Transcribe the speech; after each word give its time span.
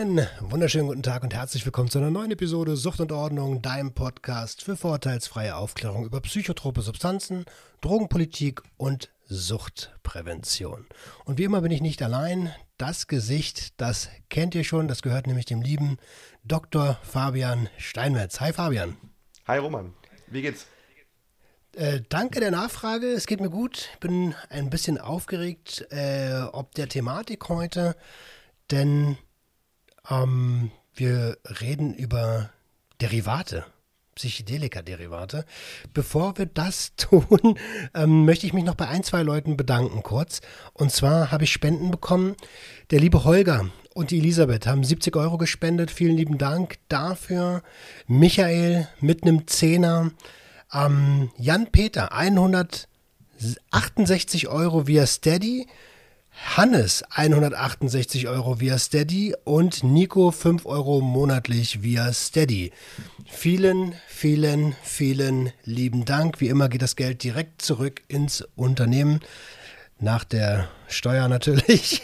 Einen 0.00 0.26
wunderschönen 0.40 0.86
guten 0.86 1.02
Tag 1.02 1.22
und 1.24 1.34
herzlich 1.34 1.66
willkommen 1.66 1.90
zu 1.90 1.98
einer 1.98 2.10
neuen 2.10 2.30
Episode 2.30 2.74
Sucht 2.74 3.00
und 3.00 3.12
Ordnung, 3.12 3.60
deinem 3.60 3.92
Podcast 3.92 4.62
für 4.62 4.74
vorurteilsfreie 4.74 5.54
Aufklärung 5.54 6.06
über 6.06 6.22
psychotrope 6.22 6.80
Substanzen, 6.80 7.44
Drogenpolitik 7.82 8.62
und 8.78 9.10
Suchtprävention. 9.26 10.86
Und 11.26 11.36
wie 11.36 11.44
immer 11.44 11.60
bin 11.60 11.70
ich 11.70 11.82
nicht 11.82 12.00
allein. 12.02 12.50
Das 12.78 13.08
Gesicht, 13.08 13.78
das 13.78 14.08
kennt 14.30 14.54
ihr 14.54 14.64
schon, 14.64 14.88
das 14.88 15.02
gehört 15.02 15.26
nämlich 15.26 15.44
dem 15.44 15.60
lieben 15.60 15.98
Dr. 16.44 16.98
Fabian 17.02 17.68
Steinmetz. 17.76 18.40
Hi 18.40 18.54
Fabian. 18.54 18.96
Hi 19.46 19.58
Roman, 19.58 19.92
wie 20.28 20.40
geht's? 20.40 20.66
Äh, 21.76 22.00
danke 22.08 22.40
der 22.40 22.52
Nachfrage. 22.52 23.08
Es 23.08 23.26
geht 23.26 23.42
mir 23.42 23.50
gut. 23.50 23.90
Ich 23.92 24.00
bin 24.00 24.34
ein 24.48 24.70
bisschen 24.70 24.96
aufgeregt, 24.96 25.86
äh, 25.90 26.40
ob 26.52 26.74
der 26.74 26.88
Thematik 26.88 27.50
heute, 27.50 27.96
denn 28.70 29.18
ähm, 30.08 30.70
wir 30.94 31.36
reden 31.60 31.94
über 31.94 32.50
Derivate, 33.00 33.64
Psychedelika-Derivate. 34.14 35.44
Bevor 35.94 36.36
wir 36.38 36.46
das 36.46 36.94
tun, 36.96 37.58
ähm, 37.94 38.24
möchte 38.24 38.46
ich 38.46 38.52
mich 38.52 38.64
noch 38.64 38.74
bei 38.74 38.88
ein, 38.88 39.02
zwei 39.02 39.22
Leuten 39.22 39.56
bedanken 39.56 40.02
kurz. 40.02 40.40
Und 40.72 40.92
zwar 40.92 41.30
habe 41.30 41.44
ich 41.44 41.52
Spenden 41.52 41.90
bekommen. 41.90 42.36
Der 42.90 43.00
liebe 43.00 43.24
Holger 43.24 43.70
und 43.94 44.10
die 44.10 44.18
Elisabeth 44.18 44.66
haben 44.66 44.84
70 44.84 45.16
Euro 45.16 45.38
gespendet. 45.38 45.90
Vielen 45.90 46.16
lieben 46.16 46.38
Dank 46.38 46.78
dafür. 46.88 47.62
Michael 48.06 48.88
mit 49.00 49.22
einem 49.22 49.46
Zehner. 49.46 50.10
Ähm, 50.72 51.30
Jan 51.36 51.72
Peter 51.72 52.12
168 52.12 54.48
Euro 54.48 54.86
via 54.86 55.06
Steady. 55.06 55.66
Hannes 56.44 57.04
168 57.10 58.26
Euro 58.26 58.60
via 58.60 58.78
Steady 58.78 59.34
und 59.44 59.84
Nico 59.84 60.30
5 60.30 60.66
Euro 60.66 61.00
monatlich 61.00 61.82
via 61.82 62.12
Steady. 62.12 62.72
Vielen, 63.26 63.94
vielen, 64.08 64.74
vielen 64.82 65.52
lieben 65.64 66.04
Dank. 66.04 66.40
Wie 66.40 66.48
immer 66.48 66.68
geht 66.68 66.82
das 66.82 66.96
Geld 66.96 67.22
direkt 67.22 67.62
zurück 67.62 68.02
ins 68.08 68.42
Unternehmen. 68.56 69.20
Nach 69.98 70.24
der 70.24 70.68
Steuer 70.88 71.28
natürlich. 71.28 72.02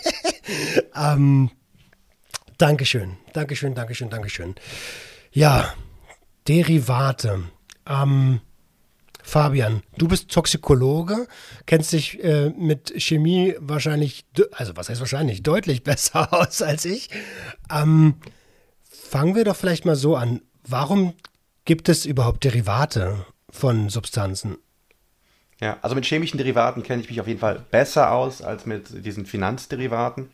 ähm, 0.95 1.51
Dankeschön, 2.59 3.17
Dankeschön, 3.33 3.75
Dankeschön, 3.75 4.11
Dankeschön. 4.11 4.55
Ja, 5.33 5.75
Derivate. 6.47 7.43
Ähm, 7.89 8.41
Fabian, 9.27 9.83
du 9.99 10.07
bist 10.07 10.31
Toxikologe, 10.31 11.27
kennst 11.67 11.93
dich 11.93 12.23
äh, 12.23 12.51
mit 12.51 12.95
Chemie 12.97 13.57
wahrscheinlich, 13.59 14.25
also 14.53 14.77
was 14.77 14.89
heißt 14.89 15.01
wahrscheinlich, 15.01 15.43
deutlich 15.43 15.83
besser 15.83 16.33
aus 16.33 16.63
als 16.63 16.85
ich. 16.85 17.11
Ähm, 17.69 18.15
fangen 18.89 19.35
wir 19.35 19.43
doch 19.43 19.57
vielleicht 19.57 19.85
mal 19.85 19.97
so 19.97 20.15
an. 20.15 20.43
Warum 20.63 21.13
gibt 21.65 21.89
es 21.89 22.07
überhaupt 22.07 22.45
Derivate 22.45 23.27
von 23.51 23.89
Substanzen? 23.89 24.59
Ja, 25.61 25.79
also 25.83 25.97
mit 25.97 26.07
chemischen 26.07 26.39
Derivaten 26.39 26.85
kenne 26.85 27.03
ich 27.03 27.09
mich 27.09 27.21
auf 27.21 27.27
jeden 27.27 27.41
Fall 27.41 27.67
besser 27.73 28.13
aus 28.13 28.43
als 28.43 28.65
mit 28.65 29.05
diesen 29.05 29.27
Finanzderivaten. 29.27 30.31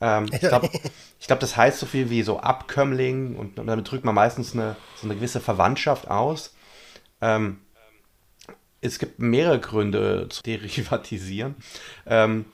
Ähm, 0.00 0.26
ich 0.32 0.40
glaube, 0.40 0.68
glaub, 1.28 1.38
das 1.38 1.56
heißt 1.56 1.78
so 1.78 1.86
viel 1.86 2.10
wie 2.10 2.24
so 2.24 2.40
Abkömmling 2.40 3.36
und 3.36 3.56
damit 3.56 3.88
drückt 3.88 4.04
man 4.04 4.16
meistens 4.16 4.52
eine, 4.52 4.74
so 4.96 5.06
eine 5.06 5.14
gewisse 5.14 5.38
Verwandtschaft 5.38 6.10
aus. 6.10 6.54
Ähm, 7.20 7.58
es 8.80 8.98
gibt 8.98 9.18
mehrere 9.18 9.60
Gründe 9.60 10.28
zu 10.28 10.42
derivatisieren. 10.46 11.56
Ähm, 12.06 12.46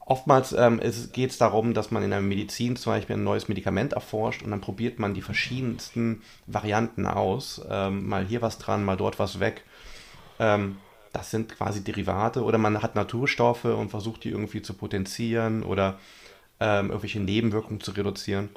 oftmals 0.00 0.52
ähm, 0.52 0.80
geht 1.12 1.30
es 1.30 1.38
darum, 1.38 1.74
dass 1.74 1.90
man 1.90 2.02
in 2.02 2.10
der 2.10 2.20
Medizin 2.20 2.76
zum 2.76 2.92
Beispiel 2.92 3.16
ein 3.16 3.24
neues 3.24 3.48
Medikament 3.48 3.92
erforscht 3.92 4.42
und 4.42 4.50
dann 4.50 4.60
probiert 4.60 4.98
man 4.98 5.14
die 5.14 5.22
verschiedensten 5.22 6.22
Varianten 6.46 7.06
aus. 7.06 7.60
Ähm, 7.68 8.08
mal 8.08 8.24
hier 8.24 8.42
was 8.42 8.58
dran, 8.58 8.84
mal 8.84 8.96
dort 8.96 9.18
was 9.18 9.40
weg. 9.40 9.64
Ähm, 10.38 10.78
das 11.12 11.30
sind 11.30 11.56
quasi 11.56 11.82
Derivate 11.82 12.42
oder 12.42 12.58
man 12.58 12.82
hat 12.82 12.94
Naturstoffe 12.94 13.64
und 13.64 13.90
versucht 13.90 14.24
die 14.24 14.30
irgendwie 14.30 14.62
zu 14.62 14.74
potenzieren 14.74 15.62
oder 15.62 15.98
ähm, 16.60 16.88
irgendwelche 16.88 17.20
Nebenwirkungen 17.20 17.80
zu 17.80 17.92
reduzieren. 17.92 18.50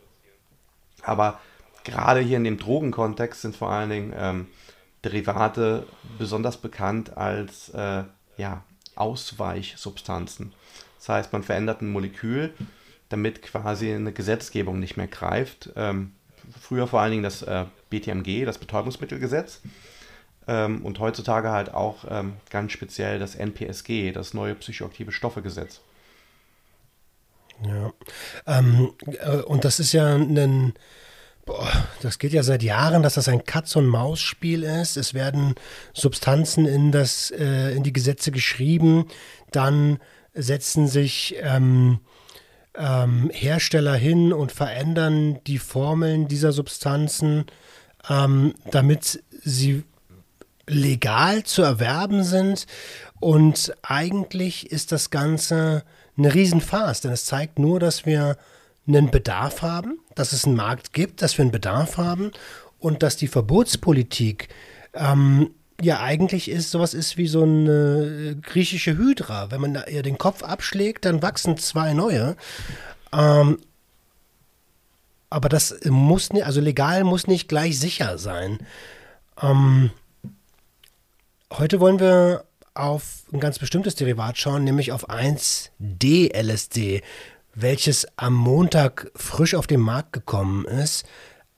Aber 1.03 1.40
gerade 1.84 2.19
hier 2.19 2.38
in 2.38 2.44
dem 2.44 2.57
Drogenkontext 2.57 3.41
sind 3.41 3.56
vor 3.56 3.72
allen 3.72 3.90
Dingen 3.90 4.13
ähm, 4.16 4.47
Derivate 5.03 5.88
besonders 6.17 6.57
bekannt 6.57 7.17
als 7.17 7.69
äh, 7.69 8.03
ja, 8.38 8.63
Ausweichsubstanzen. 8.95 10.53
Das 10.97 11.09
heißt, 11.09 11.34
man 11.34 11.44
verändert 11.44 11.81
ein 11.81 11.91
Molekül, 11.91 12.53
damit 13.09 13.41
quasi 13.41 13.91
eine 13.94 14.13
Gesetzgebung 14.13 14.79
nicht 14.79 14.97
mehr 14.97 15.07
greift. 15.07 15.72
Ähm, 15.75 16.13
früher 16.59 16.88
vor 16.88 17.01
allen 17.01 17.11
Dingen 17.11 17.23
das 17.23 17.41
äh, 17.41 17.66
BTMG, 17.90 18.45
das 18.45 18.57
Betäubungsmittelgesetz. 18.57 19.61
Ähm, 20.47 20.84
und 20.85 21.00
heutzutage 21.00 21.51
halt 21.51 21.73
auch 21.73 22.06
ähm, 22.09 22.34
ganz 22.50 22.72
speziell 22.72 23.19
das 23.19 23.35
NPSG, 23.35 24.11
das 24.11 24.34
neue 24.34 24.56
psychoaktive 24.56 25.11
Stoffegesetz. 25.11 25.81
Ja. 27.63 27.94
Ähm, 28.47 28.94
äh, 29.06 29.38
und 29.38 29.66
das 29.66 29.79
ist 29.79 29.94
ja 29.94 30.16
ein 30.16 30.73
Boah, 31.46 31.72
das 32.02 32.19
geht 32.19 32.34
ja 32.34 32.44
seit 32.44 32.62
Jahren, 32.62 33.02
dass 33.02 33.16
das 33.16 33.28
ein 33.28 33.44
Katz-und-Maus-Spiel 33.44 34.63
ist. 34.63 34.96
Es 34.96 35.13
werden 35.13 35.56
Substanzen 35.94 36.66
in, 36.66 36.91
das, 36.91 37.31
äh, 37.31 37.72
in 37.75 37.84
die 37.84 37.94
Gesetze 37.94 38.31
geschrieben, 38.31 39.07
dann 39.52 40.00
setzen 40.34 40.88
sich 40.88 41.35
ähm, 41.41 42.00
ähm, 42.75 43.29
Hersteller 43.34 43.96
hin 43.96 44.34
und 44.34 44.52
verändern 44.52 45.40
die 45.46 45.57
Formeln 45.57 46.28
dieser 46.28 46.52
Substanzen, 46.52 47.46
ähm, 48.09 48.53
damit 48.69 49.23
sie 49.44 49.84
legal 50.68 51.44
zu 51.44 51.63
erwerben 51.63 52.23
sind. 52.23 52.66
Und 53.19 53.73
eigentlich 53.81 54.72
ist 54.72 54.91
das 54.91 55.09
Ganze 55.09 55.84
eine 56.18 56.34
Riesenfarce, 56.34 57.02
denn 57.02 57.12
es 57.12 57.25
zeigt 57.25 57.59
nur, 57.59 57.79
dass 57.79 58.06
wir 58.06 58.38
einen 58.96 59.12
Bedarf 59.12 59.62
haben, 59.62 60.00
dass 60.16 60.34
es 60.34 60.46
einen 60.46 60.56
Markt 60.56 60.94
gibt, 60.94 61.22
dass 61.22 61.38
wir 61.38 61.44
einen 61.44 61.52
Bedarf 61.52 61.97
haben 61.97 62.31
und 62.79 63.03
dass 63.03 63.16
die 63.16 63.28
Verbotspolitik 63.28 64.50
ähm, 64.94 65.52
ja 65.81 66.02
eigentlich 66.02 66.50
ist, 66.50 66.72
sowas 66.72 66.94
ist 66.94 67.18
wie 67.18 67.28
so 67.28 67.44
eine 67.44 68.38
griechische 68.41 68.97
Hydra. 68.97 69.52
Wenn 69.52 69.62
man 69.62 69.84
ihr 69.90 70.03
den 70.03 70.18
Kopf 70.18 70.44
abschlägt, 70.44 71.06
dann 71.06 71.22
wachsen 71.22 71.57
zwei 71.57 71.94
neue. 71.94 72.35
Ähm, 73.13 73.57
aber 75.29 75.47
das 75.50 75.79
muss 75.85 76.34
nicht, 76.34 76.46
also 76.46 76.59
legal 76.59 77.03
muss 77.03 77.28
nicht 77.28 77.47
gleich 77.47 77.79
sicher 77.79 78.18
sein. 78.18 78.59
Ähm, 79.41 79.91
heute 81.52 81.79
wollen 81.79 82.00
wir 82.00 82.44
auf 82.73 83.23
ein 83.31 83.40
ganz 83.40 83.59
bestimmtes 83.59 83.96
Derivat 83.96 84.38
schauen, 84.38 84.63
nämlich 84.63 84.91
auf 84.91 85.09
1D-LSD 85.09 87.02
welches 87.53 88.08
am 88.18 88.34
Montag 88.34 89.12
frisch 89.16 89.56
auf 89.56 89.68
den 89.68 89.82
Markt 89.82 90.14
gekommen 90.14 90.66
ist, 90.66 91.06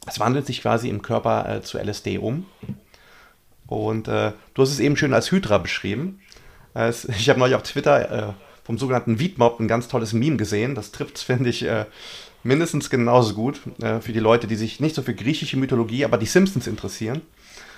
es 0.04 0.18
wandelt 0.18 0.46
sich 0.46 0.62
quasi 0.62 0.88
im 0.88 1.00
Körper 1.00 1.48
äh, 1.48 1.62
zu 1.62 1.78
LSD 1.78 2.18
um. 2.18 2.44
Und 3.68 4.08
äh, 4.08 4.32
du 4.54 4.62
hast 4.62 4.72
es 4.72 4.80
eben 4.80 4.96
schön 4.96 5.14
als 5.14 5.30
Hydra 5.30 5.58
beschrieben. 5.58 6.20
Es, 6.74 7.04
ich 7.08 7.28
habe 7.28 7.38
neulich 7.38 7.54
auf 7.54 7.62
Twitter 7.62 8.30
äh, 8.30 8.32
vom 8.64 8.78
sogenannten 8.78 9.20
Weedmob 9.20 9.60
ein 9.60 9.68
ganz 9.68 9.88
tolles 9.88 10.12
Meme 10.12 10.36
gesehen. 10.36 10.74
Das 10.74 10.90
trifft, 10.90 11.18
finde 11.18 11.50
ich, 11.50 11.62
äh, 11.64 11.84
mindestens 12.42 12.90
genauso 12.90 13.34
gut 13.34 13.60
äh, 13.80 14.00
für 14.00 14.12
die 14.12 14.20
Leute, 14.20 14.46
die 14.46 14.56
sich 14.56 14.80
nicht 14.80 14.94
so 14.94 15.02
für 15.02 15.14
griechische 15.14 15.56
Mythologie, 15.56 16.04
aber 16.04 16.18
die 16.18 16.26
Simpsons 16.26 16.66
interessieren. 16.66 17.22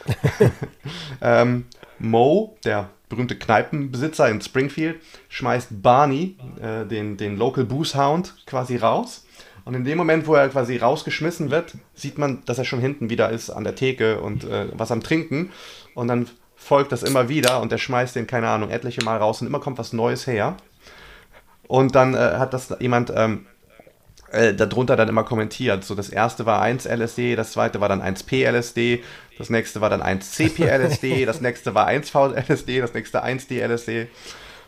ähm, 1.20 1.64
Mo, 1.98 2.56
der 2.64 2.90
berühmte 3.08 3.36
Kneipenbesitzer 3.36 4.28
in 4.28 4.40
Springfield, 4.40 5.00
schmeißt 5.28 5.82
Barney, 5.82 6.36
äh, 6.60 6.86
den, 6.86 7.16
den 7.16 7.36
Local 7.36 7.64
Booze 7.64 7.98
Hound, 7.98 8.34
quasi 8.46 8.76
raus. 8.76 9.24
Und 9.64 9.74
in 9.74 9.84
dem 9.84 9.98
Moment, 9.98 10.26
wo 10.26 10.34
er 10.34 10.48
quasi 10.48 10.76
rausgeschmissen 10.76 11.50
wird, 11.50 11.74
sieht 11.94 12.18
man, 12.18 12.44
dass 12.44 12.58
er 12.58 12.64
schon 12.64 12.80
hinten 12.80 13.10
wieder 13.10 13.30
ist 13.30 13.50
an 13.50 13.64
der 13.64 13.74
Theke 13.74 14.20
und 14.20 14.44
äh, 14.44 14.68
was 14.72 14.92
am 14.92 15.02
Trinken. 15.02 15.50
Und 15.94 16.08
dann 16.08 16.28
folgt 16.54 16.92
das 16.92 17.02
immer 17.02 17.28
wieder 17.28 17.60
und 17.60 17.72
er 17.72 17.78
schmeißt 17.78 18.14
den, 18.16 18.26
keine 18.26 18.48
Ahnung, 18.48 18.70
etliche 18.70 19.04
Mal 19.04 19.18
raus 19.18 19.40
und 19.40 19.46
immer 19.46 19.60
kommt 19.60 19.78
was 19.78 19.92
Neues 19.92 20.26
her. 20.26 20.56
Und 21.68 21.94
dann 21.94 22.14
äh, 22.14 22.18
hat 22.18 22.54
das 22.54 22.74
jemand 22.80 23.12
ähm, 23.14 23.46
äh, 24.30 24.54
darunter 24.54 24.96
dann 24.96 25.08
immer 25.08 25.24
kommentiert. 25.24 25.84
So, 25.84 25.94
das 25.94 26.08
erste 26.08 26.46
war 26.46 26.60
1 26.60 26.86
LSD, 26.86 27.36
das 27.36 27.52
zweite 27.52 27.80
war 27.80 27.88
dann 27.88 28.02
1P 28.02 28.48
LSD, 28.50 29.02
das 29.38 29.50
nächste 29.50 29.80
war 29.80 29.90
dann 29.90 30.02
1CP 30.02 30.66
LSD, 30.66 31.24
das 31.26 31.40
nächste 31.40 31.74
war 31.74 31.88
1V 31.88 32.34
LSD, 32.34 32.80
das 32.80 32.94
nächste 32.94 33.24
1D 33.24 33.66
LSD. 33.66 34.08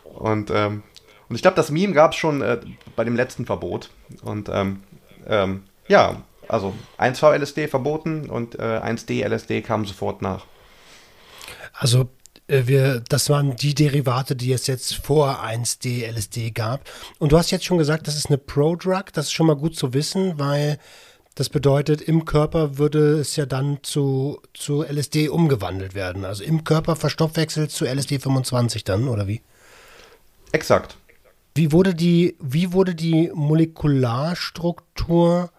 Und, 0.03 0.49
ähm, 0.51 0.83
und 1.27 1.35
ich 1.35 1.41
glaube, 1.41 1.55
das 1.55 1.71
Meme 1.71 1.93
gab 1.93 2.11
es 2.11 2.17
schon 2.17 2.41
äh, 2.41 2.59
bei 2.95 3.03
dem 3.03 3.15
letzten 3.15 3.45
Verbot. 3.45 3.89
Und 4.23 4.49
ähm, 4.49 4.83
ähm, 5.27 5.63
ja, 5.87 6.21
also 6.47 6.73
1V 6.97 7.37
LSD 7.37 7.67
verboten 7.67 8.29
und 8.29 8.55
äh, 8.55 8.79
1D 8.79 9.23
LSD 9.27 9.61
kam 9.61 9.85
sofort 9.85 10.21
nach. 10.21 10.45
Also 11.73 12.09
wir, 12.49 13.01
das 13.07 13.29
waren 13.29 13.55
die 13.55 13.75
Derivate, 13.75 14.35
die 14.35 14.51
es 14.51 14.67
jetzt 14.67 14.95
vor 14.95 15.43
1D 15.43 16.05
LSD 16.11 16.51
gab. 16.51 16.81
Und 17.19 17.31
du 17.31 17.37
hast 17.37 17.51
jetzt 17.51 17.65
schon 17.65 17.77
gesagt, 17.77 18.07
das 18.07 18.15
ist 18.15 18.27
eine 18.27 18.37
Pro-Drug. 18.37 19.13
Das 19.13 19.27
ist 19.27 19.33
schon 19.33 19.47
mal 19.47 19.55
gut 19.55 19.75
zu 19.75 19.93
wissen, 19.93 20.39
weil 20.39 20.79
das 21.35 21.47
bedeutet, 21.47 22.01
im 22.01 22.25
Körper 22.25 22.77
würde 22.77 23.19
es 23.19 23.35
ja 23.35 23.45
dann 23.45 23.77
zu, 23.83 24.41
zu 24.53 24.83
LSD 24.83 25.29
umgewandelt 25.29 25.93
werden. 25.93 26.25
Also 26.25 26.43
im 26.43 26.65
Körper 26.65 26.95
verstoffwechselt 26.95 27.69
zu 27.71 27.85
LSD 27.85 28.19
25 28.19 28.83
dann, 28.83 29.07
oder 29.07 29.27
wie? 29.27 29.41
Exakt. 30.51 30.97
Wie 31.55 31.71
wurde 31.71 31.95
die, 31.95 32.35
wie 32.41 32.73
wurde 32.73 32.95
die 32.95 33.31
Molekularstruktur 33.33 35.51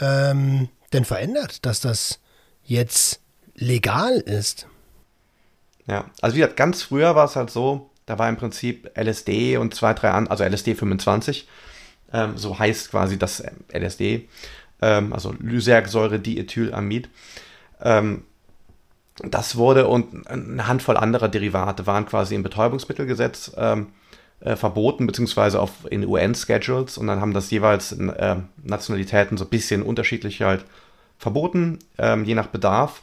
ähm, 0.00 0.68
denn 0.92 1.04
verändert, 1.04 1.66
dass 1.66 1.80
das 1.80 2.20
jetzt 2.64 3.20
legal 3.54 4.18
ist? 4.18 4.68
Ja, 5.88 6.04
also 6.20 6.36
wie 6.36 6.40
gesagt, 6.40 6.56
ganz 6.56 6.82
früher 6.82 7.14
war 7.14 7.24
es 7.24 7.34
halt 7.34 7.50
so, 7.50 7.90
da 8.06 8.18
war 8.18 8.28
im 8.28 8.36
Prinzip 8.36 8.90
LSD 8.94 9.56
und 9.56 9.74
zwei, 9.74 9.94
drei 9.94 10.10
andere, 10.10 10.32
also 10.32 10.44
LSD 10.44 10.74
25, 10.74 11.48
ähm, 12.12 12.36
so 12.36 12.58
heißt 12.58 12.90
quasi 12.90 13.18
das 13.18 13.42
LSD, 13.72 14.28
ähm, 14.82 15.12
also 15.12 15.32
Lysergsäure-Diethylamid. 15.40 17.08
Ähm, 17.80 18.22
das 19.24 19.56
wurde 19.56 19.88
und 19.88 20.28
eine 20.28 20.68
Handvoll 20.68 20.96
anderer 20.96 21.28
Derivate 21.28 21.86
waren 21.86 22.06
quasi 22.06 22.34
im 22.34 22.42
Betäubungsmittelgesetz 22.44 23.52
ähm, 23.56 23.88
äh, 24.40 24.54
verboten, 24.54 25.06
beziehungsweise 25.06 25.60
auf, 25.60 25.90
in 25.90 26.06
UN-Schedules 26.06 26.98
und 26.98 27.08
dann 27.08 27.20
haben 27.20 27.34
das 27.34 27.50
jeweils 27.50 27.92
äh, 27.92 28.36
Nationalitäten 28.62 29.36
so 29.36 29.44
ein 29.44 29.50
bisschen 29.50 29.82
unterschiedlich 29.82 30.42
halt 30.42 30.64
verboten, 31.18 31.80
ähm, 31.98 32.24
je 32.24 32.34
nach 32.34 32.46
Bedarf. 32.46 33.02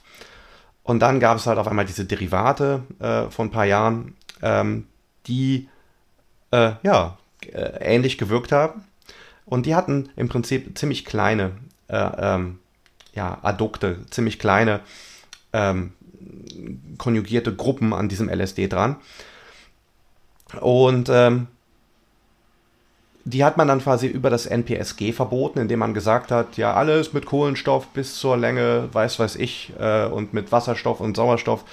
Und 0.86 1.00
dann 1.00 1.20
gab 1.20 1.38
es 1.38 1.48
halt 1.48 1.58
auf 1.58 1.68
einmal 1.68 1.86
diese 1.86 2.06
Derivate 2.06 2.84
äh, 3.00 3.24
vor 3.32 3.44
ein 3.44 3.50
paar 3.50 3.66
Jahren, 3.66 4.16
ähm, 4.44 4.86
die 5.26 5.68
äh, 6.52 6.74
ja 6.84 7.18
äh, 7.42 7.80
ähnlich 7.82 8.20
gewirkt 8.20 8.52
haben. 8.52 8.84
Und 9.46 9.66
die 9.66 9.74
hatten 9.74 10.10
im 10.16 10.30
Prinzip 10.30 10.78
ziemlich 10.78 11.04
kleine 11.04 11.54
äh, 11.88 11.98
ähm, 11.98 12.60
ja, 13.16 13.40
Addukte, 13.42 14.06
ziemlich 14.12 14.38
kleine 14.38 14.82
ähm, 15.54 15.94
konjugierte 17.00 17.56
Gruppen 17.56 17.92
an 17.92 18.08
diesem 18.08 18.30
LSD 18.30 18.68
dran. 18.68 18.98
Und 20.62 21.10
ähm, 21.12 21.48
die 23.26 23.44
hat 23.44 23.58
man 23.58 23.68
dann 23.68 23.82
quasi 23.82 24.06
über 24.06 24.30
das 24.30 24.46
NPSG 24.46 25.12
verboten, 25.12 25.60
indem 25.60 25.80
man 25.80 25.96
gesagt 25.96 26.32
hat, 26.32 26.58
ja, 26.58 26.76
alles 26.76 27.12
mit 27.12 27.26
Kohlenstoff 27.26 27.88
bis 27.88 28.16
zur 28.16 28.38
Länge, 28.38 28.88
weiß 28.92 29.18
weiß 29.18 29.36
ich, 29.38 29.74
äh, 29.80 30.06
und 30.06 30.34
mit 30.34 30.52
Wasserstoff 30.52 31.00
und 31.00 31.18
Sauerstoff, 31.18 31.66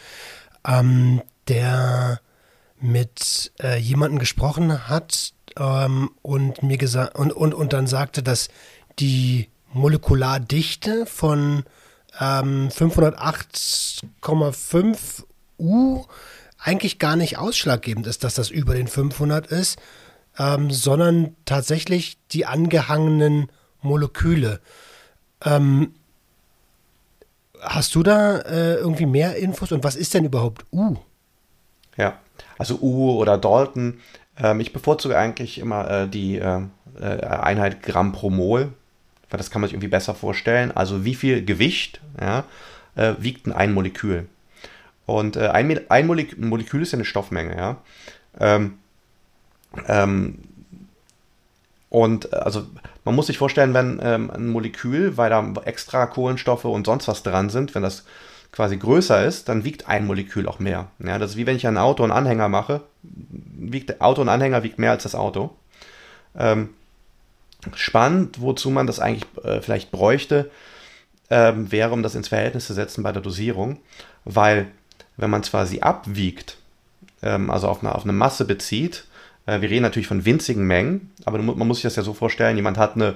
Ähm, 0.68 1.22
der 1.48 2.20
mit 2.82 3.53
äh, 3.62 3.77
jemandem 3.77 4.20
gesprochen 4.20 4.89
hat 4.89 5.34
ähm, 5.58 6.12
und 6.22 6.62
mir 6.63 6.77
gesagt 6.77 7.17
und, 7.17 7.31
und, 7.31 7.53
und 7.53 7.72
dann 7.74 7.88
sagte, 7.88 8.24
dass 8.24 8.50
die 9.00 9.50
Molekulardichte 9.74 11.05
von 11.05 11.63
ähm, 12.20 12.70
508,5 12.70 15.24
U 15.60 16.03
eigentlich 16.58 17.00
gar 17.00 17.15
nicht 17.15 17.38
ausschlaggebend 17.38 18.08
ist, 18.08 18.24
dass 18.24 18.34
das 18.36 18.50
über 18.50 18.74
den 18.75 18.88
500 18.88 19.48
ist, 19.48 19.79
ähm, 20.38 20.72
sondern 20.72 21.36
tatsächlich 21.46 22.17
die 22.31 22.46
angehangenen 22.46 23.50
Moleküle. 23.81 24.62
Ähm, 25.43 25.96
hast 27.62 27.96
du 27.96 28.03
da 28.03 28.39
äh, 28.39 28.75
irgendwie 28.75 29.05
mehr 29.05 29.38
Infos 29.38 29.72
und 29.72 29.84
was 29.84 29.96
ist 29.96 30.13
denn 30.13 30.25
überhaupt 30.25 30.65
U? 30.72 30.98
Ja, 31.98 32.20
also 32.58 32.77
U 32.81 33.13
oder 33.13 33.38
Dalton. 33.38 34.00
Ähm, 34.38 34.59
ich 34.59 34.73
bevorzuge 34.73 35.17
eigentlich 35.17 35.59
immer 35.59 35.89
äh, 35.89 36.07
die 36.07 36.38
äh, 36.38 36.61
äh, 37.00 37.25
Einheit 37.25 37.81
Gramm 37.83 38.11
pro 38.11 38.29
Mol, 38.29 38.71
weil 39.29 39.38
das 39.38 39.51
kann 39.51 39.61
man 39.61 39.67
sich 39.67 39.75
irgendwie 39.75 39.88
besser 39.88 40.15
vorstellen. 40.15 40.71
Also 40.71 41.05
wie 41.05 41.15
viel 41.15 41.43
Gewicht 41.43 42.01
ja, 42.19 42.43
äh, 42.95 43.13
wiegt 43.19 43.45
denn 43.45 43.53
ein 43.53 43.73
Molekül? 43.73 44.27
Und 45.05 45.35
äh, 45.35 45.47
ein, 45.50 45.89
ein 45.89 46.07
Molekül 46.07 46.81
ist 46.81 46.91
ja 46.91 46.97
eine 46.97 47.05
Stoffmenge, 47.05 47.57
ja. 47.57 47.77
Ähm, 48.39 48.75
ähm, 49.88 50.39
und 51.89 52.33
also 52.33 52.65
man 53.03 53.15
muss 53.15 53.27
sich 53.27 53.38
vorstellen, 53.38 53.73
wenn 53.73 54.00
ähm, 54.01 54.31
ein 54.31 54.47
Molekül, 54.47 55.17
weil 55.17 55.29
da 55.29 55.53
extra 55.65 56.05
Kohlenstoffe 56.05 56.65
und 56.65 56.85
sonst 56.85 57.07
was 57.09 57.23
dran 57.23 57.50
sind, 57.50 57.75
wenn 57.75 57.83
das 57.83 58.05
quasi 58.51 58.77
größer 58.77 59.25
ist, 59.25 59.48
dann 59.50 59.63
wiegt 59.63 59.88
ein 59.88 60.05
Molekül 60.05 60.48
auch 60.48 60.60
mehr. 60.60 60.88
Ja, 61.00 61.17
das 61.17 61.31
ist 61.31 61.38
wie 61.38 61.46
wenn 61.46 61.55
ich 61.55 61.67
ein 61.67 61.77
Auto 61.77 62.03
und 62.03 62.12
Anhänger 62.12 62.50
mache, 62.50 62.81
wiegt 63.01 64.01
Auto 64.01 64.22
und 64.22 64.29
Anhänger 64.29 64.63
wiegt 64.63 64.77
mehr 64.77 64.91
als 64.91 65.03
das 65.03 65.15
Auto. 65.15 65.51
Ähm, 66.38 66.70
spannend, 67.75 68.41
wozu 68.41 68.70
man 68.70 68.88
das 68.88 69.00
eigentlich 69.00 69.25
äh, 69.43 69.62
vielleicht 69.62 69.91
bräuchte, 69.91 70.50
ähm, 71.29 71.72
wäre, 71.72 71.91
um 71.91 72.03
das 72.03 72.15
ins 72.15 72.27
Verhältnis 72.27 72.67
zu 72.67 72.74
setzen 72.74 73.03
bei 73.03 73.12
der 73.12 73.22
Dosierung, 73.22 73.79
weil 74.25 74.67
wenn 75.17 75.29
man 75.29 75.41
es 75.41 75.51
quasi 75.51 75.79
abwiegt, 75.79 76.58
ähm, 77.22 77.50
also 77.50 77.67
auf 77.67 77.81
eine, 77.81 77.96
auf 77.96 78.03
eine 78.03 78.13
Masse 78.13 78.46
bezieht, 78.46 79.05
äh, 79.46 79.62
wir 79.62 79.70
reden 79.70 79.84
natürlich 79.84 80.08
von 80.08 80.25
winzigen 80.25 80.65
Mengen, 80.65 81.12
aber 81.25 81.38
man 81.38 81.67
muss 81.67 81.77
sich 81.77 81.84
das 81.84 81.96
ja 81.96 82.03
so 82.03 82.13
vorstellen, 82.13 82.58
jemand 82.58 82.77
hat 82.77 82.96
eine, 82.96 83.15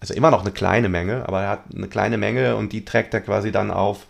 also 0.00 0.14
immer 0.14 0.30
noch 0.30 0.42
eine 0.42 0.52
kleine 0.52 0.88
Menge, 0.88 1.26
aber 1.26 1.42
er 1.42 1.50
hat 1.50 1.64
eine 1.74 1.88
kleine 1.88 2.18
Menge 2.18 2.56
und 2.56 2.72
die 2.72 2.84
trägt 2.84 3.14
er 3.14 3.20
quasi 3.20 3.50
dann 3.50 3.70
auf, 3.70 4.06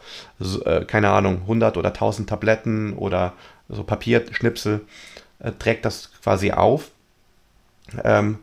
äh, 0.64 0.84
keine 0.84 1.10
Ahnung, 1.10 1.42
100 1.42 1.76
oder 1.76 1.92
1000 1.92 2.28
Tabletten 2.28 2.92
oder 2.94 3.32
so 3.68 3.84
Papierschnipsel, 3.84 4.82
äh, 5.38 5.52
trägt 5.58 5.84
das 5.84 6.10
quasi 6.22 6.52
auf. 6.52 6.90
Ähm, 8.04 8.38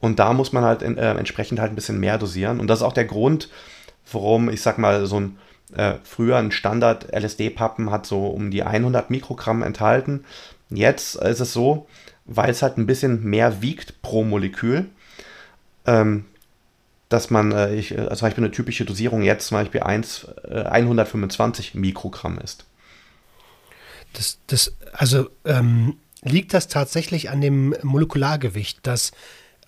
und 0.00 0.18
da 0.18 0.32
muss 0.32 0.52
man 0.52 0.64
halt 0.64 0.82
in, 0.82 0.96
äh, 0.96 1.14
entsprechend 1.14 1.60
halt 1.60 1.72
ein 1.72 1.76
bisschen 1.76 2.00
mehr 2.00 2.18
dosieren. 2.18 2.60
Und 2.60 2.68
das 2.68 2.80
ist 2.80 2.84
auch 2.84 2.92
der 2.92 3.04
Grund, 3.04 3.48
warum, 4.12 4.48
ich 4.48 4.62
sag 4.62 4.78
mal, 4.78 5.06
so 5.06 5.20
ein 5.20 5.38
äh, 5.76 5.94
früher 6.02 6.36
ein 6.36 6.50
Standard 6.50 7.12
LSD-Pappen 7.12 7.90
hat 7.90 8.06
so 8.06 8.26
um 8.26 8.50
die 8.50 8.62
100 8.62 9.10
Mikrogramm 9.10 9.62
enthalten. 9.62 10.24
Jetzt 10.70 11.16
ist 11.16 11.40
es 11.40 11.52
so, 11.52 11.86
weil 12.24 12.50
es 12.50 12.62
halt 12.62 12.78
ein 12.78 12.86
bisschen 12.86 13.24
mehr 13.24 13.60
wiegt 13.62 14.00
pro 14.02 14.24
Molekül, 14.24 14.86
ähm, 15.86 16.24
dass 17.08 17.30
man, 17.30 17.52
äh, 17.52 17.74
ich, 17.74 17.96
also 17.98 18.14
zum 18.14 18.26
Beispiel 18.26 18.44
eine 18.44 18.52
typische 18.52 18.84
Dosierung 18.84 19.22
jetzt 19.22 19.48
zum 19.48 19.56
Beispiel 19.56 19.82
1, 19.82 20.26
äh, 20.48 20.64
125 20.64 21.74
Mikrogramm 21.74 22.38
ist. 22.38 22.64
Das, 24.12 24.38
das, 24.46 24.74
also 24.92 25.28
ähm, 25.44 25.96
liegt 26.22 26.54
das 26.54 26.68
tatsächlich 26.68 27.30
an 27.30 27.40
dem 27.40 27.74
Molekulargewicht, 27.82 28.86
dass 28.86 29.12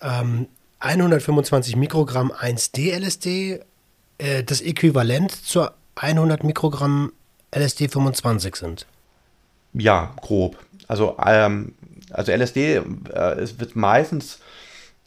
ähm, 0.01 0.47
125 0.79 1.75
Mikrogramm 1.75 2.31
1D-LSD 2.31 3.59
äh, 4.17 4.43
das 4.43 4.61
Äquivalent 4.61 5.31
zur 5.31 5.73
100 5.95 6.43
Mikrogramm 6.43 7.11
LSD 7.51 7.89
25 7.89 8.55
sind? 8.55 8.87
Ja, 9.73 10.13
grob. 10.21 10.57
Also, 10.87 11.17
ähm, 11.25 11.75
also 12.09 12.31
LSD 12.31 12.75
äh, 12.75 12.81
es 13.39 13.59
wird 13.59 13.75
meistens 13.75 14.39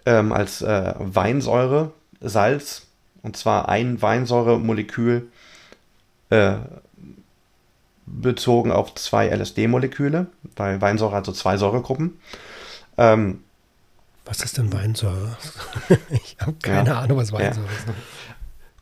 ähm, 0.07 0.33
als 0.33 0.62
äh, 0.62 0.95
Weinsäure, 0.99 1.93
Salz, 2.28 2.87
und 3.23 3.37
zwar 3.37 3.69
ein 3.69 4.00
Weinsäuremolekül 4.02 5.31
äh, 6.31 6.57
bezogen 8.07 8.71
auf 8.71 8.95
zwei 8.95 9.28
LSD-Moleküle, 9.28 10.26
weil 10.57 10.81
Weinsäure 10.81 11.16
hat 11.16 11.26
so 11.26 11.33
zwei 11.33 11.57
Säuregruppen. 11.57 12.19
Ähm, 12.99 13.43
was 14.25 14.43
ist 14.43 14.59
denn 14.59 14.73
Weinsäure? 14.73 15.37
ich 16.11 16.37
habe 16.40 16.54
keine 16.62 16.90
ja, 16.90 17.00
Ahnung, 17.00 17.19
was 17.19 17.33
Weinsäure 17.33 17.66
ja. 17.66 17.73
ist. 17.73 17.87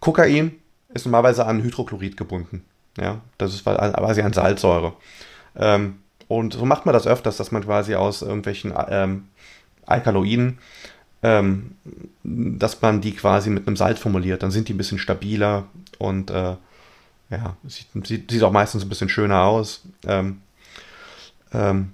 Kokain 0.01 0.53
ist 0.95 1.07
normalerweise 1.07 1.47
an 1.47 1.63
Hydrochlorid 1.63 2.17
gebunden. 2.17 2.65
Ja, 2.99 3.21
das 3.39 3.55
ist 3.55 3.65
quasi 3.65 4.23
an 4.23 4.33
Salzsäure. 4.33 4.95
Ähm, 5.57 5.99
und 6.29 6.55
so 6.55 6.65
macht 6.65 6.87
man 6.87 6.93
das 6.93 7.07
öfters, 7.07 7.37
dass 7.37 7.53
man 7.53 7.65
quasi 7.65 7.95
aus 7.95 8.23
irgendwelchen 8.23 8.73
ähm, 8.89 9.29
Alkaloiden, 9.87 10.59
ähm, 11.23 11.77
dass 12.25 12.81
man 12.83 13.01
die 13.01 13.13
quasi 13.13 13.51
mit 13.51 13.67
einem 13.67 13.77
Salz 13.77 13.99
formuliert. 14.01 14.43
Dann 14.43 14.51
sind 14.51 14.69
die 14.69 14.75
ein 14.75 14.79
bisschen 14.79 14.99
stabiler 14.99 15.65
und 15.99 16.31
äh, 16.31 16.57
ja, 17.31 17.57
sieht, 17.65 17.87
sieht, 18.07 18.31
sieht, 18.31 18.43
auch 18.43 18.53
meistens 18.53 18.83
ein 18.83 18.89
bisschen 18.89 19.09
schöner 19.09 19.45
aus. 19.45 19.83
Ähm, 20.07 20.43
ähm, 21.53 21.93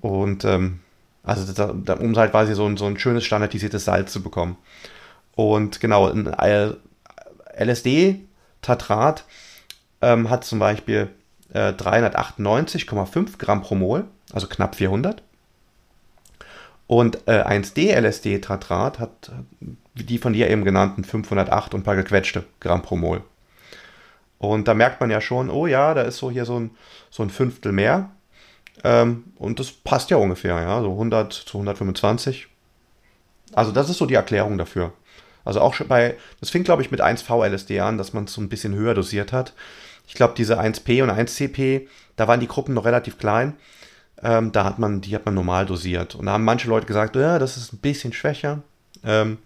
und 0.00 0.44
ähm, 0.44 0.80
also 1.22 1.52
da, 1.52 1.74
da, 1.74 1.94
um 1.94 2.16
halt 2.16 2.30
quasi 2.30 2.54
so 2.54 2.66
ein, 2.66 2.76
so 2.76 2.86
ein 2.86 2.98
schönes 2.98 3.24
standardisiertes 3.24 3.84
Salz 3.84 4.12
zu 4.12 4.22
bekommen. 4.22 4.56
Und 5.34 5.80
genau, 5.80 6.08
ein 6.08 6.34
LSD-Tatrat 7.58 9.24
ähm, 10.00 10.30
hat 10.30 10.44
zum 10.44 10.58
Beispiel 10.58 11.10
äh, 11.52 11.72
398,5 11.72 13.38
Gramm 13.38 13.62
pro 13.62 13.74
Mol, 13.74 14.04
also 14.32 14.46
knapp 14.46 14.76
400. 14.76 15.22
Und 16.90 17.28
äh, 17.28 17.44
1D-LSD-Tatrat 17.44 18.98
hat 18.98 19.30
die 19.94 20.18
von 20.18 20.32
dir 20.32 20.50
eben 20.50 20.64
genannten 20.64 21.04
508 21.04 21.72
und 21.72 21.80
ein 21.80 21.84
paar 21.84 21.94
gequetschte 21.94 22.42
Gramm 22.58 22.82
pro 22.82 22.96
Mol. 22.96 23.22
Und 24.38 24.66
da 24.66 24.74
merkt 24.74 25.00
man 25.00 25.08
ja 25.08 25.20
schon, 25.20 25.50
oh 25.50 25.68
ja, 25.68 25.94
da 25.94 26.02
ist 26.02 26.16
so 26.16 26.32
hier 26.32 26.44
so 26.44 26.58
ein, 26.58 26.72
so 27.08 27.22
ein 27.22 27.30
Fünftel 27.30 27.70
mehr. 27.70 28.10
Ähm, 28.82 29.22
und 29.36 29.60
das 29.60 29.70
passt 29.70 30.10
ja 30.10 30.16
ungefähr, 30.16 30.60
ja, 30.60 30.80
so 30.82 30.90
100 30.90 31.32
zu 31.32 31.58
125. 31.58 32.48
Also 33.52 33.70
das 33.70 33.88
ist 33.88 33.98
so 33.98 34.06
die 34.06 34.14
Erklärung 34.14 34.58
dafür. 34.58 34.92
Also 35.44 35.60
auch 35.60 35.74
schon 35.74 35.86
bei, 35.86 36.16
das 36.40 36.50
fing 36.50 36.64
glaube 36.64 36.82
ich 36.82 36.90
mit 36.90 37.00
1V-LSD 37.00 37.78
an, 37.78 37.98
dass 37.98 38.14
man 38.14 38.24
es 38.24 38.32
so 38.32 38.40
ein 38.40 38.48
bisschen 38.48 38.74
höher 38.74 38.94
dosiert 38.94 39.32
hat. 39.32 39.52
Ich 40.08 40.14
glaube, 40.14 40.34
diese 40.36 40.58
1P 40.58 41.04
und 41.04 41.10
1CP, 41.10 41.86
da 42.16 42.26
waren 42.26 42.40
die 42.40 42.48
Gruppen 42.48 42.74
noch 42.74 42.84
relativ 42.84 43.16
klein. 43.16 43.54
Ähm, 44.22 44.52
da 44.52 44.64
hat 44.64 44.78
man, 44.78 45.00
die 45.00 45.14
hat 45.14 45.24
man 45.24 45.34
normal 45.34 45.66
dosiert. 45.66 46.14
Und 46.14 46.26
da 46.26 46.32
haben 46.32 46.44
manche 46.44 46.68
Leute 46.68 46.86
gesagt, 46.86 47.16
ja, 47.16 47.38
das 47.38 47.56
ist 47.56 47.72
ein 47.72 47.78
bisschen 47.78 48.12
schwächer. 48.12 48.62
Ähm, 49.04 49.38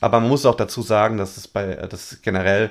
aber 0.00 0.20
man 0.20 0.28
muss 0.28 0.46
auch 0.46 0.56
dazu 0.56 0.82
sagen, 0.82 1.16
dass 1.16 1.36
es 1.36 1.48
bei, 1.48 1.74
das 1.74 2.18
generell 2.22 2.70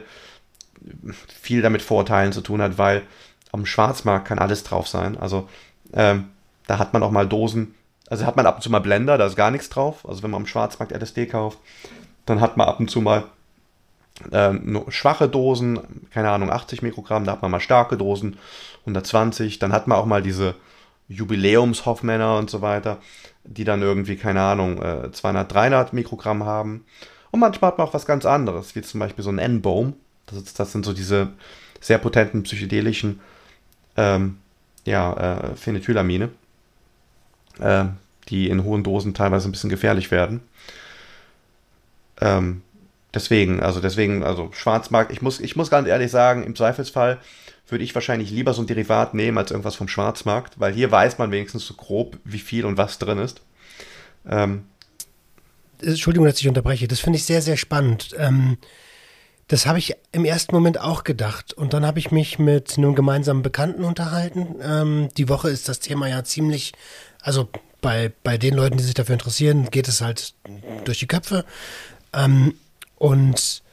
viel 1.41 1.61
damit 1.61 1.81
Vorurteilen 1.81 2.33
zu 2.33 2.41
tun 2.41 2.61
hat, 2.61 2.77
weil 2.77 3.03
am 3.51 3.65
Schwarzmarkt 3.65 4.27
kann 4.27 4.39
alles 4.39 4.63
drauf 4.63 4.87
sein. 4.87 5.17
Also 5.17 5.47
ähm, 5.93 6.29
da 6.67 6.79
hat 6.79 6.93
man 6.93 7.03
auch 7.03 7.11
mal 7.11 7.27
Dosen, 7.27 7.75
also 8.09 8.25
hat 8.25 8.35
man 8.35 8.45
ab 8.45 8.55
und 8.55 8.61
zu 8.61 8.69
mal 8.69 8.79
Blender, 8.79 9.17
da 9.17 9.25
ist 9.25 9.35
gar 9.35 9.51
nichts 9.51 9.69
drauf. 9.69 10.07
Also 10.07 10.23
wenn 10.23 10.31
man 10.31 10.41
am 10.41 10.47
Schwarzmarkt 10.47 10.91
LSD 10.91 11.27
kauft, 11.27 11.59
dann 12.25 12.41
hat 12.41 12.57
man 12.57 12.67
ab 12.67 12.79
und 12.79 12.89
zu 12.89 13.01
mal 13.01 13.25
äh, 14.31 14.53
schwache 14.89 15.27
Dosen, 15.29 15.79
keine 16.11 16.29
Ahnung, 16.29 16.51
80 16.51 16.81
Mikrogramm, 16.81 17.25
da 17.25 17.33
hat 17.33 17.41
man 17.41 17.51
mal 17.51 17.59
starke 17.59 17.97
Dosen, 17.97 18.37
120, 18.81 19.59
dann 19.59 19.71
hat 19.71 19.87
man 19.87 19.97
auch 19.97 20.05
mal 20.05 20.21
diese 20.21 20.55
Jubiläumshoffmänner 21.13 22.37
und 22.37 22.49
so 22.49 22.61
weiter, 22.61 22.99
die 23.43 23.63
dann 23.63 23.81
irgendwie, 23.81 24.15
keine 24.15 24.41
Ahnung, 24.41 24.81
äh, 24.81 25.11
200, 25.11 25.51
300 25.51 25.93
Mikrogramm 25.93 26.43
haben. 26.45 26.85
Und 27.31 27.39
manchmal 27.39 27.71
hat 27.71 27.77
man 27.77 27.87
auch 27.87 27.93
was 27.93 28.05
ganz 28.05 28.25
anderes, 28.25 28.75
wie 28.75 28.81
zum 28.81 28.99
Beispiel 28.99 29.23
so 29.23 29.31
ein 29.31 29.39
N-Bohm. 29.39 29.93
Das, 30.27 30.53
das, 30.53 30.71
sind 30.71 30.85
so 30.85 30.93
diese 30.93 31.29
sehr 31.81 31.97
potenten 31.97 32.43
psychedelischen 32.43 33.19
ähm, 33.97 34.37
ja, 34.85 35.13
äh, 35.13 35.55
Phenethylamine, 35.55 36.29
äh, 37.59 37.85
die 38.29 38.49
in 38.49 38.63
hohen 38.63 38.83
Dosen 38.83 39.13
teilweise 39.13 39.49
ein 39.49 39.51
bisschen 39.51 39.69
gefährlich 39.69 40.11
werden. 40.11 40.41
Ähm, 42.21 42.61
deswegen, 43.13 43.61
also 43.61 43.79
deswegen, 43.79 44.23
also 44.23 44.49
Schwarzmarkt, 44.53 45.11
ich 45.11 45.21
muss, 45.21 45.39
ich 45.39 45.55
muss 45.55 45.69
ganz 45.69 45.87
ehrlich 45.87 46.11
sagen, 46.11 46.43
im 46.43 46.55
Zweifelsfall 46.55 47.19
würde 47.67 47.83
ich 47.83 47.95
wahrscheinlich 47.95 48.29
lieber 48.29 48.53
so 48.53 48.61
ein 48.61 48.67
Derivat 48.67 49.13
nehmen 49.13 49.37
als 49.37 49.51
irgendwas 49.51 49.75
vom 49.75 49.87
Schwarzmarkt, 49.87 50.59
weil 50.59 50.73
hier 50.73 50.91
weiß 50.91 51.17
man 51.17 51.31
wenigstens 51.31 51.65
so 51.65 51.73
grob, 51.73 52.17
wie 52.23 52.39
viel 52.39 52.65
und 52.65 52.77
was 52.77 52.99
drin 52.99 53.17
ist. 53.17 53.41
Ähm, 54.29 54.65
Entschuldigung, 55.81 56.27
dass 56.27 56.39
ich 56.39 56.47
unterbreche. 56.47 56.87
Das 56.87 56.99
finde 56.99 57.17
ich 57.17 57.25
sehr, 57.25 57.41
sehr 57.41 57.57
spannend. 57.57 58.15
Ähm, 58.17 58.57
das 59.47 59.65
habe 59.65 59.79
ich 59.79 59.95
im 60.11 60.25
ersten 60.25 60.55
Moment 60.55 60.79
auch 60.79 61.03
gedacht. 61.03 61.53
Und 61.53 61.73
dann 61.73 61.85
habe 61.85 61.99
ich 61.99 62.11
mich 62.11 62.39
mit 62.39 62.77
einem 62.77 62.95
gemeinsamen 62.95 63.41
Bekannten 63.41 63.83
unterhalten. 63.83 64.55
Ähm, 64.61 65.09
die 65.17 65.29
Woche 65.29 65.49
ist 65.49 65.67
das 65.67 65.79
Thema 65.79 66.07
ja 66.07 66.23
ziemlich, 66.23 66.73
also 67.21 67.49
bei, 67.81 68.11
bei 68.23 68.37
den 68.37 68.53
Leuten, 68.53 68.77
die 68.77 68.83
sich 68.83 68.93
dafür 68.93 69.13
interessieren, 69.13 69.69
geht 69.69 69.87
es 69.87 70.01
halt 70.01 70.33
durch 70.85 70.99
die 70.99 71.07
Köpfe. 71.07 71.43
Ähm, 72.13 72.55
und 72.97 73.63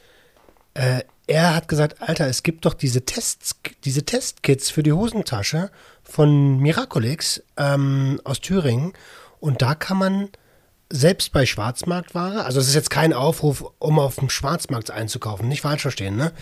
äh, 0.73 1.03
er 1.27 1.55
hat 1.55 1.67
gesagt, 1.67 2.01
Alter, 2.01 2.27
es 2.27 2.43
gibt 2.43 2.65
doch 2.65 2.73
diese 2.73 3.05
Tests, 3.05 3.55
diese 3.85 4.03
Testkits 4.03 4.69
für 4.69 4.83
die 4.83 4.91
Hosentasche 4.91 5.71
von 6.03 6.57
Miraculix 6.57 7.41
ähm, 7.57 8.19
aus 8.23 8.41
Thüringen. 8.41 8.93
Und 9.39 9.61
da 9.61 9.75
kann 9.75 9.97
man 9.97 10.29
selbst 10.89 11.31
bei 11.31 11.45
Schwarzmarktware, 11.45 12.43
also 12.43 12.59
es 12.59 12.67
ist 12.67 12.75
jetzt 12.75 12.89
kein 12.89 13.13
Aufruf, 13.13 13.63
um 13.79 13.97
auf 13.97 14.17
dem 14.17 14.29
Schwarzmarkt 14.29 14.91
einzukaufen, 14.91 15.47
nicht 15.47 15.61
falsch 15.61 15.83
verstehen, 15.83 16.17
ne? 16.17 16.33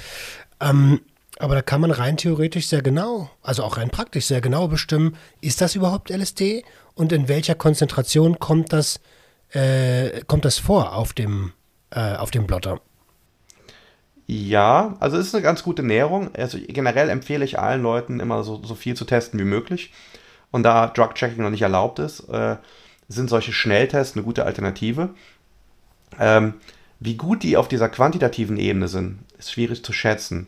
Ähm, 0.60 1.02
aber 1.38 1.56
da 1.56 1.62
kann 1.62 1.80
man 1.80 1.92
rein 1.92 2.18
theoretisch 2.18 2.68
sehr 2.68 2.82
genau, 2.82 3.30
also 3.42 3.64
auch 3.64 3.78
rein 3.78 3.92
praktisch 3.92 4.26
sehr 4.26 4.42
genau 4.42 4.68
bestimmen, 4.68 5.16
ist 5.40 5.62
das 5.62 5.76
überhaupt 5.76 6.10
LSD 6.10 6.66
und 6.96 7.14
in 7.14 7.28
welcher 7.28 7.56
Konzentration 7.56 8.40
kommt 8.40 8.74
das, 8.74 9.00
äh, 9.52 10.22
kommt 10.26 10.44
das 10.44 10.58
vor 10.58 10.94
auf 10.96 11.14
dem 11.14 11.54
äh, 11.92 12.16
auf 12.16 12.32
dem 12.32 12.46
Blotter. 12.46 12.82
Ja, 14.32 14.96
also 15.00 15.18
es 15.18 15.26
ist 15.26 15.34
eine 15.34 15.42
ganz 15.42 15.64
gute 15.64 15.82
Näherung. 15.82 16.30
Also 16.36 16.60
generell 16.68 17.10
empfehle 17.10 17.44
ich 17.44 17.58
allen 17.58 17.82
Leuten 17.82 18.20
immer 18.20 18.44
so, 18.44 18.62
so 18.64 18.76
viel 18.76 18.96
zu 18.96 19.06
testen 19.06 19.40
wie 19.40 19.44
möglich. 19.44 19.92
Und 20.52 20.62
da 20.62 20.86
Drug-Checking 20.86 21.42
noch 21.42 21.50
nicht 21.50 21.64
erlaubt 21.64 21.98
ist, 21.98 22.30
äh, 22.30 22.58
sind 23.08 23.28
solche 23.28 23.54
Schnelltests 23.54 24.16
eine 24.16 24.24
gute 24.24 24.46
Alternative. 24.46 25.10
Ähm, 26.20 26.54
wie 27.00 27.16
gut 27.18 27.42
die 27.42 27.58
auf 27.58 27.68
dieser 27.68 27.90
quantitativen 27.90 28.58
Ebene 28.58 28.88
sind, 28.88 29.18
ist 29.40 29.52
schwierig 29.52 29.84
zu 29.84 29.94
schätzen. 29.94 30.46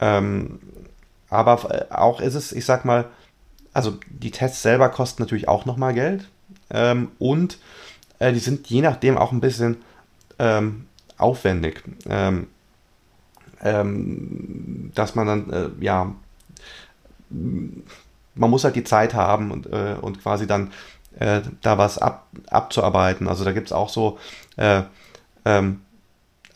Ähm, 0.00 0.60
aber 1.28 1.70
äh, 1.70 1.94
auch 1.94 2.18
ist 2.18 2.34
es, 2.34 2.50
ich 2.52 2.64
sag 2.64 2.86
mal, 2.86 3.10
also 3.74 3.98
die 4.08 4.30
Tests 4.30 4.62
selber 4.62 4.88
kosten 4.88 5.22
natürlich 5.22 5.48
auch 5.48 5.66
nochmal 5.66 5.92
Geld. 5.92 6.30
Ähm, 6.70 7.10
und 7.18 7.58
äh, 8.20 8.32
die 8.32 8.38
sind 8.38 8.68
je 8.68 8.80
nachdem 8.80 9.18
auch 9.18 9.32
ein 9.32 9.40
bisschen 9.42 9.76
ähm, 10.38 10.86
aufwendig. 11.18 11.82
Ähm, 12.08 12.46
ähm 13.62 14.90
dass 14.94 15.14
man 15.14 15.26
dann, 15.26 15.50
äh, 15.50 15.70
ja, 15.80 16.14
man 17.30 18.50
muss 18.50 18.64
halt 18.64 18.76
die 18.76 18.84
Zeit 18.84 19.14
haben 19.14 19.50
und, 19.50 19.66
äh, 19.66 19.96
und 20.00 20.22
quasi 20.22 20.46
dann 20.46 20.70
äh, 21.18 21.40
da 21.62 21.78
was 21.78 21.98
ab, 21.98 22.26
abzuarbeiten. 22.48 23.28
Also 23.28 23.44
da 23.44 23.52
gibt 23.52 23.68
es 23.68 23.72
auch 23.72 23.88
so 23.88 24.18
äh, 24.56 24.82
ähm, 25.44 25.80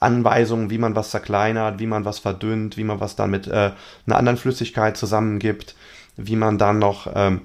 Anweisungen, 0.01 0.71
wie 0.71 0.79
man 0.79 0.95
was 0.95 1.11
zerkleinert, 1.11 1.79
wie 1.79 1.87
man 1.87 2.05
was 2.05 2.19
verdünnt, 2.19 2.77
wie 2.77 2.85
man 2.85 3.01
was 3.01 3.17
dann 3.17 3.31
mit 3.31 3.47
äh, 3.47 3.73
einer 4.07 4.17
anderen 4.17 4.37
Flüssigkeit 4.37 4.97
zusammengibt, 4.97 5.75
wie 6.17 6.37
man 6.37 6.59
dann 6.59 6.79
noch 6.79 7.11
ähm, 7.15 7.43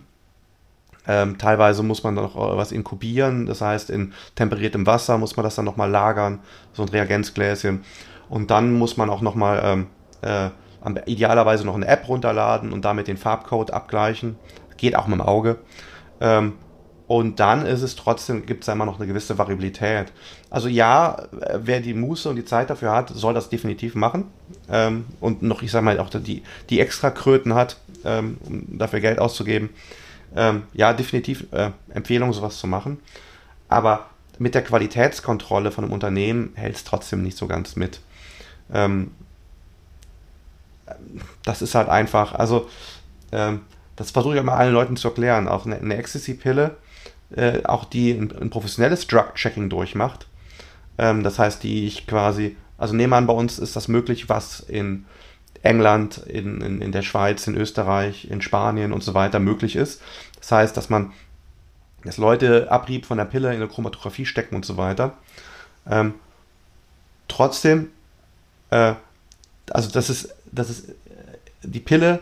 ähm, 1.08 1.38
teilweise 1.38 1.82
muss 1.82 2.04
man 2.04 2.14
noch 2.14 2.36
äh, 2.36 2.58
was 2.58 2.72
inkubieren, 2.72 3.48
das 3.48 3.62
heißt 3.62 3.90
in 3.90 4.14
temperiertem 4.36 4.86
Wasser 4.86 5.18
muss 5.18 5.36
man 5.36 5.44
das 5.44 5.56
dann 5.56 5.66
nochmal 5.66 5.90
lagern, 5.90 6.40
so 6.74 6.84
ein 6.84 6.90
Reagenzgläschen. 6.90 7.84
Und 8.32 8.50
dann 8.50 8.72
muss 8.80 8.96
man 8.96 9.10
auch 9.10 9.20
nochmal 9.20 9.62
ähm, 9.62 9.88
äh, 10.22 10.50
idealerweise 11.06 11.66
noch 11.66 11.76
eine 11.76 11.86
App 11.86 12.08
runterladen 12.08 12.72
und 12.72 12.86
damit 12.86 13.10
den 13.10 13.18
Farbcode 13.18 13.72
abgleichen. 13.72 14.38
Geht 14.78 14.96
auch 14.96 15.06
mit 15.06 15.20
dem 15.20 15.22
Auge. 15.22 15.58
Ähm, 16.22 16.54
und 17.08 17.42
dann 17.42 17.66
ist 17.66 17.82
es 17.82 17.98
trotzdem, 17.98 18.46
gibt 18.46 18.64
es 18.64 18.70
immer 18.70 18.86
noch 18.86 19.00
eine 19.00 19.08
gewisse 19.08 19.38
Variabilität. 19.38 20.14
Also 20.50 20.70
ja, 20.70 21.24
wer 21.32 21.82
die 21.82 21.94
Muße 21.94 22.30
und 22.30 22.38
die 22.38 22.46
Zeit 22.46 22.70
dafür 22.70 22.94
hat, 22.94 23.10
soll 23.10 23.34
das 23.34 23.50
definitiv 23.50 23.96
machen. 23.96 24.28
Ähm, 24.70 25.08
und 25.20 25.42
noch, 25.42 25.62
ich 25.62 25.70
sage 25.70 25.84
mal, 25.84 26.00
auch 26.00 26.10
die, 26.10 26.42
die 26.70 26.80
extra 26.80 27.12
Kröten 27.12 27.54
hat, 27.54 27.76
ähm, 28.06 28.38
um 28.46 28.78
dafür 28.78 29.02
Geld 29.02 29.20
auszugeben. 29.20 29.72
Ähm, 30.38 30.64
ja, 30.72 30.94
definitiv 30.94 31.48
äh, 31.52 31.72
Empfehlung, 31.94 32.32
sowas 32.32 32.60
zu 32.60 32.68
machen. 32.68 33.02
Aber 33.68 34.06
mit 34.40 34.56
der 34.56 34.62
Qualitätskontrolle 34.64 35.72
von 35.72 35.84
einem 35.84 35.92
Unternehmen 35.92 36.54
hält 36.56 36.78
es 36.78 36.86
trotzdem 36.86 37.24
nicht 37.24 37.38
so 37.38 37.48
ganz 37.48 37.76
mit. 37.76 38.00
Ähm, 38.74 39.12
das 41.44 41.62
ist 41.62 41.76
halt 41.76 41.90
einfach, 41.90 42.34
also 42.34 42.70
ähm, 43.32 43.62
das 43.96 44.12
versuche 44.12 44.36
ich 44.36 44.40
immer 44.40 44.54
allen 44.54 44.74
Leuten 44.74 44.98
zu 44.98 45.10
erklären. 45.10 45.48
Auch 45.48 45.66
eine, 45.66 45.78
eine 45.78 45.96
Ecstasy-Pille 45.98 46.76
äh, 47.36 47.64
auch 47.64 47.86
die 47.86 48.12
ein, 48.12 48.32
ein 48.40 48.50
professionelles 48.50 49.08
Drug-Checking 49.08 49.70
durchmacht. 49.70 50.28
Ähm, 50.98 51.24
das 51.24 51.40
heißt, 51.40 51.64
die 51.64 51.88
ich 51.88 52.08
quasi, 52.08 52.58
also 52.78 52.94
nehmen 52.94 53.14
an, 53.14 53.28
bei 53.28 53.34
uns 53.34 53.60
ist 53.60 53.76
das 53.76 53.88
möglich, 53.88 54.30
was 54.30 54.60
in 54.60 55.06
England, 55.64 56.18
in, 56.18 56.62
in, 56.62 56.82
in 56.82 56.92
der 56.92 57.04
Schweiz, 57.04 57.48
in 57.48 57.56
Österreich, 57.56 58.30
in 58.30 58.42
Spanien 58.42 58.92
und 58.92 59.04
so 59.04 59.14
weiter 59.14 59.40
möglich 59.40 59.76
ist. 59.76 60.02
Das 60.40 60.52
heißt, 60.52 60.78
dass 60.78 60.90
man, 60.90 61.14
dass 62.04 62.18
Leute 62.18 62.72
Abrieb 62.72 63.06
von 63.06 63.18
der 63.18 63.26
Pille 63.26 63.50
in 63.50 63.56
eine 63.56 63.68
Chromatographie 63.68 64.26
stecken 64.26 64.56
und 64.56 64.66
so 64.66 64.78
weiter. 64.78 65.14
Ähm, 65.90 66.16
trotzdem, 67.28 67.90
äh, 68.72 68.94
also 69.70 69.90
das 69.92 70.10
ist, 70.10 70.36
das 70.52 70.70
ist, 70.70 70.96
die 71.64 71.80
Pille 71.80 72.20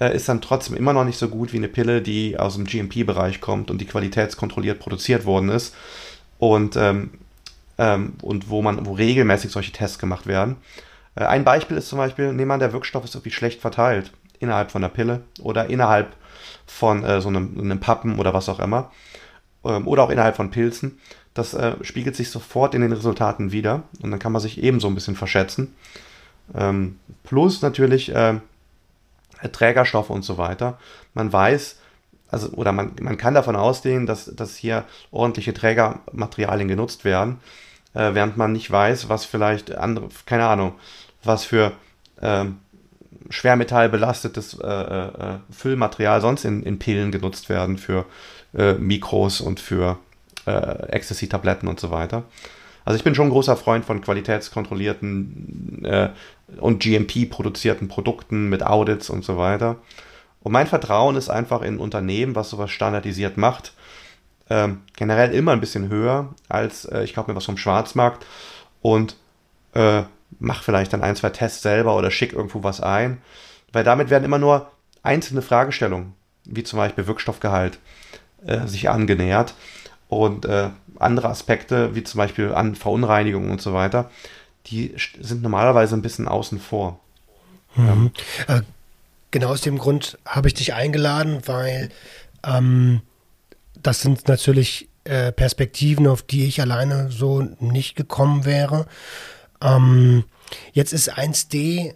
äh, 0.00 0.14
ist 0.14 0.28
dann 0.28 0.40
trotzdem 0.40 0.76
immer 0.76 0.92
noch 0.92 1.04
nicht 1.04 1.18
so 1.18 1.28
gut 1.28 1.52
wie 1.52 1.56
eine 1.56 1.68
Pille, 1.68 2.02
die 2.02 2.38
aus 2.38 2.54
dem 2.54 2.64
GMP-Bereich 2.64 3.40
kommt 3.40 3.70
und 3.70 3.80
die 3.80 3.86
qualitätskontrolliert 3.86 4.78
produziert 4.78 5.24
worden 5.24 5.48
ist 5.48 5.74
und, 6.38 6.76
ähm, 6.76 7.10
ähm, 7.78 8.14
und 8.22 8.50
wo 8.50 8.62
man, 8.62 8.86
wo 8.86 8.92
regelmäßig 8.92 9.50
solche 9.50 9.72
Tests 9.72 9.98
gemacht 9.98 10.26
werden. 10.26 10.56
Äh, 11.14 11.24
ein 11.24 11.44
Beispiel 11.44 11.76
ist 11.76 11.88
zum 11.88 11.98
Beispiel, 11.98 12.32
nehmen 12.32 12.48
wir 12.48 12.54
an, 12.54 12.60
der 12.60 12.72
Wirkstoff 12.72 13.04
ist 13.04 13.14
irgendwie 13.14 13.30
schlecht 13.30 13.60
verteilt 13.60 14.12
innerhalb 14.38 14.70
von 14.70 14.82
der 14.82 14.88
Pille 14.88 15.22
oder 15.40 15.66
innerhalb 15.68 16.14
von 16.66 17.04
äh, 17.04 17.20
so 17.20 17.28
einem, 17.28 17.58
einem, 17.58 17.80
Pappen 17.80 18.18
oder 18.18 18.34
was 18.34 18.48
auch 18.48 18.60
immer 18.60 18.92
ähm, 19.64 19.88
oder 19.88 20.02
auch 20.04 20.10
innerhalb 20.10 20.36
von 20.36 20.50
Pilzen. 20.50 20.98
Das 21.36 21.52
äh, 21.52 21.74
spiegelt 21.82 22.16
sich 22.16 22.30
sofort 22.30 22.74
in 22.74 22.80
den 22.80 22.92
Resultaten 22.92 23.52
wieder 23.52 23.82
und 24.02 24.10
dann 24.10 24.18
kann 24.18 24.32
man 24.32 24.40
sich 24.40 24.62
ebenso 24.62 24.88
ein 24.88 24.94
bisschen 24.94 25.16
verschätzen. 25.16 25.74
Ähm, 26.54 26.98
plus 27.24 27.60
natürlich 27.60 28.14
äh, 28.14 28.40
Trägerstoffe 29.52 30.08
und 30.08 30.22
so 30.22 30.38
weiter. 30.38 30.78
Man 31.12 31.30
weiß, 31.30 31.76
also, 32.30 32.48
oder 32.52 32.72
man, 32.72 32.92
man 33.02 33.18
kann 33.18 33.34
davon 33.34 33.54
ausgehen, 33.54 34.06
dass, 34.06 34.34
dass 34.34 34.56
hier 34.56 34.84
ordentliche 35.10 35.52
Trägermaterialien 35.52 36.68
genutzt 36.68 37.04
werden, 37.04 37.40
äh, 37.92 38.14
während 38.14 38.38
man 38.38 38.52
nicht 38.52 38.70
weiß, 38.70 39.10
was 39.10 39.26
vielleicht 39.26 39.76
andere, 39.76 40.08
keine 40.24 40.46
Ahnung, 40.46 40.72
was 41.22 41.44
für 41.44 41.72
ähm, 42.22 42.60
schwermetallbelastetes 43.28 44.58
äh, 44.58 44.66
äh, 44.66 45.38
Füllmaterial 45.50 46.22
sonst 46.22 46.46
in, 46.46 46.62
in 46.62 46.78
Pillen 46.78 47.12
genutzt 47.12 47.50
werden 47.50 47.76
für 47.76 48.06
äh, 48.56 48.72
Mikros 48.72 49.42
und 49.42 49.60
für 49.60 49.98
äh, 50.46 50.88
Ecstasy-Tabletten 50.88 51.68
und 51.68 51.80
so 51.80 51.90
weiter. 51.90 52.24
Also 52.86 52.96
ich 52.96 53.04
bin 53.04 53.14
schon 53.16 53.26
ein 53.26 53.30
großer 53.30 53.56
Freund 53.56 53.84
von 53.84 54.00
qualitätskontrollierten 54.00 55.84
äh, 55.84 56.10
und 56.60 56.80
GMP-produzierten 56.80 57.88
Produkten 57.88 58.48
mit 58.48 58.64
Audits 58.64 59.10
und 59.10 59.24
so 59.24 59.36
weiter. 59.36 59.76
Und 60.40 60.52
mein 60.52 60.68
Vertrauen 60.68 61.16
ist 61.16 61.28
einfach 61.28 61.62
in 61.62 61.78
Unternehmen, 61.78 62.36
was 62.36 62.48
sowas 62.48 62.70
standardisiert 62.70 63.36
macht, 63.36 63.74
ähm, 64.48 64.82
generell 64.94 65.34
immer 65.34 65.50
ein 65.50 65.60
bisschen 65.60 65.88
höher 65.88 66.32
als 66.48 66.84
äh, 66.84 67.02
ich 67.02 67.14
kaufe 67.14 67.28
mir 67.28 67.36
was 67.36 67.46
vom 67.46 67.56
Schwarzmarkt 67.56 68.24
und 68.80 69.16
äh, 69.74 70.02
mach 70.38 70.62
vielleicht 70.62 70.92
dann 70.92 71.02
ein, 71.02 71.16
zwei 71.16 71.30
Tests 71.30 71.62
selber 71.62 71.96
oder 71.96 72.12
schick 72.12 72.32
irgendwo 72.32 72.62
was 72.62 72.80
ein. 72.80 73.18
Weil 73.72 73.82
damit 73.82 74.10
werden 74.10 74.24
immer 74.24 74.38
nur 74.38 74.70
einzelne 75.02 75.42
Fragestellungen, 75.42 76.14
wie 76.44 76.62
zum 76.62 76.76
Beispiel 76.76 77.08
Wirkstoffgehalt, 77.08 77.80
äh, 78.46 78.68
sich 78.68 78.88
angenähert 78.88 79.54
und 80.08 80.44
äh, 80.44 80.70
andere 80.98 81.28
Aspekte, 81.28 81.94
wie 81.94 82.04
zum 82.04 82.18
Beispiel 82.18 82.52
an 82.52 82.74
Verunreinigungen 82.74 83.50
und 83.50 83.60
so 83.60 83.74
weiter, 83.74 84.10
die 84.66 84.94
sind 85.20 85.42
normalerweise 85.42 85.94
ein 85.94 86.02
bisschen 86.02 86.28
außen 86.28 86.60
vor. 86.60 86.98
Mhm. 87.74 88.10
Ja. 88.48 88.58
Äh, 88.58 88.62
genau 89.30 89.48
aus 89.48 89.60
dem 89.60 89.78
Grund 89.78 90.18
habe 90.24 90.48
ich 90.48 90.54
dich 90.54 90.74
eingeladen, 90.74 91.42
weil 91.46 91.90
ähm, 92.44 93.02
das 93.82 94.00
sind 94.00 94.28
natürlich 94.28 94.88
äh, 95.04 95.32
Perspektiven, 95.32 96.06
auf 96.06 96.22
die 96.22 96.46
ich 96.46 96.60
alleine 96.60 97.10
so 97.10 97.42
nicht 97.60 97.96
gekommen 97.96 98.44
wäre. 98.44 98.86
Ähm, 99.62 100.24
jetzt 100.72 100.92
ist 100.92 101.12
1D 101.16 101.94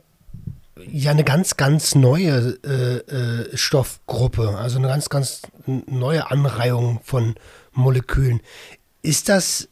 ja 0.87 1.11
eine 1.11 1.25
ganz, 1.25 1.57
ganz 1.57 1.95
neue 1.95 2.59
äh, 2.65 2.99
äh, 2.99 3.57
Stoffgruppe, 3.57 4.57
also 4.57 4.79
eine 4.79 4.89
ganz, 4.89 5.09
ganz 5.09 5.43
neue 5.67 6.31
Anreihung 6.31 7.01
von 7.05 7.35
Molekülen. 7.81 8.41
Ist 9.03 9.29
das, 9.29 9.69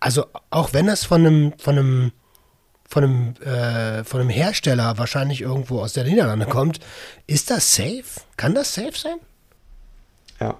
also 0.00 0.26
auch 0.50 0.72
wenn 0.72 0.86
das 0.86 1.04
von 1.04 1.26
einem, 1.26 1.52
von 1.58 1.78
einem, 1.78 2.12
von 2.88 3.04
einem, 3.04 3.34
äh, 3.36 4.04
von 4.04 4.20
einem 4.20 4.30
Hersteller 4.30 4.98
wahrscheinlich 4.98 5.40
irgendwo 5.40 5.80
aus 5.80 5.92
der 5.92 6.04
Niederlande 6.04 6.46
kommt, 6.46 6.80
ist 7.26 7.50
das 7.50 7.74
safe? 7.74 8.20
Kann 8.36 8.54
das 8.54 8.74
safe 8.74 8.96
sein? 8.96 9.16
Ja, 10.40 10.56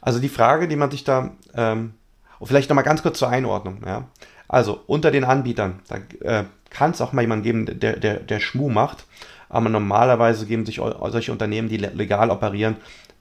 also 0.00 0.20
die 0.20 0.28
Frage, 0.28 0.68
die 0.68 0.76
man 0.76 0.90
sich 0.90 1.02
da, 1.02 1.32
ähm, 1.54 1.94
vielleicht 2.42 2.68
nochmal 2.68 2.84
ganz 2.84 3.02
kurz 3.02 3.18
zur 3.18 3.28
Einordnung, 3.28 3.82
ja. 3.86 4.06
Also 4.46 4.80
unter 4.86 5.10
den 5.10 5.24
Anbietern, 5.24 5.80
da 5.88 5.96
äh, 6.20 6.44
kann 6.68 6.90
es 6.90 7.00
auch 7.00 7.12
mal 7.12 7.22
jemanden 7.22 7.42
geben, 7.42 7.80
der, 7.80 7.96
der, 7.96 8.20
der 8.20 8.40
Schmuh 8.40 8.68
macht, 8.68 9.06
aber 9.48 9.68
normalerweise 9.68 10.46
geben 10.46 10.66
sich 10.66 10.76
solche 10.76 11.32
Unternehmen, 11.32 11.68
die 11.68 11.78
legal 11.78 12.30
operieren, 12.30 12.76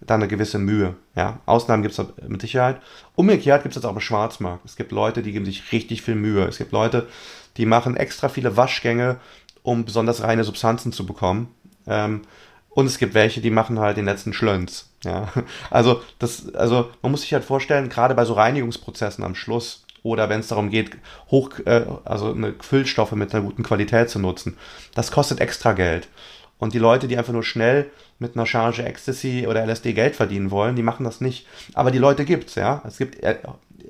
da 0.06 0.16
eine 0.16 0.28
gewisse 0.28 0.60
Mühe. 0.60 0.96
Ja? 1.16 1.40
Ausnahmen 1.46 1.84
gibt 1.84 1.98
es 1.98 2.06
mit 2.28 2.42
Sicherheit. 2.42 2.82
Umgekehrt 3.16 3.64
gibt 3.64 3.76
es 3.76 3.82
jetzt 3.82 3.86
auch 3.86 3.94
im 3.94 4.02
Schwarzmarkt. 4.02 4.66
Es 4.66 4.76
gibt 4.76 4.92
Leute, 4.92 5.22
die 5.22 5.32
geben 5.32 5.46
sich 5.46 5.72
richtig 5.72 6.02
viel 6.02 6.16
Mühe. 6.16 6.46
Es 6.46 6.58
gibt 6.58 6.72
Leute, 6.72 7.08
die 7.58 7.66
machen 7.66 7.96
extra 7.96 8.30
viele 8.30 8.58
Waschgänge, 8.58 9.18
um 9.62 9.86
besonders 9.86 10.24
reine 10.24 10.44
Substanzen 10.44 10.92
zu 10.92 11.06
bekommen. 11.06 11.54
Ähm, 11.88 12.22
und 12.70 12.88
es 12.88 12.98
gibt 12.98 13.14
welche, 13.14 13.42
die 13.42 13.52
machen 13.52 13.80
halt 13.80 13.98
den 13.98 14.06
letzten 14.06 14.34
Schlönz. 14.34 14.90
Ja? 15.04 15.30
Also, 15.70 16.02
das, 16.20 16.54
also 16.56 16.90
man 17.02 17.12
muss 17.12 17.22
sich 17.22 17.34
halt 17.34 17.46
vorstellen, 17.46 17.90
gerade 17.90 18.16
bei 18.16 18.26
so 18.26 18.34
Reinigungsprozessen 18.34 19.24
am 19.24 19.36
Schluss 19.36 19.86
oder 20.02 20.28
wenn 20.30 20.42
es 20.42 20.50
darum 20.50 20.70
geht, 20.70 20.92
hoch, 21.32 21.52
äh, 21.66 21.86
also 22.04 22.34
eine 22.34 22.54
Füllstoffe 22.60 23.14
mit 23.14 23.34
einer 23.34 23.44
guten 23.44 23.64
Qualität 23.64 24.10
zu 24.10 24.20
nutzen, 24.20 24.58
das 24.94 25.12
kostet 25.12 25.40
extra 25.40 25.74
Geld. 25.74 26.10
Und 26.60 26.74
die 26.74 26.80
Leute, 26.80 27.08
die 27.08 27.18
einfach 27.18 27.34
nur 27.34 27.44
schnell 27.44 27.90
mit 28.20 28.36
einer 28.36 28.46
Charge 28.46 28.86
Ecstasy 28.86 29.48
oder 29.48 29.66
LSD 29.66 29.94
Geld 29.94 30.16
verdienen 30.16 30.52
wollen, 30.52 30.76
die 30.76 30.84
machen 30.84 31.04
das 31.04 31.20
nicht. 31.20 31.46
Aber 31.74 31.92
die 31.92 31.98
Leute 31.98 32.26
gibt's, 32.26 32.56
ja. 32.56 32.82
Es 32.88 32.98
gibt 32.98 33.22
äh, 33.22 33.38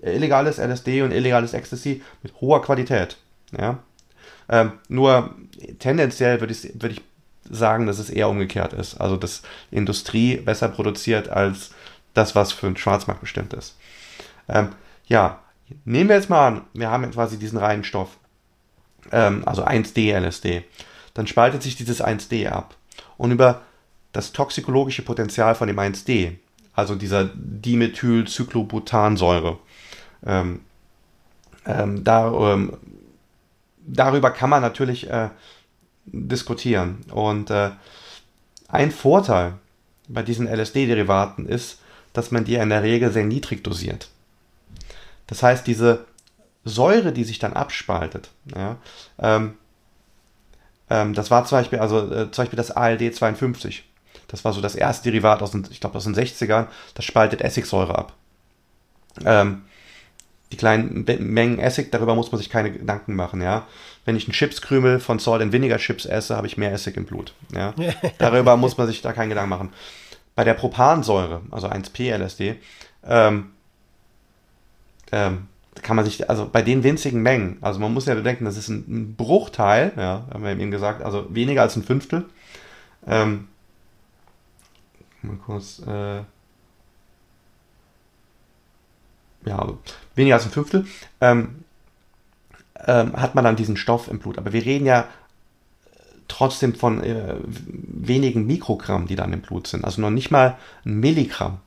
illegales 0.02 0.58
LSD 0.58 1.04
und 1.04 1.12
illegales 1.12 1.54
Ecstasy 1.54 2.02
mit 2.24 2.34
hoher 2.42 2.62
Qualität, 2.62 3.18
ja. 3.58 3.80
Ähm, 4.50 4.74
nur 4.90 5.36
tendenziell 5.80 6.40
würde 6.42 6.54
ich, 6.54 6.64
würd 6.82 6.94
ich 6.94 7.02
sagen, 7.50 7.88
dass 7.88 8.00
es 8.00 8.10
eher 8.10 8.30
umgekehrt 8.30 8.74
ist. 8.74 9.00
Also, 9.00 9.18
dass 9.18 9.42
Industrie 9.72 10.38
besser 10.38 10.70
produziert 10.70 11.30
als 11.30 11.72
das, 12.14 12.36
was 12.36 12.52
für 12.52 12.68
den 12.68 12.78
Schwarzmarkt 12.78 13.22
bestimmt 13.22 13.54
ist. 13.54 13.78
Ähm, 14.48 14.70
ja, 15.06 15.40
nehmen 15.86 16.10
wir 16.10 16.16
jetzt 16.16 16.30
mal 16.30 16.48
an, 16.48 16.62
wir 16.74 16.90
haben 16.90 17.10
quasi 17.12 17.38
diesen 17.38 17.58
reinen 17.58 17.84
Stoff, 17.84 18.18
ähm, 19.12 19.44
also 19.46 19.66
1D-LSD 19.66 20.64
dann 21.14 21.28
spaltet 21.28 21.62
sich 21.64 21.76
dieses 21.76 22.04
1D 22.04 22.50
ab. 22.50 22.76
und 23.18 23.32
über 23.32 23.62
das 24.12 24.32
toxikologische 24.32 25.02
Potenzial 25.02 25.56
von 25.56 25.68
dem 25.68 25.80
1D, 25.80 26.36
also 26.74 26.96
dieser 26.96 27.30
Dimethylcyclobutansäure. 27.34 29.58
Ähm, 30.26 30.62
ähm, 31.66 32.04
da, 32.04 32.54
ähm, 32.54 32.78
darüber 33.86 34.32
kann 34.32 34.50
man 34.50 34.62
natürlich 34.62 35.10
äh, 35.10 35.30
diskutieren. 36.06 37.02
Und 37.12 37.50
äh, 37.50 37.72
ein 38.68 38.92
Vorteil 38.92 39.54
bei 40.08 40.24
diesen 40.24 40.48
LSD-Derivaten 40.48 41.46
ist, 41.46 41.80
dass 42.14 42.32
man 42.32 42.46
die 42.46 42.56
in 42.56 42.70
der 42.70 42.84
Regel 42.84 43.12
sehr 43.12 43.26
niedrig 43.26 43.64
dosiert. 43.64 44.10
Das 45.28 45.42
heißt, 45.42 45.66
diese 45.66 46.06
Säure, 46.66 47.12
die 47.12 47.24
sich 47.24 47.40
dann 47.40 47.54
abspaltet, 47.54 48.30
ja, 48.56 48.78
ähm, 49.20 49.56
ähm, 50.94 51.16
das 51.16 51.32
war 51.32 51.44
zum 51.46 51.58
Beispiel, 51.58 51.80
also 51.80 52.00
äh, 52.12 52.30
zum 52.30 52.44
Beispiel 52.44 52.58
das 52.58 52.70
ALD 52.70 53.16
52. 53.16 53.84
Das 54.28 54.46
war 54.46 54.54
so 54.54 54.62
das 54.62 54.76
erste 54.76 55.10
Derivat 55.10 55.42
aus 55.42 55.50
den, 55.50 55.68
ich 55.72 55.80
glaube, 55.80 55.98
aus 55.98 56.04
den 56.04 56.14
60ern. 56.16 56.68
Das 56.94 57.04
spaltet 57.04 57.42
Essigsäure 57.42 57.98
ab. 57.98 58.14
Ähm, 59.26 59.64
die 60.52 60.58
kleinen 60.58 61.04
Mengen 61.20 61.58
Essig, 61.58 61.92
darüber 61.92 62.14
muss 62.14 62.32
man 62.32 62.38
sich 62.38 62.52
keine 62.52 62.72
Gedanken 62.72 63.16
machen, 63.16 63.42
ja. 63.42 63.66
Wenn 64.06 64.16
ich 64.16 64.26
einen 64.26 64.34
Chipskrümel 64.34 65.00
von 65.00 65.18
Salt 65.18 65.42
and 65.42 65.52
Vinegar 65.52 65.80
Chips 65.80 66.06
esse, 66.06 66.38
habe 66.38 66.46
ich 66.46 66.58
mehr 66.58 66.72
Essig 66.72 66.96
im 66.96 67.06
Blut, 67.06 67.34
ja. 67.56 67.74
darüber 68.20 68.56
muss 68.56 68.78
man 68.78 68.86
sich 68.86 69.02
da 69.02 69.14
keinen 69.14 69.30
Gedanken 69.30 69.50
machen. 69.50 69.74
Bei 70.36 70.44
der 70.44 70.54
Propansäure, 70.54 71.42
also 71.50 71.68
1P-LSD, 71.70 72.58
ähm, 73.04 73.52
ähm, 75.12 75.48
kann 75.82 75.96
man 75.96 76.06
sich, 76.06 76.30
also 76.30 76.48
bei 76.50 76.62
den 76.62 76.84
winzigen 76.84 77.22
Mengen, 77.22 77.58
also 77.62 77.80
man 77.80 77.94
muss 77.94 78.06
ja 78.06 78.16
bedenken, 78.16 78.46
das 78.46 78.58
ist 78.58 78.70
ein, 78.70 79.16
Bruchteil, 79.16 79.92
ja, 79.98 80.26
haben 80.32 80.44
wir 80.44 80.52
eben 80.52 80.72
gesagt, 80.72 81.02
also 81.02 81.34
weniger 81.34 81.62
als 81.62 81.76
ein 81.76 81.84
Fünftel. 81.84 82.26
Ähm, 83.08 83.48
mal 85.22 85.38
kurz, 85.38 85.82
äh, 85.88 86.22
ja, 89.46 89.74
weniger 90.16 90.36
als 90.36 90.46
ein 90.46 90.52
Fünftel, 90.52 90.86
ähm, 91.22 91.64
ähm, 92.86 93.14
hat 93.14 93.36
man 93.36 93.44
dann 93.44 93.56
diesen 93.56 93.78
Stoff 93.78 94.08
im 94.08 94.20
Blut. 94.20 94.38
Aber 94.38 94.54
wir 94.54 94.64
reden 94.64 94.86
ja 94.86 95.08
trotzdem 96.28 96.76
von 96.76 97.04
äh, 97.04 97.36
wenigen 97.46 98.46
Mikrogramm, 98.46 99.08
die 99.08 99.16
dann 99.16 99.34
im 99.34 99.42
Blut 99.42 99.68
sind. 99.68 99.86
Also 99.86 100.02
noch 100.02 100.10
nicht 100.10 100.32
mal 100.32 100.58
ein 100.86 101.00
Milligramm. 101.00 101.60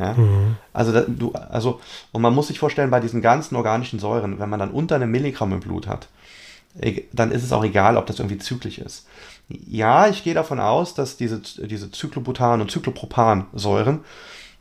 Ja? 0.00 0.14
Mhm. 0.14 0.56
Also, 0.72 0.92
da, 0.92 1.04
du, 1.06 1.32
also, 1.32 1.80
und 2.12 2.22
man 2.22 2.34
muss 2.34 2.48
sich 2.48 2.58
vorstellen, 2.58 2.90
bei 2.90 3.00
diesen 3.00 3.20
ganzen 3.20 3.56
organischen 3.56 3.98
Säuren, 3.98 4.38
wenn 4.38 4.48
man 4.48 4.60
dann 4.60 4.70
unter 4.70 4.96
einem 4.96 5.10
Milligramm 5.10 5.52
im 5.52 5.60
Blut 5.60 5.86
hat, 5.86 6.08
dann 7.12 7.32
ist 7.32 7.42
es 7.42 7.52
auch 7.52 7.64
egal, 7.64 7.96
ob 7.96 8.06
das 8.06 8.18
irgendwie 8.18 8.38
zyklisch 8.38 8.78
ist. 8.78 9.06
Ja, 9.48 10.06
ich 10.06 10.22
gehe 10.22 10.34
davon 10.34 10.60
aus, 10.60 10.94
dass 10.94 11.16
diese, 11.16 11.40
diese 11.40 11.86
Cyclobutan- 11.86 12.60
und 12.60 12.70
Cyclopropan-Säuren, 12.70 14.00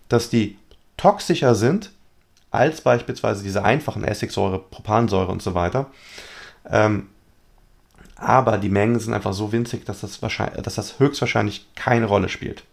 dass 0.08 0.30
die 0.30 0.58
toxischer 0.98 1.54
sind 1.54 1.92
als 2.52 2.82
beispielsweise 2.82 3.44
diese 3.44 3.64
einfachen 3.64 4.04
Essigsäure, 4.04 4.58
Propansäure 4.58 5.32
und 5.32 5.44
so 5.44 5.54
weiter. 5.54 5.92
Ähm, 6.68 7.10
aber 8.16 8.58
die 8.58 8.70
Mengen 8.70 9.00
sind 9.00 9.14
einfach 9.14 9.34
so 9.34 9.52
winzig, 9.52 9.86
dass 9.86 10.02
das, 10.02 10.22
wahrscheinlich, 10.22 10.62
dass 10.64 10.76
das 10.76 11.00
höchstwahrscheinlich 11.00 11.68
keine 11.76 12.06
Rolle 12.08 12.28
spielt. 12.28 12.64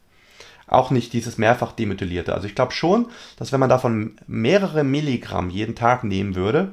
Auch 0.67 0.91
nicht 0.91 1.13
dieses 1.13 1.39
mehrfach 1.39 1.73
demethylierte. 1.73 2.35
Also 2.35 2.47
ich 2.47 2.55
glaube 2.55 2.73
schon, 2.73 3.07
dass 3.39 3.53
wenn 3.53 3.61
man 3.61 3.69
davon 3.69 4.17
mehrere 4.27 4.83
Milligramm 4.83 5.51
jeden 5.51 5.75
Tag 5.75 6.03
nehmen 6.03 6.35
würde, 6.35 6.73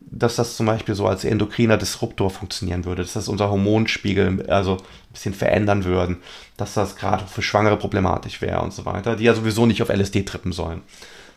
dass 0.00 0.36
das 0.36 0.56
zum 0.56 0.66
Beispiel 0.66 0.94
so 0.94 1.06
als 1.06 1.24
endokriner 1.24 1.76
Disruptor 1.76 2.30
funktionieren 2.30 2.84
würde, 2.84 3.02
dass 3.02 3.12
das 3.12 3.28
unser 3.28 3.50
Hormonspiegel 3.50 4.46
also 4.48 4.76
ein 4.76 5.12
bisschen 5.12 5.34
verändern 5.34 5.84
würden, 5.84 6.18
dass 6.56 6.74
das 6.74 6.96
gerade 6.96 7.26
für 7.26 7.42
Schwangere 7.42 7.76
problematisch 7.76 8.40
wäre 8.40 8.60
und 8.62 8.72
so 8.72 8.86
weiter, 8.86 9.16
die 9.16 9.24
ja 9.24 9.34
sowieso 9.34 9.66
nicht 9.66 9.82
auf 9.82 9.90
LSD 9.90 10.22
trippen 10.22 10.52
sollen. 10.52 10.82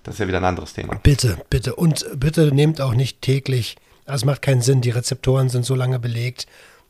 Das 0.04 0.16
ist 0.16 0.20
ja 0.20 0.28
wieder 0.28 0.38
ein 0.38 0.46
anderes 0.46 0.74
Thema. 0.74 0.96
Bitte, 1.04 1.38
bitte. 1.50 1.76
Und 1.76 2.06
bitte 2.16 2.54
nehmt 2.54 2.82
auch 2.82 2.94
nicht 2.94 3.22
täglich, 3.22 3.76
also 4.06 4.22
es 4.22 4.26
macht 4.26 4.42
keinen 4.42 4.62
Sinn, 4.62 4.82
die 4.82 4.90
Rezeptoren 4.90 5.50
sind 5.50 5.66
so 5.66 5.76
lange 5.76 6.00
belegt 6.00 6.48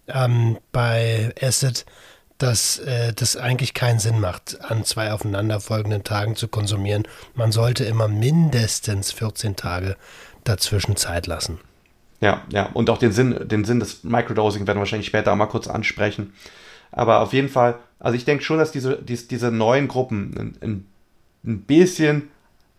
ähm, 0.07 0.57
bei 0.71 1.33
Acid, 1.41 1.85
dass 2.41 2.79
äh, 2.79 3.13
das 3.13 3.37
eigentlich 3.37 3.73
keinen 3.73 3.99
Sinn 3.99 4.19
macht, 4.19 4.59
an 4.63 4.83
zwei 4.83 5.11
aufeinanderfolgenden 5.13 6.03
Tagen 6.03 6.35
zu 6.35 6.47
konsumieren. 6.47 7.03
Man 7.35 7.51
sollte 7.51 7.83
immer 7.83 8.07
mindestens 8.07 9.11
14 9.11 9.55
Tage 9.55 9.95
dazwischen 10.43 10.95
Zeit 10.95 11.27
lassen. 11.27 11.59
Ja, 12.19 12.43
ja, 12.51 12.69
und 12.73 12.89
auch 12.89 12.97
den 12.97 13.11
Sinn, 13.11 13.47
den 13.47 13.65
Sinn 13.65 13.79
des 13.79 14.03
Microdosing 14.03 14.65
werden 14.67 14.77
wir 14.77 14.81
wahrscheinlich 14.81 15.07
später 15.07 15.31
auch 15.31 15.35
mal 15.35 15.47
kurz 15.47 15.67
ansprechen. 15.67 16.33
Aber 16.91 17.21
auf 17.21 17.33
jeden 17.33 17.49
Fall, 17.49 17.79
also 17.99 18.15
ich 18.15 18.25
denke 18.25 18.43
schon, 18.43 18.57
dass 18.57 18.71
diese, 18.71 19.01
diese, 19.01 19.27
diese 19.27 19.51
neuen 19.51 19.87
Gruppen 19.87 20.55
ein, 20.61 20.85
ein 21.43 21.61
bisschen, 21.61 22.29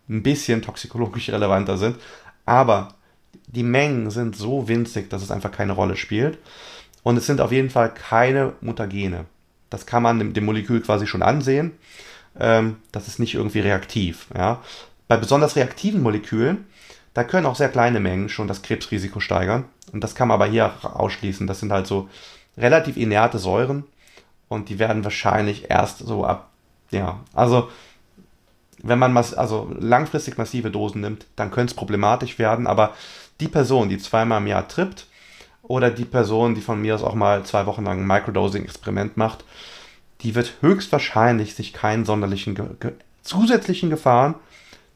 ein 0.09 0.23
bisschen 0.23 0.61
toxikologisch 0.61 1.29
relevanter 1.29 1.77
sind. 1.77 1.97
Aber 2.45 2.95
die 3.47 3.63
Mengen 3.63 4.11
sind 4.11 4.35
so 4.35 4.67
winzig, 4.67 5.09
dass 5.09 5.23
es 5.23 5.31
einfach 5.31 5.51
keine 5.51 5.73
Rolle 5.73 5.95
spielt. 5.95 6.37
Und 7.03 7.17
es 7.17 7.25
sind 7.25 7.41
auf 7.41 7.51
jeden 7.51 7.69
Fall 7.69 7.93
keine 7.93 8.53
Mutagene. 8.61 9.25
Das 9.73 9.87
kann 9.87 10.03
man 10.03 10.19
dem, 10.33 10.45
Molekül 10.45 10.81
quasi 10.81 11.07
schon 11.07 11.23
ansehen. 11.23 11.71
Ähm, 12.39 12.77
das 12.91 13.07
ist 13.07 13.17
nicht 13.17 13.33
irgendwie 13.33 13.59
reaktiv. 13.59 14.27
Ja. 14.37 14.61
Bei 15.07 15.17
besonders 15.17 15.55
reaktiven 15.55 16.03
Molekülen, 16.03 16.65
da 17.15 17.23
können 17.23 17.47
auch 17.47 17.55
sehr 17.55 17.69
kleine 17.69 17.99
Mengen 17.99 18.29
schon 18.29 18.47
das 18.47 18.61
Krebsrisiko 18.61 19.19
steigern. 19.19 19.65
Und 19.91 20.03
das 20.03 20.13
kann 20.13 20.27
man 20.27 20.35
aber 20.35 20.45
hier 20.45 20.73
ausschließen. 20.83 21.47
Das 21.47 21.59
sind 21.59 21.71
halt 21.71 21.87
so 21.87 22.07
relativ 22.55 22.97
inerte 22.97 23.39
Säuren. 23.39 23.83
Und 24.47 24.69
die 24.69 24.77
werden 24.77 25.03
wahrscheinlich 25.03 25.71
erst 25.71 25.97
so 25.97 26.23
ab, 26.23 26.51
ja, 26.91 27.21
also 27.33 27.71
wenn 28.83 28.99
man 28.99 29.11
mass 29.11 29.33
also 29.33 29.71
langfristig 29.79 30.37
massive 30.37 30.69
Dosen 30.69 31.01
nimmt, 31.01 31.25
dann 31.35 31.49
könnte 31.49 31.71
es 31.71 31.75
problematisch 31.75 32.37
werden. 32.37 32.67
Aber 32.67 32.93
die 33.39 33.47
Person, 33.47 33.89
die 33.89 33.97
zweimal 33.97 34.39
im 34.39 34.45
Jahr 34.45 34.67
trippt, 34.67 35.07
oder 35.63 35.89
die 35.89 36.05
Person, 36.05 36.55
die 36.55 36.61
von 36.61 36.81
mir 36.81 36.95
aus 36.95 37.03
auch 37.03 37.15
mal 37.15 37.43
zwei 37.43 37.65
Wochen 37.65 37.83
lang 37.83 38.01
ein 38.01 38.07
Microdosing-Experiment 38.07 39.17
macht, 39.17 39.43
die 40.21 40.35
wird 40.35 40.53
höchstwahrscheinlich 40.61 41.55
sich 41.55 41.73
keinen 41.73 42.05
sonderlichen 42.05 42.55
ge 42.55 42.93
zusätzlichen 43.23 43.89
Gefahren 43.89 44.35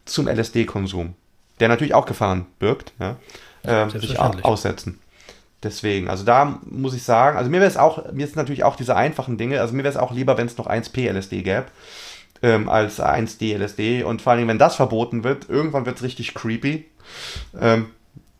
zum 0.03 0.27
LSD-Konsum, 0.27 1.15
der 1.61 1.69
natürlich 1.69 1.93
auch 1.93 2.05
Gefahren 2.05 2.45
birgt, 2.59 2.91
ja, 2.99 3.15
äh, 3.63 3.89
sich 3.89 4.19
aussetzen. 4.19 4.99
Deswegen, 5.63 6.09
also 6.09 6.23
da 6.23 6.59
muss 6.69 6.93
ich 6.93 7.03
sagen, 7.03 7.37
also 7.37 7.49
mir 7.49 7.61
wäre 7.61 7.69
es 7.69 7.77
auch, 7.77 8.11
mir 8.11 8.25
ist 8.25 8.35
natürlich 8.35 8.63
auch 8.63 8.75
diese 8.75 8.95
einfachen 8.95 9.37
Dinge, 9.37 9.61
also 9.61 9.73
mir 9.73 9.83
wäre 9.83 9.93
es 9.93 9.97
auch 9.97 10.11
lieber, 10.11 10.37
wenn 10.37 10.47
es 10.47 10.57
noch 10.57 10.67
1P 10.67 11.09
LSD 11.09 11.41
gäbe, 11.41 11.65
ähm, 12.43 12.69
als 12.69 12.99
1D 12.99 13.57
LSD 13.57 14.03
und 14.03 14.21
vor 14.21 14.33
allem, 14.33 14.47
wenn 14.47 14.59
das 14.59 14.75
verboten 14.75 15.23
wird, 15.23 15.49
irgendwann 15.49 15.85
wird 15.85 15.97
es 15.97 16.03
richtig 16.03 16.33
creepy. 16.33 16.85
Ähm, 17.59 17.87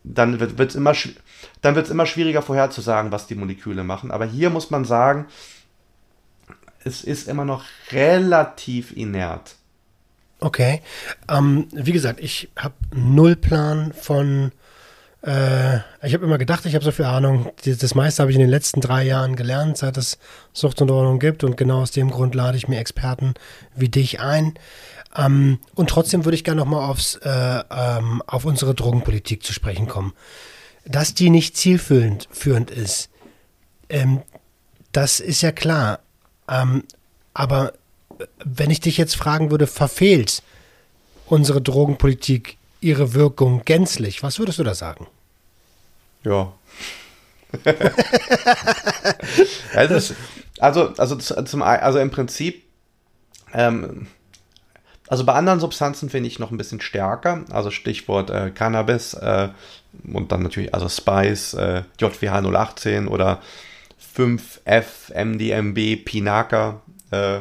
dann 0.04 0.40
wird 0.40 0.60
es 0.60 0.76
immer, 0.76 0.94
dann 1.62 1.76
wird 1.76 1.86
es 1.86 1.92
immer 1.92 2.06
schwieriger 2.06 2.42
vorherzusagen, 2.42 3.12
was 3.12 3.28
die 3.28 3.36
Moleküle 3.36 3.84
machen. 3.84 4.12
Aber 4.12 4.26
hier 4.26 4.50
muss 4.50 4.70
man 4.70 4.86
sagen, 4.86 5.26
es 6.84 7.04
ist 7.04 7.28
immer 7.28 7.46
noch 7.46 7.66
relativ 7.92 8.96
inert. 8.96 9.56
Okay. 10.40 10.82
Ähm, 11.30 11.68
wie 11.72 11.92
gesagt, 11.92 12.20
ich 12.20 12.50
habe 12.58 12.76
null 12.94 13.36
Plan 13.36 13.92
von. 13.94 14.52
Äh, 15.24 15.78
ich 16.04 16.14
habe 16.14 16.26
immer 16.26 16.38
gedacht, 16.38 16.66
ich 16.66 16.76
habe 16.76 16.86
so 16.86 16.92
viel 16.92 17.06
Ahnung. 17.06 17.52
Das 17.66 17.96
meiste 17.96 18.22
habe 18.22 18.32
ich 18.32 18.38
in 18.38 18.42
den 18.42 18.50
letzten 18.50 18.82
drei 18.82 19.04
Jahren 19.04 19.36
gelernt, 19.36 19.78
seit 19.78 19.98
es 19.98 20.20
Sucht 20.54 20.82
und 20.82 20.92
Ordnung 20.92 21.20
gibt. 21.20 21.44
Und 21.44 21.58
genau 21.58 21.82
aus 21.82 21.92
dem 21.92 22.12
Grund 22.12 22.36
lade 22.36 22.58
ich 22.58 22.68
mir 22.68 22.80
Experten 22.80 23.34
wie 23.76 23.90
dich 23.90 24.20
ein. 24.20 24.54
Ähm, 25.16 25.60
und 25.74 25.90
trotzdem 25.90 26.24
würde 26.24 26.36
ich 26.36 26.44
gerne 26.44 26.62
nochmal 26.62 26.96
äh, 27.24 27.64
ähm, 27.72 28.22
auf 28.28 28.46
unsere 28.46 28.76
Drogenpolitik 28.76 29.44
zu 29.44 29.54
sprechen 29.54 29.88
kommen. 29.88 30.14
Dass 30.90 31.14
die 31.14 31.30
nicht 31.30 31.58
zielführend 31.58 32.28
führend 32.32 32.72
ist, 32.72 33.10
ähm, 33.90 34.22
das 34.92 35.20
ist 35.20 35.42
ja 35.42 35.52
klar. 35.52 36.00
Ähm, 36.50 36.84
aber 37.34 37.74
wenn 38.44 38.72
ich 38.72 38.80
dich 38.80 38.98
jetzt 38.98 39.16
fragen 39.16 39.52
würde, 39.52 39.68
verfehlt 39.68 40.42
unsere 41.28 41.62
Drogenpolitik 41.62 42.58
ihre 42.80 43.14
Wirkung 43.14 43.64
gänzlich, 43.66 44.24
was 44.24 44.40
würdest 44.40 44.60
du 44.60 44.64
da 44.64 44.74
sagen? 44.76 45.08
Ja. 46.24 46.54
also, 49.74 50.14
also, 50.60 50.94
also, 50.98 51.16
zum, 51.16 51.62
also 51.62 52.00
im 52.00 52.12
Prinzip 52.12 52.64
ähm, 53.54 54.08
also 55.08 55.24
bei 55.24 55.34
anderen 55.34 55.60
Substanzen 55.60 56.10
finde 56.10 56.28
ich 56.28 56.40
noch 56.40 56.52
ein 56.52 56.58
bisschen 56.58 56.82
stärker. 56.82 57.46
Also 57.52 57.72
Stichwort 57.72 58.30
äh, 58.30 58.52
Cannabis 58.52 59.14
äh, 59.14 59.50
und 60.12 60.32
dann 60.32 60.44
natürlich 60.44 60.74
also 60.74 60.90
Spice, 60.90 61.54
äh, 61.54 61.84
JWH 62.00 62.42
018 62.42 63.08
oder 63.08 63.40
5F, 64.16 65.14
MDMB, 65.14 66.04
Pinaka 66.04 66.82
äh, 67.12 67.40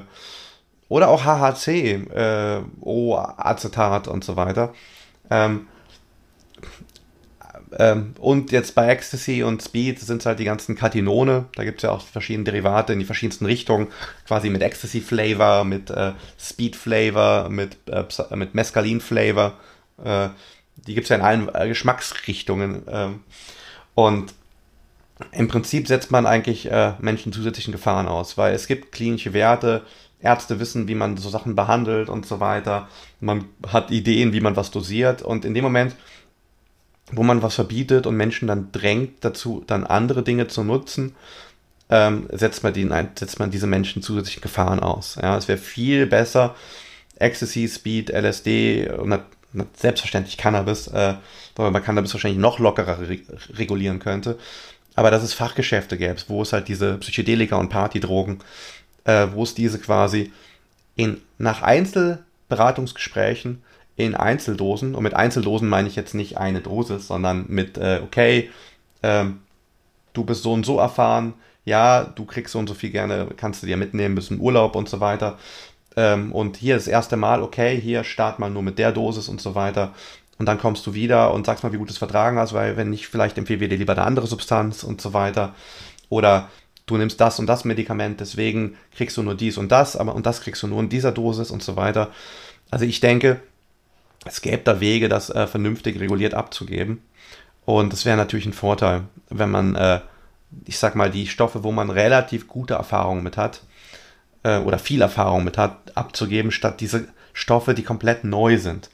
oder 0.88 1.08
auch 1.08 1.24
HHC, 1.24 1.94
äh, 2.14 2.60
O-Acetat 2.80 4.06
und 4.08 4.24
so 4.24 4.36
weiter. 4.36 4.72
Ähm, 5.30 5.66
ähm, 7.78 8.14
und 8.18 8.52
jetzt 8.52 8.74
bei 8.74 8.88
Ecstasy 8.88 9.42
und 9.42 9.62
Speed 9.62 9.98
sind 10.00 10.18
es 10.18 10.26
halt 10.26 10.38
die 10.38 10.44
ganzen 10.44 10.76
Katinone. 10.76 11.46
Da 11.54 11.64
gibt 11.64 11.78
es 11.78 11.82
ja 11.82 11.90
auch 11.90 12.02
verschiedene 12.02 12.44
Derivate 12.44 12.92
in 12.92 12.98
die 12.98 13.04
verschiedensten 13.04 13.46
Richtungen. 13.46 13.88
Quasi 14.26 14.50
mit 14.50 14.62
Ecstasy-Flavor, 14.62 15.64
mit 15.64 15.90
äh, 15.90 16.12
Speed-Flavor, 16.38 17.48
mit, 17.48 17.76
äh, 17.86 18.04
mit 18.36 18.54
Mescalin-Flavor. 18.54 19.54
Äh, 20.04 20.28
die 20.76 20.94
gibt 20.94 21.04
es 21.04 21.08
ja 21.08 21.16
in 21.16 21.22
allen 21.22 21.54
äh, 21.54 21.68
Geschmacksrichtungen. 21.68 22.82
Ähm, 22.88 23.20
und 23.94 24.34
im 25.32 25.48
Prinzip 25.48 25.88
setzt 25.88 26.10
man 26.10 26.26
eigentlich 26.26 26.70
äh, 26.70 26.92
Menschen 27.00 27.32
zusätzlichen 27.32 27.72
Gefahren 27.72 28.06
aus, 28.06 28.36
weil 28.36 28.54
es 28.54 28.66
gibt 28.66 28.92
klinische 28.92 29.32
Werte, 29.32 29.82
Ärzte 30.20 30.60
wissen, 30.60 30.88
wie 30.88 30.94
man 30.94 31.16
so 31.16 31.28
Sachen 31.28 31.54
behandelt 31.54 32.08
und 32.08 32.26
so 32.26 32.40
weiter. 32.40 32.88
Man 33.20 33.46
hat 33.66 33.90
Ideen, 33.90 34.32
wie 34.32 34.40
man 34.40 34.56
was 34.56 34.70
dosiert. 34.70 35.22
Und 35.22 35.44
in 35.44 35.54
dem 35.54 35.64
Moment, 35.64 35.94
wo 37.12 37.22
man 37.22 37.42
was 37.42 37.54
verbietet 37.54 38.06
und 38.06 38.16
Menschen 38.16 38.48
dann 38.48 38.72
drängt 38.72 39.24
dazu, 39.24 39.62
dann 39.66 39.84
andere 39.84 40.22
Dinge 40.22 40.48
zu 40.48 40.64
nutzen, 40.64 41.14
ähm, 41.88 42.28
setzt, 42.32 42.64
man 42.64 42.72
die, 42.72 42.88
setzt 43.14 43.38
man 43.38 43.50
diese 43.50 43.66
Menschen 43.66 44.02
zusätzlichen 44.02 44.42
Gefahren 44.42 44.80
aus. 44.80 45.16
Ja, 45.20 45.36
es 45.36 45.46
wäre 45.46 45.58
viel 45.58 46.06
besser, 46.06 46.56
Ecstasy, 47.18 47.68
Speed, 47.68 48.10
LSD 48.10 48.90
und 48.90 49.20
selbstverständlich 49.76 50.36
Cannabis, 50.36 50.88
äh, 50.88 51.14
weil 51.54 51.70
man 51.70 51.82
Cannabis 51.82 52.12
wahrscheinlich 52.12 52.40
noch 52.40 52.58
lockerer 52.58 53.00
re 53.00 53.20
regulieren 53.54 54.00
könnte. 54.00 54.38
Aber 54.94 55.10
dass 55.10 55.22
es 55.22 55.34
Fachgeschäfte 55.34 55.96
gäbe, 55.96 56.16
wo 56.28 56.42
es 56.42 56.52
halt 56.52 56.68
diese 56.68 56.98
Psychedelika 56.98 57.56
und 57.56 57.68
Partydrogen, 57.68 58.40
äh, 59.04 59.28
wo 59.32 59.44
es 59.44 59.54
diese 59.54 59.78
quasi 59.78 60.32
in, 60.96 61.20
nach 61.38 61.62
Einzelberatungsgesprächen 61.62 63.62
in 63.96 64.14
Einzeldosen, 64.14 64.94
und 64.94 65.02
mit 65.02 65.14
Einzeldosen 65.14 65.68
meine 65.68 65.88
ich 65.88 65.96
jetzt 65.96 66.14
nicht 66.14 66.38
eine 66.38 66.60
Dosis, 66.60 67.06
sondern 67.06 67.46
mit, 67.48 67.78
äh, 67.78 68.00
okay, 68.04 68.50
ähm, 69.02 69.40
du 70.12 70.24
bist 70.24 70.42
so 70.42 70.52
und 70.52 70.66
so 70.66 70.78
erfahren, 70.78 71.34
ja, 71.64 72.04
du 72.04 72.24
kriegst 72.24 72.52
so 72.52 72.58
und 72.58 72.68
so 72.68 72.74
viel 72.74 72.90
gerne, 72.90 73.28
kannst 73.36 73.62
du 73.62 73.66
dir 73.66 73.76
mitnehmen, 73.76 74.14
bist 74.14 74.30
im 74.30 74.40
Urlaub 74.40 74.76
und 74.76 74.88
so 74.88 75.00
weiter. 75.00 75.38
Ähm, 75.96 76.32
und 76.32 76.56
hier 76.56 76.74
das 76.74 76.86
erste 76.86 77.16
Mal, 77.16 77.42
okay, 77.42 77.80
hier 77.80 78.04
start 78.04 78.38
mal 78.38 78.50
nur 78.50 78.62
mit 78.62 78.78
der 78.78 78.92
Dosis 78.92 79.28
und 79.28 79.40
so 79.40 79.54
weiter. 79.54 79.92
Und 80.38 80.46
dann 80.46 80.58
kommst 80.58 80.86
du 80.86 80.94
wieder 80.94 81.32
und 81.32 81.46
sagst 81.46 81.64
mal, 81.64 81.72
wie 81.72 81.78
gut 81.78 81.88
du 81.88 81.92
es 81.92 81.98
vertragen 81.98 82.38
hast, 82.38 82.52
weil 82.52 82.76
wenn 82.76 82.90
nicht, 82.90 83.08
vielleicht 83.08 83.38
empfehlen 83.38 83.60
wir 83.60 83.68
dir 83.68 83.78
lieber 83.78 83.94
eine 83.94 84.02
andere 84.02 84.26
Substanz 84.26 84.84
und 84.84 85.00
so 85.00 85.14
weiter. 85.14 85.54
Oder 86.10 86.50
du 86.84 86.98
nimmst 86.98 87.20
das 87.20 87.38
und 87.38 87.46
das 87.46 87.64
Medikament, 87.64 88.20
deswegen 88.20 88.76
kriegst 88.94 89.16
du 89.16 89.22
nur 89.22 89.34
dies 89.34 89.56
und 89.56 89.72
das, 89.72 89.96
aber 89.96 90.14
und 90.14 90.26
das 90.26 90.42
kriegst 90.42 90.62
du 90.62 90.66
nur 90.66 90.80
in 90.80 90.88
dieser 90.88 91.12
Dosis 91.12 91.50
und 91.50 91.62
so 91.62 91.76
weiter. 91.76 92.10
Also 92.70 92.84
ich 92.84 93.00
denke, 93.00 93.40
es 94.26 94.40
gäbe 94.40 94.62
da 94.64 94.80
Wege, 94.80 95.08
das 95.08 95.30
äh, 95.30 95.46
vernünftig 95.46 95.98
reguliert 96.00 96.34
abzugeben. 96.34 97.02
Und 97.64 97.92
das 97.92 98.04
wäre 98.04 98.16
natürlich 98.16 98.46
ein 98.46 98.52
Vorteil, 98.52 99.02
wenn 99.28 99.50
man, 99.50 99.74
äh, 99.74 100.00
ich 100.64 100.78
sag 100.78 100.94
mal, 100.94 101.10
die 101.10 101.26
Stoffe, 101.26 101.64
wo 101.64 101.72
man 101.72 101.90
relativ 101.90 102.46
gute 102.48 102.74
Erfahrungen 102.74 103.22
mit 103.22 103.36
hat, 103.36 103.62
äh, 104.42 104.58
oder 104.58 104.78
viel 104.78 105.02
Erfahrung 105.02 105.44
mit 105.44 105.58
hat, 105.58 105.96
abzugeben, 105.96 106.50
statt 106.50 106.80
diese 106.80 107.08
Stoffe, 107.32 107.74
die 107.74 107.82
komplett 107.82 108.24
neu 108.24 108.58
sind. 108.58 108.88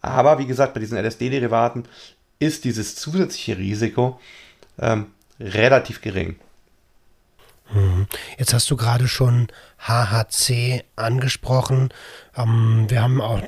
Aber 0.00 0.38
wie 0.38 0.46
gesagt, 0.46 0.74
bei 0.74 0.80
diesen 0.80 0.96
LSD-Derivaten 0.96 1.84
ist 2.38 2.64
dieses 2.64 2.96
zusätzliche 2.96 3.58
Risiko 3.58 4.18
ähm, 4.80 5.06
relativ 5.38 6.00
gering. 6.00 6.36
Mhm. 7.72 8.06
Jetzt 8.38 8.54
hast 8.54 8.70
du 8.70 8.76
gerade 8.76 9.08
schon 9.08 9.48
HHC 9.78 10.84
angesprochen. 10.96 11.90
Ähm, 12.36 12.86
wir 12.88 13.02
haben 13.02 13.20
auch 13.20 13.42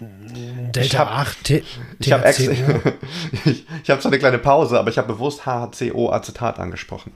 Delta 0.00 0.80
ich 0.80 0.98
hab, 0.98 1.08
8 1.08 1.44
T 1.44 1.64
Ich 1.98 2.12
habe 2.12 2.28
ich, 2.30 3.66
ich 3.82 3.90
hab 3.90 4.02
so 4.02 4.08
eine 4.08 4.18
kleine 4.18 4.38
Pause, 4.38 4.78
aber 4.78 4.90
ich 4.90 4.98
habe 4.98 5.08
bewusst 5.08 5.46
HHCO-Acetat 5.46 6.58
angesprochen. 6.58 7.12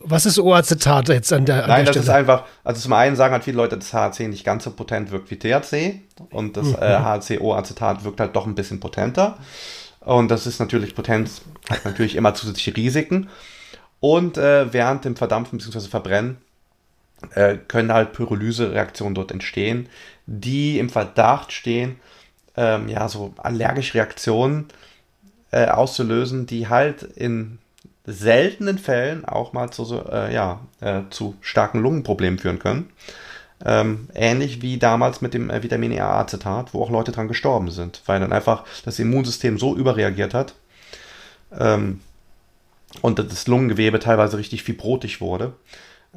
Was 0.00 0.26
ist 0.26 0.38
O-Acetat 0.38 1.08
jetzt 1.08 1.32
an 1.32 1.44
der, 1.46 1.64
an 1.64 1.70
Nein, 1.70 1.84
der 1.84 1.94
das 1.94 2.04
ist 2.04 2.08
einfach, 2.08 2.44
also 2.64 2.80
zum 2.80 2.92
einen 2.92 3.16
sagen 3.16 3.32
halt 3.32 3.44
viele 3.44 3.56
Leute, 3.56 3.76
dass 3.76 3.92
HAC 3.92 4.20
nicht 4.20 4.44
ganz 4.44 4.64
so 4.64 4.70
potent 4.70 5.10
wirkt 5.10 5.30
wie 5.30 5.38
THC 5.38 6.00
und 6.30 6.56
das 6.56 6.66
mhm. 6.66 6.76
äh, 6.80 6.98
HACO-Acetat 6.98 8.04
wirkt 8.04 8.20
halt 8.20 8.34
doch 8.36 8.46
ein 8.46 8.54
bisschen 8.54 8.80
potenter. 8.80 9.38
Und 10.00 10.30
das 10.30 10.46
ist 10.46 10.60
natürlich 10.60 10.94
Potenz, 10.94 11.42
hat 11.68 11.84
natürlich 11.84 12.14
immer 12.14 12.34
zusätzliche 12.34 12.76
Risiken. 12.76 13.28
Und 13.98 14.38
äh, 14.38 14.72
während 14.72 15.04
dem 15.04 15.16
Verdampfen 15.16 15.58
bzw. 15.58 15.88
Verbrennen 15.88 16.38
äh, 17.34 17.56
können 17.68 17.92
halt 17.92 18.12
Pyrolyse-Reaktionen 18.12 19.14
dort 19.14 19.30
entstehen, 19.30 19.88
die 20.26 20.78
im 20.78 20.90
Verdacht 20.90 21.52
stehen, 21.52 21.96
ähm, 22.56 22.88
ja, 22.88 23.08
so 23.08 23.34
allergische 23.38 23.94
Reaktionen 23.94 24.66
äh, 25.50 25.66
auszulösen, 25.66 26.46
die 26.46 26.68
halt 26.68 27.02
in 27.02 27.58
seltenen 28.06 28.78
Fällen 28.78 29.24
auch 29.24 29.52
mal 29.52 29.70
zu, 29.70 29.84
so, 29.84 30.04
äh, 30.08 30.32
ja, 30.32 30.60
äh, 30.80 31.02
zu 31.10 31.36
starken 31.40 31.80
Lungenproblemen 31.80 32.38
führen 32.38 32.58
können. 32.58 32.90
Ähm, 33.64 34.08
ähnlich 34.14 34.60
wie 34.60 34.78
damals 34.78 35.22
mit 35.22 35.32
dem 35.32 35.48
äh, 35.48 35.62
Vitamin 35.62 35.92
E-Acetat, 35.92 36.74
wo 36.74 36.82
auch 36.82 36.90
Leute 36.90 37.10
dran 37.10 37.26
gestorben 37.26 37.70
sind, 37.70 38.02
weil 38.06 38.20
dann 38.20 38.32
einfach 38.32 38.64
das 38.84 38.98
Immunsystem 38.98 39.58
so 39.58 39.74
überreagiert 39.74 40.34
hat 40.34 40.54
ähm, 41.58 42.00
und 43.00 43.18
das 43.18 43.46
Lungengewebe 43.46 43.98
teilweise 43.98 44.36
richtig 44.36 44.62
fibrotisch 44.62 45.20
wurde. 45.22 45.54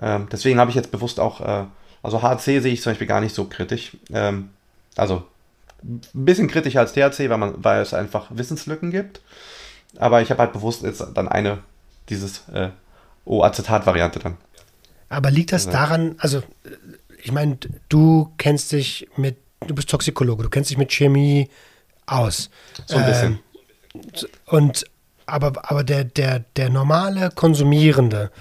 Ähm, 0.02 0.28
deswegen 0.32 0.60
habe 0.60 0.70
ich 0.70 0.76
jetzt 0.76 0.92
bewusst 0.92 1.20
auch, 1.20 1.42
äh, 1.42 1.66
also 2.02 2.22
HC 2.22 2.60
sehe 2.60 2.74
ich 2.74 2.82
zum 2.82 2.92
Beispiel 2.92 3.08
gar 3.08 3.22
nicht 3.22 3.36
so 3.36 3.46
kritisch. 3.46 3.98
Ähm, 4.12 4.50
also 4.96 5.24
ein 5.84 6.02
bisschen 6.14 6.48
kritischer 6.48 6.82
als 6.82 6.94
THC, 6.94 7.30
weil, 7.30 7.38
man, 7.38 7.64
weil 7.64 7.82
es 7.82 7.94
einfach 7.94 8.28
Wissenslücken 8.30 8.92
gibt. 8.92 9.22
Aber 9.98 10.22
ich 10.22 10.30
habe 10.30 10.42
halt 10.42 10.54
bewusst 10.54 10.84
jetzt 10.84 11.04
dann 11.14 11.28
eine, 11.28 11.60
dieses 12.10 12.48
äh, 12.50 12.70
O-Acetat-Variante 13.26 14.20
dann. 14.20 14.38
Aber 15.10 15.32
liegt 15.32 15.52
das 15.52 15.68
daran, 15.68 16.16
also 16.20 16.44
ich 17.24 17.32
meine, 17.32 17.58
du 17.90 18.32
kennst 18.38 18.72
dich 18.72 19.08
mit, 19.18 19.38
du 19.66 19.74
bist 19.74 19.90
Toxikologe, 19.90 20.44
du 20.44 20.50
kennst 20.50 20.70
dich 20.70 20.78
mit 20.78 20.92
Chemie 20.92 21.50
aus. 22.06 22.50
So 22.86 22.98
ein 22.98 23.06
bisschen. 23.06 23.40
Ähm, 23.96 24.30
und 24.46 24.86
aber, 25.26 25.54
aber 25.70 25.84
der, 25.84 26.04
der, 26.04 26.40
der 26.56 26.70
normale 26.70 27.30
Konsumierende, 27.32 28.32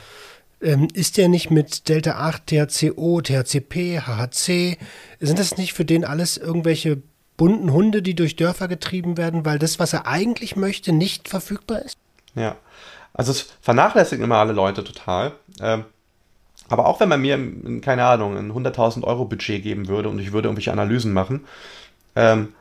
ähm, 0.61 0.89
ist 0.93 1.17
der 1.17 1.29
nicht 1.29 1.51
mit 1.51 1.89
Delta 1.89 2.13
8, 2.13 2.47
THCO, 2.47 3.21
THCP, 3.21 4.01
HHC, 4.01 4.79
sind 5.21 5.39
das 5.39 5.57
nicht 5.57 5.73
für 5.73 5.85
den 5.85 6.05
alles 6.05 6.37
irgendwelche 6.37 7.03
bunten 7.37 7.73
Hunde, 7.73 8.03
die 8.03 8.15
durch 8.15 8.37
Dörfer 8.37 8.69
getrieben 8.69 9.17
werden, 9.17 9.45
weil 9.45 9.59
das, 9.59 9.79
was 9.79 9.93
er 9.93 10.07
eigentlich 10.07 10.57
möchte, 10.57 10.93
nicht 10.93 11.29
verfügbar 11.29 11.83
ist? 11.83 11.97
Ja, 12.35 12.57
also 13.15 13.33
es 13.33 13.53
vernachlässigen 13.61 14.25
immer 14.25 14.37
alle 14.37 14.53
Leute 14.53 14.85
total. 14.85 15.33
Ähm, 15.61 15.85
aber 16.69 16.87
auch 16.87 17.01
wenn 17.01 17.09
man 17.09 17.21
mir, 17.21 17.81
keine 17.81 18.05
Ahnung, 18.05 18.37
ein 18.37 18.53
100.000 18.53 19.05
Euro 19.05 19.25
Budget 19.25 19.63
geben 19.63 19.89
würde 19.89 20.09
und 20.09 20.19
ich 20.19 20.33
würde 20.33 20.49
irgendwelche 20.49 20.73
Analysen 20.73 21.13
machen, 21.13 21.47
ähm, 22.15 22.53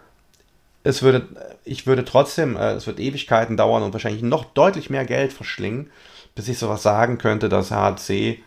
es 0.83 1.01
würde, 1.01 1.27
ich 1.65 1.86
würde 1.86 2.05
trotzdem, 2.05 2.55
äh, 2.55 2.73
es 2.73 2.88
wird 2.88 2.99
Ewigkeiten 2.99 3.57
dauern 3.57 3.83
und 3.83 3.91
wahrscheinlich 3.91 4.21
noch 4.21 4.45
deutlich 4.45 4.89
mehr 4.89 5.05
Geld 5.05 5.33
verschlingen, 5.33 5.89
bis 6.38 6.47
ich 6.47 6.60
sowas 6.60 6.84
sagen 6.84 7.17
könnte, 7.17 7.50
dass 7.50 7.71
HC 7.71 8.43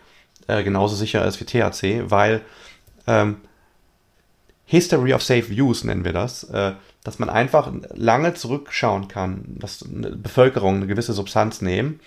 äh, 0.47 0.63
genauso 0.63 0.95
sicher 0.95 1.25
ist 1.25 1.39
wie 1.41 1.45
THC, 1.45 2.09
weil 2.09 2.41
ähm, 3.05 3.41
History 4.65 5.13
of 5.13 5.21
Safe 5.21 5.51
Use 5.51 5.85
nennen 5.85 6.05
wir 6.05 6.13
das, 6.13 6.45
äh, 6.45 6.71
dass 7.03 7.19
man 7.19 7.29
einfach 7.29 7.69
lange 7.93 8.33
zurückschauen 8.33 9.09
kann, 9.09 9.43
dass 9.59 9.83
eine 9.83 10.11
Bevölkerung 10.11 10.77
eine 10.77 10.87
gewisse 10.87 11.11
Substanz 11.11 11.61
nehmen 11.61 11.99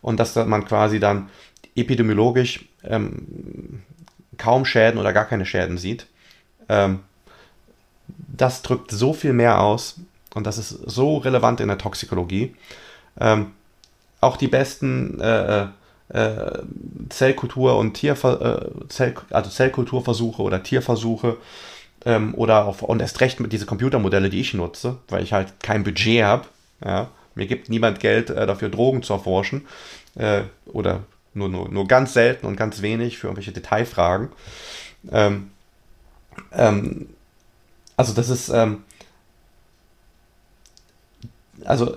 und 0.00 0.20
dass 0.20 0.36
man 0.36 0.64
quasi 0.64 1.00
dann 1.00 1.28
epidemiologisch 1.74 2.68
ähm, 2.84 3.82
kaum 4.38 4.64
Schäden 4.64 5.00
oder 5.00 5.12
gar 5.12 5.24
keine 5.24 5.44
Schäden 5.44 5.76
sieht. 5.76 6.06
Ähm, 6.68 7.00
das 8.06 8.62
drückt 8.62 8.92
so 8.92 9.12
viel 9.12 9.32
mehr 9.32 9.60
aus 9.60 9.96
und 10.34 10.46
das 10.46 10.56
ist 10.58 10.68
so 10.68 11.16
relevant 11.16 11.60
in 11.60 11.68
der 11.68 11.78
Toxikologie. 11.78 12.54
Ähm, 13.18 13.52
auch 14.22 14.36
die 14.38 14.48
besten 14.48 15.20
äh, 15.20 15.66
äh, 16.08 16.62
Zellkultur- 17.10 17.76
und 17.76 17.94
Tierver 17.94 18.70
äh, 18.70 18.88
Zell 18.88 19.14
also 19.30 19.50
Zellkulturversuche 19.50 20.40
oder 20.40 20.62
Tierversuche 20.62 21.36
ähm, 22.04 22.34
oder 22.34 22.64
auf, 22.64 22.82
und 22.82 23.00
erst 23.02 23.20
recht 23.20 23.40
mit 23.40 23.52
diese 23.52 23.66
Computermodelle, 23.66 24.30
die 24.30 24.40
ich 24.40 24.54
nutze, 24.54 24.98
weil 25.08 25.22
ich 25.22 25.32
halt 25.32 25.60
kein 25.60 25.84
Budget 25.84 26.22
habe. 26.22 26.46
Ja? 26.84 27.08
Mir 27.34 27.46
gibt 27.46 27.68
niemand 27.68 28.00
Geld 28.00 28.30
äh, 28.30 28.46
dafür, 28.46 28.68
Drogen 28.68 29.02
zu 29.02 29.12
erforschen 29.12 29.66
äh, 30.14 30.42
oder 30.66 31.00
nur, 31.34 31.48
nur, 31.48 31.68
nur 31.68 31.88
ganz 31.88 32.12
selten 32.12 32.46
und 32.46 32.56
ganz 32.56 32.82
wenig 32.82 33.18
für 33.18 33.26
irgendwelche 33.26 33.52
Detailfragen. 33.52 34.28
Ähm, 35.10 35.50
ähm, 36.52 37.08
also 37.96 38.12
das 38.12 38.28
ist, 38.28 38.48
ähm, 38.50 38.84
also 41.64 41.96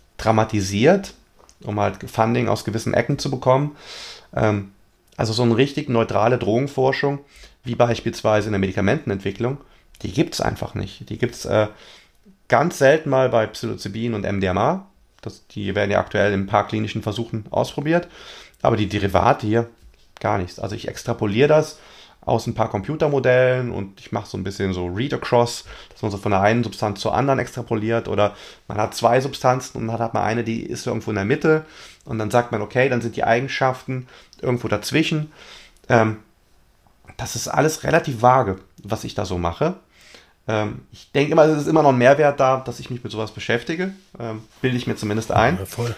dramatisiert, 0.23 1.13
um 1.63 1.79
halt 1.79 2.09
Funding 2.09 2.47
aus 2.47 2.65
gewissen 2.65 2.93
Ecken 2.93 3.19
zu 3.19 3.31
bekommen. 3.31 3.75
Ähm, 4.35 4.71
also 5.17 5.33
so 5.33 5.43
eine 5.43 5.57
richtig 5.57 5.89
neutrale 5.89 6.37
Drogenforschung, 6.37 7.19
wie 7.63 7.75
beispielsweise 7.75 8.47
in 8.47 8.53
der 8.53 8.59
Medikamentenentwicklung, 8.59 9.57
die 10.01 10.11
gibt 10.11 10.33
es 10.33 10.41
einfach 10.41 10.73
nicht. 10.73 11.09
Die 11.09 11.17
gibt 11.17 11.35
es 11.35 11.45
äh, 11.45 11.67
ganz 12.47 12.77
selten 12.77 13.09
mal 13.09 13.29
bei 13.29 13.45
Psilocybin 13.45 14.13
und 14.13 14.31
MDMA. 14.31 14.87
Das, 15.21 15.45
die 15.47 15.75
werden 15.75 15.91
ja 15.91 15.99
aktuell 15.99 16.33
in 16.33 16.41
ein 16.41 16.47
paar 16.47 16.67
klinischen 16.67 17.03
Versuchen 17.03 17.45
ausprobiert. 17.51 18.07
Aber 18.61 18.77
die 18.77 18.87
Derivate 18.87 19.45
hier, 19.45 19.69
gar 20.19 20.37
nichts. 20.37 20.59
Also 20.59 20.75
ich 20.75 20.87
extrapoliere 20.87 21.47
das 21.47 21.79
aus 22.23 22.45
ein 22.45 22.53
paar 22.53 22.69
Computermodellen 22.69 23.71
und 23.71 23.99
ich 23.99 24.11
mache 24.11 24.27
so 24.27 24.37
ein 24.37 24.43
bisschen 24.43 24.73
so 24.73 24.85
Read-Across, 24.85 25.65
dass 25.89 26.01
man 26.03 26.11
so 26.11 26.17
von 26.17 26.31
der 26.31 26.41
einen 26.41 26.63
Substanz 26.63 27.01
zur 27.01 27.15
anderen 27.15 27.39
extrapoliert 27.39 28.07
oder 28.07 28.35
man 28.67 28.77
hat 28.77 28.93
zwei 28.93 29.19
Substanzen 29.19 29.77
und 29.77 29.87
dann 29.87 29.99
hat 29.99 30.13
man 30.13 30.23
eine, 30.23 30.43
die 30.43 30.61
ist 30.61 30.85
irgendwo 30.85 31.09
in 31.09 31.15
der 31.15 31.25
Mitte 31.25 31.65
und 32.05 32.19
dann 32.19 32.29
sagt 32.29 32.51
man, 32.51 32.61
okay, 32.61 32.89
dann 32.89 33.01
sind 33.01 33.15
die 33.15 33.23
Eigenschaften 33.23 34.07
irgendwo 34.39 34.67
dazwischen. 34.67 35.31
Ähm, 35.89 36.17
das 37.17 37.35
ist 37.35 37.47
alles 37.47 37.83
relativ 37.83 38.21
vage, 38.21 38.59
was 38.83 39.03
ich 39.03 39.15
da 39.15 39.25
so 39.25 39.39
mache. 39.39 39.75
Ähm, 40.47 40.81
ich 40.91 41.11
denke 41.11 41.31
immer, 41.31 41.45
es 41.45 41.61
ist 41.61 41.67
immer 41.67 41.83
noch 41.83 41.89
ein 41.89 41.97
Mehrwert 41.97 42.39
da, 42.39 42.57
dass 42.57 42.79
ich 42.79 42.91
mich 42.91 43.03
mit 43.03 43.11
sowas 43.11 43.31
beschäftige. 43.31 43.93
Ähm, 44.19 44.43
bilde 44.61 44.77
ich 44.77 44.85
mir 44.85 44.95
zumindest 44.95 45.31
ein. 45.31 45.57
Ja, 45.57 45.65
voll. 45.65 45.95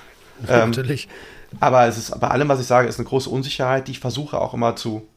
Ähm, 0.47 0.69
Natürlich. 0.69 1.09
Aber 1.59 1.85
es 1.85 1.97
ist 1.97 2.19
bei 2.19 2.29
allem, 2.29 2.47
was 2.47 2.59
ich 2.59 2.65
sage, 2.65 2.87
ist 2.87 2.97
eine 2.97 3.07
große 3.07 3.29
Unsicherheit, 3.29 3.87
die 3.87 3.91
ich 3.91 3.99
versuche 3.99 4.39
auch 4.39 4.53
immer 4.53 4.75
zu 4.75 5.07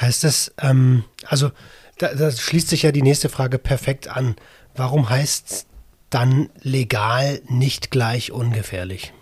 Heißt 0.00 0.24
das, 0.24 0.52
ähm, 0.58 1.04
also 1.26 1.50
da, 1.98 2.14
da, 2.14 2.30
schließt 2.30 2.68
sich 2.68 2.82
ja 2.82 2.92
die 2.92 3.02
nächste 3.02 3.28
Frage 3.28 3.58
perfekt 3.58 4.08
an. 4.08 4.36
Warum 4.74 5.08
heißt 5.08 5.50
es 5.50 5.66
dann 6.10 6.50
legal 6.60 7.42
nicht 7.48 7.90
gleich 7.90 8.32
ungefährlich? 8.32 9.12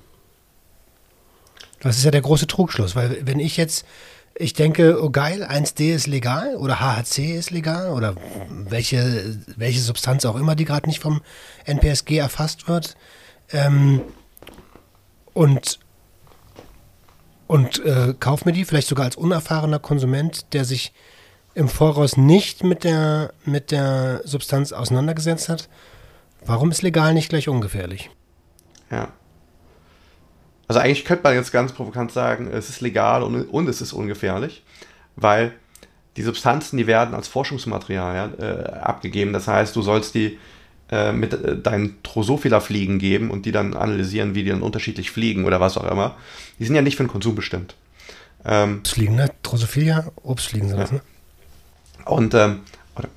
Das 1.80 1.96
ist 1.96 2.04
ja 2.04 2.10
der 2.10 2.20
große 2.20 2.46
Trugschluss, 2.46 2.94
weil 2.94 3.26
wenn 3.26 3.40
ich 3.40 3.56
jetzt, 3.56 3.86
ich 4.34 4.52
denke, 4.52 5.02
oh 5.02 5.10
geil, 5.10 5.42
1D 5.42 5.94
ist 5.94 6.06
legal 6.06 6.56
oder 6.56 6.78
HHC 6.78 7.36
ist 7.36 7.50
legal 7.50 7.90
oder 7.90 8.14
welche, 8.48 9.38
welche 9.56 9.80
Substanz 9.80 10.24
auch 10.24 10.36
immer, 10.36 10.54
die 10.54 10.66
gerade 10.66 10.88
nicht 10.88 11.00
vom 11.00 11.22
NPSG 11.64 12.18
erfasst 12.18 12.68
wird. 12.68 12.96
Ähm, 13.50 14.02
und 15.32 15.80
und 17.50 17.84
äh, 17.84 18.14
kauf 18.20 18.44
mir 18.44 18.52
die, 18.52 18.64
vielleicht 18.64 18.86
sogar 18.86 19.06
als 19.06 19.16
unerfahrener 19.16 19.80
Konsument, 19.80 20.52
der 20.52 20.64
sich 20.64 20.92
im 21.54 21.68
Voraus 21.68 22.16
nicht 22.16 22.62
mit 22.62 22.84
der, 22.84 23.32
mit 23.44 23.72
der 23.72 24.20
Substanz 24.24 24.72
auseinandergesetzt 24.72 25.48
hat. 25.48 25.68
Warum 26.46 26.70
ist 26.70 26.82
legal 26.82 27.12
nicht 27.12 27.28
gleich 27.28 27.48
ungefährlich? 27.48 28.08
Ja. 28.88 29.08
Also 30.68 30.78
eigentlich 30.78 31.04
könnte 31.04 31.24
man 31.24 31.34
jetzt 31.34 31.50
ganz 31.50 31.72
provokant 31.72 32.12
sagen, 32.12 32.46
es 32.52 32.68
ist 32.68 32.82
legal 32.82 33.24
und, 33.24 33.42
und 33.46 33.68
es 33.68 33.80
ist 33.80 33.94
ungefährlich, 33.94 34.62
weil 35.16 35.52
die 36.16 36.22
Substanzen, 36.22 36.76
die 36.76 36.86
werden 36.86 37.16
als 37.16 37.26
Forschungsmaterial 37.26 38.14
ja, 38.14 38.46
äh, 38.46 38.72
abgegeben. 38.74 39.32
Das 39.32 39.48
heißt, 39.48 39.74
du 39.74 39.82
sollst 39.82 40.14
die 40.14 40.38
äh, 40.90 41.12
mit 41.12 41.32
äh, 41.32 41.56
deinen 41.56 42.02
Drosophila-Fliegen 42.02 42.98
geben 42.98 43.30
und 43.30 43.46
die 43.46 43.52
dann 43.52 43.76
analysieren, 43.76 44.34
wie 44.34 44.42
die 44.42 44.50
dann 44.50 44.62
unterschiedlich 44.62 45.10
fliegen 45.10 45.44
oder 45.44 45.60
was 45.60 45.78
auch 45.78 45.90
immer. 45.90 46.16
Die 46.58 46.64
sind 46.64 46.74
ja 46.74 46.82
nicht 46.82 46.96
für 46.96 47.04
den 47.04 47.10
Konsum 47.10 47.34
bestimmt. 47.34 47.76
Ähm, 48.44 48.82
Fliegen, 48.84 49.16
ne? 49.16 49.30
Drosophila, 49.42 50.10
Obstfliegen 50.22 50.68
sind 50.68 50.78
ja. 50.78 50.84
das, 50.84 50.92
ne? 50.92 51.00
Und 52.06 52.34
ähm, 52.34 52.60
oder, 52.96 53.08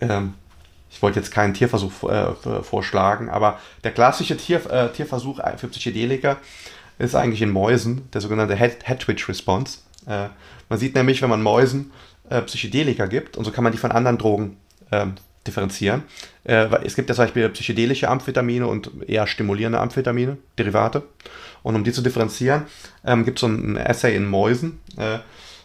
ähm, 0.00 0.34
ich 0.90 1.02
wollte 1.02 1.20
jetzt 1.20 1.30
keinen 1.30 1.54
Tierversuch 1.54 2.08
äh, 2.10 2.62
vorschlagen, 2.62 3.28
aber 3.28 3.58
der 3.84 3.92
klassische 3.92 4.36
Tier, 4.36 4.64
äh, 4.70 4.90
Tierversuch 4.90 5.40
für 5.58 5.68
Psychedelika 5.68 6.38
ist 6.98 7.14
eigentlich 7.14 7.42
in 7.42 7.50
Mäusen, 7.50 8.08
der 8.12 8.20
sogenannte 8.20 8.56
Head-Twitch-Response. 8.56 9.80
Äh, 10.06 10.28
man 10.68 10.78
sieht 10.78 10.94
nämlich, 10.94 11.22
wenn 11.22 11.30
man 11.30 11.42
Mäusen 11.42 11.92
äh, 12.30 12.42
Psychedelika 12.42 13.06
gibt, 13.06 13.36
und 13.36 13.44
so 13.44 13.50
kann 13.50 13.64
man 13.64 13.72
die 13.72 13.78
von 13.78 13.92
anderen 13.92 14.18
Drogen 14.18 14.56
ähm, 14.90 15.14
differenzieren. 15.48 16.04
Äh, 16.44 16.68
es 16.84 16.94
gibt 16.94 17.08
ja 17.08 17.14
zum 17.14 17.24
Beispiel 17.24 17.48
psychedelische 17.48 18.08
Amphetamine 18.08 18.66
und 18.66 18.90
eher 19.08 19.26
stimulierende 19.26 19.80
Amphetamine, 19.80 20.38
Derivate. 20.58 21.02
Und 21.62 21.74
um 21.74 21.84
die 21.84 21.92
zu 21.92 22.02
differenzieren, 22.02 22.66
ähm, 23.04 23.24
gibt 23.24 23.38
es 23.38 23.40
so 23.40 23.48
ein 23.48 23.76
Essay 23.76 24.14
in 24.14 24.28
Mäusen. 24.28 24.80
Äh, 24.96 25.18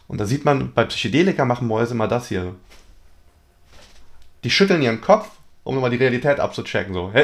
und 0.07 0.19
da 0.19 0.25
sieht 0.25 0.45
man, 0.45 0.73
bei 0.73 0.85
Psychedelika 0.85 1.45
machen 1.45 1.67
Mäuse 1.67 1.93
mal 1.93 2.07
das 2.07 2.29
hier. 2.29 2.55
Die 4.43 4.49
schütteln 4.49 4.81
ihren 4.81 5.01
Kopf, 5.01 5.29
um 5.63 5.79
mal 5.79 5.89
die 5.89 5.97
Realität 5.97 6.39
abzuchecken. 6.39 6.93
So. 6.93 7.13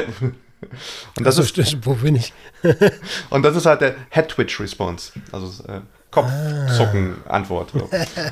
Und 1.16 1.26
das 1.26 1.38
also, 1.38 1.60
ist, 1.60 1.78
wo 1.86 1.94
bin 1.94 2.16
ich? 2.16 2.34
und 3.30 3.42
das 3.42 3.56
ist 3.56 3.64
halt 3.64 3.80
der 3.80 3.94
Head-Twitch-Response, 4.10 5.12
also 5.32 5.64
äh, 5.64 5.80
Kopfzucken-Antwort. 6.10 7.70
So. 7.70 7.88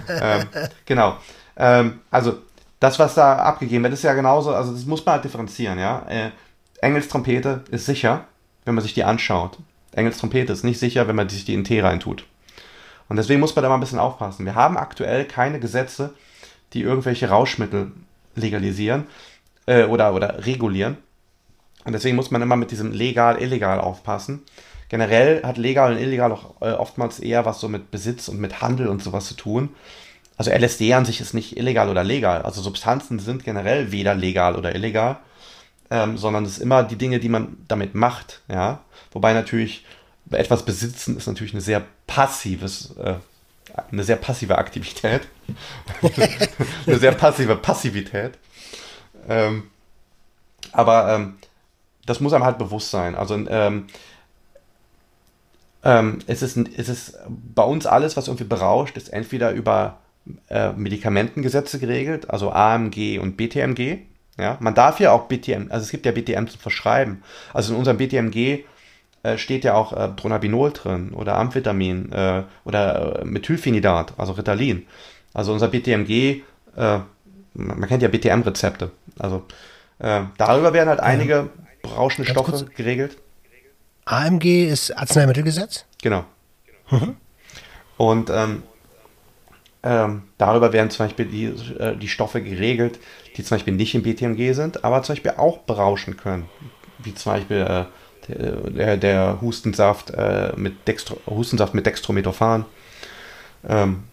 ähm, 0.09 0.45
genau. 0.85 1.17
Ähm, 1.57 2.01
also 2.11 2.43
das, 2.81 2.99
was 2.99 3.15
da 3.15 3.37
abgegeben 3.37 3.85
wird, 3.85 3.95
ist 3.95 4.05
ja 4.05 4.15
genauso, 4.15 4.55
also 4.55 4.73
das 4.73 4.87
muss 4.87 5.05
man 5.05 5.15
halt 5.15 5.25
differenzieren, 5.25 5.79
ja. 5.79 6.07
Äh, 6.09 6.31
Engels 6.81 7.09
Trompete 7.09 7.65
ist 7.71 7.87
sicher, 7.87 8.27
wenn 8.65 8.75
man 8.75 8.83
sich 8.83 8.95
die 8.95 9.05
anschaut. 9.05 9.59
Engels 9.93 10.19
Trompete 10.19 10.53
ist 10.53 10.65
nicht 10.65 10.79
sicher, 10.79 11.09
wenn 11.09 11.17
man 11.17 11.29
sich 11.29 11.45
die 11.45 11.55
in 11.55 11.65
Tee 11.65 11.81
reintut. 11.81 12.25
Und 13.09 13.17
deswegen 13.17 13.41
muss 13.41 13.57
man 13.57 13.63
da 13.63 13.69
mal 13.69 13.77
ein 13.77 13.81
bisschen 13.81 13.99
aufpassen. 13.99 14.45
Wir 14.45 14.55
haben 14.55 14.77
aktuell 14.77 15.25
keine 15.25 15.59
Gesetze, 15.59 16.15
die 16.73 16.83
irgendwelche 16.83 17.31
Rauschmittel 17.31 17.93
legalisieren 18.35 19.07
äh, 19.67 19.85
oder, 19.85 20.15
oder 20.15 20.47
regulieren. 20.47 20.99
Und 21.85 21.95
deswegen 21.95 22.17
muss 22.17 22.31
man 22.31 22.43
immer 22.43 22.57
mit 22.57 22.71
diesem 22.71 22.93
legal, 22.93 23.41
illegal 23.41 23.81
aufpassen. 23.81 24.43
Generell 24.89 25.43
hat 25.43 25.59
legal 25.59 25.93
und 25.93 25.99
illegal 25.99 26.31
auch 26.31 26.61
äh, 26.61 26.73
oftmals 26.73 27.19
eher 27.19 27.45
was 27.45 27.61
so 27.61 27.69
mit 27.69 27.91
Besitz 27.91 28.29
und 28.29 28.39
mit 28.39 28.61
Handel 28.61 28.89
und 28.89 29.03
sowas 29.03 29.27
zu 29.27 29.35
tun 29.35 29.71
also 30.39 30.53
LSD 30.53 30.95
an 30.95 31.05
sich 31.05 31.21
ist 31.21 31.35
nicht 31.35 31.57
illegal 31.57 31.89
oder 31.89 32.05
legal. 32.05 32.43
Also 32.43 32.63
Substanzen 32.63 33.19
sind 33.19 33.45
generell 33.45 33.91
weder 33.91 34.15
legal 34.15 34.55
oder 34.55 34.73
illegal, 34.73 35.19
ähm, 35.91 36.17
sondern 36.17 36.45
es 36.45 36.53
ist 36.53 36.59
immer 36.59 36.85
die 36.85 36.97
Dinge, 36.97 37.19
die 37.19 37.29
man 37.29 37.57
damit 37.67 37.97
macht. 37.97 38.41
Ja? 38.49 38.81
Wobei 39.11 39.33
natürlich 39.33 39.85
etwas 40.31 40.65
besitzen 40.65 41.17
ist 41.17 41.27
natürlich 41.27 41.55
eine 41.55 41.61
sehr 41.61 41.83
passives, 42.07 42.97
äh, 42.99 43.15
eine 43.91 44.05
sehr 44.05 44.15
passive 44.15 44.59
Aktivität. 44.59 45.23
eine 46.87 46.99
sehr 46.99 47.13
passive 47.13 47.57
Passivität. 47.57 48.39
Ähm, 49.29 49.65
aber 50.71 51.15
ähm, 51.15 51.39
das 52.07 52.21
muss 52.21 52.33
einem 52.33 52.45
halt 52.45 52.59
bewusst 52.59 52.93
sein. 52.93 53.17
Also 53.17 53.35
ähm, 53.35 53.89
ähm, 55.83 56.21
es, 56.29 56.43
ist, 56.43 56.57
es 56.57 56.89
ist 56.89 57.19
bei 57.27 57.65
uns 57.65 57.87
alles, 57.87 58.17
was 58.17 58.29
irgendwie 58.29 58.45
berauscht, 58.45 58.97
ist 58.97 59.13
entweder 59.13 59.51
über 59.51 59.99
äh, 60.49 60.73
Medikamentengesetze 60.73 61.79
geregelt, 61.79 62.31
also 62.31 62.51
AMG 62.51 63.19
und 63.19 63.37
BTMG. 63.37 63.99
Ja, 64.39 64.57
man 64.61 64.75
darf 64.75 65.01
ja 65.01 65.11
auch 65.11 65.27
BTM, 65.27 65.67
also 65.71 65.83
es 65.83 65.91
gibt 65.91 66.07
ja 66.07 66.13
BTM 66.13 66.47
zu 66.47 66.59
verschreiben. 66.59 67.23
Also 67.53 67.73
in 67.73 67.79
unserem 67.79 67.99
BTMG 67.99 68.65
äh, 69.25 69.37
steht 69.37 69.65
ja 69.65 69.75
auch 69.75 69.93
äh, 69.93 70.09
Dronabinol 70.15 70.73
drin 70.73 71.11
oder 71.13 71.37
Amphetamin 71.37 72.13
äh, 72.13 72.45
oder 72.65 73.21
äh, 73.21 73.25
Methylphenidat, 73.25 74.15
also 74.17 74.33
Ritalin. 74.33 74.87
Also 75.35 75.53
unser 75.53 75.69
BTMG, 75.69 76.43
äh, 76.77 76.99
man 77.55 77.89
kennt 77.89 78.03
ja 78.03 78.09
BTM-Rezepte. 78.09 78.91
Also 79.19 79.45
darüber 79.99 80.73
werden 80.73 80.89
halt 80.89 81.01
einige 81.01 81.49
berauschende 81.83 82.31
Stoffe 82.31 82.53
kurz. 82.53 82.67
geregelt. 82.77 83.17
AMG 84.05 84.69
ist 84.69 84.97
Arzneimittelgesetz? 84.97 85.87
Genau. 86.01 86.25
Mhm. 86.89 87.17
Und 87.97 88.31
ähm, 88.31 88.63
ähm, 89.83 90.23
darüber 90.39 90.73
werden 90.73 90.91
zum 90.91 91.07
Beispiel 91.07 91.27
die, 91.27 91.45
äh, 91.45 91.97
die 91.97 92.09
Stoffe 92.09 92.43
geregelt, 92.43 92.99
die 93.37 93.45
zum 93.45 93.57
Beispiel 93.57 93.75
nicht 93.75 93.95
im 93.95 94.03
BTMG 94.03 94.53
sind, 94.53 94.85
aber 94.85 95.03
zum 95.03 95.15
Beispiel 95.15 95.35
auch 95.37 95.59
berauschen 95.59 96.17
können. 96.17 96.49
Wie 96.99 97.15
zum 97.15 97.33
Beispiel 97.33 97.59
äh, 97.59 97.85
der, 98.29 98.97
der, 98.97 99.41
Hustensaft, 99.41 100.11
äh, 100.11 100.53
mit 100.57 100.87
Dextro, 100.87 101.19
Hustensaft 101.27 101.75
mit 101.75 101.87
Dextrometophan. 101.87 102.65
Ähm, 103.69 104.05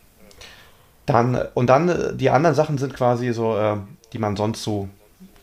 dann, 1.05 1.39
und 1.53 1.67
dann 1.67 1.89
äh, 1.89 2.15
die 2.15 2.29
anderen 2.29 2.55
Sachen 2.55 2.77
sind 2.77 2.93
quasi 2.93 3.33
so, 3.33 3.57
äh, 3.57 3.77
die 4.13 4.19
man 4.19 4.35
sonst 4.35 4.63
so 4.63 4.87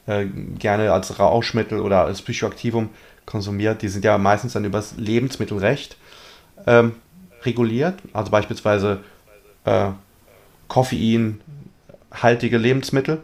äh, 0.07 0.27
gerne 0.59 0.93
als 0.93 1.19
Rauschmittel 1.19 1.81
oder 1.81 2.05
als 2.05 2.23
Psychoaktivum 2.23 2.91
konsumiert. 3.27 3.83
Die 3.83 3.89
sind 3.89 4.05
ja 4.05 4.19
meistens 4.19 4.53
dann 4.53 4.65
übers 4.65 4.95
Lebensmittelrecht 4.97 5.97
ähm, 6.67 6.95
reguliert. 7.45 7.95
Also 8.13 8.31
beispielsweise 8.31 9.01
äh, 9.65 9.91
koffeinhaltige 10.73 12.57
Lebensmittel. 12.57 13.23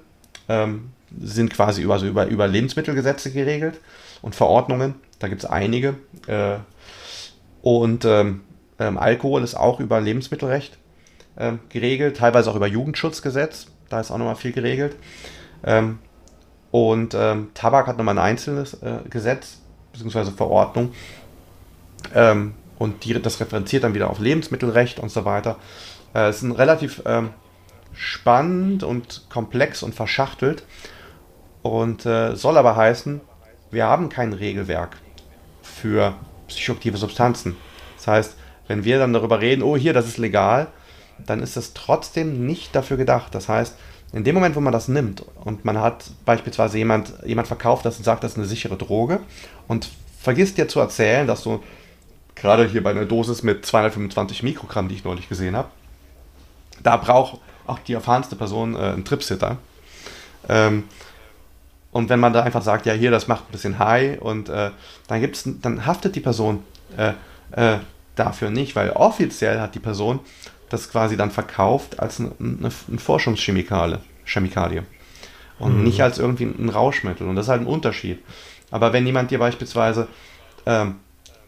ähm, 0.51 0.90
sind 1.18 1.51
quasi 1.51 1.80
über, 1.80 1.94
also 1.94 2.07
über, 2.07 2.26
über 2.26 2.46
Lebensmittelgesetze 2.46 3.30
geregelt 3.32 3.80
und 4.20 4.34
Verordnungen. 4.34 4.96
Da 5.18 5.28
gibt 5.28 5.42
es 5.42 5.49
einige. 5.49 5.94
Äh, 6.26 6.59
und 7.62 8.05
ähm, 8.05 8.42
ähm, 8.78 8.99
Alkohol 8.99 9.42
ist 9.42 9.55
auch 9.55 9.80
über 9.80 9.99
Lebensmittelrecht 10.03 10.76
ähm, 11.38 11.61
geregelt, 11.70 12.18
teilweise 12.18 12.51
auch 12.51 12.57
über 12.57 12.66
Jugendschutzgesetz. 12.66 13.68
Da 13.88 14.01
ist 14.01 14.11
auch 14.11 14.18
nochmal 14.18 14.36
viel 14.36 14.53
geregelt. 14.53 14.96
Ähm, 15.64 15.99
und 16.70 17.14
ähm, 17.14 17.49
Tabak 17.55 17.86
hat 17.86 17.96
nochmal 17.96 18.18
ein 18.18 18.24
einzelnes 18.24 18.74
äh, 18.74 18.99
Gesetz 19.09 19.61
bzw. 19.94 20.32
Verordnung. 20.32 20.92
Und 22.78 23.05
die, 23.05 23.20
das 23.20 23.40
referenziert 23.40 23.82
dann 23.82 23.92
wieder 23.92 24.09
auf 24.09 24.20
Lebensmittelrecht 24.20 25.01
und 25.01 25.11
so 25.11 25.24
weiter. 25.24 25.57
Äh, 26.15 26.29
es 26.29 26.43
ist 26.43 26.59
relativ 26.59 27.03
ähm, 27.07 27.31
spannend 27.93 28.83
und 28.83 29.27
komplex 29.29 29.83
und 29.83 29.95
verschachtelt 29.95 30.65
und 31.63 32.07
äh, 32.07 32.37
soll 32.37 32.57
aber 32.57 32.77
heißen, 32.77 33.21
wir 33.71 33.87
haben 33.87 34.09
kein 34.09 34.33
Regelwerk 34.33 34.97
für 35.63 36.15
psychoaktive 36.49 36.97
Substanzen. 36.97 37.57
Das 37.97 38.07
heißt, 38.07 38.37
wenn 38.69 38.85
wir 38.85 38.99
dann 38.99 39.13
darüber 39.13 39.41
reden, 39.41 39.63
oh 39.63 39.77
hier, 39.77 39.93
das 39.93 40.07
ist 40.07 40.19
legal, 40.19 40.69
dann 41.27 41.43
ist 41.43 41.57
das 41.57 41.75
trotzdem 41.75 42.47
nicht 42.47 42.75
dafür 42.75 42.97
gedacht. 42.97 43.35
Das 43.35 43.49
heißt, 43.49 43.77
in 44.13 44.25
dem 44.25 44.35
Moment, 44.35 44.57
wo 44.57 44.61
man 44.61 44.73
das 44.73 44.89
nimmt 44.89 45.25
und 45.45 45.65
man 45.65 45.79
hat 45.79 46.11
beispielsweise 46.25 46.79
jemand, 46.79 47.13
jemand 47.27 47.49
verkauft 47.49 47.85
das 47.85 47.99
und 47.99 48.05
sagt, 48.05 48.25
das 48.25 48.33
ist 48.33 48.39
eine 48.39 48.47
sichere 48.47 48.77
Droge 48.77 49.21
und 49.67 49.91
vergisst 50.21 50.57
dir 50.57 50.69
zu 50.69 50.81
erzählen, 50.81 51.27
dass 51.27 51.43
du 51.43 51.63
gerade 52.35 52.67
hier 52.67 52.83
bei 52.83 52.91
einer 52.91 53.05
Dosis 53.05 53.43
mit 53.43 53.67
225 53.67 54.43
Mikrogramm, 54.43 54.89
die 54.89 54.95
ich 54.95 55.05
neulich 55.05 55.29
gesehen 55.29 55.57
habe, 55.57 55.69
da 56.83 56.97
braucht 56.97 57.41
auch 57.66 57.79
die 57.81 57.93
erfahrenste 57.93 58.37
Person 58.37 58.74
äh, 58.74 58.79
einen 58.79 59.05
Tripsitter. 59.05 59.59
Ähm, 60.49 60.85
und 61.91 62.09
wenn 62.09 62.20
man 62.20 62.33
da 62.33 62.43
einfach 62.43 62.62
sagt, 62.62 62.87
ja, 62.87 62.93
hier, 62.93 63.11
das 63.11 63.29
macht 63.29 63.49
ein 63.49 63.53
bisschen 63.53 63.79
High 63.79 64.20
und 64.20 64.49
äh, 64.49 64.70
dann 65.07 65.20
gibt's, 65.20 65.45
dann 65.62 65.87
haftet 65.87 66.16
die 66.16 66.20
Person 66.20 66.62
äh, 66.97 67.12
äh, 67.53 67.79
dafür 68.14 68.51
nicht, 68.51 68.76
weil 68.76 68.91
offiziell 68.91 69.61
hat 69.61 69.74
die 69.74 69.81
Person 69.81 70.20
das 70.68 70.91
quasi 70.91 71.16
dann 71.16 71.31
verkauft 71.31 71.99
als 71.99 72.20
eine, 72.20 72.33
eine, 72.39 72.70
eine 72.89 72.99
Forschungschemikalie 72.99 74.01
Chemikalie. 74.24 74.85
Und 75.59 75.79
mhm. 75.79 75.85
nicht 75.85 76.03
als 76.03 76.18
irgendwie 76.18 76.45
ein 76.45 76.68
Rauschmittel. 76.68 77.26
Und 77.26 77.35
das 77.35 77.47
ist 77.47 77.51
halt 77.51 77.62
ein 77.62 77.66
Unterschied. 77.66 78.22
Aber 78.70 78.93
wenn 78.93 79.07
jemand 79.07 79.31
dir 79.31 79.39
beispielsweise 79.39 80.07
ähm, 80.66 80.97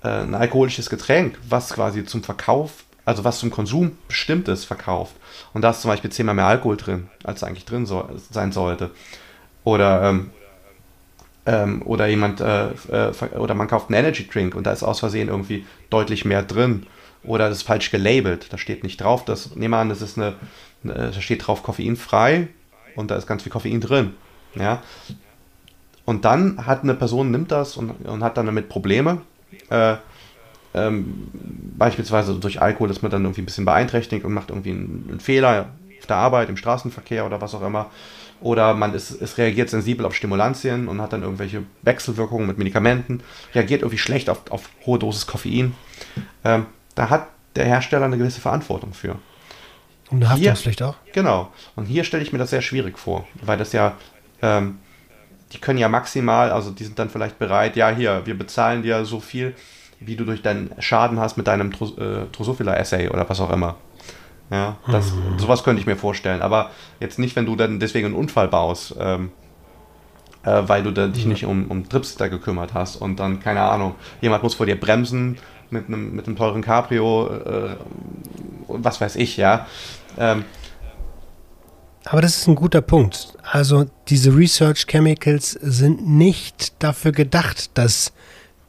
äh, 0.03 0.09
ein 0.09 0.35
alkoholisches 0.35 0.91
Getränk, 0.91 1.39
was 1.49 1.73
quasi 1.73 2.05
zum 2.05 2.25
Verkauf, 2.25 2.85
also 3.05 3.25
was 3.25 3.39
zum 3.39 3.51
Konsum 3.51 3.99
bestimmt 4.09 4.49
ist, 4.49 4.65
verkauft, 4.65 5.15
und 5.53 5.63
da 5.63 5.71
ist 5.71 5.83
zum 5.83 5.91
Beispiel 5.91 6.11
zehnmal 6.11 6.35
mehr 6.35 6.47
Alkohol 6.47 6.77
drin, 6.77 7.09
als 7.25 7.43
eigentlich 7.43 7.65
drin 7.65 7.87
so, 7.87 8.09
sein 8.31 8.53
sollte, 8.53 8.91
oder 9.65 10.03
ähm, 10.03 10.31
ähm, 11.47 11.83
oder 11.85 12.07
jemand 12.07 12.41
äh, 12.41 12.69
äh, 12.69 13.13
oder 13.37 13.55
man 13.55 13.69
kauft 13.69 13.89
einen 13.89 13.99
Energy 13.99 14.27
Drink 14.27 14.55
und 14.55 14.65
da 14.67 14.73
ist 14.73 14.83
aus 14.83 15.01
Versehen 15.01 15.29
irgendwie 15.29 15.67
deutlich 15.89 16.25
mehr 16.25 16.43
drin 16.43 16.87
oder 17.23 17.49
das 17.49 17.59
ist 17.59 17.65
falsch 17.65 17.91
gelabelt. 17.91 18.53
Da 18.53 18.59
steht 18.59 18.83
nicht 18.83 19.01
drauf, 19.01 19.25
das 19.25 19.55
nehmen 19.57 19.73
wir 19.73 19.79
an, 19.79 19.89
das 19.89 20.03
ist 20.03 20.19
eine, 20.19 20.35
eine, 20.85 21.11
da 21.11 21.21
steht 21.21 21.47
drauf 21.47 21.63
koffeinfrei 21.63 22.49
und 22.95 23.11
da 23.11 23.17
ist 23.17 23.27
ganz 23.27 23.43
viel 23.43 23.53
Koffein 23.53 23.81
drin. 23.81 24.15
Ja. 24.55 24.83
Und 26.05 26.25
dann 26.25 26.67
hat 26.67 26.83
eine 26.83 26.95
Person, 26.95 27.31
nimmt 27.31 27.53
das 27.53 27.77
und, 27.77 27.91
und 28.07 28.25
hat 28.25 28.37
dann 28.37 28.47
damit 28.47 28.69
Probleme. 28.69 29.23
Äh, 29.69 29.97
ähm, 30.75 31.29
beispielsweise 31.77 32.35
durch 32.35 32.63
Alkohol 32.63 32.91
ist 32.91 33.03
man 33.03 33.11
dann 33.11 33.25
irgendwie 33.25 33.43
ein 33.43 33.47
bisschen 33.47 33.65
beeinträchtigt 33.65 34.25
und 34.25 34.33
macht 34.33 34.51
irgendwie 34.51 34.71
einen, 34.71 35.07
einen, 35.09 35.21
Fehler 35.21 35.67
auf 35.99 36.07
der 36.07 36.17
Arbeit, 36.17 36.49
im 36.49 36.57
Straßenverkehr 36.57 37.27
oder 37.27 37.41
was 37.41 37.55
auch 37.55 37.63
immer. 37.63 37.91
Oder 38.41 38.73
man 38.75 38.95
ist, 38.95 39.11
ist 39.11 39.37
reagiert 39.37 39.69
sensibel 39.69 40.07
auf 40.07 40.15
Stimulantien 40.15 40.89
und 40.89 41.01
hat 41.01 41.13
dann 41.13 41.23
irgendwelche 41.23 41.65
Wechselwirkungen 41.83 42.47
mit 42.47 42.57
Medikamenten, 42.57 43.23
reagiert 43.55 43.83
irgendwie 43.83 43.99
schlecht 43.99 44.31
auf, 44.31 44.51
auf 44.51 44.71
hohe 44.87 44.99
Dosis 44.99 45.27
Koffein. 45.27 45.75
Ähm, 46.45 46.67
da 46.95 47.11
hat 47.11 47.27
der 47.57 47.67
Hersteller 47.67 48.07
eine 48.07 48.17
gewisse 48.17 48.41
Verantwortung 48.41 48.95
für. 48.95 49.17
Und 50.11 50.19
eine 50.19 50.31
Haftungspflicht 50.31 50.83
auch? 50.83 50.97
Genau. 51.13 51.53
Und 51.77 51.87
hier 51.87 52.05
stelle 52.05 52.23
ich 52.23 52.33
mir 52.33 52.39
das 52.39 52.51
sehr 52.51 52.63
schwierig 52.63 52.99
vor, 52.99 53.27
weil 53.43 53.59
das 53.59 53.73
ja, 53.73 53.97
ähm, 54.41 54.79
die 55.53 55.59
können 55.59 55.79
ja 55.79 55.89
maximal, 55.89 56.51
also 56.51 56.71
die 56.71 56.85
sind 56.85 56.99
dann 56.99 57.11
vielleicht 57.11 57.39
bereit, 57.39 57.77
ja 57.77 57.91
hier, 57.91 58.23
wir 58.25 58.39
bezahlen 58.39 58.83
dir 58.83 59.05
so 59.05 59.21
viel, 59.21 59.55
wie 60.01 60.17
du 60.17 60.25
durch 60.25 60.43
deinen 60.43 60.71
Schaden 60.79 61.21
hast 61.21 61.37
mit 61.37 61.47
deinem 61.47 61.71
Dros 61.71 61.97
äh, 61.99 62.27
Drosophila-Essay 62.33 63.09
oder 63.09 63.29
was 63.29 63.41
auch 63.41 63.51
immer. 63.51 63.77
Ja, 64.51 64.79
das, 64.91 65.13
mhm. 65.13 65.39
sowas 65.39 65.63
könnte 65.63 65.81
ich 65.81 65.87
mir 65.87 65.97
vorstellen. 65.97 66.43
Aber 66.43 66.71
jetzt 66.99 67.19
nicht, 67.19 67.37
wenn 67.37 67.47
du 67.47 67.55
dann 67.55 67.79
deswegen 67.79 68.07
einen 68.07 68.17
Unfall 68.17 68.49
baust, 68.49 68.97
ähm, 68.99 69.31
äh, 70.43 70.63
weil 70.67 70.83
du 70.83 70.91
dich 70.91 71.25
mhm. 71.25 71.31
nicht 71.31 71.45
um, 71.45 71.71
um 71.71 71.89
Tripsitter 71.89 72.29
gekümmert 72.29 72.75
hast 72.75 72.97
und 72.97 73.21
dann, 73.21 73.41
keine 73.41 73.63
Ahnung, 73.63 73.95
jemand 74.21 74.43
muss 74.43 74.55
vor 74.55 74.67
dir 74.67 74.79
bremsen 74.79 75.39
mit 75.71 75.87
einem, 75.87 76.17
mit 76.17 76.27
einem 76.27 76.37
teuren 76.37 76.63
Cabrio, 76.63 77.29
äh, 77.29 77.77
was 78.67 79.01
weiß 79.01 79.17
ich, 79.17 79.37
ja. 79.37 79.67
Ähm, 80.19 80.45
aber 82.07 82.23
das 82.23 82.39
ist 82.39 82.49
ein 82.49 82.55
guter 82.55 82.81
Punkt. 82.81 83.35
Also 83.43 83.87
diese 84.09 84.35
Research 84.35 84.87
Chemicals 84.87 85.53
sind 85.53 86.09
nicht 86.09 86.83
dafür 86.83 87.13
gedacht, 87.13 87.71
dass 87.75 88.13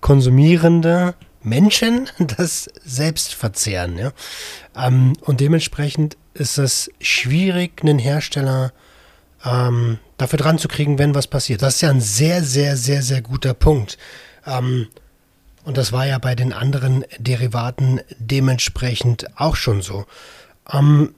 Konsumierende 0.01 1.15
Menschen 1.43 2.09
das 2.37 2.69
selbst 2.83 3.33
verzehren. 3.33 3.97
Ja? 3.97 4.11
Ähm, 4.75 5.13
und 5.21 5.39
dementsprechend 5.39 6.17
ist 6.33 6.57
es 6.57 6.91
schwierig, 6.99 7.81
einen 7.81 7.99
Hersteller 7.99 8.73
ähm, 9.43 9.99
dafür 10.17 10.37
dran 10.37 10.57
zu 10.57 10.67
kriegen, 10.67 10.99
wenn 10.99 11.15
was 11.15 11.27
passiert. 11.27 11.61
Das 11.61 11.75
ist 11.75 11.81
ja 11.81 11.89
ein 11.89 12.01
sehr, 12.01 12.43
sehr, 12.43 12.77
sehr, 12.77 13.01
sehr 13.01 13.21
guter 13.21 13.53
Punkt. 13.53 13.97
Ähm, 14.45 14.87
und 15.63 15.77
das 15.77 15.91
war 15.91 16.07
ja 16.07 16.17
bei 16.17 16.35
den 16.35 16.53
anderen 16.53 17.05
Derivaten 17.19 18.01
dementsprechend 18.17 19.27
auch 19.35 19.55
schon 19.55 19.81
so. 19.81 20.05
Ähm, 20.71 21.13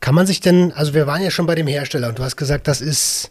kann 0.00 0.14
man 0.14 0.26
sich 0.26 0.40
denn, 0.40 0.72
also 0.72 0.94
wir 0.94 1.06
waren 1.06 1.22
ja 1.22 1.30
schon 1.30 1.46
bei 1.46 1.54
dem 1.54 1.66
Hersteller 1.66 2.08
und 2.08 2.18
du 2.18 2.22
hast 2.22 2.36
gesagt, 2.36 2.68
das 2.68 2.80
ist 2.80 3.30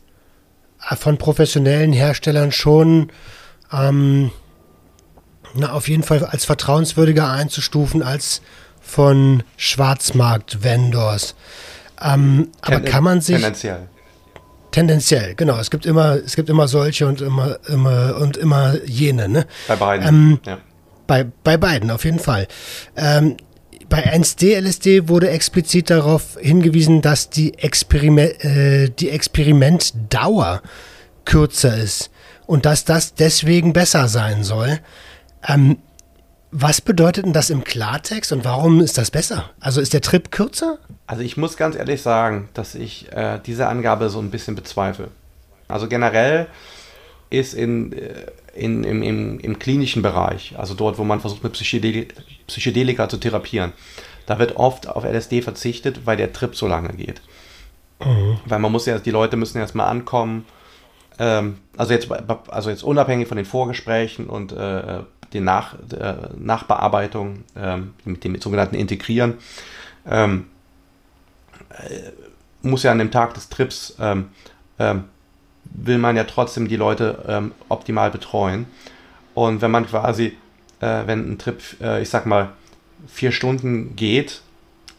von 0.95 1.17
professionellen 1.17 1.93
Herstellern 1.93 2.51
schon 2.51 3.11
ähm, 3.71 4.31
na, 5.53 5.71
auf 5.71 5.89
jeden 5.89 6.03
Fall 6.03 6.23
als 6.25 6.45
vertrauenswürdiger 6.45 7.29
einzustufen 7.29 8.03
als 8.03 8.41
von 8.81 9.43
Schwarzmarkt-Vendors. 9.57 11.35
Ähm, 12.01 12.49
aber 12.61 12.79
kann 12.81 13.03
man 13.03 13.21
sich. 13.21 13.35
Tendenziell. 13.35 13.89
Tendenziell, 14.71 15.35
genau. 15.35 15.57
Es 15.57 15.71
gibt 15.71 15.85
immer, 15.85 16.15
es 16.15 16.35
gibt 16.35 16.49
immer 16.49 16.67
solche 16.67 17.07
und 17.07 17.21
immer, 17.21 17.57
immer 17.67 18.17
und 18.17 18.37
immer 18.37 18.75
jene, 18.85 19.27
ne? 19.27 19.47
Bei 19.67 19.75
beiden. 19.75 20.07
Ähm, 20.07 20.39
ja. 20.45 20.57
Bei, 21.07 21.25
bei 21.43 21.57
beiden, 21.57 21.89
auf 21.89 22.03
jeden 22.03 22.19
Fall. 22.19 22.47
Ähm, 22.95 23.37
bei 23.89 24.13
1D-LSD 24.13 25.07
wurde 25.07 25.29
explizit 25.29 25.89
darauf 25.89 26.37
hingewiesen, 26.39 27.01
dass 27.01 27.29
die, 27.29 27.57
Experiment, 27.57 28.43
äh, 28.43 28.89
die 28.89 29.09
Experimentdauer 29.09 30.61
kürzer 31.25 31.77
ist 31.77 32.09
und 32.45 32.65
dass 32.65 32.85
das 32.85 33.13
deswegen 33.13 33.73
besser 33.73 34.07
sein 34.07 34.43
soll. 34.43 34.79
Ähm, 35.47 35.77
was 36.51 36.79
bedeutet 36.81 37.25
denn 37.25 37.33
das 37.33 37.49
im 37.49 37.63
Klartext 37.63 38.31
und 38.31 38.45
warum 38.45 38.79
ist 38.79 38.97
das 38.97 39.11
besser? 39.11 39.49
Also 39.59 39.81
ist 39.81 39.93
der 39.93 40.01
Trip 40.01 40.31
kürzer? 40.31 40.79
Also 41.05 41.21
ich 41.21 41.37
muss 41.37 41.57
ganz 41.57 41.75
ehrlich 41.75 42.01
sagen, 42.01 42.49
dass 42.53 42.73
ich 42.73 43.11
äh, 43.11 43.39
diese 43.45 43.67
Angabe 43.67 44.09
so 44.09 44.19
ein 44.19 44.31
bisschen 44.31 44.55
bezweifle. 44.55 45.09
Also 45.67 45.87
generell 45.87 46.47
ist 47.29 47.53
in, 47.53 47.91
äh, 47.93 48.27
in, 48.55 48.83
im, 48.83 49.03
im, 49.03 49.39
im 49.39 49.59
klinischen 49.59 50.01
Bereich, 50.01 50.55
also 50.57 50.73
dort, 50.73 50.97
wo 50.97 51.03
man 51.03 51.19
versucht, 51.19 51.43
mit 51.43 51.53
Psychedelik 51.53 52.13
Psychedelika 52.47 53.09
zu 53.09 53.17
therapieren, 53.17 53.73
da 54.25 54.39
wird 54.39 54.55
oft 54.57 54.87
auf 54.87 55.03
LSD 55.03 55.41
verzichtet, 55.41 56.05
weil 56.05 56.17
der 56.17 56.33
Trip 56.33 56.55
so 56.55 56.67
lange 56.67 56.89
geht. 56.89 57.21
Mhm. 58.03 58.39
Weil 58.45 58.59
man 58.59 58.71
muss 58.71 58.85
ja, 58.85 58.99
die 58.99 59.11
Leute 59.11 59.37
müssen 59.37 59.57
erstmal 59.57 59.87
ankommen. 59.87 60.45
Ähm, 61.19 61.57
also, 61.77 61.93
jetzt, 61.93 62.09
also 62.47 62.69
jetzt 62.69 62.83
unabhängig 62.83 63.27
von 63.27 63.37
den 63.37 63.45
Vorgesprächen 63.45 64.27
und 64.27 64.51
äh, 64.51 65.01
den 65.33 65.43
Nach, 65.43 65.75
äh, 65.91 66.15
Nachbearbeitung 66.37 67.43
ähm, 67.55 67.93
mit 68.05 68.23
dem 68.23 68.39
sogenannten 68.39 68.75
Integrieren, 68.75 69.35
ähm, 70.09 70.47
äh, 71.69 72.11
muss 72.61 72.83
ja 72.83 72.91
an 72.91 72.99
dem 72.99 73.11
Tag 73.11 73.33
des 73.33 73.49
Trips 73.49 73.95
ähm, 73.99 74.29
ähm, 74.79 75.05
will 75.63 75.97
man 75.97 76.15
ja 76.15 76.23
trotzdem 76.23 76.67
die 76.67 76.75
Leute 76.75 77.23
ähm, 77.27 77.51
optimal 77.69 78.11
betreuen. 78.11 78.65
Und 79.33 79.61
wenn 79.61 79.71
man 79.71 79.85
quasi, 79.85 80.37
äh, 80.79 81.03
wenn 81.05 81.31
ein 81.31 81.37
Trip, 81.37 81.61
äh, 81.81 82.01
ich 82.01 82.09
sag 82.09 82.25
mal, 82.25 82.49
vier 83.07 83.31
Stunden 83.31 83.95
geht 83.95 84.41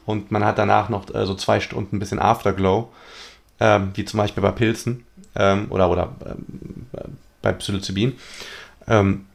und 0.06 0.30
man 0.30 0.44
hat 0.44 0.58
danach 0.58 0.88
noch 0.88 1.12
äh, 1.14 1.26
so 1.26 1.34
zwei 1.34 1.60
Stunden 1.60 1.96
ein 1.96 1.98
bisschen 1.98 2.18
Afterglow, 2.18 2.90
ähm, 3.60 3.90
wie 3.94 4.04
zum 4.04 4.18
Beispiel 4.18 4.42
bei 4.42 4.52
Pilzen 4.52 5.04
ähm, 5.34 5.66
oder, 5.70 5.90
oder 5.90 6.14
ähm, 6.24 6.86
bei 7.42 7.52
Psilocybin, 7.52 8.14
ähm, 8.86 9.26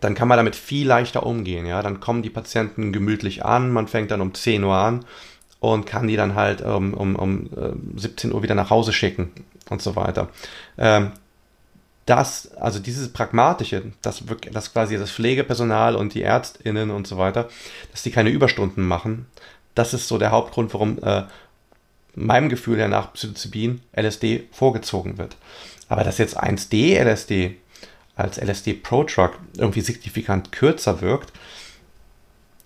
dann 0.00 0.14
kann 0.14 0.28
man 0.28 0.36
damit 0.36 0.56
viel 0.56 0.86
leichter 0.86 1.24
umgehen. 1.24 1.66
Ja? 1.66 1.82
Dann 1.82 2.00
kommen 2.00 2.22
die 2.22 2.30
Patienten 2.30 2.92
gemütlich 2.92 3.44
an, 3.44 3.72
man 3.72 3.88
fängt 3.88 4.10
dann 4.10 4.20
um 4.20 4.34
10 4.34 4.62
Uhr 4.64 4.76
an 4.76 5.04
und 5.60 5.86
kann 5.86 6.06
die 6.06 6.16
dann 6.16 6.34
halt 6.34 6.62
um, 6.62 6.94
um, 6.94 7.16
um 7.16 7.50
17 7.96 8.32
Uhr 8.32 8.42
wieder 8.44 8.54
nach 8.54 8.70
Hause 8.70 8.92
schicken 8.92 9.32
und 9.70 9.82
so 9.82 9.96
weiter. 9.96 10.28
Ähm, 12.08 12.16
das, 12.16 12.52
also 12.56 12.78
dieses 12.78 13.12
Pragmatische, 13.12 13.92
dass, 14.02 14.22
dass 14.52 14.72
quasi 14.72 14.96
das 14.96 15.10
Pflegepersonal 15.10 15.94
und 15.94 16.14
die 16.14 16.22
ÄrztInnen 16.22 16.90
und 16.90 17.06
so 17.06 17.18
weiter, 17.18 17.48
dass 17.92 18.02
die 18.02 18.10
keine 18.10 18.30
Überstunden 18.30 18.86
machen, 18.86 19.26
das 19.74 19.94
ist 19.94 20.08
so 20.08 20.18
der 20.18 20.30
Hauptgrund, 20.30 20.72
warum 20.72 20.98
äh, 21.02 21.24
meinem 22.14 22.48
Gefühl 22.48 22.78
her 22.78 22.88
nach 22.88 23.12
Psilocybin 23.12 23.80
LSD 23.96 24.48
vorgezogen 24.50 25.18
wird. 25.18 25.36
Aber 25.88 26.02
dass 26.02 26.18
jetzt 26.18 26.42
1D 26.42 26.98
LSD 26.98 27.56
als 28.16 28.38
LSD 28.38 28.74
Pro 28.74 29.04
Truck 29.04 29.38
irgendwie 29.56 29.80
signifikant 29.80 30.50
kürzer 30.50 31.00
wirkt, 31.00 31.32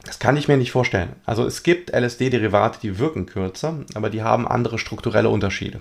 das 0.04 0.18
kann 0.18 0.36
ich 0.36 0.48
mir 0.48 0.56
nicht 0.56 0.72
vorstellen. 0.72 1.14
Also 1.26 1.46
es 1.46 1.62
gibt 1.62 1.90
LSD-Derivate, 1.90 2.80
die 2.80 2.98
wirken 2.98 3.26
kürzer, 3.26 3.80
aber 3.94 4.10
die 4.10 4.22
haben 4.22 4.48
andere 4.48 4.78
strukturelle 4.78 5.28
Unterschiede. 5.28 5.80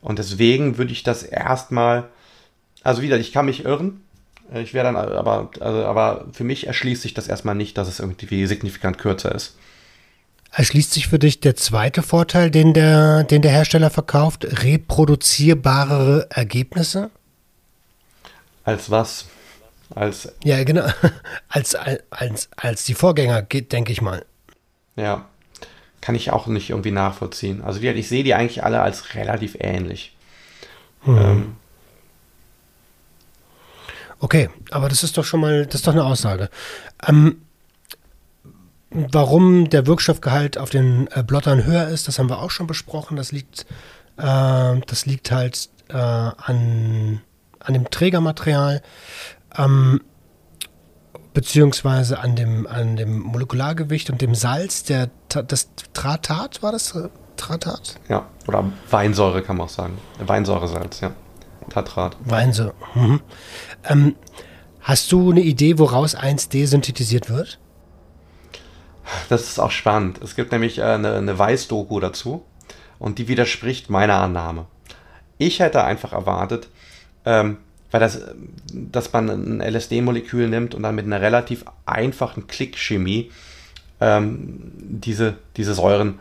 Und 0.00 0.18
deswegen 0.18 0.78
würde 0.78 0.92
ich 0.92 1.02
das 1.02 1.22
erstmal 1.22 2.08
also 2.82 3.02
wieder, 3.02 3.18
ich 3.18 3.32
kann 3.32 3.46
mich 3.46 3.64
irren. 3.64 4.02
Ich 4.54 4.72
wäre 4.72 4.84
dann 4.84 4.96
aber, 4.96 5.50
also, 5.60 5.84
aber 5.84 6.26
für 6.32 6.44
mich 6.44 6.66
erschließt 6.66 7.02
sich 7.02 7.12
das 7.12 7.28
erstmal 7.28 7.54
nicht, 7.54 7.76
dass 7.76 7.86
es 7.86 8.00
irgendwie 8.00 8.46
signifikant 8.46 8.96
kürzer 8.96 9.34
ist. 9.34 9.56
Erschließt 10.52 10.92
sich 10.92 11.08
für 11.08 11.18
dich 11.18 11.40
der 11.40 11.56
zweite 11.56 12.02
Vorteil, 12.02 12.50
den 12.50 12.72
der, 12.72 13.24
den 13.24 13.42
der 13.42 13.50
Hersteller 13.50 13.90
verkauft, 13.90 14.46
reproduzierbare 14.64 16.28
Ergebnisse? 16.30 17.10
Als 18.64 18.90
was? 18.90 19.26
Als 19.94 20.32
ja, 20.44 20.64
genau. 20.64 20.86
Als, 21.48 21.74
als, 21.74 22.48
als 22.56 22.84
die 22.84 22.94
Vorgänger, 22.94 23.42
denke 23.42 23.92
ich 23.92 24.02
mal. 24.02 24.24
Ja, 24.96 25.26
kann 26.00 26.14
ich 26.14 26.30
auch 26.30 26.46
nicht 26.46 26.70
irgendwie 26.70 26.90
nachvollziehen. 26.90 27.62
Also 27.62 27.80
ich 27.80 28.08
sehe 28.08 28.24
die 28.24 28.34
eigentlich 28.34 28.64
alle 28.64 28.82
als 28.82 29.14
relativ 29.14 29.56
ähnlich. 29.58 30.14
Hm. 31.02 31.18
Ähm, 31.18 31.56
Okay, 34.20 34.50
aber 34.70 34.88
das 34.88 35.04
ist 35.04 35.16
doch 35.16 35.24
schon 35.24 35.40
mal, 35.40 35.66
das 35.66 35.76
ist 35.76 35.86
doch 35.86 35.92
eine 35.92 36.04
Aussage. 36.04 36.50
Ähm, 37.06 37.42
warum 38.90 39.68
der 39.70 39.86
Wirkstoffgehalt 39.86 40.58
auf 40.58 40.70
den 40.70 41.08
äh, 41.12 41.22
Blottern 41.22 41.64
höher 41.64 41.88
ist, 41.88 42.08
das 42.08 42.18
haben 42.18 42.28
wir 42.28 42.40
auch 42.40 42.50
schon 42.50 42.66
besprochen. 42.66 43.16
Das 43.16 43.32
liegt, 43.32 43.66
äh, 44.16 44.80
das 44.86 45.06
liegt 45.06 45.30
halt 45.30 45.68
äh, 45.88 45.94
an, 45.96 47.20
an 47.60 47.74
dem 47.74 47.90
Trägermaterial, 47.90 48.82
ähm, 49.56 50.00
beziehungsweise 51.32 52.18
an 52.18 52.34
dem, 52.34 52.66
an 52.66 52.96
dem 52.96 53.20
Molekulargewicht 53.20 54.10
und 54.10 54.20
dem 54.20 54.34
Salz, 54.34 54.82
der, 54.82 55.10
das 55.28 55.68
Tratat, 55.92 56.62
war 56.62 56.72
das? 56.72 56.98
Tratat? 57.36 57.94
Ja, 58.08 58.26
oder 58.48 58.64
Weinsäure 58.90 59.42
kann 59.42 59.58
man 59.58 59.66
auch 59.66 59.70
sagen. 59.70 59.96
Weinsäuresalz, 60.18 61.00
ja. 61.00 61.12
Tatrat. 61.70 62.16
Weinsäure. 62.24 62.74
Mhm. 62.94 63.20
Ähm, 63.84 64.16
hast 64.80 65.10
du 65.12 65.30
eine 65.30 65.40
Idee, 65.40 65.78
woraus 65.78 66.16
1D 66.16 66.66
synthetisiert 66.66 67.28
wird? 67.30 67.58
Das 69.28 69.48
ist 69.48 69.58
auch 69.58 69.70
spannend. 69.70 70.20
Es 70.22 70.36
gibt 70.36 70.52
nämlich 70.52 70.78
äh, 70.78 70.82
eine, 70.82 71.14
eine 71.14 71.38
Weiß-Doku 71.38 72.00
dazu 72.00 72.44
und 72.98 73.18
die 73.18 73.28
widerspricht 73.28 73.90
meiner 73.90 74.16
Annahme. 74.16 74.66
Ich 75.38 75.60
hätte 75.60 75.84
einfach 75.84 76.12
erwartet, 76.12 76.68
ähm, 77.24 77.58
weil 77.90 78.00
das, 78.00 78.20
dass 78.72 79.12
man 79.12 79.28
ein 79.28 79.60
LSD-Molekül 79.60 80.48
nimmt 80.48 80.74
und 80.74 80.82
dann 80.82 80.94
mit 80.94 81.06
einer 81.06 81.20
relativ 81.20 81.64
einfachen 81.86 82.46
Klickchemie 82.46 83.30
ähm, 84.00 84.72
diese, 84.76 85.36
diese 85.56 85.74
Säuren 85.74 86.18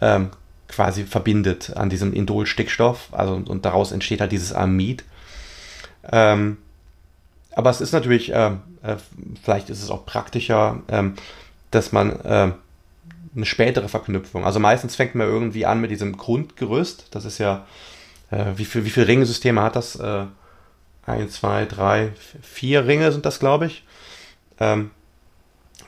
ähm, 0.00 0.30
quasi 0.68 1.04
verbindet 1.04 1.76
an 1.76 1.90
diesem 1.90 2.12
Indol-Stickstoff. 2.12 3.08
Also, 3.12 3.34
und 3.34 3.64
daraus 3.64 3.92
entsteht 3.92 4.20
halt 4.20 4.32
dieses 4.32 4.52
Amid. 4.52 5.04
Ähm, 6.10 6.58
aber 7.52 7.70
es 7.70 7.80
ist 7.80 7.92
natürlich, 7.92 8.32
äh, 8.32 8.52
äh, 8.82 8.96
vielleicht 9.42 9.70
ist 9.70 9.82
es 9.82 9.90
auch 9.90 10.06
praktischer, 10.06 10.82
ähm, 10.88 11.14
dass 11.70 11.92
man 11.92 12.20
äh, 12.20 12.52
eine 13.34 13.46
spätere 13.46 13.88
Verknüpfung, 13.88 14.44
also 14.44 14.60
meistens 14.60 14.96
fängt 14.96 15.14
man 15.14 15.26
irgendwie 15.26 15.66
an 15.66 15.80
mit 15.80 15.90
diesem 15.90 16.16
Grundgerüst, 16.16 17.08
das 17.10 17.24
ist 17.24 17.38
ja, 17.38 17.66
äh, 18.30 18.46
wie, 18.56 18.64
viel, 18.64 18.84
wie 18.84 18.90
viele 18.90 19.08
Ringesysteme 19.08 19.60
hat 19.62 19.76
das? 19.76 19.96
Äh, 19.96 20.26
ein, 21.06 21.28
zwei, 21.28 21.66
drei, 21.66 22.12
vier 22.42 22.86
Ringe 22.86 23.12
sind 23.12 23.26
das, 23.26 23.38
glaube 23.38 23.66
ich. 23.66 23.84
Ähm, 24.58 24.90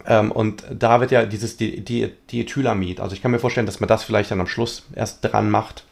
ähm, 0.06 0.30
und 0.32 0.64
da 0.70 1.00
wird 1.00 1.10
ja 1.10 1.26
dieses 1.26 1.56
die, 1.56 1.80
die, 1.84 2.12
Diethylamid, 2.30 3.00
also 3.00 3.14
ich 3.14 3.22
kann 3.22 3.30
mir 3.30 3.38
vorstellen, 3.38 3.66
dass 3.66 3.80
man 3.80 3.88
das 3.88 4.04
vielleicht 4.04 4.30
dann 4.30 4.40
am 4.40 4.46
Schluss 4.46 4.84
erst 4.94 5.24
dran 5.24 5.50
macht. 5.50 5.84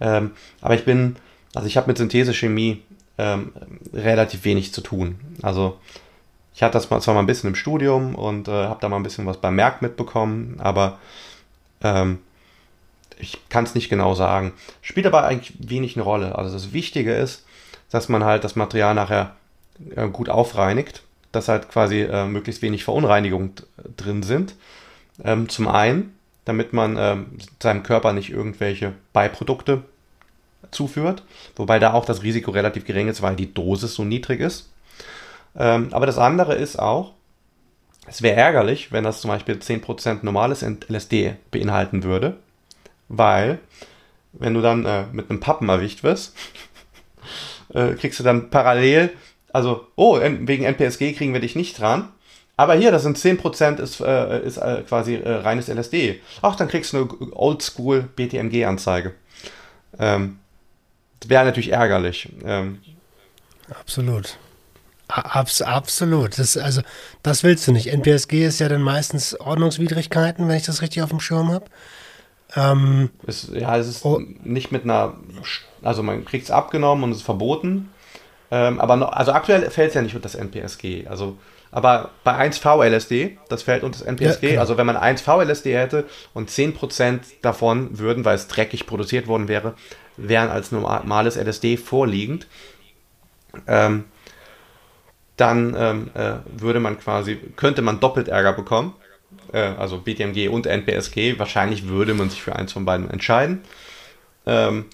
Ähm, 0.00 0.32
aber 0.60 0.74
ich 0.74 0.84
bin, 0.84 1.16
also 1.54 1.68
ich 1.68 1.76
habe 1.76 1.86
mit 1.86 1.98
Synthesechemie 1.98 2.82
ähm, 3.18 3.52
relativ 3.92 4.44
wenig 4.44 4.72
zu 4.72 4.80
tun. 4.80 5.20
Also 5.42 5.78
ich 6.54 6.62
hatte 6.62 6.74
das 6.74 6.88
zwar 6.88 7.14
mal 7.14 7.20
ein 7.20 7.26
bisschen 7.26 7.48
im 7.48 7.54
Studium 7.54 8.14
und 8.14 8.48
äh, 8.48 8.50
habe 8.66 8.80
da 8.80 8.88
mal 8.88 8.96
ein 8.96 9.02
bisschen 9.02 9.26
was 9.26 9.38
beim 9.38 9.54
Merck 9.54 9.80
mitbekommen, 9.80 10.56
aber 10.58 10.98
ähm, 11.82 12.18
ich 13.18 13.38
kann 13.48 13.64
es 13.64 13.74
nicht 13.74 13.88
genau 13.88 14.14
sagen. 14.14 14.52
Spielt 14.80 15.06
aber 15.06 15.24
eigentlich 15.24 15.54
wenig 15.58 15.96
eine 15.96 16.04
Rolle. 16.04 16.36
Also 16.36 16.52
das 16.52 16.72
Wichtige 16.72 17.14
ist, 17.14 17.46
dass 17.90 18.08
man 18.08 18.24
halt 18.24 18.42
das 18.44 18.56
Material 18.56 18.94
nachher 18.94 19.36
äh, 19.94 20.08
gut 20.08 20.28
aufreinigt, 20.28 21.02
dass 21.32 21.48
halt 21.48 21.68
quasi 21.68 22.02
äh, 22.02 22.26
möglichst 22.26 22.62
wenig 22.62 22.84
Verunreinigungen 22.84 23.52
drin 23.96 24.22
sind. 24.22 24.54
Ähm, 25.24 25.48
zum 25.48 25.68
einen, 25.68 26.14
damit 26.44 26.72
man 26.72 26.96
ähm, 26.98 27.26
seinem 27.60 27.82
Körper 27.82 28.12
nicht 28.12 28.30
irgendwelche 28.30 28.92
Beiprodukte 29.12 29.82
zuführt, 30.70 31.22
wobei 31.56 31.78
da 31.78 31.92
auch 31.92 32.04
das 32.04 32.22
Risiko 32.22 32.50
relativ 32.50 32.84
gering 32.84 33.08
ist, 33.08 33.22
weil 33.22 33.36
die 33.36 33.52
Dosis 33.52 33.94
so 33.94 34.04
niedrig 34.04 34.40
ist. 34.40 34.70
Ähm, 35.56 35.88
aber 35.92 36.06
das 36.06 36.18
andere 36.18 36.54
ist 36.54 36.78
auch, 36.78 37.12
es 38.06 38.22
wäre 38.22 38.36
ärgerlich, 38.36 38.90
wenn 38.90 39.04
das 39.04 39.20
zum 39.20 39.28
Beispiel 39.28 39.56
10% 39.56 40.20
normales 40.22 40.62
LSD 40.62 41.36
beinhalten 41.50 42.02
würde, 42.02 42.36
weil 43.08 43.58
wenn 44.32 44.54
du 44.54 44.60
dann 44.60 44.84
äh, 44.86 45.04
mit 45.12 45.30
einem 45.30 45.40
Pappen 45.40 45.68
erwischt 45.68 46.02
wirst, 46.02 46.34
äh, 47.74 47.94
kriegst 47.94 48.18
du 48.18 48.24
dann 48.24 48.50
parallel, 48.50 49.10
also, 49.52 49.86
oh, 49.96 50.18
wegen 50.20 50.64
NPSG 50.64 51.12
kriegen 51.12 51.32
wir 51.32 51.40
dich 51.40 51.56
nicht 51.56 51.78
dran, 51.78 52.08
aber 52.56 52.74
hier, 52.74 52.92
das 52.92 53.02
sind 53.02 53.18
10% 53.18 53.80
ist, 53.80 54.00
äh, 54.00 54.40
ist 54.40 54.58
äh, 54.58 54.82
quasi 54.86 55.14
äh, 55.16 55.28
reines 55.28 55.68
LSD. 55.68 56.20
Ach, 56.42 56.54
dann 56.54 56.68
kriegst 56.68 56.92
du 56.92 56.98
eine 56.98 57.32
Oldschool 57.32 58.02
BTMG-Anzeige. 58.02 59.14
Ähm, 59.98 60.38
wäre 61.26 61.44
natürlich 61.44 61.72
ärgerlich. 61.72 62.28
Ähm, 62.44 62.80
absolut. 63.70 64.38
Abs 65.08 65.60
absolut. 65.60 66.38
Das, 66.38 66.56
also, 66.56 66.82
das 67.22 67.42
willst 67.42 67.66
du 67.66 67.72
nicht. 67.72 67.88
NPSG 67.88 68.46
ist 68.46 68.60
ja 68.60 68.68
dann 68.68 68.82
meistens 68.82 69.38
Ordnungswidrigkeiten, 69.38 70.48
wenn 70.48 70.56
ich 70.56 70.64
das 70.64 70.82
richtig 70.82 71.02
auf 71.02 71.10
dem 71.10 71.20
Schirm 71.20 71.52
habe. 71.52 71.66
Ähm, 72.54 73.10
ja, 73.52 73.76
es 73.76 73.88
ist 73.88 74.04
oh. 74.04 74.20
nicht 74.44 74.72
mit 74.72 74.84
einer, 74.84 75.16
also 75.82 76.02
man 76.02 76.24
kriegt 76.24 76.44
es 76.44 76.50
abgenommen 76.50 77.04
und 77.04 77.10
es 77.10 77.18
ist 77.18 77.22
verboten. 77.24 77.91
Ähm, 78.52 78.80
aber 78.80 78.96
noch, 78.96 79.12
also 79.12 79.32
aktuell 79.32 79.70
fällt 79.70 79.88
es 79.88 79.94
ja 79.94 80.02
nicht 80.02 80.14
unter 80.14 80.28
das 80.28 80.34
NPSG. 80.34 81.06
Also, 81.08 81.38
aber 81.70 82.10
bei 82.22 82.32
1V-LSD, 82.50 83.38
das 83.48 83.62
fällt 83.62 83.82
unter 83.82 83.98
das 83.98 84.06
NPSG. 84.06 84.42
Ja, 84.42 84.50
genau. 84.50 84.60
Also 84.60 84.76
wenn 84.76 84.84
man 84.84 84.98
1V-LSD 84.98 85.74
hätte 85.74 86.04
und 86.34 86.50
10% 86.50 87.20
davon 87.40 87.98
würden, 87.98 88.26
weil 88.26 88.34
es 88.34 88.48
dreckig 88.48 88.86
produziert 88.86 89.26
worden 89.26 89.48
wäre, 89.48 89.72
wären 90.18 90.50
als 90.50 90.70
normales 90.70 91.36
LSD 91.36 91.78
vorliegend, 91.78 92.46
ähm, 93.66 94.04
dann 95.38 95.74
ähm, 95.74 96.10
äh, 96.12 96.34
würde 96.54 96.78
man 96.78 96.98
quasi, 96.98 97.38
könnte 97.56 97.80
man 97.80 98.00
doppelt 98.00 98.28
Ärger 98.28 98.52
bekommen. 98.52 98.94
Äh, 99.50 99.60
also 99.60 99.96
BTMG 99.96 100.48
und 100.50 100.66
NPSG. 100.66 101.38
Wahrscheinlich 101.38 101.88
würde 101.88 102.12
man 102.12 102.28
sich 102.28 102.42
für 102.42 102.54
eins 102.54 102.74
von 102.74 102.84
beiden 102.84 103.08
entscheiden. 103.08 103.64
Ähm, 104.44 104.84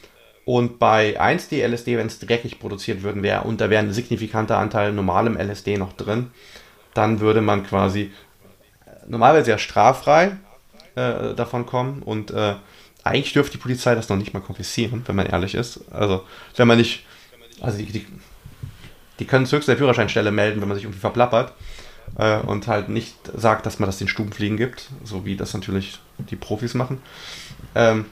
und 0.48 0.78
bei 0.78 1.20
1D 1.20 1.62
LSD, 1.62 1.98
wenn 1.98 2.06
es 2.06 2.20
dreckig 2.20 2.58
produziert 2.58 3.02
würden 3.02 3.22
wäre 3.22 3.42
und 3.42 3.60
da 3.60 3.68
wäre 3.68 3.84
ein 3.84 3.92
signifikanter 3.92 4.56
Anteil 4.56 4.94
normalem 4.94 5.36
LSD 5.36 5.76
noch 5.76 5.92
drin, 5.92 6.30
dann 6.94 7.20
würde 7.20 7.42
man 7.42 7.66
quasi 7.66 8.12
äh, 8.86 8.90
normalerweise 9.06 9.50
ja 9.50 9.58
straffrei 9.58 10.38
äh, 10.94 11.34
davon 11.34 11.66
kommen 11.66 12.02
und 12.02 12.30
äh, 12.30 12.54
eigentlich 13.04 13.34
dürfte 13.34 13.58
die 13.58 13.62
Polizei 13.62 13.94
das 13.94 14.08
noch 14.08 14.16
nicht 14.16 14.32
mal 14.32 14.40
konfiszieren, 14.40 15.02
wenn 15.04 15.16
man 15.16 15.26
ehrlich 15.26 15.54
ist. 15.54 15.82
Also, 15.92 16.24
wenn 16.56 16.66
man 16.66 16.78
nicht, 16.78 17.04
also 17.60 17.76
die, 17.76 17.84
die, 17.84 18.06
die 19.18 19.26
können 19.26 19.44
es 19.44 19.52
höchst 19.52 19.68
der 19.68 19.76
Führerscheinstelle 19.76 20.30
melden, 20.30 20.62
wenn 20.62 20.68
man 20.68 20.76
sich 20.76 20.84
irgendwie 20.84 21.00
verplappert 21.00 21.52
äh, 22.16 22.38
und 22.38 22.68
halt 22.68 22.88
nicht 22.88 23.16
sagt, 23.36 23.66
dass 23.66 23.80
man 23.80 23.86
das 23.86 23.98
den 23.98 24.08
Stubenfliegen 24.08 24.56
gibt, 24.56 24.88
so 25.04 25.26
wie 25.26 25.36
das 25.36 25.52
natürlich 25.52 25.98
die 26.30 26.36
Profis 26.36 26.72
machen. 26.72 27.02
Ähm, 27.74 28.06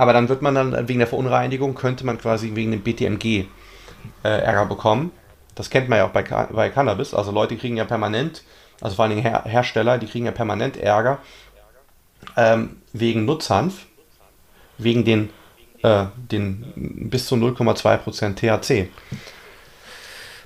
aber 0.00 0.14
dann 0.14 0.30
wird 0.30 0.40
man 0.40 0.54
dann 0.54 0.88
wegen 0.88 0.98
der 0.98 1.06
Verunreinigung, 1.06 1.74
könnte 1.74 2.06
man 2.06 2.16
quasi 2.16 2.54
wegen 2.54 2.70
dem 2.70 2.80
BTMG 2.80 3.44
äh, 4.24 4.28
Ärger 4.28 4.64
bekommen. 4.64 5.12
Das 5.54 5.68
kennt 5.68 5.90
man 5.90 5.98
ja 5.98 6.06
auch 6.06 6.10
bei, 6.10 6.22
bei 6.22 6.70
Cannabis. 6.70 7.12
Also 7.12 7.32
Leute 7.32 7.54
kriegen 7.58 7.76
ja 7.76 7.84
permanent, 7.84 8.42
also 8.80 8.96
vor 8.96 9.04
allen 9.04 9.14
Dingen 9.14 9.22
Her 9.22 9.44
Hersteller, 9.44 9.98
die 9.98 10.06
kriegen 10.06 10.24
ja 10.24 10.32
permanent 10.32 10.78
Ärger, 10.78 11.18
ähm, 12.34 12.78
wegen 12.94 13.26
Nutzhanf, 13.26 13.84
wegen 14.78 15.04
den, 15.04 15.28
äh, 15.82 16.06
den 16.16 17.10
bis 17.10 17.26
zu 17.26 17.34
0,2% 17.34 18.36
THC. 18.36 18.88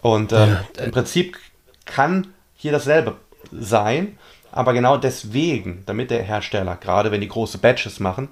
Und 0.03 0.33
ähm, 0.33 0.59
ja. 0.77 0.83
im 0.83 0.91
Prinzip 0.91 1.39
kann 1.85 2.35
hier 2.57 2.73
dasselbe 2.73 3.19
sein, 3.53 4.19
aber 4.55 4.73
genau 4.73 4.97
deswegen, 4.97 5.83
damit 5.85 6.13
der 6.13 6.23
Hersteller, 6.23 6.77
gerade 6.77 7.11
wenn 7.11 7.21
die 7.21 7.29
große 7.29 7.59
Batches 7.59 7.99
machen, 7.99 8.29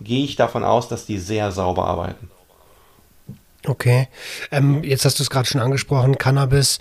gehe 0.00 0.24
ich 0.24 0.36
davon 0.36 0.62
aus, 0.62 0.88
dass 0.88 1.04
die 1.04 1.18
sehr 1.18 1.50
sauber 1.50 1.86
arbeiten. 1.86 2.30
Okay. 3.66 4.08
Ähm, 4.52 4.84
jetzt 4.84 5.04
hast 5.04 5.18
du 5.18 5.24
es 5.24 5.30
gerade 5.30 5.48
schon 5.48 5.60
angesprochen, 5.60 6.16
Cannabis. 6.16 6.78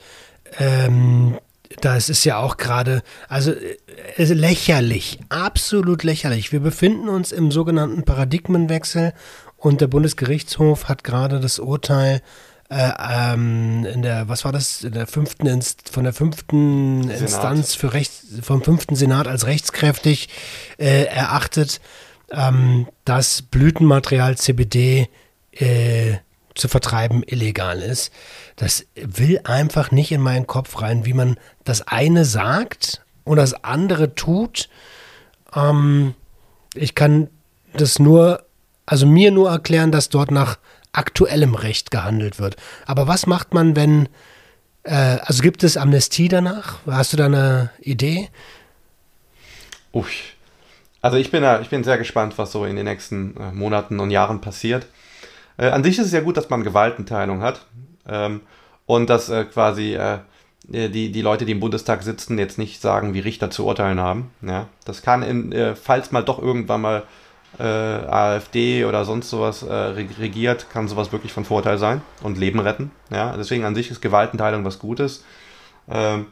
Ähm, 0.60 1.40
das 1.82 2.10
ist 2.10 2.24
ja 2.24 2.38
auch 2.38 2.58
gerade, 2.58 3.02
also 3.30 3.52
äh, 3.52 4.24
lächerlich, 4.26 5.20
absolut 5.30 6.04
lächerlich. 6.04 6.52
Wir 6.52 6.60
befinden 6.60 7.10
uns 7.10 7.32
im 7.32 7.50
sogenannten 7.50 8.04
Paradigmenwechsel 8.04 9.14
und 9.58 9.82
der 9.82 9.88
Bundesgerichtshof 9.88 10.88
hat 10.88 11.04
gerade 11.04 11.40
das 11.40 11.58
Urteil 11.58 12.22
äh, 12.74 12.94
ähm, 13.34 13.86
in 13.86 14.02
der, 14.02 14.28
was 14.28 14.46
war 14.46 14.52
das, 14.52 14.84
in 14.84 14.94
der 14.94 15.06
fünften 15.06 15.46
Inst 15.46 15.90
von 15.90 16.04
der 16.04 16.14
fünften 16.14 17.04
Senat. 17.04 17.22
Instanz 17.22 17.76
für 17.76 17.94
Rechts, 17.94 18.26
vom 18.42 18.64
fünften 18.64 18.96
Senat 18.96 19.28
als 19.28 19.46
rechtskräftig 19.46 20.30
äh, 20.78 21.04
erachtet, 21.04 21.82
ähm, 22.32 22.88
dass 23.06 23.44
Blütenmaterial 23.44 24.38
CBD 24.38 25.08
äh, 25.52 26.16
zu 26.56 26.68
vertreiben 26.68 27.22
illegal 27.24 27.80
ist. 27.80 28.12
Das 28.56 28.86
will 28.96 29.42
einfach 29.44 29.92
nicht 29.92 30.12
in 30.12 30.22
meinen 30.22 30.48
Kopf 30.48 30.82
rein, 30.82 31.06
wie 31.06 31.14
man 31.14 31.38
das 31.64 31.88
eine 31.88 32.26
sagt 32.26 33.02
und 33.24 33.38
das 33.38 33.54
andere 33.64 34.16
tut. 34.16 34.70
Ähm, 35.56 36.16
ich 36.74 36.96
kann 36.96 37.30
das 37.74 38.00
nur, 38.00 38.46
also 38.88 39.06
mir 39.06 39.30
nur 39.30 39.52
erklären, 39.52 39.92
dass 39.92 40.10
dort 40.10 40.32
nach 40.32 40.58
aktuellem 40.94 41.56
Recht 41.56 41.92
gehandelt 41.92 42.40
wird. 42.40 42.56
Aber 42.86 43.08
was 43.08 43.26
macht 43.28 43.54
man, 43.54 43.76
wenn, 43.76 44.08
äh, 44.84 45.18
also 45.26 45.42
gibt 45.42 45.64
es 45.64 45.76
Amnestie 45.76 46.30
danach? 46.30 46.78
Hast 46.86 47.14
du 47.14 47.18
da 47.18 47.26
eine 47.26 47.72
Idee? 47.80 48.30
Uff. 49.92 50.10
Also 51.02 51.18
ich 51.18 51.32
bin, 51.32 51.44
ich 51.62 51.70
bin 51.70 51.84
sehr 51.84 51.98
gespannt, 51.98 52.38
was 52.38 52.54
so 52.54 52.64
in 52.64 52.78
den 52.78 52.86
nächsten 52.86 53.36
äh, 53.36 53.52
Monaten 53.52 54.00
und 54.00 54.10
Jahren 54.10 54.40
passiert. 54.40 54.88
Äh, 55.58 55.68
an 55.68 55.84
sich 55.84 56.00
ist 56.00 56.06
es 56.06 56.12
ja 56.14 56.22
gut, 56.22 56.38
dass 56.38 56.50
man 56.50 56.64
Gewaltenteilung 56.64 57.42
hat 57.42 57.66
ähm, 58.08 58.42
und 58.86 59.10
dass 59.10 59.30
äh, 59.30 59.44
quasi 59.44 59.96
äh, 59.96 60.20
die, 60.66 61.12
die 61.12 61.22
Leute, 61.22 61.44
die 61.44 61.52
im 61.52 61.60
Bundestag 61.60 62.04
sitzen, 62.04 62.40
jetzt 62.40 62.58
nicht 62.58 62.82
sagen, 62.82 63.14
wie 63.14 63.20
Richter 63.20 63.52
zu 63.52 63.66
urteilen 63.66 64.00
haben. 64.00 64.32
Ja? 64.42 64.68
Das 64.86 65.02
kann, 65.02 65.22
in, 65.22 65.76
falls 65.76 66.14
mal 66.14 66.24
doch 66.24 66.42
irgendwann 66.42 66.80
mal 66.80 67.04
äh, 67.60 67.64
AfD 67.64 68.86
oder 68.86 69.06
sonst 69.06 69.30
sowas 69.30 69.64
äh, 69.64 69.74
regiert, 69.74 70.70
kann 70.72 70.88
sowas 70.88 71.12
wirklich 71.12 71.34
von 71.34 71.46
Vorteil 71.46 71.78
sein 71.78 72.02
und 72.22 72.38
Leben 72.38 72.60
retten. 72.60 72.92
Ja? 73.12 73.36
Deswegen 73.38 73.66
an 73.66 73.76
sich 73.76 73.92
ist 73.92 74.02
Gewaltenteilung 74.02 74.66
was 74.66 74.80
Gutes. 74.80 75.24
Ähm, 75.90 76.28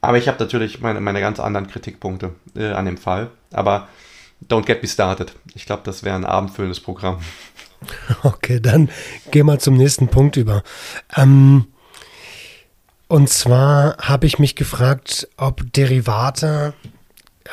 aber 0.00 0.18
ich 0.18 0.28
habe 0.28 0.38
natürlich 0.38 0.80
meine, 0.80 1.00
meine 1.00 1.20
ganz 1.20 1.40
anderen 1.40 1.66
Kritikpunkte 1.66 2.30
an 2.56 2.84
dem 2.84 2.98
Fall. 2.98 3.30
Aber 3.52 3.88
don't 4.48 4.64
get 4.64 4.80
me 4.82 4.88
started. 4.88 5.34
Ich 5.54 5.66
glaube, 5.66 5.82
das 5.84 6.04
wäre 6.04 6.14
ein 6.14 6.24
abendfüllendes 6.24 6.80
Programm. 6.80 7.20
Okay, 8.24 8.58
dann 8.58 8.90
gehen 9.30 9.46
wir 9.46 9.60
zum 9.60 9.76
nächsten 9.76 10.08
Punkt 10.08 10.36
über. 10.36 10.64
Ähm, 11.16 11.66
und 13.06 13.30
zwar 13.30 13.96
habe 13.98 14.26
ich 14.26 14.38
mich 14.38 14.56
gefragt, 14.56 15.28
ob 15.36 15.72
Derivate 15.72 16.74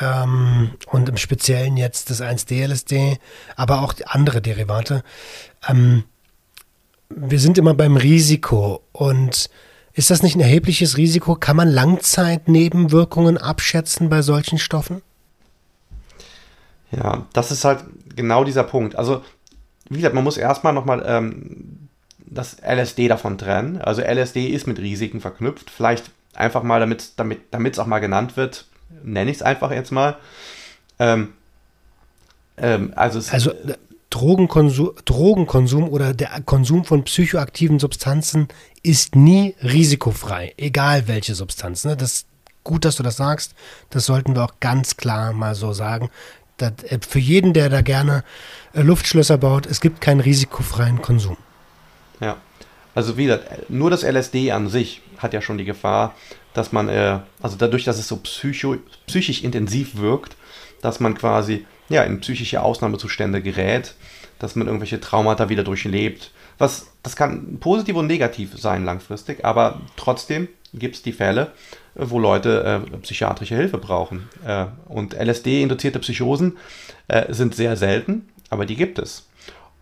ähm, 0.00 0.72
und 0.86 1.08
im 1.08 1.16
Speziellen 1.16 1.76
jetzt 1.76 2.10
das 2.10 2.22
1D-LSD, 2.22 3.18
aber 3.56 3.82
auch 3.82 3.94
andere 4.06 4.40
Derivate, 4.40 5.02
ähm, 5.68 6.04
wir 7.08 7.38
sind 7.38 7.58
immer 7.58 7.74
beim 7.74 7.96
Risiko 7.96 8.82
und 8.92 9.48
ist 9.92 10.10
das 10.10 10.22
nicht 10.22 10.36
ein 10.36 10.40
erhebliches 10.40 10.96
Risiko? 10.96 11.36
Kann 11.36 11.56
man 11.56 11.68
Langzeitnebenwirkungen 11.68 13.38
abschätzen 13.38 14.10
bei 14.10 14.22
solchen 14.22 14.58
Stoffen? 14.58 15.02
Ja, 16.90 17.26
das 17.32 17.50
ist 17.50 17.64
halt 17.64 17.84
genau 18.14 18.44
dieser 18.44 18.64
Punkt. 18.64 18.96
Also 18.96 19.22
wie 19.88 19.96
gesagt, 19.96 20.14
man 20.14 20.24
muss 20.24 20.36
erstmal 20.36 20.72
nochmal 20.72 21.02
ähm, 21.06 21.88
das 22.18 22.56
LSD 22.60 23.08
davon 23.08 23.38
trennen. 23.38 23.80
Also 23.80 24.02
LSD 24.02 24.48
ist 24.48 24.66
mit 24.66 24.78
Risiken 24.78 25.20
verknüpft. 25.20 25.70
Vielleicht 25.70 26.10
einfach 26.34 26.62
mal, 26.62 26.80
damit 26.80 27.00
es 27.00 27.16
damit, 27.16 27.78
auch 27.78 27.86
mal 27.86 28.00
genannt 28.00 28.36
wird, 28.36 28.66
nenne 29.02 29.30
ich 29.30 29.38
es 29.38 29.42
einfach 29.42 29.70
jetzt 29.70 29.92
mal. 29.92 30.16
Ähm, 30.98 31.32
ähm, 32.56 32.92
also, 32.96 33.20
also 33.32 33.50
äh, 33.50 33.74
Drogenkonsum, 34.10 34.92
Drogenkonsum 35.04 35.88
oder 35.88 36.14
der 36.14 36.40
Konsum 36.44 36.84
von 36.84 37.04
psychoaktiven 37.04 37.78
Substanzen 37.78 38.48
ist 38.82 39.16
nie 39.16 39.54
risikofrei, 39.62 40.54
egal 40.56 41.08
welche 41.08 41.34
Substanz. 41.34 41.84
Ne? 41.84 41.96
Das 41.96 42.12
ist 42.12 42.26
gut, 42.64 42.84
dass 42.84 42.96
du 42.96 43.02
das 43.02 43.16
sagst. 43.16 43.54
Das 43.90 44.06
sollten 44.06 44.34
wir 44.34 44.44
auch 44.44 44.54
ganz 44.60 44.96
klar 44.96 45.32
mal 45.32 45.54
so 45.54 45.72
sagen. 45.72 46.10
Das, 46.56 46.72
äh, 46.84 46.98
für 47.06 47.18
jeden, 47.18 47.52
der 47.52 47.68
da 47.68 47.82
gerne 47.82 48.24
äh, 48.72 48.82
Luftschlösser 48.82 49.38
baut, 49.38 49.66
es 49.66 49.80
gibt 49.80 50.00
keinen 50.00 50.20
risikofreien 50.20 51.02
Konsum. 51.02 51.36
Ja, 52.20 52.38
also 52.94 53.18
wie 53.18 53.26
gesagt, 53.26 53.68
nur 53.68 53.90
das 53.90 54.02
LSD 54.02 54.52
an 54.52 54.68
sich 54.68 55.02
hat 55.18 55.32
ja 55.32 55.40
schon 55.40 55.58
die 55.58 55.64
Gefahr, 55.64 56.14
dass 56.54 56.72
man, 56.72 56.88
äh, 56.88 57.20
also 57.42 57.56
dadurch, 57.56 57.84
dass 57.84 57.98
es 57.98 58.08
so 58.08 58.16
psycho, 58.16 58.76
psychisch 59.06 59.42
intensiv 59.42 59.96
wirkt, 59.96 60.36
dass 60.82 61.00
man 61.00 61.14
quasi 61.14 61.66
ja, 61.88 62.02
in 62.02 62.20
psychische 62.20 62.62
Ausnahmezustände 62.62 63.42
gerät, 63.42 63.94
dass 64.38 64.56
man 64.56 64.66
irgendwelche 64.66 65.00
Traumata 65.00 65.48
wieder 65.48 65.64
durchlebt. 65.64 66.30
Was, 66.58 66.88
das 67.02 67.16
kann 67.16 67.58
positiv 67.60 67.96
und 67.96 68.06
negativ 68.06 68.58
sein 68.58 68.84
langfristig, 68.84 69.44
aber 69.44 69.80
trotzdem 69.96 70.48
gibt 70.72 70.96
es 70.96 71.02
die 71.02 71.12
Fälle, 71.12 71.52
wo 71.94 72.18
Leute 72.18 72.82
äh, 72.92 72.96
psychiatrische 72.98 73.56
Hilfe 73.56 73.78
brauchen. 73.78 74.28
Äh, 74.46 74.66
und 74.88 75.14
LSD-induzierte 75.14 75.98
Psychosen 75.98 76.58
äh, 77.08 77.32
sind 77.32 77.54
sehr 77.54 77.76
selten, 77.76 78.28
aber 78.50 78.66
die 78.66 78.76
gibt 78.76 78.98
es. 78.98 79.26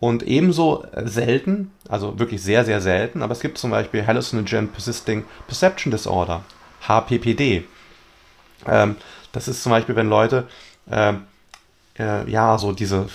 Und 0.04 0.22
ebenso 0.22 0.84
selten, 1.02 1.70
also 1.88 2.18
wirklich 2.18 2.42
sehr, 2.42 2.66
sehr 2.66 2.82
selten, 2.82 3.22
aber 3.22 3.32
es 3.32 3.40
gibt 3.40 3.56
zum 3.56 3.70
Beispiel 3.70 4.06
Hallucinogen 4.06 4.68
Persisting 4.68 5.24
Perception 5.46 5.90
Disorder, 5.90 6.44
HPPD. 6.86 7.64
Ähm, 8.66 8.96
das 9.32 9.48
ist 9.48 9.62
zum 9.62 9.70
Beispiel, 9.70 9.96
wenn 9.96 10.10
Leute 10.10 10.46
ähm, 10.90 11.22
äh, 11.98 12.30
ja 12.30 12.58
so 12.58 12.72
diese 12.72 13.06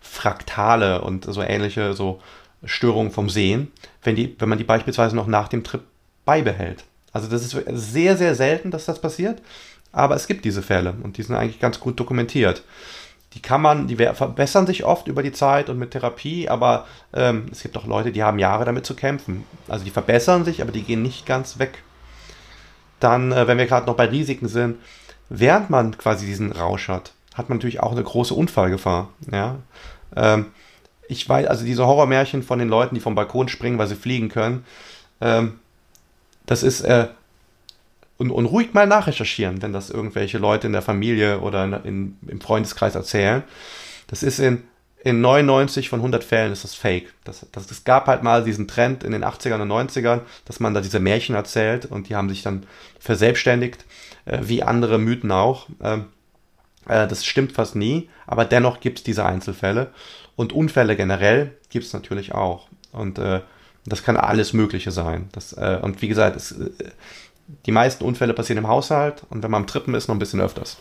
Fraktale 0.00 1.02
und 1.02 1.26
so 1.26 1.42
ähnliche 1.42 1.92
so 1.92 2.22
Störungen 2.64 3.12
vom 3.12 3.28
Sehen, 3.28 3.70
wenn, 4.02 4.16
die, 4.16 4.34
wenn 4.38 4.48
man 4.48 4.56
die 4.56 4.64
beispielsweise 4.64 5.14
noch 5.14 5.26
nach 5.26 5.48
dem 5.48 5.62
Trip 5.62 5.82
beibehält. 6.24 6.84
Also 7.12 7.28
das 7.28 7.42
ist 7.42 7.62
sehr, 7.74 8.16
sehr 8.16 8.34
selten, 8.34 8.70
dass 8.70 8.86
das 8.86 9.02
passiert, 9.02 9.42
aber 9.92 10.16
es 10.16 10.26
gibt 10.26 10.46
diese 10.46 10.62
Fälle 10.62 10.94
und 11.02 11.18
die 11.18 11.24
sind 11.24 11.36
eigentlich 11.36 11.60
ganz 11.60 11.78
gut 11.78 12.00
dokumentiert. 12.00 12.62
Die 13.34 13.40
kann 13.40 13.62
man, 13.62 13.86
die 13.86 13.96
verbessern 13.96 14.66
sich 14.66 14.84
oft 14.84 15.08
über 15.08 15.22
die 15.22 15.32
Zeit 15.32 15.70
und 15.70 15.78
mit 15.78 15.92
Therapie, 15.92 16.48
aber 16.48 16.86
ähm, 17.14 17.46
es 17.50 17.62
gibt 17.62 17.76
auch 17.76 17.86
Leute, 17.86 18.12
die 18.12 18.22
haben 18.22 18.38
Jahre 18.38 18.64
damit 18.64 18.84
zu 18.84 18.94
kämpfen. 18.94 19.44
Also 19.68 19.84
die 19.84 19.90
verbessern 19.90 20.44
sich, 20.44 20.60
aber 20.60 20.72
die 20.72 20.82
gehen 20.82 21.02
nicht 21.02 21.24
ganz 21.24 21.58
weg. 21.58 21.82
Dann, 23.00 23.32
äh, 23.32 23.46
wenn 23.46 23.58
wir 23.58 23.66
gerade 23.66 23.86
noch 23.86 23.96
bei 23.96 24.06
Risiken 24.06 24.48
sind, 24.48 24.76
während 25.28 25.70
man 25.70 25.96
quasi 25.96 26.26
diesen 26.26 26.52
Rausch 26.52 26.88
hat, 26.88 27.12
hat 27.34 27.48
man 27.48 27.58
natürlich 27.58 27.80
auch 27.80 27.92
eine 27.92 28.02
große 28.02 28.34
Unfallgefahr. 28.34 29.08
Ja? 29.30 29.56
Ähm, 30.14 30.46
ich 31.08 31.26
weiß, 31.26 31.46
also 31.46 31.64
diese 31.64 31.86
Horrormärchen 31.86 32.42
von 32.42 32.58
den 32.58 32.68
Leuten, 32.68 32.94
die 32.94 33.00
vom 33.00 33.14
Balkon 33.14 33.48
springen, 33.48 33.78
weil 33.78 33.88
sie 33.88 33.96
fliegen 33.96 34.28
können, 34.28 34.64
ähm, 35.20 35.58
das 36.46 36.62
ist, 36.62 36.82
äh, 36.82 37.08
und, 38.22 38.30
und 38.30 38.46
ruhig 38.46 38.72
mal 38.72 38.86
nachrecherchieren, 38.86 39.62
wenn 39.62 39.72
das 39.72 39.90
irgendwelche 39.90 40.38
Leute 40.38 40.68
in 40.68 40.72
der 40.72 40.82
Familie 40.82 41.40
oder 41.40 41.64
in, 41.64 41.72
in, 41.72 42.18
im 42.28 42.40
Freundeskreis 42.40 42.94
erzählen. 42.94 43.42
Das 44.06 44.22
ist 44.22 44.38
in, 44.38 44.62
in 45.02 45.20
99 45.20 45.88
von 45.88 45.98
100 45.98 46.22
Fällen 46.22 46.52
ist 46.52 46.62
das 46.62 46.76
fake. 46.76 47.12
Das, 47.24 47.44
das, 47.50 47.82
gab 47.82 48.06
halt 48.06 48.22
mal 48.22 48.44
diesen 48.44 48.68
Trend 48.68 49.02
in 49.02 49.10
den 49.10 49.24
80ern 49.24 49.60
und 49.60 49.72
90ern, 49.72 50.20
dass 50.44 50.60
man 50.60 50.72
da 50.72 50.80
diese 50.80 51.00
Märchen 51.00 51.34
erzählt 51.34 51.86
und 51.86 52.08
die 52.08 52.14
haben 52.14 52.28
sich 52.28 52.42
dann 52.42 52.64
verselbstständigt, 53.00 53.84
äh, 54.24 54.38
wie 54.42 54.62
andere 54.62 54.98
Mythen 54.98 55.32
auch. 55.32 55.66
Ähm, 55.82 56.04
äh, 56.86 57.08
das 57.08 57.24
stimmt 57.24 57.50
fast 57.50 57.74
nie, 57.74 58.08
aber 58.28 58.44
dennoch 58.44 58.78
gibt 58.78 58.98
es 58.98 59.04
diese 59.04 59.26
Einzelfälle. 59.26 59.90
Und 60.36 60.52
Unfälle 60.52 60.94
generell 60.94 61.56
gibt 61.70 61.86
es 61.86 61.92
natürlich 61.92 62.32
auch. 62.34 62.68
Und 62.92 63.18
äh, 63.18 63.40
das 63.84 64.04
kann 64.04 64.16
alles 64.16 64.52
Mögliche 64.52 64.92
sein. 64.92 65.28
Das, 65.32 65.52
äh, 65.54 65.78
und 65.82 66.02
wie 66.02 66.08
gesagt, 66.08 66.36
es, 66.36 66.52
äh, 66.52 66.70
die 67.66 67.72
meisten 67.72 68.04
Unfälle 68.04 68.34
passieren 68.34 68.58
im 68.58 68.68
Haushalt 68.68 69.22
und 69.30 69.42
wenn 69.42 69.50
man 69.50 69.62
am 69.62 69.66
Trippen 69.66 69.94
ist, 69.94 70.08
noch 70.08 70.14
ein 70.14 70.18
bisschen 70.18 70.40
öfters. 70.40 70.76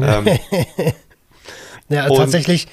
Ähm, 0.00 0.26
ja, 1.88 2.08
tatsächlich, 2.08 2.66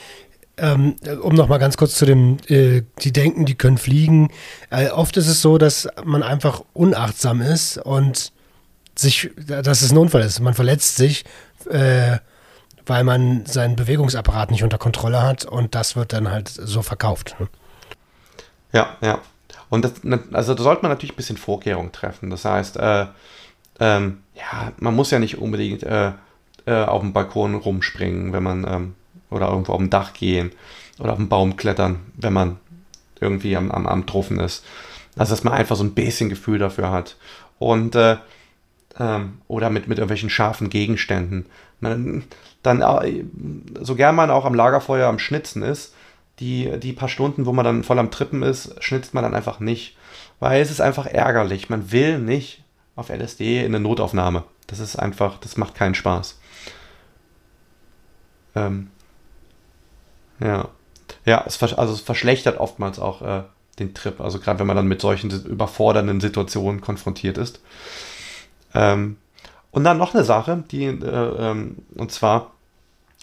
ähm, 0.57 0.95
um 1.21 1.35
noch 1.35 1.47
mal 1.47 1.57
ganz 1.57 1.77
kurz 1.77 1.95
zu 1.95 2.05
dem, 2.05 2.37
äh, 2.47 2.83
die 3.01 3.11
denken, 3.11 3.45
die 3.45 3.55
können 3.55 3.77
fliegen. 3.77 4.31
Äh, 4.69 4.89
oft 4.89 5.17
ist 5.17 5.27
es 5.27 5.41
so, 5.41 5.57
dass 5.57 5.87
man 6.03 6.23
einfach 6.23 6.63
unachtsam 6.73 7.41
ist 7.41 7.77
und 7.77 8.31
sich, 8.95 9.31
dass 9.35 9.81
es 9.81 9.91
ein 9.91 9.97
Unfall 9.97 10.21
ist. 10.21 10.39
Man 10.39 10.53
verletzt 10.53 10.97
sich, 10.97 11.25
äh, 11.69 12.17
weil 12.85 13.03
man 13.03 13.45
seinen 13.45 13.75
Bewegungsapparat 13.75 14.51
nicht 14.51 14.63
unter 14.63 14.77
Kontrolle 14.77 15.21
hat 15.21 15.45
und 15.45 15.75
das 15.75 15.95
wird 15.95 16.13
dann 16.13 16.29
halt 16.29 16.49
so 16.49 16.81
verkauft. 16.81 17.35
Ja, 18.73 18.97
ja. 19.01 19.19
Und 19.71 19.85
das, 19.85 19.93
also 20.33 20.53
da 20.53 20.63
sollte 20.63 20.81
man 20.81 20.91
natürlich 20.91 21.13
ein 21.13 21.15
bisschen 21.15 21.37
Vorkehrungen 21.37 21.93
treffen. 21.93 22.29
Das 22.29 22.43
heißt, 22.43 22.75
äh, 22.75 23.05
ähm, 23.79 24.17
ja, 24.35 24.73
man 24.77 24.93
muss 24.93 25.11
ja 25.11 25.17
nicht 25.17 25.37
unbedingt 25.37 25.83
äh, 25.83 26.11
äh, 26.65 26.83
auf 26.83 27.01
dem 27.01 27.13
Balkon 27.13 27.55
rumspringen, 27.55 28.33
wenn 28.33 28.43
man 28.43 28.67
ähm, 28.67 28.95
oder 29.29 29.47
irgendwo 29.47 29.71
auf 29.71 29.77
dem 29.77 29.89
Dach 29.89 30.11
gehen 30.11 30.51
oder 30.99 31.13
auf 31.13 31.17
dem 31.17 31.29
Baum 31.29 31.55
klettern, 31.55 32.01
wenn 32.17 32.33
man 32.33 32.57
irgendwie 33.21 33.55
am, 33.55 33.71
am, 33.71 33.87
am 33.87 34.05
Truffen 34.05 34.41
ist. 34.41 34.65
Also 35.15 35.31
dass 35.31 35.45
man 35.45 35.53
einfach 35.53 35.77
so 35.77 35.85
ein 35.85 35.93
bisschen 35.93 36.27
Gefühl 36.27 36.59
dafür 36.59 36.91
hat. 36.91 37.15
Und 37.57 37.95
äh, 37.95 38.17
ähm, 38.99 39.37
oder 39.47 39.69
mit, 39.69 39.87
mit 39.87 39.99
irgendwelchen 39.99 40.29
scharfen 40.29 40.69
Gegenständen. 40.69 41.45
Man, 41.79 42.25
dann, 42.61 42.81
äh, 42.81 43.23
so 43.79 43.95
gern 43.95 44.15
man 44.15 44.31
auch 44.31 44.43
am 44.43 44.53
Lagerfeuer 44.53 45.07
am 45.07 45.17
Schnitzen 45.17 45.63
ist, 45.63 45.95
die, 46.41 46.79
die 46.79 46.91
paar 46.91 47.07
Stunden, 47.07 47.45
wo 47.45 47.53
man 47.53 47.63
dann 47.63 47.83
voll 47.83 47.99
am 47.99 48.11
Trippen 48.11 48.43
ist, 48.43 48.83
schnitzt 48.83 49.13
man 49.13 49.23
dann 49.23 49.35
einfach 49.35 49.59
nicht. 49.59 49.95
Weil 50.39 50.61
es 50.61 50.71
ist 50.71 50.81
einfach 50.81 51.05
ärgerlich. 51.05 51.69
Man 51.69 51.91
will 51.91 52.17
nicht 52.19 52.63
auf 52.95 53.09
LSD 53.09 53.59
in 53.59 53.67
eine 53.67 53.79
Notaufnahme. 53.79 54.43
Das 54.67 54.79
ist 54.79 54.95
einfach, 54.97 55.37
das 55.37 55.55
macht 55.55 55.75
keinen 55.75 55.95
Spaß. 55.95 56.39
Ähm, 58.55 58.89
ja. 60.39 60.69
Ja, 61.25 61.43
es, 61.45 61.61
also 61.61 61.93
es 61.93 62.01
verschlechtert 62.01 62.59
oftmals 62.59 62.97
auch 62.97 63.21
äh, 63.21 63.43
den 63.79 63.93
Trip. 63.93 64.19
Also 64.19 64.39
gerade 64.39 64.59
wenn 64.59 64.67
man 64.67 64.75
dann 64.75 64.87
mit 64.87 64.99
solchen 64.99 65.29
überfordernden 65.29 66.19
Situationen 66.19 66.81
konfrontiert 66.81 67.37
ist. 67.37 67.61
Ähm, 68.73 69.17
und 69.69 69.83
dann 69.83 69.97
noch 69.97 70.13
eine 70.13 70.23
Sache, 70.23 70.63
die, 70.71 70.85
äh, 70.85 70.89
ähm, 70.95 71.77
und 71.95 72.11
zwar, 72.11 72.51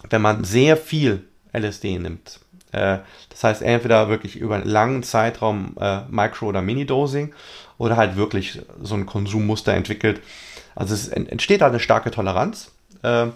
wenn 0.08 0.22
man 0.22 0.44
sehr 0.44 0.76
viel 0.76 1.24
LSD 1.52 1.98
nimmt. 1.98 2.40
Äh, 2.72 2.98
das 3.30 3.44
heißt, 3.44 3.62
entweder 3.62 4.08
wirklich 4.08 4.36
über 4.36 4.56
einen 4.56 4.68
langen 4.68 5.02
Zeitraum 5.02 5.74
äh, 5.80 6.00
Micro- 6.10 6.46
oder 6.46 6.62
Mini-Dosing 6.62 7.32
oder 7.78 7.96
halt 7.96 8.16
wirklich 8.16 8.60
so 8.82 8.94
ein 8.94 9.06
Konsummuster 9.06 9.74
entwickelt. 9.74 10.20
Also 10.74 10.94
es 10.94 11.08
entsteht 11.08 11.60
da 11.60 11.66
eine 11.66 11.80
starke 11.80 12.10
Toleranz. 12.10 12.70
Äh, 13.02 13.26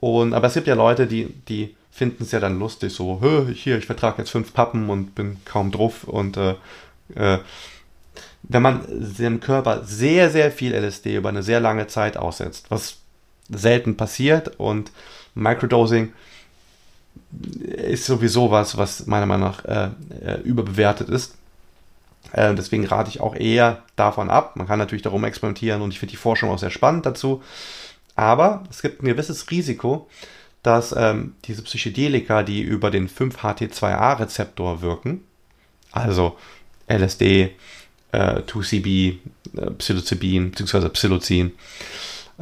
und, 0.00 0.34
aber 0.34 0.46
es 0.48 0.54
gibt 0.54 0.66
ja 0.66 0.74
Leute, 0.74 1.06
die, 1.06 1.32
die 1.48 1.74
finden 1.90 2.24
es 2.24 2.32
ja 2.32 2.40
dann 2.40 2.58
lustig, 2.58 2.92
so, 2.92 3.22
hier, 3.54 3.78
ich 3.78 3.86
vertrage 3.86 4.18
jetzt 4.18 4.30
fünf 4.30 4.52
Pappen 4.52 4.90
und 4.90 5.14
bin 5.14 5.38
kaum 5.44 5.70
drauf. 5.70 6.04
Und 6.04 6.36
äh, 6.36 6.56
äh, 7.14 7.38
wenn 8.42 8.62
man 8.62 8.84
dem 8.88 9.40
Körper 9.40 9.84
sehr, 9.84 10.30
sehr 10.30 10.50
viel 10.50 10.74
LSD 10.74 11.16
über 11.16 11.28
eine 11.28 11.42
sehr 11.42 11.60
lange 11.60 11.86
Zeit 11.86 12.16
aussetzt, 12.16 12.66
was 12.70 12.98
selten 13.48 13.96
passiert 13.96 14.58
und 14.58 14.90
Microdosing 15.34 16.12
ist 17.60 18.06
sowieso 18.06 18.50
was, 18.50 18.76
was 18.76 19.06
meiner 19.06 19.26
Meinung 19.26 19.48
nach 19.48 19.64
äh, 19.64 19.90
äh, 20.24 20.40
überbewertet 20.42 21.08
ist. 21.08 21.34
Äh, 22.32 22.54
deswegen 22.54 22.86
rate 22.86 23.10
ich 23.10 23.20
auch 23.20 23.34
eher 23.34 23.82
davon 23.96 24.30
ab. 24.30 24.56
Man 24.56 24.66
kann 24.66 24.78
natürlich 24.78 25.02
darum 25.02 25.24
experimentieren 25.24 25.82
und 25.82 25.92
ich 25.92 25.98
finde 25.98 26.12
die 26.12 26.16
Forschung 26.16 26.50
auch 26.50 26.58
sehr 26.58 26.70
spannend 26.70 27.06
dazu. 27.06 27.42
Aber 28.16 28.64
es 28.70 28.82
gibt 28.82 29.02
ein 29.02 29.06
gewisses 29.06 29.50
Risiko, 29.50 30.08
dass 30.62 30.94
ähm, 30.96 31.34
diese 31.44 31.62
Psychedelika, 31.62 32.42
die 32.42 32.62
über 32.62 32.90
den 32.90 33.08
5-HT2A-Rezeptor 33.08 34.80
wirken, 34.80 35.22
also 35.92 36.36
LSD, 36.88 37.50
äh, 38.12 38.40
2CB, 38.42 39.18
äh, 39.56 39.70
Psilocybin 39.72 40.52
bzw. 40.52 40.88
Psilocin, 40.88 41.52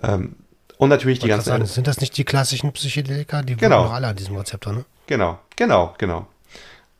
ähm, 0.02 0.36
und 0.82 0.88
natürlich 0.88 1.20
die 1.20 1.28
ganzen. 1.28 1.48
Sagen, 1.48 1.66
sind 1.66 1.86
das 1.86 2.00
nicht 2.00 2.16
die 2.16 2.24
klassischen 2.24 2.72
Psychedelika? 2.72 3.42
Die 3.42 3.54
genau. 3.54 3.88
alle 3.88 4.08
an 4.08 4.16
diesem 4.16 4.36
Rezeptor, 4.36 4.72
ne? 4.72 4.84
Genau, 5.06 5.38
genau, 5.54 5.94
genau. 5.96 6.26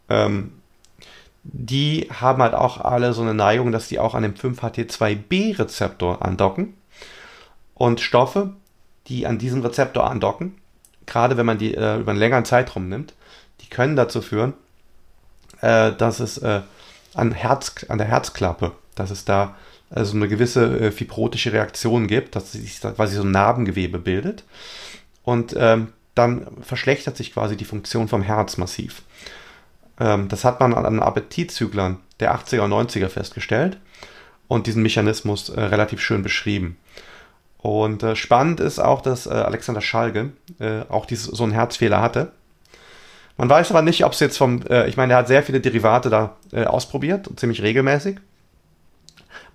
Ähm, 0.09 0.53
die 1.43 2.09
haben 2.13 2.41
halt 2.41 2.55
auch 2.55 2.81
alle 2.81 3.13
so 3.13 3.23
eine 3.23 3.35
Neigung, 3.35 3.73
dass 3.73 3.89
die 3.89 3.99
auch 3.99 4.15
an 4.15 4.23
dem 4.23 4.35
5-HT2B-Rezeptor 4.35 6.25
andocken. 6.25 6.75
Und 7.75 8.01
Stoffe, 8.01 8.53
die 9.09 9.27
an 9.27 9.39
diesem 9.39 9.63
Rezeptor 9.63 10.09
andocken, 10.09 10.55
gerade 11.05 11.37
wenn 11.37 11.47
man 11.47 11.59
die 11.59 11.75
äh, 11.75 11.99
über 11.99 12.13
einen 12.13 12.21
längeren 12.21 12.45
Zeitraum 12.45 12.89
nimmt, 12.89 13.15
die 13.63 13.69
können 13.69 13.97
dazu 13.97 14.23
führen, 14.23 14.55
äh, 15.61 15.91
dass 15.91 16.21
es 16.21 16.39
äh, 16.39 16.61
an, 17.15 17.33
Herz, 17.33 17.85
an 17.89 17.99
der 17.99 18.07
Herzklappe, 18.07 18.71
dass 18.95 19.11
es 19.11 19.25
da 19.25 19.57
also 19.95 20.17
eine 20.17 20.29
gewisse 20.29 20.79
äh, 20.79 20.91
fibrotische 20.91 21.53
Reaktion 21.53 22.07
gibt, 22.07 22.35
dass 22.35 22.53
sich 22.53 22.81
da 22.81 22.93
quasi 22.93 23.17
so 23.17 23.23
ein 23.23 23.31
Narbengewebe 23.31 23.99
bildet. 23.99 24.45
Und 25.23 25.55
ähm, 25.57 25.89
dann 26.15 26.47
verschlechtert 26.63 27.17
sich 27.17 27.33
quasi 27.33 27.57
die 27.57 27.65
Funktion 27.65 28.09
vom 28.09 28.23
Herz 28.23 28.57
massiv. 28.57 29.03
Ähm, 30.01 30.29
das 30.29 30.45
hat 30.45 30.61
man 30.61 30.75
an 30.75 31.01
Appetitzüglern 31.01 31.99
der 32.21 32.35
80er 32.35 32.61
und 32.61 32.73
90er 32.73 33.09
festgestellt 33.09 33.79
und 34.49 34.67
diesen 34.67 34.83
Mechanismus 34.83 35.49
äh, 35.51 35.61
relativ 35.61 36.01
schön 36.01 36.23
beschrieben. 36.23 36.77
Und 37.59 38.03
äh, 38.03 38.17
spannend 38.17 38.61
ist 38.61 38.79
auch, 38.79 39.03
dass 39.03 39.27
äh, 39.27 39.31
Alexander 39.31 39.81
Schalge 39.81 40.33
äh, 40.59 40.83
auch 40.89 41.07
dieses, 41.07 41.27
so 41.27 41.45
einen 41.45 41.53
Herzfehler 41.53 42.01
hatte. 42.01 42.33
Man 43.37 43.49
weiß 43.49 43.71
aber 43.71 43.83
nicht, 43.83 44.05
ob 44.05 44.13
es 44.13 44.21
jetzt 44.21 44.37
vom, 44.37 44.63
äh, 44.69 44.89
ich 44.89 44.97
meine, 44.97 45.15
er 45.15 45.21
hat 45.21 45.29
sehr 45.29 45.43
viele 45.43 45.61
Derivate 45.61 46.11
da 46.11 46.37
ausprobiert, 46.67 47.31
ziemlich 47.37 47.63
regelmäßig. 47.63 48.19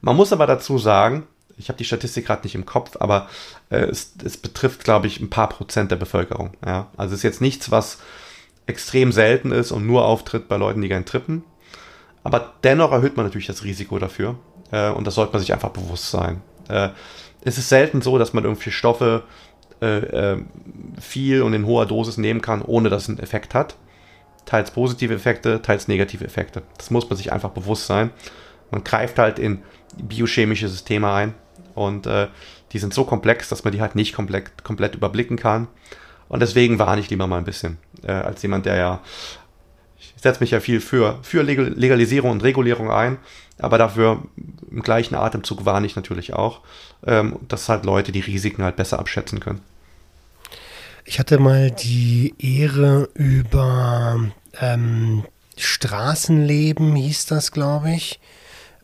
Man 0.02 0.16
muss 0.16 0.34
aber 0.34 0.48
dazu 0.48 0.78
sagen, 0.78 1.28
ich 1.58 1.70
habe 1.70 1.78
die 1.78 1.86
Statistik 1.86 2.28
gerade 2.28 2.44
nicht 2.44 2.56
im 2.56 2.66
Kopf, 2.66 2.98
aber 3.00 3.30
äh, 3.70 3.80
es, 3.80 4.14
es, 4.24 4.38
betrifft, 4.38 4.84
glaube 4.84 5.08
ich, 5.08 5.20
ein 5.20 5.30
paar 5.30 5.50
Prozent 5.50 5.92
der 5.92 5.96
Bevölkerung. 5.96 6.52
Ja? 6.66 6.88
Also 6.98 7.14
es 7.14 7.20
ist 7.20 7.24
jetzt 7.24 7.42
nichts, 7.42 7.72
was 7.72 8.00
extrem 8.68 9.12
selten 9.12 9.52
ist 9.52 9.72
und 9.72 9.88
nur 9.88 10.06
auftritt 10.06 10.48
bei 10.48 10.58
Leuten, 10.58 10.82
die 10.82 10.90
gern 10.90 11.06
trippen. 11.06 11.44
Aber 12.24 12.54
dennoch 12.64 12.92
erhöht 12.92 13.18
man 13.18 13.26
natürlich 13.26 13.48
das 13.48 13.64
Risiko 13.64 13.98
dafür. 13.98 14.38
und 14.72 15.08
das 15.08 15.16
sollte 15.16 15.32
man 15.32 15.40
sich 15.40 15.54
einfach 15.54 15.70
bewusst 15.70 16.12
sein 16.12 16.42
es 17.48 17.58
ist 17.58 17.70
selten 17.70 18.02
so, 18.02 18.18
dass 18.18 18.34
man 18.34 18.44
irgendwie 18.44 18.72
Stoffe 18.72 19.24
äh, 19.82 20.34
äh, 20.34 20.44
viel 21.00 21.42
und 21.42 21.54
in 21.54 21.66
hoher 21.66 21.86
Dosis 21.86 22.18
nehmen 22.18 22.42
kann, 22.42 22.62
ohne 22.62 22.90
dass 22.90 23.04
es 23.04 23.10
einen 23.10 23.20
Effekt 23.20 23.54
hat. 23.54 23.76
Teils 24.46 24.72
positive 24.72 25.14
Effekte, 25.14 25.62
teils 25.62 25.88
negative 25.88 26.26
Effekte. 26.26 26.64
Das 26.78 26.90
muss 26.90 27.10
man 27.10 27.18
sich 27.18 27.32
einfach 27.32 27.52
bewusst 27.52 27.88
sein. 27.88 28.12
Man 28.72 28.84
greift 28.84 29.18
halt 29.18 29.40
in 29.40 29.64
biochemische 29.96 30.68
Systeme 30.68 31.12
ein 31.12 31.34
und 31.76 32.08
äh, 32.08 32.28
die 32.72 32.80
sind 32.80 32.94
so 32.94 33.06
komplex, 33.06 33.50
dass 33.50 33.64
man 33.64 33.74
die 33.74 33.82
halt 33.82 33.96
nicht 33.96 34.14
komplett, 34.14 34.64
komplett 34.64 34.96
überblicken 34.96 35.38
kann. 35.38 35.68
Und 36.28 36.42
deswegen 36.42 36.80
warne 36.80 37.00
ich 37.00 37.10
lieber 37.10 37.28
mal 37.28 37.38
ein 37.38 37.46
bisschen, 37.46 37.78
äh, 38.04 38.12
als 38.12 38.42
jemand, 38.42 38.66
der 38.66 38.76
ja, 38.76 39.02
ich 39.98 40.14
setze 40.18 40.42
mich 40.42 40.52
ja 40.52 40.60
viel 40.60 40.82
für, 40.82 41.20
für 41.22 41.42
Legalisierung 41.42 42.32
und 42.32 42.44
Regulierung 42.44 42.92
ein, 42.92 43.18
aber 43.60 43.78
dafür 43.78 44.24
im 44.70 44.82
gleichen 44.82 45.16
Atemzug 45.16 45.66
warne 45.66 45.88
ich 45.88 45.96
natürlich 45.96 46.34
auch, 46.34 46.62
ähm, 47.06 47.40
dass 47.48 47.70
halt 47.70 47.86
Leute 47.86 48.12
die 48.12 48.20
Risiken 48.20 48.64
halt 48.64 48.76
besser 48.76 49.00
abschätzen 49.00 49.40
können. 49.40 49.62
Ich 51.06 51.20
hatte 51.20 51.40
mal 51.40 51.72
die 51.72 52.36
Ehre 52.38 53.10
über 53.14 54.20
ähm, 54.60 55.24
Straßenleben, 55.56 56.96
hieß 56.96 57.28
das, 57.28 57.54
glaube 57.54 57.92
ich, 57.92 58.20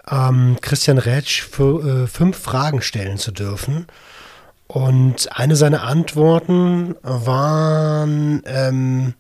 ähm, 0.10 0.58
Christian 0.62 0.98
Rätsch 0.98 1.44
für, 1.44 2.04
äh, 2.04 2.08
fünf 2.08 2.38
Fragen 2.38 2.82
stellen 2.82 3.18
zu 3.18 3.32
dürfen. 3.32 3.88
Und 4.68 5.38
eine 5.38 5.56
seiner 5.56 5.84
Antworten 5.84 6.96
waren, 7.04 8.42
ähm, 8.46 9.14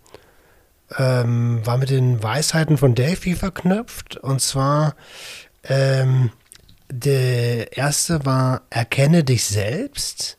ähm, 0.98 1.62
war 1.66 1.78
mit 1.78 1.90
den 1.90 2.22
Weisheiten 2.24 2.78
von 2.78 2.96
Delphi 2.96 3.36
verknüpft. 3.36 4.18
Und 4.18 4.42
zwar, 4.42 4.96
ähm, 5.64 6.32
der 6.92 7.78
erste 7.78 8.26
war 8.26 8.62
Erkenne 8.70 9.24
dich 9.24 9.46
selbst. 9.46 10.38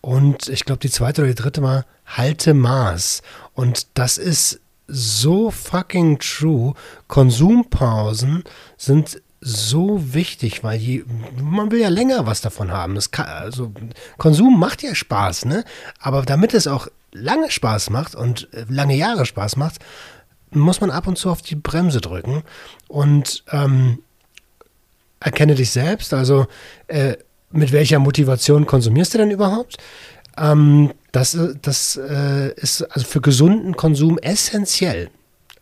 Und 0.00 0.48
ich 0.48 0.64
glaube, 0.64 0.80
die 0.80 0.90
zweite 0.90 1.22
oder 1.22 1.30
die 1.30 1.42
dritte 1.42 1.62
war 1.62 1.84
Halte 2.06 2.54
Maß. 2.54 3.22
Und 3.54 3.88
das 3.98 4.18
ist 4.18 4.60
so 4.86 5.50
fucking 5.50 6.18
true. 6.20 6.74
Konsumpausen 7.08 8.44
sind 8.76 9.20
so 9.48 10.12
wichtig, 10.12 10.64
weil 10.64 10.76
je, 10.76 11.04
man 11.40 11.70
will 11.70 11.80
ja 11.80 11.88
länger 11.88 12.26
was 12.26 12.40
davon 12.40 12.72
haben. 12.72 12.98
Kann, 13.12 13.26
also 13.26 13.72
Konsum 14.18 14.58
macht 14.58 14.82
ja 14.82 14.92
Spaß, 14.92 15.44
ne? 15.44 15.64
Aber 16.00 16.22
damit 16.22 16.52
es 16.52 16.66
auch 16.66 16.88
lange 17.12 17.48
Spaß 17.50 17.90
macht 17.90 18.16
und 18.16 18.52
äh, 18.52 18.66
lange 18.68 18.96
Jahre 18.96 19.24
Spaß 19.24 19.54
macht, 19.54 19.76
muss 20.50 20.80
man 20.80 20.90
ab 20.90 21.06
und 21.06 21.16
zu 21.16 21.30
auf 21.30 21.42
die 21.42 21.54
Bremse 21.54 22.00
drücken. 22.00 22.42
Und 22.88 23.44
ähm, 23.52 24.00
erkenne 25.20 25.54
dich 25.54 25.70
selbst, 25.70 26.12
also 26.12 26.48
äh, 26.88 27.16
mit 27.52 27.70
welcher 27.70 28.00
Motivation 28.00 28.66
konsumierst 28.66 29.14
du 29.14 29.18
denn 29.18 29.30
überhaupt? 29.30 29.76
Ähm, 30.36 30.92
das 31.12 31.36
äh, 31.36 31.54
das 31.62 31.94
äh, 31.96 32.52
ist 32.56 32.82
also 32.82 33.06
für 33.06 33.20
gesunden 33.20 33.76
Konsum 33.76 34.18
essentiell. 34.18 35.08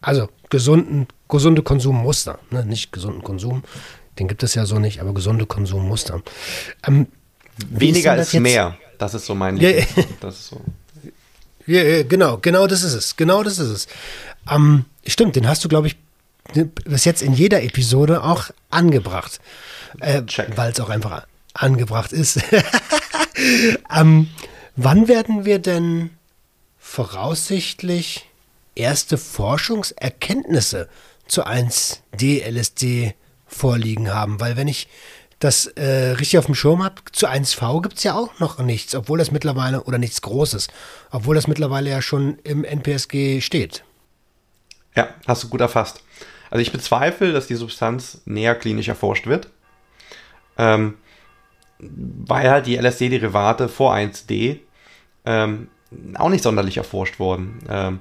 Also 0.05 0.29
gesunden, 0.51 1.09
gesunde 1.29 1.63
Konsummuster, 1.63 2.39
ne? 2.51 2.65
nicht 2.67 2.93
gesunden 2.93 3.25
Konsum, 3.25 3.65
den 4.19 4.29
gibt 4.29 4.43
es 4.43 4.55
ja 4.55 4.67
so 4.67 4.79
nicht, 4.79 5.01
aber 5.01 5.15
gesunde 5.15 5.47
Konsummuster. 5.47 6.21
Ähm, 6.87 7.07
Weniger 7.71 8.17
ist, 8.17 8.35
ist 8.35 8.41
mehr, 8.41 8.77
das 8.99 9.15
ist 9.15 9.25
so 9.25 9.35
mein 9.35 9.57
ja, 9.57 9.71
das 10.21 10.41
ist 10.41 10.49
so. 10.49 10.61
Ja, 11.67 12.03
genau, 12.03 12.37
genau 12.37 12.67
das 12.67 12.83
ist 12.83 12.93
es. 12.93 13.17
Genau 13.17 13.43
das 13.43 13.59
ist 13.59 13.71
es. 13.71 13.89
Ähm, 14.51 14.85
stimmt, 15.07 15.37
den 15.37 15.49
hast 15.49 15.65
du, 15.65 15.69
glaube 15.69 15.87
ich, 15.87 15.97
bis 16.85 17.07
jetzt 17.07 17.23
in 17.23 17.33
jeder 17.33 17.63
Episode 17.63 18.23
auch 18.23 18.51
angebracht. 18.69 19.41
Äh, 20.01 20.23
Weil 20.57 20.73
es 20.73 20.81
auch 20.81 20.91
einfach 20.91 21.27
angebracht 21.55 22.13
ist. 22.13 22.41
ähm, 23.91 24.29
wann 24.77 25.09
werden 25.09 25.47
wir 25.47 25.59
denn 25.59 26.11
voraussichtlich 26.79 28.27
erste 28.75 29.19
Forschungserkenntnisse 29.19 30.89
zu 31.27 31.47
1D-LSD 31.47 33.15
vorliegen 33.47 34.13
haben? 34.13 34.41
Weil 34.41 34.57
wenn 34.57 34.69
ich 34.69 34.89
das 35.39 35.67
äh, 35.67 36.13
richtig 36.13 36.39
auf 36.39 36.47
dem 36.47 36.55
Schirm 36.55 36.83
habe, 36.83 37.03
zu 37.13 37.29
1V 37.29 37.83
gibt 37.83 37.99
es 37.99 38.05
ja 38.05 38.15
auch 38.15 38.39
noch 38.41 38.59
nichts, 38.59 38.95
obwohl 38.95 39.19
das 39.19 39.31
mittlerweile, 39.31 39.85
oder 39.85 39.99
nichts 39.99 40.23
Großes, 40.23 40.69
obwohl 41.11 41.35
das 41.35 41.47
mittlerweile 41.47 41.91
ja 41.91 42.01
schon 42.01 42.39
im 42.45 42.65
NPSG 42.65 43.41
steht. 43.41 43.85
Ja, 44.97 45.09
hast 45.27 45.45
du 45.45 45.49
gut 45.49 45.61
erfasst. 45.61 46.03
Also 46.51 46.63
ich 46.63 46.73
bezweifle, 46.73 47.33
dass 47.33 47.47
die 47.47 47.57
Substanz 47.57 48.23
näher 48.25 48.55
klinisch 48.55 48.89
erforscht 48.89 49.27
wird, 49.27 49.49
ähm, 50.57 50.95
weil 51.79 52.49
halt 52.49 52.67
die 52.67 52.77
LSD-Derivate 52.77 53.69
vor 53.69 53.93
1D 53.95 54.61
ähm, 55.25 55.69
auch 56.15 56.29
nicht 56.29 56.45
sonderlich 56.45 56.77
erforscht 56.77 57.19
wurden. 57.19 57.59
Ähm, 57.69 58.01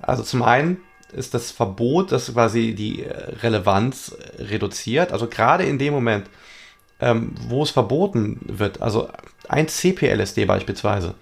also 0.00 0.22
zum 0.22 0.42
einen 0.42 0.78
ist 1.12 1.34
das 1.34 1.50
Verbot, 1.50 2.12
das 2.12 2.32
quasi 2.32 2.74
die 2.74 3.02
Relevanz 3.42 4.16
reduziert. 4.38 5.12
Also 5.12 5.28
gerade 5.28 5.64
in 5.64 5.78
dem 5.78 5.94
Moment, 5.94 6.28
ähm, 7.00 7.34
wo 7.48 7.62
es 7.62 7.70
verboten 7.70 8.40
wird, 8.46 8.82
also 8.82 9.08
ein 9.48 9.68
CPLSD 9.68 10.44
beispielsweise, 10.46 11.14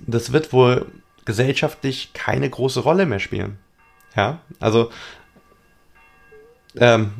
das 0.00 0.32
wird 0.32 0.52
wohl 0.52 0.86
gesellschaftlich 1.24 2.12
keine 2.12 2.48
große 2.48 2.80
Rolle 2.80 3.06
mehr 3.06 3.20
spielen. 3.20 3.58
Ja, 4.14 4.40
also 4.60 4.90
ähm, 6.76 7.12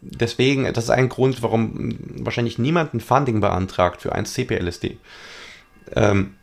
deswegen, 0.00 0.64
das 0.72 0.84
ist 0.84 0.90
ein 0.90 1.08
Grund, 1.08 1.42
warum 1.42 1.96
wahrscheinlich 2.24 2.58
niemand 2.58 2.94
ein 2.94 3.00
Funding 3.00 3.40
beantragt 3.40 4.02
für 4.02 4.12
ein 4.12 4.26
CPLSD. 4.26 4.98
Ähm, 5.94 6.34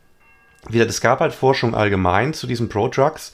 wieder, 0.67 0.87
es 0.87 1.01
gab 1.01 1.19
halt 1.19 1.33
Forschung 1.33 1.75
allgemein 1.75 2.33
zu 2.33 2.47
diesen 2.47 2.69
Pro-Drugs 2.69 3.33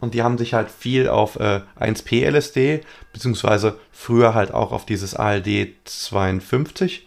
und 0.00 0.14
die 0.14 0.22
haben 0.22 0.38
sich 0.38 0.54
halt 0.54 0.70
viel 0.70 1.08
auf 1.08 1.36
äh, 1.36 1.60
1P-LSD, 1.80 2.80
beziehungsweise 3.12 3.78
früher 3.92 4.34
halt 4.34 4.52
auch 4.52 4.72
auf 4.72 4.86
dieses 4.86 5.14
ALD 5.14 5.68
52 5.84 7.06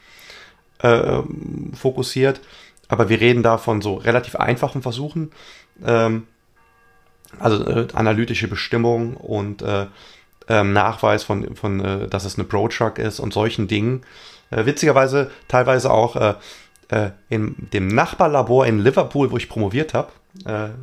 äh, 0.79 1.21
fokussiert. 1.73 2.41
Aber 2.87 3.09
wir 3.09 3.19
reden 3.19 3.43
da 3.43 3.57
von 3.57 3.81
so 3.81 3.95
relativ 3.95 4.35
einfachen 4.35 4.81
Versuchen. 4.81 5.31
Ähm, 5.83 6.27
also 7.39 7.65
äh, 7.65 7.87
analytische 7.93 8.47
Bestimmung 8.47 9.17
und 9.17 9.61
äh, 9.61 9.87
ähm, 10.47 10.73
Nachweis 10.73 11.23
von, 11.23 11.55
von 11.55 11.83
äh, 11.83 12.07
dass 12.07 12.25
es 12.25 12.35
eine 12.37 12.45
Pro-Truck 12.45 12.99
ist 12.99 13.19
und 13.19 13.33
solchen 13.33 13.67
Dingen. 13.67 14.03
Äh, 14.51 14.65
witzigerweise 14.65 15.31
teilweise 15.47 15.91
auch 15.91 16.35
äh, 16.91 17.05
äh, 17.05 17.11
in 17.29 17.55
dem 17.73 17.87
Nachbarlabor 17.87 18.65
in 18.65 18.79
Liverpool, 18.79 19.31
wo 19.31 19.37
ich 19.37 19.49
promoviert 19.49 19.93
habe. 19.93 20.11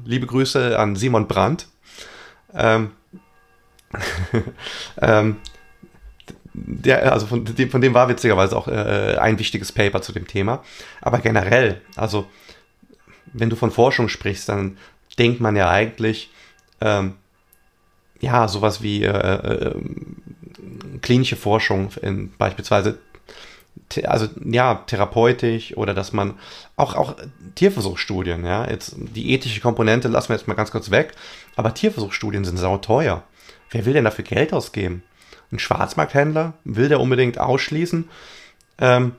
liebe 0.04 0.26
Grüße 0.26 0.78
an 0.78 0.96
Simon 0.96 1.28
Brandt. 1.28 1.68
Ähm, 2.54 2.92
ähm, 5.00 5.36
der, 6.54 7.12
also 7.12 7.26
von 7.26 7.44
dem, 7.44 7.70
von 7.70 7.80
dem 7.80 7.94
war 7.94 8.08
witzigerweise 8.08 8.56
auch 8.56 8.68
äh, 8.68 9.16
ein 9.18 9.38
wichtiges 9.38 9.72
Paper 9.72 10.02
zu 10.02 10.12
dem 10.12 10.26
Thema. 10.26 10.62
Aber 11.00 11.18
generell, 11.18 11.80
also 11.96 12.26
wenn 13.32 13.50
du 13.50 13.56
von 13.56 13.70
Forschung 13.70 14.08
sprichst, 14.08 14.48
dann 14.48 14.76
denkt 15.18 15.40
man 15.40 15.56
ja 15.56 15.70
eigentlich, 15.70 16.30
ähm, 16.80 17.14
ja, 18.20 18.46
sowas 18.48 18.82
wie 18.82 19.02
äh, 19.02 19.08
äh, 19.08 19.74
klinische 21.00 21.36
Forschung 21.36 21.90
in 22.02 22.32
beispielsweise 22.36 22.98
also 24.04 24.28
ja, 24.44 24.74
therapeutisch 24.86 25.76
oder 25.76 25.94
dass 25.94 26.12
man 26.12 26.34
auch, 26.76 26.94
auch 26.94 27.16
Tierversuchsstudien, 27.54 28.44
ja, 28.44 28.68
jetzt 28.68 28.94
die 28.96 29.32
ethische 29.32 29.60
Komponente 29.60 30.08
lassen 30.08 30.30
wir 30.30 30.36
jetzt 30.36 30.48
mal 30.48 30.54
ganz 30.54 30.70
kurz 30.70 30.90
weg, 30.90 31.12
aber 31.56 31.74
Tierversuchsstudien 31.74 32.44
sind 32.44 32.56
sau 32.56 32.78
teuer. 32.78 33.24
Wer 33.70 33.84
will 33.86 33.94
denn 33.94 34.04
dafür 34.04 34.24
Geld 34.24 34.52
ausgeben? 34.52 35.02
Ein 35.50 35.58
Schwarzmarkthändler 35.58 36.54
will 36.64 36.88
der 36.88 37.00
unbedingt 37.00 37.38
ausschließen, 37.38 38.08
ähm, 38.78 39.12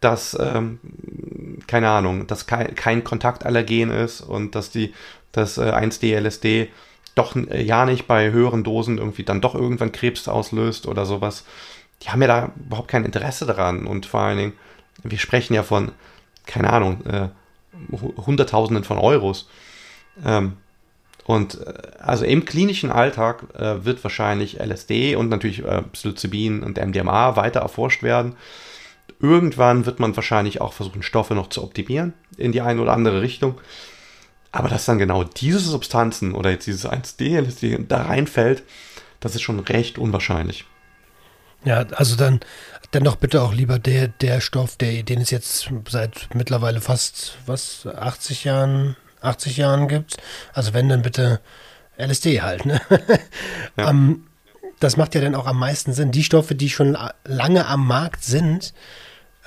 dass, 0.00 0.36
ähm, 0.38 0.80
keine 1.66 1.88
Ahnung, 1.88 2.26
dass 2.26 2.46
kein, 2.46 2.74
kein 2.74 3.04
Kontaktallergen 3.04 3.90
ist 3.90 4.20
und 4.20 4.54
dass 4.54 4.70
die, 4.70 4.92
das 5.32 5.58
äh, 5.58 5.62
1D-LSD 5.62 6.68
doch 7.14 7.36
äh, 7.36 7.62
ja 7.62 7.86
nicht 7.86 8.06
bei 8.06 8.30
höheren 8.30 8.64
Dosen 8.64 8.98
irgendwie 8.98 9.24
dann 9.24 9.40
doch 9.40 9.54
irgendwann 9.54 9.92
Krebs 9.92 10.28
auslöst 10.28 10.86
oder 10.86 11.06
sowas 11.06 11.44
die 12.02 12.10
haben 12.10 12.22
ja 12.22 12.28
da 12.28 12.52
überhaupt 12.56 12.88
kein 12.88 13.04
Interesse 13.04 13.46
daran. 13.46 13.86
Und 13.86 14.06
vor 14.06 14.20
allen 14.20 14.38
Dingen, 14.38 14.52
wir 15.02 15.18
sprechen 15.18 15.54
ja 15.54 15.62
von, 15.62 15.92
keine 16.46 16.72
Ahnung, 16.72 17.04
äh, 17.06 17.28
Hunderttausenden 18.26 18.84
von 18.84 18.98
Euros. 18.98 19.48
Ähm, 20.24 20.54
und 21.24 21.60
äh, 21.60 21.74
also 21.98 22.24
im 22.24 22.44
klinischen 22.44 22.90
Alltag 22.90 23.44
äh, 23.54 23.84
wird 23.84 24.02
wahrscheinlich 24.02 24.58
LSD 24.60 25.16
und 25.16 25.28
natürlich 25.28 25.64
äh, 25.64 25.82
Psilocybin 25.82 26.62
und 26.62 26.84
MDMA 26.84 27.36
weiter 27.36 27.60
erforscht 27.60 28.02
werden. 28.02 28.34
Irgendwann 29.20 29.86
wird 29.86 30.00
man 30.00 30.16
wahrscheinlich 30.16 30.60
auch 30.60 30.72
versuchen, 30.72 31.02
Stoffe 31.02 31.34
noch 31.34 31.48
zu 31.48 31.62
optimieren 31.62 32.12
in 32.36 32.50
die 32.50 32.60
eine 32.60 32.80
oder 32.80 32.92
andere 32.92 33.22
Richtung. 33.22 33.60
Aber 34.50 34.68
dass 34.68 34.84
dann 34.84 34.98
genau 34.98 35.24
diese 35.24 35.60
Substanzen 35.60 36.34
oder 36.34 36.50
jetzt 36.50 36.66
dieses 36.66 36.86
1D 36.86 37.40
LSD 37.40 37.84
da 37.88 38.02
reinfällt, 38.02 38.64
das 39.20 39.34
ist 39.34 39.42
schon 39.42 39.60
recht 39.60 39.98
unwahrscheinlich. 39.98 40.66
Ja, 41.64 41.86
also 41.92 42.16
dann, 42.16 42.40
dann 42.90 43.04
doch 43.04 43.16
bitte 43.16 43.42
auch 43.42 43.52
lieber 43.52 43.78
der, 43.78 44.08
der 44.08 44.40
Stoff, 44.40 44.76
der, 44.76 45.02
den 45.02 45.20
es 45.20 45.30
jetzt 45.30 45.70
seit 45.88 46.28
mittlerweile 46.34 46.80
fast, 46.80 47.38
was, 47.46 47.86
80 47.86 48.44
Jahren, 48.44 48.96
80 49.20 49.56
Jahren 49.56 49.88
gibt. 49.88 50.16
Also 50.52 50.74
wenn, 50.74 50.88
dann 50.88 51.02
bitte 51.02 51.40
LSD 51.96 52.40
halt, 52.42 52.66
ne? 52.66 52.80
Ja. 53.76 53.90
um, 53.90 53.96
ähm, 53.96 54.26
das 54.80 54.96
macht 54.96 55.14
ja 55.14 55.20
dann 55.20 55.36
auch 55.36 55.46
am 55.46 55.58
meisten 55.58 55.92
Sinn. 55.92 56.10
Die 56.10 56.24
Stoffe, 56.24 56.56
die 56.56 56.68
schon 56.68 56.98
lange 57.24 57.66
am 57.66 57.86
Markt 57.86 58.24
sind, 58.24 58.74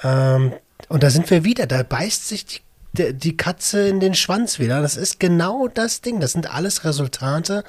ähm, 0.02 0.54
und 0.88 1.04
da 1.04 1.10
sind 1.10 1.30
wir 1.30 1.44
wieder, 1.44 1.68
da 1.68 1.84
beißt 1.84 2.28
sich 2.28 2.46
die, 2.94 3.14
die 3.14 3.38
Katze 3.38 3.88
in 3.88 4.00
den 4.00 4.16
Schwanz 4.16 4.60
wieder. 4.60 4.82
Das 4.82 4.98
ist 4.98 5.20
genau 5.20 5.68
das 5.68 6.02
Ding. 6.02 6.20
Das 6.20 6.32
sind 6.32 6.54
alles 6.54 6.84
Resultate 6.86 7.64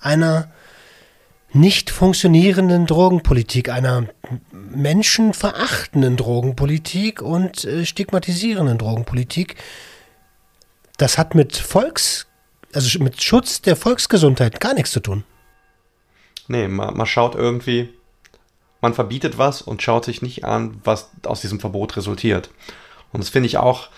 einer 0.00 0.50
nicht 1.52 1.90
funktionierenden 1.90 2.86
Drogenpolitik, 2.86 3.68
einer 3.68 4.06
menschenverachtenden 4.52 6.16
Drogenpolitik 6.16 7.22
und 7.22 7.64
äh, 7.64 7.86
stigmatisierenden 7.86 8.78
Drogenpolitik. 8.78 9.56
Das 10.98 11.18
hat 11.18 11.34
mit 11.34 11.56
Volks, 11.56 12.26
also 12.72 12.98
mit 13.02 13.22
Schutz 13.22 13.62
der 13.62 13.76
Volksgesundheit 13.76 14.60
gar 14.60 14.74
nichts 14.74 14.90
zu 14.90 15.00
tun. 15.00 15.24
Nee, 16.48 16.68
man, 16.68 16.96
man 16.96 17.06
schaut 17.06 17.34
irgendwie, 17.34 17.90
man 18.80 18.94
verbietet 18.94 19.38
was 19.38 19.62
und 19.62 19.82
schaut 19.82 20.04
sich 20.04 20.22
nicht 20.22 20.44
an, 20.44 20.80
was 20.84 21.10
aus 21.24 21.40
diesem 21.40 21.60
Verbot 21.60 21.96
resultiert. 21.96 22.50
Und 23.12 23.22
das 23.22 23.30
finde 23.30 23.46
ich 23.46 23.58
auch 23.58 23.88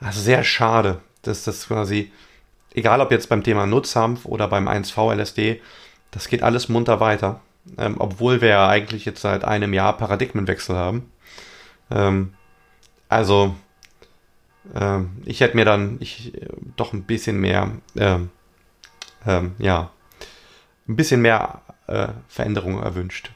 also 0.00 0.20
sehr 0.20 0.44
schade, 0.44 1.00
dass 1.22 1.44
das 1.44 1.68
quasi, 1.68 2.12
egal 2.74 3.00
ob 3.00 3.10
jetzt 3.10 3.28
beim 3.28 3.42
Thema 3.42 3.66
Nutzhanf 3.66 4.24
oder 4.26 4.48
beim 4.48 4.68
1V-LSD, 4.68 5.60
das 6.14 6.28
geht 6.28 6.42
alles 6.42 6.68
munter 6.68 7.00
weiter. 7.00 7.40
Ähm, 7.76 7.96
obwohl 7.98 8.40
wir 8.40 8.48
ja 8.48 8.68
eigentlich 8.68 9.04
jetzt 9.04 9.22
seit 9.22 9.44
einem 9.44 9.72
Jahr 9.72 9.96
Paradigmenwechsel 9.96 10.76
haben. 10.76 11.10
Ähm, 11.90 12.34
also, 13.08 13.56
ähm, 14.74 15.16
ich 15.24 15.40
hätte 15.40 15.56
mir 15.56 15.64
dann 15.64 15.96
ich, 16.00 16.32
doch 16.76 16.92
ein 16.92 17.04
bisschen 17.04 17.40
mehr, 17.40 17.70
ähm, 17.96 18.30
ähm, 19.26 19.54
ja, 19.58 19.90
ein 20.86 20.96
bisschen 20.96 21.22
mehr 21.22 21.62
äh, 21.86 22.08
Veränderung 22.28 22.80
erwünscht. 22.82 23.30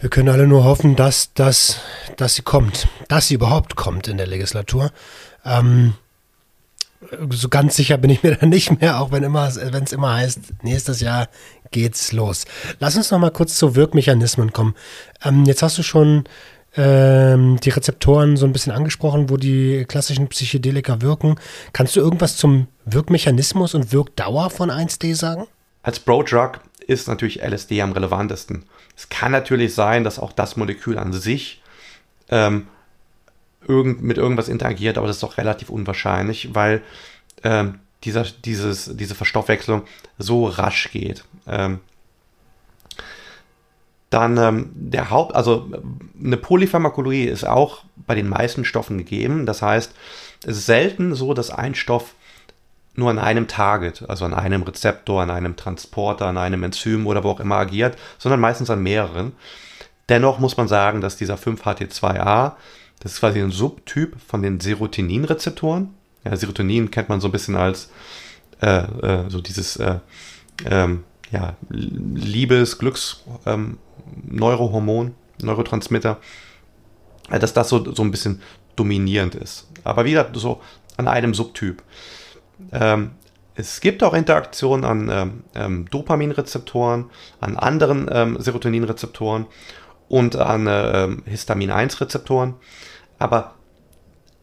Wir 0.00 0.10
können 0.10 0.28
alle 0.28 0.46
nur 0.46 0.64
hoffen, 0.64 0.96
dass, 0.96 1.32
dass, 1.34 1.80
dass 2.16 2.34
sie 2.34 2.42
kommt, 2.42 2.88
dass 3.08 3.28
sie 3.28 3.34
überhaupt 3.34 3.76
kommt 3.76 4.08
in 4.08 4.16
der 4.16 4.26
Legislatur. 4.26 4.90
Ähm, 5.44 5.94
so 7.30 7.48
ganz 7.48 7.76
sicher 7.76 7.98
bin 7.98 8.10
ich 8.10 8.22
mir 8.22 8.36
da 8.40 8.46
nicht 8.46 8.80
mehr, 8.80 9.00
auch 9.00 9.12
wenn 9.12 9.22
immer, 9.22 9.46
es 9.46 9.56
immer 9.92 10.14
heißt, 10.14 10.62
nächstes 10.62 11.00
Jahr 11.00 11.28
geht's 11.70 12.12
los. 12.12 12.44
Lass 12.78 12.96
uns 12.96 13.10
noch 13.10 13.18
mal 13.18 13.30
kurz 13.30 13.56
zu 13.56 13.74
Wirkmechanismen 13.74 14.52
kommen. 14.52 14.74
Ähm, 15.24 15.44
jetzt 15.44 15.62
hast 15.62 15.78
du 15.78 15.82
schon 15.82 16.24
ähm, 16.76 17.58
die 17.60 17.70
Rezeptoren 17.70 18.36
so 18.36 18.46
ein 18.46 18.52
bisschen 18.52 18.72
angesprochen, 18.72 19.30
wo 19.30 19.36
die 19.36 19.84
klassischen 19.88 20.28
Psychedelika 20.28 21.00
wirken. 21.00 21.36
Kannst 21.72 21.96
du 21.96 22.00
irgendwas 22.00 22.36
zum 22.36 22.68
Wirkmechanismus 22.84 23.74
und 23.74 23.92
Wirkdauer 23.92 24.50
von 24.50 24.70
1D 24.70 25.14
sagen? 25.14 25.46
Als 25.82 26.00
Bro-Drug 26.00 26.60
ist 26.86 27.08
natürlich 27.08 27.42
LSD 27.42 27.80
am 27.82 27.92
relevantesten. 27.92 28.64
Es 28.96 29.08
kann 29.08 29.32
natürlich 29.32 29.74
sein, 29.74 30.04
dass 30.04 30.18
auch 30.18 30.32
das 30.32 30.56
Molekül 30.56 30.98
an 30.98 31.12
sich 31.12 31.62
ähm, 32.28 32.66
irgend, 33.68 34.02
mit 34.02 34.18
irgendwas 34.18 34.48
interagiert, 34.48 34.98
aber 34.98 35.06
das 35.06 35.16
ist 35.16 35.22
doch 35.22 35.38
relativ 35.38 35.70
unwahrscheinlich, 35.70 36.54
weil 36.54 36.82
ähm, 37.44 37.80
dieser, 38.04 38.24
dieses, 38.24 38.96
diese 38.96 39.14
Verstoffwechslung 39.14 39.82
so 40.18 40.46
rasch 40.46 40.90
geht. 40.92 41.24
Ähm, 41.46 41.80
dann 44.10 44.36
ähm, 44.38 44.70
der 44.74 45.10
Haupt, 45.10 45.34
also 45.34 45.68
eine 46.22 46.36
Polypharmakologie 46.36 47.24
ist 47.24 47.44
auch 47.44 47.82
bei 48.06 48.14
den 48.14 48.28
meisten 48.28 48.64
Stoffen 48.64 48.98
gegeben. 48.98 49.46
Das 49.46 49.62
heißt, 49.62 49.92
es 50.44 50.58
ist 50.58 50.66
selten 50.66 51.14
so, 51.14 51.34
dass 51.34 51.50
ein 51.50 51.74
Stoff 51.74 52.14
nur 52.94 53.10
an 53.10 53.18
einem 53.18 53.48
Target, 53.48 54.04
also 54.08 54.24
an 54.24 54.32
einem 54.32 54.62
Rezeptor, 54.62 55.22
an 55.22 55.30
einem 55.30 55.56
Transporter, 55.56 56.26
an 56.26 56.38
einem 56.38 56.62
Enzym 56.62 57.06
oder 57.06 57.24
wo 57.24 57.30
auch 57.30 57.40
immer 57.40 57.56
agiert, 57.56 57.96
sondern 58.18 58.40
meistens 58.40 58.70
an 58.70 58.82
mehreren. 58.82 59.32
Dennoch 60.08 60.38
muss 60.38 60.56
man 60.56 60.68
sagen, 60.68 61.00
dass 61.00 61.16
dieser 61.16 61.34
5-HT2A, 61.34 62.52
das 63.00 63.14
ist 63.14 63.20
quasi 63.20 63.40
ein 63.40 63.50
Subtyp 63.50 64.16
von 64.20 64.42
den 64.42 64.60
Serotoninrezeptoren. 64.60 65.90
Ja, 66.24 66.36
Serotonin 66.36 66.90
kennt 66.90 67.08
man 67.08 67.20
so 67.20 67.28
ein 67.28 67.32
bisschen 67.32 67.56
als 67.56 67.90
äh, 68.60 68.78
äh, 68.78 69.30
so 69.30 69.40
dieses 69.40 69.76
äh, 69.76 69.98
ähm, 70.64 71.04
ja, 71.30 71.56
Liebes-, 71.68 72.78
Glücks-, 72.78 73.22
ähm, 73.44 73.78
Neurohormon, 74.24 75.14
Neurotransmitter, 75.42 76.18
dass 77.28 77.52
das 77.52 77.68
so, 77.68 77.92
so 77.92 78.02
ein 78.02 78.10
bisschen 78.10 78.40
dominierend 78.76 79.34
ist. 79.34 79.68
Aber 79.84 80.04
wieder 80.04 80.30
so 80.34 80.60
an 80.96 81.08
einem 81.08 81.34
Subtyp. 81.34 81.82
Ähm, 82.72 83.12
es 83.54 83.80
gibt 83.80 84.02
auch 84.02 84.14
Interaktionen 84.14 84.84
an 84.84 85.08
ähm, 85.10 85.44
ähm, 85.54 85.90
Dopaminrezeptoren, 85.90 87.06
an 87.40 87.56
anderen 87.56 88.08
ähm, 88.12 88.36
Serotoninrezeptoren 88.38 89.46
und 90.08 90.36
an 90.36 90.66
äh, 90.66 91.08
Histamin-1-Rezeptoren, 91.28 92.54
aber 93.18 93.54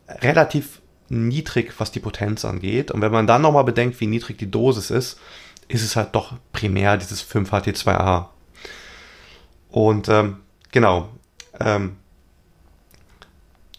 relativ 0.07 0.81
niedrig, 1.09 1.73
was 1.77 1.91
die 1.91 1.99
Potenz 1.99 2.45
angeht. 2.45 2.91
Und 2.91 3.01
wenn 3.01 3.11
man 3.11 3.27
dann 3.27 3.41
nochmal 3.41 3.63
bedenkt, 3.63 3.99
wie 3.99 4.07
niedrig 4.07 4.37
die 4.37 4.51
Dosis 4.51 4.89
ist, 4.89 5.19
ist 5.67 5.83
es 5.83 5.95
halt 5.95 6.09
doch 6.13 6.33
primär 6.51 6.97
dieses 6.97 7.23
5-HT2A. 7.23 8.27
Und 9.69 10.09
ähm, 10.09 10.37
genau, 10.71 11.09
ähm, 11.59 11.97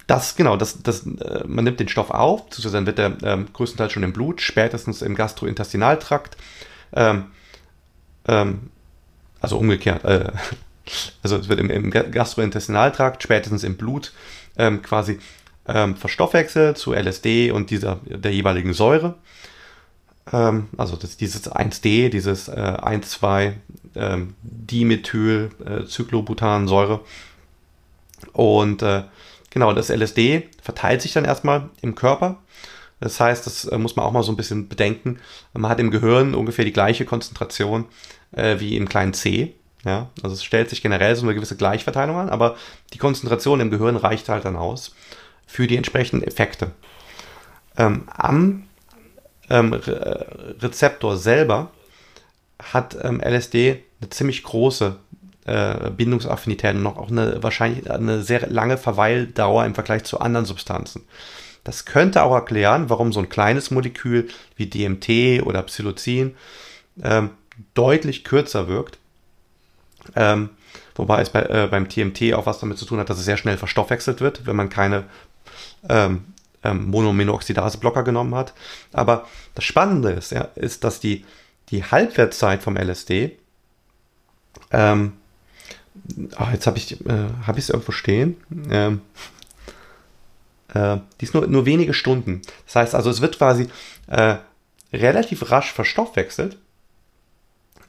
das, 0.06 0.36
genau, 0.36 0.56
das, 0.56 0.82
das, 0.82 1.06
äh, 1.06 1.44
man 1.46 1.64
nimmt 1.64 1.80
den 1.80 1.88
Stoff 1.88 2.10
auf, 2.10 2.42
dann 2.50 2.86
wird 2.86 2.98
er 2.98 3.22
ähm, 3.22 3.46
größtenteils 3.52 3.92
schon 3.92 4.02
im 4.02 4.12
Blut, 4.12 4.40
spätestens 4.40 5.02
im 5.02 5.14
Gastrointestinaltrakt. 5.14 6.36
Ähm, 6.92 7.26
ähm, 8.26 8.70
also 9.40 9.58
umgekehrt, 9.58 10.04
äh, 10.04 10.32
also 11.22 11.36
es 11.36 11.48
wird 11.48 11.60
im, 11.60 11.70
im, 11.70 11.90
Gastrointestinaltrakt, 11.90 13.22
spätestens 13.22 13.64
im 13.64 13.76
Blut 13.76 14.12
ähm, 14.56 14.82
quasi 14.82 15.18
ähm, 15.66 15.96
verstoffwechselt 15.96 16.78
zu 16.78 16.92
LSD 16.92 17.50
und 17.50 17.70
dieser, 17.70 18.00
der 18.04 18.32
jeweiligen 18.32 18.72
Säure. 18.72 19.14
Ähm, 20.32 20.68
also 20.76 20.96
das, 20.96 21.16
dieses 21.16 21.50
1D, 21.50 22.08
dieses 22.08 22.48
äh, 22.48 22.52
1,2 22.52 23.52
ähm, 23.96 24.34
Dimethyl 24.42 25.50
äh. 25.64 26.98
Und 28.32 28.82
äh, 28.82 29.02
genau, 29.50 29.72
das 29.72 29.88
LSD 29.90 30.48
verteilt 30.62 31.02
sich 31.02 31.12
dann 31.12 31.24
erstmal 31.24 31.70
im 31.82 31.94
Körper. 31.94 32.38
Das 33.00 33.20
heißt, 33.20 33.46
das 33.46 33.66
äh, 33.66 33.78
muss 33.78 33.96
man 33.96 34.06
auch 34.06 34.12
mal 34.12 34.22
so 34.22 34.32
ein 34.32 34.36
bisschen 34.36 34.68
bedenken. 34.68 35.18
Man 35.52 35.70
hat 35.70 35.80
im 35.80 35.90
Gehirn 35.90 36.34
ungefähr 36.34 36.64
die 36.64 36.72
gleiche 36.72 37.04
Konzentration 37.04 37.86
äh, 38.32 38.60
wie 38.60 38.76
im 38.76 38.88
kleinen 38.88 39.12
C. 39.12 39.54
Ja, 39.84 40.08
also 40.22 40.34
es 40.34 40.42
stellt 40.42 40.70
sich 40.70 40.82
generell 40.82 41.14
so 41.14 41.24
eine 41.24 41.34
gewisse 41.34 41.56
Gleichverteilung 41.56 42.16
an, 42.16 42.30
aber 42.30 42.56
die 42.92 42.98
Konzentration 42.98 43.60
im 43.60 43.70
Gehirn 43.70 43.96
reicht 43.96 44.28
halt 44.28 44.44
dann 44.44 44.56
aus 44.56 44.94
für 45.46 45.66
die 45.66 45.76
entsprechenden 45.76 46.26
Effekte. 46.26 46.70
Ähm, 47.76 48.04
am 48.08 48.64
ähm, 49.50 49.72
Re 49.74 50.56
Rezeptor 50.60 51.16
selber 51.16 51.70
hat 52.62 52.96
ähm, 53.02 53.20
LSD 53.20 53.82
eine 54.00 54.10
ziemlich 54.10 54.42
große 54.42 54.96
äh, 55.44 55.90
Bindungsaffinität 55.90 56.74
und 56.74 56.82
noch 56.82 56.96
auch 56.96 57.10
eine 57.10 57.42
wahrscheinlich 57.42 57.90
eine 57.90 58.22
sehr 58.22 58.48
lange 58.48 58.78
Verweildauer 58.78 59.66
im 59.66 59.74
Vergleich 59.74 60.04
zu 60.04 60.20
anderen 60.20 60.46
Substanzen. 60.46 61.02
Das 61.64 61.84
könnte 61.84 62.22
auch 62.22 62.34
erklären, 62.34 62.90
warum 62.90 63.12
so 63.12 63.20
ein 63.20 63.28
kleines 63.28 63.70
Molekül 63.70 64.28
wie 64.56 64.66
DMT 64.66 65.42
oder 65.46 65.62
Psilocin 65.62 66.36
ähm, 67.02 67.30
deutlich 67.74 68.24
kürzer 68.24 68.68
wirkt. 68.68 68.98
Ähm, 70.14 70.50
wobei 70.94 71.22
es 71.22 71.30
bei, 71.30 71.42
äh, 71.42 71.68
beim 71.70 71.88
TMT 71.88 72.34
auch 72.34 72.46
was 72.46 72.58
damit 72.58 72.78
zu 72.78 72.84
tun 72.84 72.98
hat, 72.98 73.10
dass 73.10 73.18
es 73.18 73.24
sehr 73.24 73.36
schnell 73.36 73.56
verstoffwechselt 73.56 74.20
wird, 74.20 74.46
wenn 74.46 74.56
man 74.56 74.68
keine 74.68 75.04
ähm, 75.88 76.24
ähm, 76.62 76.90
Monominoxidase-Blocker 76.90 78.02
genommen 78.02 78.34
hat. 78.34 78.54
Aber 78.92 79.26
das 79.54 79.64
Spannende 79.64 80.10
ist, 80.10 80.32
ja, 80.32 80.48
ist, 80.54 80.84
dass 80.84 81.00
die, 81.00 81.24
die 81.70 81.84
Halbwertszeit 81.84 82.62
vom 82.62 82.76
LSD, 82.76 83.36
ähm, 84.70 85.12
ach, 86.36 86.52
jetzt 86.52 86.66
habe 86.66 86.78
ich 86.78 87.04
äh, 87.06 87.28
hab 87.46 87.58
es 87.58 87.70
irgendwo 87.70 87.92
stehen, 87.92 88.36
ähm, 88.70 89.00
äh, 90.72 90.98
die 91.20 91.24
ist 91.24 91.34
nur, 91.34 91.46
nur 91.46 91.66
wenige 91.66 91.94
Stunden. 91.94 92.42
Das 92.66 92.76
heißt 92.76 92.94
also, 92.94 93.10
es 93.10 93.20
wird 93.20 93.38
quasi 93.38 93.68
äh, 94.08 94.36
relativ 94.92 95.50
rasch 95.50 95.72
verstoffwechselt. 95.72 96.58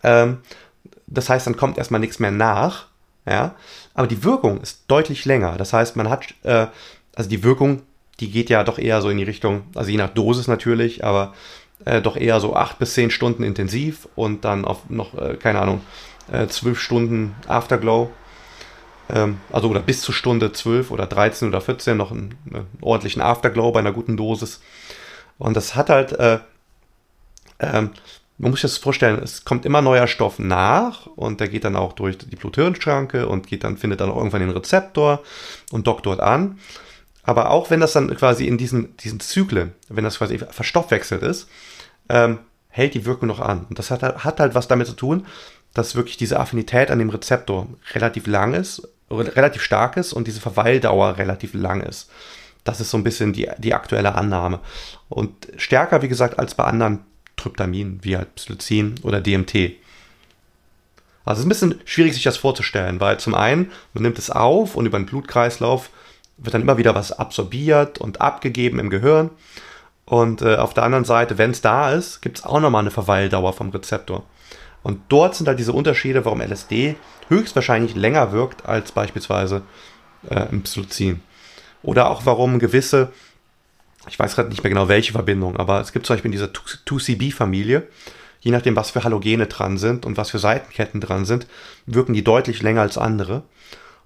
Ähm, 0.03 0.39
das 1.07 1.29
heißt, 1.29 1.47
dann 1.47 1.57
kommt 1.57 1.77
erstmal 1.77 1.99
nichts 1.99 2.19
mehr 2.19 2.31
nach. 2.31 2.87
Ja, 3.27 3.55
aber 3.95 4.05
die 4.05 4.23
Wirkung 4.23 4.61
ist 4.61 4.83
deutlich 4.87 5.25
länger. 5.25 5.57
Das 5.57 5.73
heißt, 5.73 5.95
man 5.95 6.09
hat, 6.09 6.35
äh, 6.43 6.67
also 7.15 7.27
die 7.29 7.43
Wirkung 7.43 7.81
die 8.19 8.31
geht 8.31 8.49
ja 8.49 8.63
doch 8.63 8.79
eher 8.79 9.01
so 9.01 9.09
in 9.09 9.17
die 9.17 9.23
Richtung, 9.23 9.63
also 9.75 9.89
je 9.89 9.97
nach 9.97 10.09
Dosis 10.09 10.47
natürlich, 10.47 11.03
aber 11.03 11.33
äh, 11.83 12.01
doch 12.01 12.15
eher 12.15 12.39
so 12.39 12.55
acht 12.55 12.79
bis 12.79 12.93
zehn 12.93 13.11
Stunden 13.11 13.43
intensiv 13.43 14.07
und 14.15 14.45
dann 14.45 14.65
auf 14.65 14.89
noch, 14.89 15.13
äh, 15.15 15.35
keine 15.35 15.59
Ahnung, 15.59 15.81
äh, 16.31 16.47
zwölf 16.47 16.79
Stunden 16.79 17.35
Afterglow. 17.47 18.09
Ähm, 19.09 19.37
also 19.51 19.69
oder 19.69 19.81
bis 19.81 20.01
zur 20.01 20.15
Stunde 20.15 20.51
zwölf 20.53 20.91
oder 20.91 21.05
13 21.05 21.49
oder 21.49 21.61
14 21.61 21.97
noch 21.97 22.11
einen, 22.11 22.35
einen, 22.49 22.67
ordentlichen 22.81 23.21
Afterglow 23.21 23.71
bei 23.71 23.79
einer 23.79 23.91
guten 23.91 24.17
Dosis. 24.17 24.61
Und 25.37 25.57
das 25.57 25.75
hat 25.75 25.89
halt, 25.89 26.13
äh, 26.13 26.39
ähm, 27.59 27.91
man 28.37 28.51
muss 28.51 28.61
sich 28.61 28.71
das 28.71 28.77
vorstellen, 28.77 29.19
es 29.23 29.45
kommt 29.45 29.65
immer 29.65 29.81
neuer 29.81 30.07
Stoff 30.07 30.39
nach 30.39 31.05
und 31.07 31.39
der 31.39 31.47
geht 31.47 31.63
dann 31.63 31.75
auch 31.75 31.93
durch 31.93 32.17
die 32.17 32.35
Blut-Hirn-Schranke 32.35 33.27
und 33.27 33.47
geht 33.47 33.63
dann, 33.63 33.77
findet 33.77 34.01
dann 34.01 34.11
auch 34.11 34.17
irgendwann 34.17 34.41
den 34.41 34.49
Rezeptor 34.49 35.23
und 35.71 35.87
dockt 35.87 36.05
dort 36.05 36.19
an. 36.19 36.59
Aber 37.23 37.49
auch 37.49 37.69
wenn 37.69 37.79
das 37.79 37.93
dann 37.93 38.15
quasi 38.15 38.45
in 38.45 38.57
diesen, 38.57 38.95
diesen 38.97 39.19
Zyklen, 39.19 39.73
wenn 39.89 40.03
das 40.03 40.17
quasi 40.17 40.37
verstoffwechselt 40.37 41.23
ist, 41.23 41.47
ähm, 42.09 42.39
hält 42.69 42.93
die 42.93 43.05
Wirkung 43.05 43.29
noch 43.29 43.39
an. 43.39 43.65
Und 43.69 43.79
das 43.79 43.89
hat, 43.89 44.01
hat 44.01 44.39
halt 44.39 44.53
was 44.53 44.67
damit 44.67 44.87
zu 44.87 44.93
tun, 44.93 45.25
dass 45.73 45.95
wirklich 45.95 46.17
diese 46.17 46.39
Affinität 46.39 46.91
an 46.91 46.99
dem 46.99 47.09
Rezeptor 47.09 47.67
relativ 47.93 48.27
lang 48.27 48.53
ist, 48.53 48.87
relativ 49.09 49.61
stark 49.61 49.97
ist 49.97 50.13
und 50.13 50.27
diese 50.27 50.41
Verweildauer 50.41 51.17
relativ 51.17 51.53
lang 51.53 51.81
ist. 51.81 52.09
Das 52.63 52.81
ist 52.81 52.89
so 52.89 52.97
ein 52.97 53.03
bisschen 53.03 53.31
die, 53.31 53.49
die 53.59 53.73
aktuelle 53.73 54.15
Annahme. 54.15 54.59
Und 55.07 55.47
stärker, 55.55 56.01
wie 56.01 56.07
gesagt, 56.07 56.37
als 56.37 56.55
bei 56.55 56.65
anderen 56.65 57.05
Tryptaminen, 57.37 57.99
wie 58.03 58.17
halt 58.17 58.35
Psilocin 58.35 58.95
oder 59.03 59.21
DMT. 59.21 59.73
Also 61.25 61.39
es 61.39 61.39
ist 61.39 61.45
ein 61.45 61.49
bisschen 61.49 61.81
schwierig, 61.85 62.13
sich 62.13 62.23
das 62.23 62.37
vorzustellen, 62.37 62.99
weil 62.99 63.19
zum 63.19 63.33
einen, 63.33 63.71
man 63.93 64.03
nimmt 64.03 64.19
es 64.19 64.29
auf 64.29 64.75
und 64.75 64.85
über 64.85 64.99
den 64.99 65.07
Blutkreislauf 65.07 65.89
wird 66.37 66.53
dann 66.53 66.61
immer 66.61 66.77
wieder 66.77 66.95
was 66.95 67.11
absorbiert 67.11 67.97
und 67.97 68.21
abgegeben 68.21 68.79
im 68.79 68.89
Gehirn. 68.89 69.31
Und 70.05 70.43
äh, 70.43 70.57
auf 70.57 70.73
der 70.73 70.83
anderen 70.83 71.05
Seite, 71.05 71.37
wenn 71.37 71.51
es 71.51 71.61
da 71.61 71.91
ist, 71.91 72.21
gibt 72.21 72.37
es 72.37 72.45
auch 72.45 72.59
nochmal 72.59 72.81
eine 72.81 72.91
Verweildauer 72.91 73.53
vom 73.53 73.69
Rezeptor. 73.71 74.23
Und 74.83 75.01
dort 75.09 75.33
sind 75.33 75.47
halt 75.47 75.57
diese 75.57 75.73
Unterschiede, 75.73 76.25
warum 76.25 76.41
LSD 76.41 76.95
höchstwahrscheinlich 77.29 77.95
länger 77.95 78.31
wirkt 78.31 78.67
als 78.67 78.91
beispielsweise 78.91 79.63
äh, 80.29 80.45
Psilocin. 80.57 81.21
Oder 81.81 82.11
auch 82.11 82.25
warum 82.25 82.59
gewisse, 82.59 83.11
ich 84.07 84.19
weiß 84.19 84.35
gerade 84.35 84.49
nicht 84.49 84.63
mehr 84.63 84.69
genau 84.69 84.87
welche 84.87 85.13
Verbindung, 85.13 85.57
aber 85.57 85.81
es 85.81 85.91
gibt 85.91 86.05
zum 86.05 86.15
Beispiel 86.15 86.29
in 86.29 86.33
dieser 86.33 86.51
2CB-Familie, 86.51 87.87
je 88.41 88.51
nachdem, 88.51 88.75
was 88.75 88.91
für 88.91 89.03
Halogene 89.03 89.47
dran 89.47 89.77
sind 89.77 90.05
und 90.05 90.17
was 90.17 90.29
für 90.29 90.39
Seitenketten 90.39 91.01
dran 91.01 91.25
sind, 91.25 91.47
wirken 91.85 92.13
die 92.13 92.23
deutlich 92.23 92.61
länger 92.61 92.81
als 92.81 92.97
andere. 92.97 93.43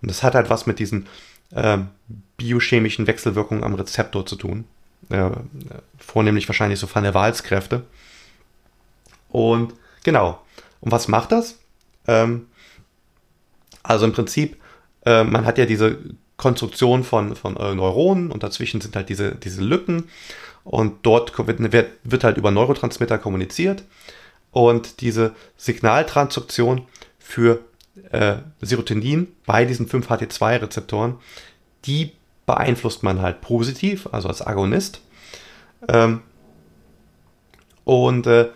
Und 0.01 0.09
das 0.09 0.23
hat 0.23 0.35
halt 0.35 0.49
was 0.49 0.65
mit 0.65 0.79
diesen 0.79 1.07
äh, 1.51 1.77
biochemischen 2.37 3.07
Wechselwirkungen 3.07 3.63
am 3.63 3.75
Rezeptor 3.75 4.25
zu 4.25 4.35
tun. 4.35 4.65
Äh, 5.09 5.31
vornehmlich 5.97 6.47
wahrscheinlich 6.47 6.79
so 6.79 6.87
Van 6.93 7.03
der 7.03 7.13
Waals-Kräfte. 7.13 7.83
Und 9.29 9.73
genau. 10.03 10.41
Und 10.79 10.91
was 10.91 11.07
macht 11.07 11.31
das? 11.31 11.59
Ähm, 12.07 12.47
also 13.83 14.05
im 14.05 14.13
Prinzip, 14.13 14.57
äh, 15.05 15.23
man 15.23 15.45
hat 15.45 15.57
ja 15.57 15.65
diese 15.65 15.97
Konstruktion 16.39 17.03
von, 17.03 17.35
von 17.35 17.57
äh, 17.57 17.75
Neuronen 17.75 18.31
und 18.31 18.41
dazwischen 18.43 18.81
sind 18.81 18.95
halt 18.95 19.09
diese, 19.09 19.35
diese 19.35 19.61
Lücken 19.61 20.05
und 20.63 21.05
dort 21.05 21.37
wird, 21.37 21.89
wird 22.03 22.23
halt 22.23 22.37
über 22.37 22.49
Neurotransmitter 22.49 23.17
kommuniziert 23.17 23.83
und 24.51 25.01
diese 25.01 25.35
Signaltransduktion 25.57 26.85
für 27.19 27.59
äh, 28.11 28.37
Serotonin 28.61 29.27
bei 29.45 29.65
diesen 29.65 29.87
5-HT2-Rezeptoren, 29.87 31.17
die 31.85 32.13
beeinflusst 32.45 33.03
man 33.03 33.21
halt 33.21 33.41
positiv, 33.41 34.07
also 34.11 34.29
als 34.29 34.41
Agonist. 34.41 35.01
Ähm, 35.89 36.21
und 37.83 38.27
äh, 38.27 38.49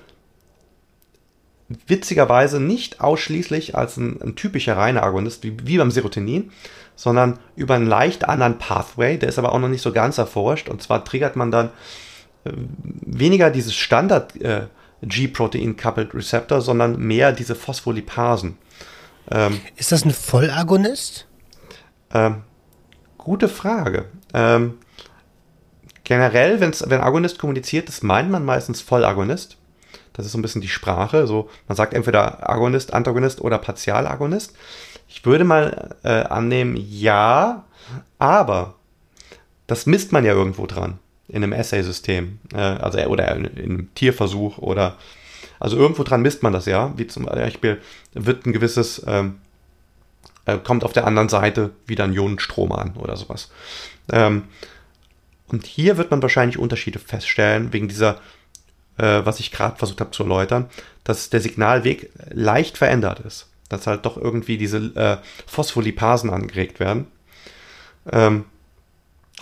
witzigerweise 1.87 2.59
nicht 2.59 3.01
ausschließlich 3.01 3.75
als 3.75 3.97
ein, 3.97 4.21
ein 4.21 4.35
typischer 4.35 4.77
reiner 4.77 5.03
Agonist, 5.03 5.43
wie, 5.43 5.55
wie 5.63 5.77
beim 5.77 5.91
Serotonin, 5.91 6.51
sondern 6.95 7.39
über 7.55 7.75
einen 7.75 7.87
leicht 7.87 8.27
anderen 8.27 8.57
Pathway, 8.57 9.17
der 9.17 9.29
ist 9.29 9.39
aber 9.39 9.53
auch 9.53 9.59
noch 9.59 9.69
nicht 9.69 9.81
so 9.81 9.91
ganz 9.91 10.17
erforscht. 10.17 10.69
Und 10.69 10.81
zwar 10.81 11.03
triggert 11.03 11.35
man 11.35 11.51
dann 11.51 11.69
äh, 12.45 12.51
weniger 13.01 13.49
dieses 13.49 13.73
Standard 13.73 14.35
äh, 14.41 14.67
G-Protein-Coupled 15.01 16.13
Receptor, 16.13 16.61
sondern 16.61 16.99
mehr 16.99 17.31
diese 17.31 17.55
Phospholipasen. 17.55 18.57
Ähm, 19.31 19.59
ist 19.75 19.91
das 19.91 20.05
ein 20.05 20.11
Vollagonist? 20.11 21.27
Ähm, 22.13 22.43
gute 23.17 23.49
Frage. 23.49 24.05
Ähm, 24.33 24.75
generell, 26.03 26.59
wenn 26.59 27.01
Agonist 27.01 27.39
kommuniziert, 27.39 27.87
das 27.87 28.03
meint 28.03 28.29
man 28.29 28.45
meistens 28.45 28.81
Vollagonist. 28.81 29.57
Das 30.13 30.25
ist 30.25 30.31
so 30.31 30.37
ein 30.37 30.41
bisschen 30.41 30.61
die 30.61 30.69
Sprache. 30.69 31.27
So, 31.27 31.49
man 31.67 31.75
sagt 31.75 31.93
entweder 31.93 32.49
Agonist, 32.49 32.93
Antagonist 32.93 33.41
oder 33.41 33.57
Partialagonist. 33.57 34.55
Ich 35.07 35.25
würde 35.25 35.43
mal 35.43 35.95
äh, 36.03 36.09
annehmen, 36.09 36.75
ja, 36.77 37.65
aber 38.19 38.75
das 39.67 39.85
misst 39.85 40.11
man 40.11 40.25
ja 40.25 40.33
irgendwo 40.33 40.65
dran 40.65 40.99
in 41.27 41.43
einem 41.43 41.53
Assay-System, 41.53 42.39
äh, 42.53 42.57
also 42.57 42.99
oder 42.99 43.35
in, 43.35 43.45
in 43.45 43.63
einem 43.63 43.93
Tierversuch 43.95 44.57
oder 44.57 44.97
also 45.59 45.77
irgendwo 45.77 46.03
dran 46.03 46.21
misst 46.21 46.43
man 46.43 46.53
das 46.53 46.65
ja, 46.65 46.93
wie 46.97 47.07
zum 47.07 47.25
Beispiel 47.25 47.81
wird 48.13 48.45
ein 48.45 48.53
gewisses 48.53 49.03
ähm, 49.07 49.39
äh, 50.45 50.57
kommt 50.57 50.83
auf 50.83 50.93
der 50.93 51.07
anderen 51.07 51.29
Seite 51.29 51.71
wieder 51.85 52.03
ein 52.03 52.13
Ionenstrom 52.13 52.71
an 52.71 52.95
oder 52.97 53.15
sowas. 53.15 53.51
Ähm, 54.11 54.43
und 55.47 55.65
hier 55.65 55.97
wird 55.97 56.11
man 56.11 56.21
wahrscheinlich 56.21 56.57
Unterschiede 56.57 56.99
feststellen 56.99 57.71
wegen 57.71 57.87
dieser 57.87 58.19
äh, 58.97 59.21
was 59.23 59.39
ich 59.39 59.51
gerade 59.51 59.77
versucht 59.77 60.01
habe 60.01 60.11
zu 60.11 60.23
erläutern, 60.23 60.69
dass 61.03 61.29
der 61.29 61.41
Signalweg 61.41 62.11
leicht 62.31 62.77
verändert 62.77 63.19
ist. 63.19 63.49
Dass 63.69 63.87
halt 63.87 64.05
doch 64.05 64.17
irgendwie 64.17 64.57
diese 64.57 64.77
äh, 64.95 65.17
Phospholipasen 65.47 66.29
angeregt 66.29 66.79
werden. 66.79 67.07
Ähm, 68.11 68.45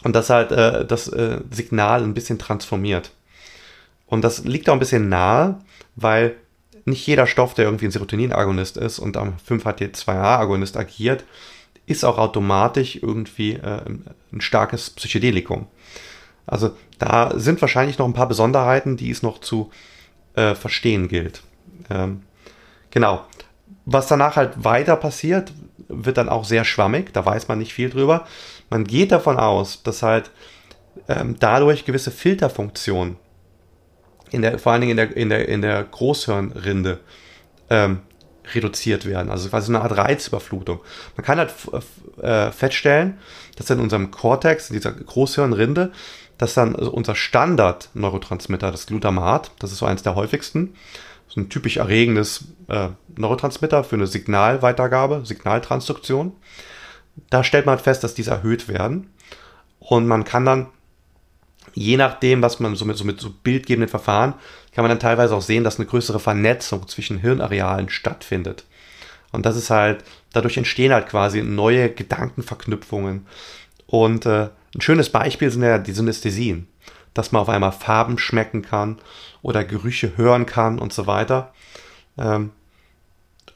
und 0.04 0.16
dass 0.16 0.30
halt 0.30 0.52
äh, 0.52 0.86
das 0.86 1.08
äh, 1.08 1.42
Signal 1.52 2.04
ein 2.04 2.14
bisschen 2.14 2.40
transformiert. 2.40 3.12
Und 4.08 4.24
das 4.24 4.44
liegt 4.44 4.70
auch 4.70 4.74
ein 4.74 4.80
bisschen 4.80 5.10
nahe, 5.10 5.60
weil 5.96 6.36
nicht 6.86 7.06
jeder 7.06 7.28
Stoff, 7.28 7.54
der 7.54 7.66
irgendwie 7.66 7.86
ein 7.86 7.92
Serotonin-Agonist 7.92 8.78
ist 8.78 9.00
und 9.00 9.18
am 9.18 9.36
5-HT2A-Agonist 9.48 10.78
agiert, 10.78 11.24
ist 11.86 12.04
auch 12.04 12.18
automatisch 12.18 12.96
irgendwie 12.96 13.54
äh, 13.54 13.82
ein 14.32 14.42
starkes 14.42 14.90
Psychedelikum. 14.90 15.68
Also 16.46 16.76
da 17.00 17.38
sind 17.38 17.62
wahrscheinlich 17.62 17.98
noch 17.98 18.06
ein 18.06 18.14
paar 18.14 18.28
Besonderheiten, 18.28 18.98
die 18.98 19.12
es 19.12 19.24
noch 19.24 19.40
zu 19.40 19.72
äh, 20.36 20.56
verstehen 20.56 21.08
gilt. 21.08 21.42
Ähm, 21.90 22.24
genau. 22.90 23.26
Was 23.86 24.08
danach 24.08 24.36
halt 24.36 24.64
weiter 24.64 24.96
passiert, 24.96 25.52
wird 25.88 26.18
dann 26.18 26.30
auch 26.30 26.46
sehr 26.46 26.66
schwammig. 26.66 27.14
Da 27.14 27.26
weiß 27.26 27.48
man 27.48 27.60
nicht 27.60 27.74
viel 27.74 27.90
drüber. 27.90 28.26
Man 28.70 28.84
geht 28.86 29.12
davon 29.12 29.38
aus, 29.38 29.84
dass 29.84 30.04
halt 30.04 30.32
ähm, 31.08 31.36
dadurch 31.40 31.86
gewisse 31.86 32.12
Filterfunktionen 32.12 33.18
in 34.32 34.42
der, 34.42 34.60
vor 34.60 34.72
allen 34.72 34.82
Dingen 34.82 34.92
in 34.92 34.98
der, 34.98 35.18
in 35.18 35.30
der, 35.30 35.50
in 35.50 35.62
der 35.62 35.84
Großhirnrinde 35.84 37.00
ähm, 37.70 38.00
reduziert 38.54 39.06
werden. 39.06 39.30
Also 39.30 39.50
quasi 39.50 39.72
eine 39.72 39.82
Art 39.82 39.98
Reizüberflutung. 39.98 40.80
Man 41.16 41.26
kann 41.26 41.38
halt 41.38 41.54
äh, 42.22 42.52
feststellen, 42.52 43.20
dass 43.56 43.70
in 43.70 43.80
unserem 43.80 44.12
Cortex, 44.12 44.70
in 44.70 44.76
dieser 44.76 44.92
Großhirnrinde, 44.92 45.92
dass 46.42 46.56
dann 46.56 46.74
unser 46.74 47.14
Standard-Neurotransmitter, 47.14 48.72
das 48.72 48.88
Glutamat, 48.88 49.52
das 49.60 49.72
ist 49.72 49.78
so 49.78 49.86
eins 49.86 50.02
der 50.02 50.16
häufigsten, 50.16 50.74
so 51.28 51.40
ein 51.40 51.50
typisch 51.50 51.78
erregendes 51.78 52.46
äh, 52.68 52.90
Neurotransmitter 53.16 53.84
für 53.84 53.96
eine 53.96 54.08
Signalweitergabe, 54.08 55.22
Signaltransduktion. 55.24 56.34
Da 57.30 57.44
stellt 57.44 57.68
man 57.68 57.78
fest, 57.78 58.04
dass 58.04 58.16
diese 58.16 58.32
erhöht 58.32 58.68
werden. 58.68 59.12
Und 59.78 60.08
man 60.08 60.24
kann 60.24 60.44
dann, 60.44 60.68
je 61.76 61.96
nachdem, 61.96 62.42
was 62.42 62.60
man 62.60 62.76
so 62.76 62.86
mit 62.86 62.98
so, 62.98 63.04
mit 63.06 63.22
so 63.22 63.30
bildgebenden 63.30 63.90
Verfahren, 63.90 64.34
kann 64.74 64.82
man 64.84 64.90
dann 64.90 65.00
teilweise 65.00 65.36
auch 65.36 65.44
sehen, 65.44 65.64
dass 65.64 65.78
eine 65.78 65.86
größere 65.86 66.20
Vernetzung 66.20 66.88
zwischen 66.88 67.20
Hirnarealen 67.20 67.90
stattfindet. 67.90 68.66
Und 69.32 69.46
das 69.46 69.56
ist 69.56 69.70
halt, 69.70 70.04
dadurch 70.34 70.58
entstehen 70.58 70.92
halt 70.92 71.08
quasi 71.08 71.44
neue 71.44 71.92
Gedankenverknüpfungen. 71.92 73.28
Und 73.86 74.26
äh, 74.26 74.50
ein 74.76 74.82
schönes 74.82 75.10
Beispiel 75.10 75.52
sind 75.52 75.64
ja 75.64 75.78
die 75.78 75.92
Synästhesien, 75.92 76.68
dass 77.14 77.32
man 77.32 77.42
auf 77.42 77.50
einmal 77.50 77.72
Farben 77.72 78.18
schmecken 78.18 78.62
kann 78.62 79.00
oder 79.42 79.64
Gerüche 79.64 80.16
hören 80.16 80.46
kann 80.46 80.80
und 80.80 80.94
so 80.94 81.08
weiter. 81.08 81.54
Ähm, 82.18 82.52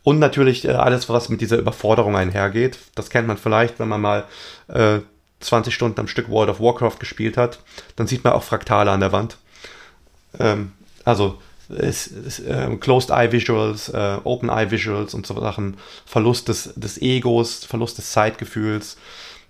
und 0.04 0.20
natürlich 0.20 0.66
äh, 0.66 0.72
alles, 0.72 1.10
was 1.10 1.30
mit 1.30 1.42
dieser 1.42 1.58
Überforderung 1.58 2.16
einhergeht. 2.16 2.78
Das 2.96 3.10
kennt 3.10 3.28
man 3.28 3.38
vielleicht, 3.38 3.80
wenn 3.80 3.88
man 3.88 4.02
mal 4.02 4.26
äh, 4.68 5.00
20 5.40 5.74
Stunden 5.74 6.00
am 6.00 6.08
Stück 6.08 6.30
World 6.30 6.50
of 6.50 6.60
Warcraft 6.60 7.00
gespielt 7.00 7.38
hat. 7.38 7.60
Dann 7.96 8.08
sieht 8.08 8.24
man 8.24 8.34
auch 8.34 8.44
Fraktale 8.44 8.92
an 8.92 9.00
der 9.00 9.12
Wand. 9.12 9.38
Ähm, 10.40 10.74
also 11.04 11.42
es, 11.70 12.08
es, 12.12 12.40
äh, 12.40 12.76
Closed 12.80 13.10
Eye 13.10 13.32
Visuals, 13.32 13.90
äh, 13.90 14.18
Open 14.24 14.50
Eye 14.50 14.70
Visuals 14.70 15.14
und 15.14 15.26
so 15.26 15.40
Sachen, 15.40 15.78
Verlust 16.06 16.50
des, 16.50 16.74
des 16.76 17.02
Egos, 17.02 17.66
Verlust 17.66 17.98
des 17.98 18.12
Zeitgefühls, 18.12 18.98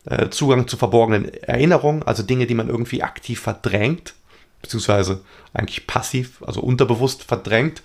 äh, 0.06 0.30
Zugang 0.30 0.68
zu 0.68 0.78
verborgenen 0.78 1.34
Erinnerungen, 1.34 2.04
also 2.04 2.24
Dinge, 2.24 2.48
die 2.48 2.56
man 2.56 2.70
irgendwie 2.70 3.04
aktiv 3.04 3.40
verdrängt, 3.40 4.14
beziehungsweise 4.62 5.22
eigentlich 5.54 5.88
passiv, 5.88 6.42
also 6.46 6.62
unterbewusst 6.62 7.24
verdrängt. 7.24 7.82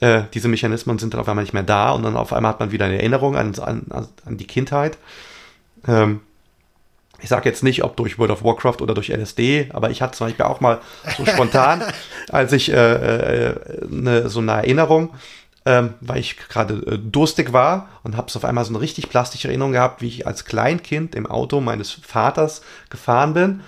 Äh, 0.00 0.22
diese 0.34 0.48
Mechanismen 0.48 0.98
sind 0.98 1.14
dann 1.14 1.20
auf 1.20 1.28
einmal 1.28 1.44
nicht 1.44 1.54
mehr 1.54 1.62
da 1.62 1.92
und 1.92 2.02
dann 2.02 2.16
auf 2.16 2.32
einmal 2.32 2.52
hat 2.52 2.60
man 2.60 2.72
wieder 2.72 2.86
eine 2.86 2.98
Erinnerung 2.98 3.36
an, 3.36 3.54
an, 3.58 4.08
an 4.24 4.36
die 4.36 4.46
Kindheit. 4.46 4.98
Ähm, 5.86 6.20
ich 7.20 7.28
sage 7.28 7.48
jetzt 7.48 7.62
nicht, 7.62 7.84
ob 7.84 7.96
durch 7.96 8.18
World 8.18 8.32
of 8.32 8.44
Warcraft 8.44 8.82
oder 8.82 8.92
durch 8.92 9.08
LSD, 9.08 9.68
aber 9.72 9.90
ich 9.90 10.02
hatte 10.02 10.18
zum 10.18 10.26
Beispiel 10.26 10.44
auch 10.44 10.60
mal 10.60 10.80
so 11.16 11.24
spontan, 11.24 11.82
als 12.28 12.52
ich 12.52 12.70
äh, 12.70 13.46
äh, 13.46 13.54
ne, 13.88 14.28
so 14.28 14.40
eine 14.40 14.52
Erinnerung, 14.52 15.14
ähm, 15.66 15.94
weil 16.00 16.18
ich 16.18 16.36
gerade 16.36 16.74
äh, 16.86 16.98
durstig 16.98 17.52
war 17.52 17.88
und 18.02 18.16
habe 18.16 18.32
auf 18.34 18.44
einmal 18.44 18.64
so 18.64 18.70
eine 18.70 18.80
richtig 18.80 19.08
plastische 19.08 19.48
Erinnerung 19.48 19.72
gehabt, 19.72 20.02
wie 20.02 20.08
ich 20.08 20.26
als 20.26 20.44
Kleinkind 20.44 21.14
im 21.14 21.26
Auto 21.26 21.60
meines 21.60 21.90
Vaters 21.90 22.62
gefahren 22.90 23.34
bin 23.34 23.60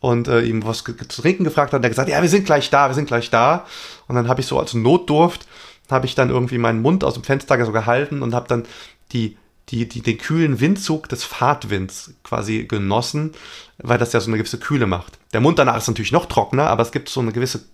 und 0.00 0.28
äh, 0.28 0.40
ihm 0.42 0.64
was 0.64 0.84
zu 0.84 1.22
trinken 1.22 1.44
gefragt 1.44 1.72
hat 1.72 1.78
und 1.78 1.84
er 1.84 1.90
gesagt, 1.90 2.08
ja, 2.08 2.20
wir 2.22 2.28
sind 2.28 2.46
gleich 2.46 2.70
da, 2.70 2.88
wir 2.88 2.94
sind 2.94 3.06
gleich 3.06 3.30
da. 3.30 3.66
Und 4.06 4.16
dann 4.16 4.28
habe 4.28 4.40
ich 4.40 4.46
so 4.46 4.58
als 4.58 4.74
Notdurft, 4.74 5.46
habe 5.90 6.06
ich 6.06 6.14
dann 6.14 6.30
irgendwie 6.30 6.58
meinen 6.58 6.82
Mund 6.82 7.04
aus 7.04 7.14
dem 7.14 7.24
Fenster 7.24 7.62
so 7.64 7.72
gehalten 7.72 8.22
und 8.22 8.34
habe 8.34 8.48
dann 8.48 8.64
die, 9.12 9.36
die, 9.68 9.88
die, 9.88 10.02
den 10.02 10.18
kühlen 10.18 10.60
Windzug 10.60 11.08
des 11.08 11.24
Fahrtwinds 11.24 12.14
quasi 12.22 12.64
genossen, 12.64 13.32
weil 13.78 13.98
das 13.98 14.12
ja 14.12 14.20
so 14.20 14.28
eine 14.28 14.38
gewisse 14.38 14.58
Kühle 14.58 14.86
macht. 14.86 15.18
Der 15.32 15.40
Mund 15.40 15.58
danach 15.58 15.76
ist 15.76 15.88
natürlich 15.88 16.12
noch 16.12 16.26
trockener, 16.26 16.68
aber 16.68 16.82
es 16.82 16.92
gibt 16.92 17.08
so 17.08 17.20
eine 17.20 17.32
gewisse 17.32 17.64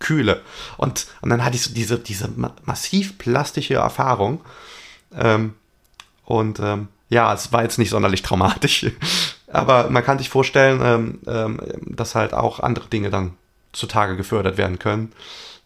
Kühle. 0.00 0.42
Und, 0.76 1.06
und 1.20 1.30
dann 1.30 1.44
hatte 1.44 1.54
ich 1.54 1.62
so 1.62 1.72
diese, 1.72 1.98
diese 1.98 2.28
massiv 2.64 3.18
plastische 3.18 3.74
Erfahrung. 3.74 4.40
Ähm, 5.14 5.54
und 6.24 6.58
ähm, 6.58 6.88
ja, 7.08 7.32
es 7.32 7.52
war 7.52 7.62
jetzt 7.62 7.78
nicht 7.78 7.90
sonderlich 7.90 8.22
traumatisch. 8.22 8.86
Aber 9.52 9.90
man 9.90 10.04
kann 10.04 10.18
sich 10.18 10.28
vorstellen, 10.28 10.80
ähm, 10.82 11.18
ähm, 11.26 11.60
dass 11.86 12.14
halt 12.14 12.34
auch 12.34 12.60
andere 12.60 12.88
Dinge 12.88 13.10
dann 13.10 13.34
zutage 13.72 14.16
gefördert 14.16 14.56
werden 14.56 14.78
können. 14.78 15.12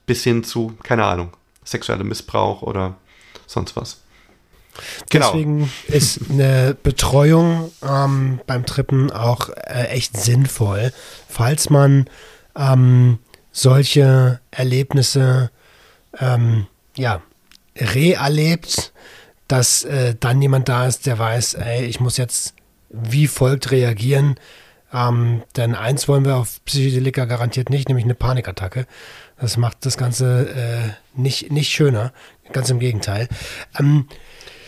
Bis 0.07 0.25
hin 0.25 0.45
zu, 0.45 0.77
keine 0.83 1.05
Ahnung, 1.05 1.33
sexuellem 1.65 2.09
Missbrauch 2.09 2.63
oder 2.63 2.97
sonst 3.47 3.77
was. 3.77 4.01
Genau. 5.11 5.31
Deswegen 5.31 5.71
ist 5.87 6.21
eine 6.31 6.77
Betreuung 6.83 7.71
ähm, 7.83 8.41
beim 8.47 8.67
Trippen 8.67 9.13
auch 9.13 9.51
äh, 9.51 9.89
echt 9.89 10.17
sinnvoll, 10.17 10.93
falls 11.29 11.71
man 11.71 12.09
ähm, 12.57 13.19
solche 13.55 14.41
Erlebnisse 14.51 15.51
ähm, 16.19 16.67
ja, 16.97 17.23
re-erlebt, 17.77 18.93
dass 19.49 19.85
äh, 19.85 20.15
dann 20.19 20.43
jemand 20.43 20.69
da 20.69 20.87
ist, 20.87 21.07
der 21.07 21.19
weiß, 21.19 21.55
ey, 21.55 21.85
ich 21.85 22.01
muss 22.01 22.17
jetzt 22.17 22.55
wie 22.91 23.27
folgt 23.27 23.71
reagieren. 23.71 24.35
Ähm, 24.93 25.43
denn 25.57 25.75
eins 25.75 26.07
wollen 26.09 26.25
wir 26.25 26.37
auf 26.37 26.65
Psychedelika 26.65 27.25
garantiert 27.25 27.71
nicht, 27.71 27.89
nämlich 27.89 28.05
eine 28.05 28.15
Panikattacke. 28.15 28.87
Das 29.41 29.57
macht 29.57 29.87
das 29.87 29.97
Ganze 29.97 30.49
äh, 30.49 31.21
nicht, 31.21 31.51
nicht 31.51 31.71
schöner, 31.71 32.13
ganz 32.53 32.71
im 32.71 32.79
Gegenteil. 32.79 33.29
Ähm, 33.79 34.09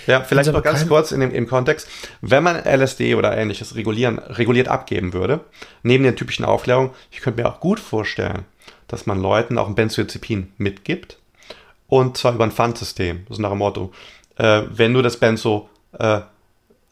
ja, 0.06 0.22
vielleicht 0.22 0.52
noch 0.52 0.62
ganz 0.62 0.86
kurz 0.86 1.10
in 1.10 1.20
dem, 1.20 1.32
im 1.32 1.48
Kontext. 1.48 1.88
Wenn 2.20 2.44
man 2.44 2.56
LSD 2.64 3.16
oder 3.16 3.36
ähnliches 3.36 3.74
regulieren, 3.74 4.18
reguliert 4.18 4.68
abgeben 4.68 5.12
würde, 5.12 5.40
neben 5.82 6.04
den 6.04 6.14
typischen 6.14 6.44
Aufklärungen, 6.44 6.90
ich 7.10 7.20
könnte 7.20 7.42
mir 7.42 7.48
auch 7.48 7.60
gut 7.60 7.80
vorstellen, 7.80 8.44
dass 8.88 9.06
man 9.06 9.20
Leuten 9.20 9.58
auch 9.58 9.68
ein 9.68 9.74
Benzodiazepin 9.74 10.52
mitgibt. 10.58 11.18
Und 11.88 12.16
zwar 12.16 12.34
über 12.34 12.44
ein 12.44 12.52
Pfandsystem. 12.52 13.24
Das 13.28 13.38
ist 13.38 13.42
nach 13.42 13.50
dem 13.50 13.58
Motto, 13.58 13.92
äh, 14.36 14.62
wenn 14.70 14.92
du 14.92 15.02
das 15.02 15.18
Benzo 15.18 15.68
äh, 15.98 16.20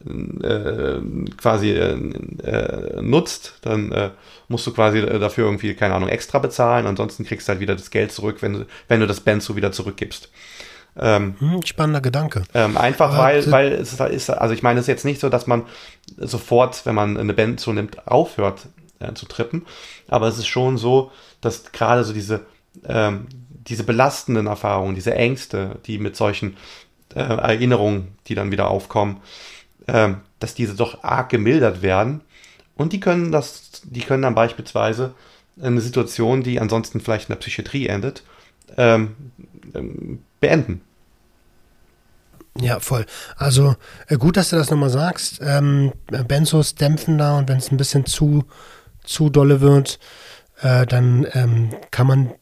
äh, 0.07 1.01
quasi 1.37 1.71
äh, 1.71 1.95
äh, 2.43 3.03
nutzt, 3.03 3.55
dann 3.63 3.91
äh, 3.93 4.11
musst 4.49 4.67
du 4.67 4.73
quasi 4.73 5.01
dafür 5.01 5.47
irgendwie, 5.47 5.75
keine 5.75 5.95
Ahnung, 5.95 6.09
extra 6.09 6.39
bezahlen. 6.39 6.87
Ansonsten 6.87 7.25
kriegst 7.25 7.49
du 7.49 7.53
halt 7.53 7.61
wieder 7.61 7.75
das 7.75 7.91
Geld 7.91 8.13
zurück, 8.13 8.39
wenn 8.41 8.53
du, 8.53 8.67
wenn 8.89 9.01
du 9.01 9.07
das 9.07 9.21
Benzo 9.21 9.57
wieder 9.57 9.73
zurückgibst. 9.73 10.31
Ähm, 10.97 11.35
hm, 11.39 11.63
spannender 11.65 12.01
Gedanke. 12.01 12.45
Ähm, 12.55 12.77
einfach 12.77 13.19
weil, 13.19 13.51
weil 13.51 13.73
es 13.73 13.95
ist, 13.95 14.31
also 14.31 14.55
ich 14.55 14.63
meine, 14.63 14.79
es 14.79 14.85
ist 14.85 14.89
jetzt 14.89 15.05
nicht 15.05 15.21
so, 15.21 15.29
dass 15.29 15.47
man 15.47 15.65
sofort, 16.17 16.87
wenn 16.87 16.95
man 16.95 17.17
eine 17.17 17.33
Benzo 17.33 17.73
nimmt, 17.73 18.07
aufhört 18.07 18.67
äh, 19.01 19.13
zu 19.15 19.27
trippen. 19.27 19.67
Aber 20.09 20.29
es 20.29 20.39
ist 20.39 20.47
schon 20.47 20.77
so, 20.77 21.11
dass 21.45 21.73
gerade 21.73 22.05
so 22.05 22.13
diese, 22.13 22.47
ähm, 22.87 23.27
diese 23.51 23.85
belastenden 23.85 24.47
Erfahrungen, 24.47 24.95
diese 24.95 25.15
Ängste, 25.15 25.79
die 25.87 25.99
mit 25.99 26.17
solchen 26.17 26.57
äh, 27.15 27.21
Erinnerungen, 27.21 28.17
die 28.27 28.35
dann 28.35 28.51
wieder 28.51 28.69
aufkommen, 28.69 29.21
ähm, 29.89 30.21
dass 30.39 30.55
diese 30.55 30.75
doch 30.75 31.05
arg 31.05 31.29
gemildert 31.29 31.83
werden. 31.83 32.23
Und 32.77 32.93
die 32.93 33.01
können 33.01 33.33
das, 33.33 33.83
die 33.85 34.01
können 34.01 34.23
dann 34.23 34.35
beispielsweise 34.35 35.15
eine 35.61 35.81
Situation, 35.81 36.43
die 36.43 36.61
ansonsten 36.61 37.01
vielleicht 37.01 37.29
in 37.29 37.35
der 37.35 37.41
Psychiatrie 37.41 37.87
endet, 37.87 38.25
ähm, 38.77 39.15
ähm 39.75 40.21
beenden. 40.41 40.83
Ja, 42.61 42.79
voll. 42.81 43.07
Also 43.37 43.75
äh, 44.09 44.17
gut, 44.17 44.37
dass 44.37 44.51
du 44.51 44.57
das 44.57 44.71
nochmal 44.71 44.91
sagst. 44.91 45.41
Ähm, 45.43 45.93
Benzos 46.29 46.75
dämpfen 46.75 47.19
da 47.19 47.39
und 47.39 47.49
wenn 47.49 47.59
es 47.59 47.71
ein 47.71 47.77
bisschen 47.77 48.07
zu, 48.07 48.45
zu 49.03 49.29
dolle 49.29 49.61
wird, 49.61 49.99
äh, 50.65 50.87
dann 50.87 51.27
ähm, 51.33 51.71
kann 51.91 52.07
man 52.07 52.33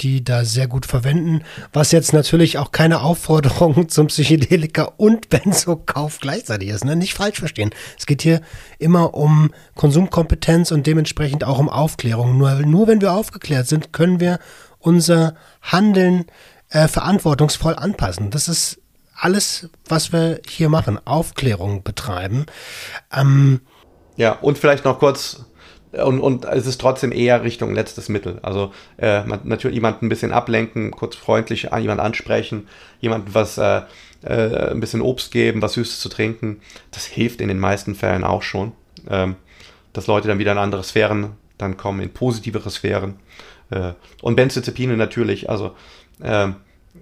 die 0.00 0.24
da 0.24 0.44
sehr 0.44 0.66
gut 0.66 0.86
verwenden, 0.86 1.42
was 1.72 1.92
jetzt 1.92 2.14
natürlich 2.14 2.56
auch 2.58 2.72
keine 2.72 3.02
Aufforderung 3.02 3.88
zum 3.90 4.08
Psychedelika 4.08 4.84
und 4.96 5.28
Benzokauf 5.28 6.18
gleichzeitig 6.20 6.70
ist. 6.70 6.84
Ne? 6.84 6.96
Nicht 6.96 7.14
falsch 7.14 7.38
verstehen. 7.38 7.70
Es 7.98 8.06
geht 8.06 8.22
hier 8.22 8.40
immer 8.78 9.14
um 9.14 9.52
Konsumkompetenz 9.76 10.72
und 10.72 10.86
dementsprechend 10.86 11.44
auch 11.44 11.58
um 11.58 11.68
Aufklärung. 11.68 12.38
Nur, 12.38 12.54
nur 12.54 12.86
wenn 12.86 13.00
wir 13.00 13.12
aufgeklärt 13.12 13.66
sind, 13.68 13.92
können 13.92 14.20
wir 14.20 14.38
unser 14.78 15.34
Handeln 15.60 16.24
äh, 16.70 16.88
verantwortungsvoll 16.88 17.76
anpassen. 17.76 18.30
Das 18.30 18.48
ist 18.48 18.80
alles, 19.14 19.68
was 19.86 20.12
wir 20.12 20.40
hier 20.48 20.70
machen. 20.70 20.98
Aufklärung 21.06 21.82
betreiben. 21.82 22.46
Ähm, 23.12 23.60
ja, 24.16 24.32
und 24.32 24.58
vielleicht 24.58 24.84
noch 24.84 24.98
kurz 24.98 25.44
und, 25.92 26.20
und 26.20 26.44
es 26.44 26.66
ist 26.66 26.80
trotzdem 26.80 27.12
eher 27.12 27.42
Richtung 27.42 27.74
letztes 27.74 28.08
Mittel. 28.08 28.38
Also 28.42 28.72
äh, 28.98 29.24
man, 29.24 29.40
natürlich 29.44 29.74
jemanden 29.74 30.06
ein 30.06 30.08
bisschen 30.08 30.32
ablenken, 30.32 30.90
kurz 30.92 31.16
freundlich 31.16 31.72
an 31.72 31.82
jemanden 31.82 32.04
ansprechen, 32.04 32.68
jemanden 33.00 33.34
was 33.34 33.58
äh, 33.58 33.82
äh, 34.22 34.70
ein 34.70 34.80
bisschen 34.80 35.00
Obst 35.00 35.32
geben, 35.32 35.62
was 35.62 35.74
Süßes 35.74 36.00
zu 36.00 36.08
trinken. 36.08 36.60
Das 36.90 37.06
hilft 37.06 37.40
in 37.40 37.48
den 37.48 37.58
meisten 37.58 37.94
Fällen 37.94 38.24
auch 38.24 38.42
schon, 38.42 38.72
ähm, 39.08 39.36
dass 39.92 40.06
Leute 40.06 40.28
dann 40.28 40.38
wieder 40.38 40.52
in 40.52 40.58
andere 40.58 40.84
Sphären 40.84 41.32
dann 41.58 41.76
kommen, 41.76 42.00
in 42.00 42.12
positivere 42.12 42.70
Sphären. 42.70 43.16
Äh, 43.70 43.92
und 44.22 44.36
Benzodiazepine 44.36 44.96
natürlich, 44.96 45.50
also 45.50 45.74
äh, 46.20 46.48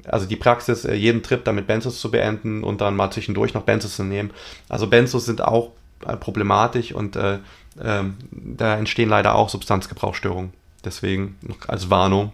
also 0.04 0.26
die 0.26 0.36
Praxis, 0.36 0.84
äh, 0.84 0.94
jeden 0.94 1.22
Trip 1.22 1.44
damit 1.44 1.66
Benzos 1.66 2.00
zu 2.00 2.10
beenden 2.10 2.62
und 2.62 2.80
dann 2.80 2.96
mal 2.96 3.10
zwischendurch 3.10 3.54
noch 3.54 3.62
Benzos 3.62 3.96
zu 3.96 4.04
nehmen. 4.04 4.30
Also 4.68 4.86
Benzos 4.86 5.24
sind 5.24 5.42
auch 5.42 5.72
problematisch 6.20 6.92
und 6.92 7.16
äh, 7.16 7.38
ähm, 7.82 8.16
da 8.30 8.76
entstehen 8.76 9.08
leider 9.08 9.34
auch 9.34 9.48
Substanzgebrauchsstörungen. 9.48 10.52
Deswegen 10.84 11.36
als 11.66 11.90
Warnung. 11.90 12.32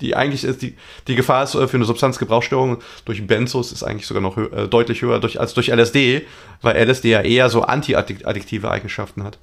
Die 0.00 0.16
eigentlich 0.16 0.44
ist 0.44 0.62
die, 0.62 0.76
die 1.08 1.14
Gefahr 1.14 1.44
ist 1.44 1.54
äh, 1.54 1.68
für 1.68 1.76
eine 1.76 1.84
Substanzgebrauchsstörung 1.84 2.78
durch 3.04 3.26
Benzos 3.26 3.70
ist 3.70 3.82
eigentlich 3.82 4.06
sogar 4.06 4.22
noch 4.22 4.36
hö 4.36 4.46
äh, 4.46 4.66
deutlich 4.66 5.02
höher 5.02 5.20
durch, 5.20 5.38
als 5.38 5.52
durch 5.52 5.68
LSD, 5.68 6.22
weil 6.62 6.76
LSD 6.88 7.10
ja 7.10 7.20
eher 7.20 7.50
so 7.50 7.62
anti-addiktive 7.62 8.70
Eigenschaften 8.70 9.24
hat. 9.24 9.38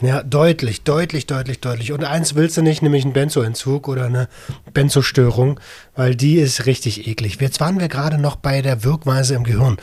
Ja, 0.00 0.24
deutlich, 0.24 0.82
deutlich, 0.82 1.26
deutlich, 1.26 1.60
deutlich. 1.60 1.92
Und 1.92 2.02
eins 2.02 2.34
willst 2.34 2.56
du 2.56 2.62
nicht, 2.62 2.82
nämlich 2.82 3.04
einen 3.04 3.12
Benzoentzug 3.12 3.86
oder 3.86 4.06
eine 4.06 4.28
Benzostörung, 4.72 5.60
weil 5.94 6.16
die 6.16 6.36
ist 6.38 6.66
richtig 6.66 7.06
eklig. 7.06 7.40
Jetzt 7.40 7.60
waren 7.60 7.78
wir 7.78 7.86
gerade 7.86 8.18
noch 8.18 8.34
bei 8.34 8.60
der 8.60 8.82
Wirkweise 8.82 9.36
im 9.36 9.44
Gehirn. 9.44 9.76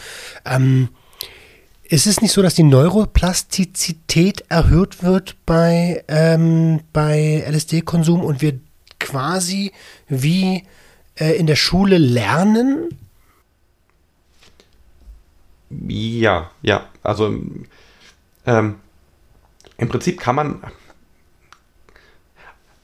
Ähm, 0.44 0.90
ist 1.92 2.08
es 2.08 2.22
nicht 2.22 2.32
so, 2.32 2.42
dass 2.42 2.56
die 2.56 2.64
Neuroplastizität 2.64 4.46
erhöht 4.48 5.04
wird 5.04 5.36
bei, 5.46 6.06
ähm, 6.08 6.80
bei 6.94 7.44
LSD-Konsum 7.46 8.22
und 8.24 8.42
wir 8.42 8.62
quasi 8.98 9.74
wie 10.08 10.64
äh, 11.16 11.36
in 11.36 11.48
der 11.48 11.58
Schule 11.58 11.98
lernen? 11.98 12.98
Ja, 15.70 16.50
ja. 16.62 16.88
Also 17.04 17.38
ähm, 18.46 18.76
im 19.76 19.90
Prinzip 19.90 20.18
kann 20.18 20.36
man. 20.36 20.64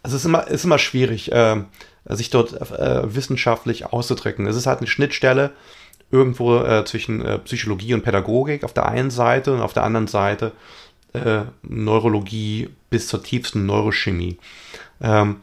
Also 0.04 0.18
es 0.18 0.24
ist 0.24 0.26
immer, 0.26 0.48
ist 0.48 0.66
immer 0.66 0.80
schwierig, 0.80 1.32
äh, 1.32 1.64
sich 2.10 2.30
dort 2.30 2.60
äh, 2.72 3.16
wissenschaftlich 3.16 3.86
auszudrücken. 3.86 4.48
Es 4.48 4.58
ist 4.58 4.68
halt 4.68 4.80
eine 4.80 4.88
Schnittstelle 4.88 5.54
irgendwo 6.12 6.58
äh, 6.60 6.86
zwischen 6.86 7.24
äh, 7.24 7.40
Psychologie 7.40 7.94
und 7.94 8.04
Pädagogik 8.04 8.64
auf 8.64 8.74
der 8.74 8.88
einen 8.88 9.10
Seite 9.10 9.54
und 9.54 9.62
auf 9.62 9.74
der 9.74 9.84
anderen 9.84 10.08
Seite 10.08 10.54
äh, 11.14 11.42
Neurologie 11.64 12.70
bis 12.90 13.08
zur 13.08 13.24
tiefsten 13.24 13.66
Neurochemie. 13.66 14.38
Ähm, 15.02 15.38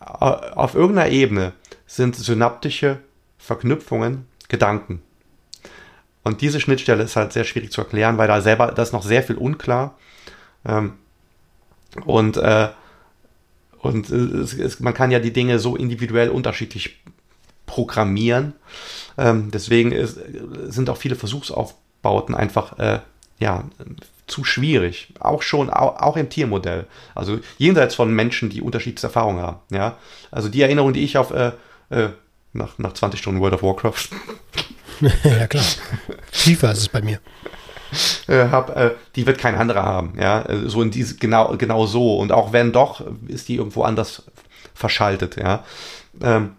auf 0.00 0.74
irgendeiner 0.74 1.10
Ebene 1.10 1.52
sind 1.86 2.16
synaptische 2.16 2.98
Verknüpfungen 3.38 4.26
Gedanken. 4.48 5.00
Und 6.24 6.40
diese 6.40 6.60
Schnittstelle 6.60 7.04
ist 7.04 7.16
halt 7.16 7.32
sehr 7.32 7.44
schwierig 7.44 7.70
zu 7.72 7.80
erklären, 7.80 8.18
weil 8.18 8.28
da 8.28 8.40
selber, 8.40 8.72
da 8.72 8.82
ist 8.82 8.92
noch 8.92 9.02
sehr 9.02 9.22
viel 9.22 9.36
unklar. 9.36 9.96
Ähm, 10.66 10.94
und 12.04 12.36
äh, 12.36 12.68
und 13.78 14.08
es, 14.10 14.54
es, 14.54 14.78
man 14.78 14.94
kann 14.94 15.10
ja 15.10 15.18
die 15.18 15.32
Dinge 15.32 15.58
so 15.58 15.74
individuell 15.74 16.28
unterschiedlich 16.28 17.00
programmieren. 17.66 18.54
Ähm, 19.18 19.50
deswegen 19.52 19.92
ist, 19.92 20.18
sind 20.68 20.90
auch 20.90 20.96
viele 20.96 21.16
Versuchsaufbauten 21.16 22.34
einfach 22.34 22.78
äh, 22.78 23.00
ja, 23.38 23.64
zu 24.26 24.44
schwierig. 24.44 25.12
Auch 25.20 25.42
schon, 25.42 25.68
auch, 25.70 26.00
auch, 26.00 26.16
im 26.16 26.30
Tiermodell. 26.30 26.86
Also 27.14 27.38
jenseits 27.58 27.94
von 27.94 28.12
Menschen, 28.12 28.50
die 28.50 28.62
unterschiedliche 28.62 29.06
Erfahrungen 29.06 29.42
haben. 29.42 29.58
Ja? 29.70 29.98
Also 30.30 30.48
die 30.48 30.62
Erinnerung, 30.62 30.92
die 30.92 31.04
ich 31.04 31.18
auf 31.18 31.32
äh, 31.32 31.52
äh, 31.90 32.08
nach, 32.52 32.78
nach 32.78 32.94
20 32.94 33.20
Stunden 33.20 33.40
World 33.40 33.54
of 33.54 33.62
Warcraft. 33.62 34.08
ja, 35.24 35.46
klar. 35.46 35.64
Tiefer 36.32 36.72
ist 36.72 36.78
es 36.78 36.88
bei 36.88 37.02
mir. 37.02 37.18
Äh, 38.26 38.48
hab, 38.48 38.74
äh, 38.74 38.92
die 39.16 39.26
wird 39.26 39.38
kein 39.38 39.54
anderer 39.54 39.82
haben. 39.82 40.14
Ja? 40.18 40.42
Äh, 40.42 40.68
so 40.68 40.82
in 40.82 40.90
diese, 40.90 41.16
genau, 41.16 41.54
genau 41.56 41.86
so. 41.86 42.18
Und 42.18 42.32
auch 42.32 42.52
wenn 42.52 42.72
doch, 42.72 43.04
ist 43.28 43.48
die 43.48 43.56
irgendwo 43.56 43.82
anders 43.82 44.22
verschaltet. 44.74 45.36
Ja. 45.36 45.64
Ähm, 46.22 46.56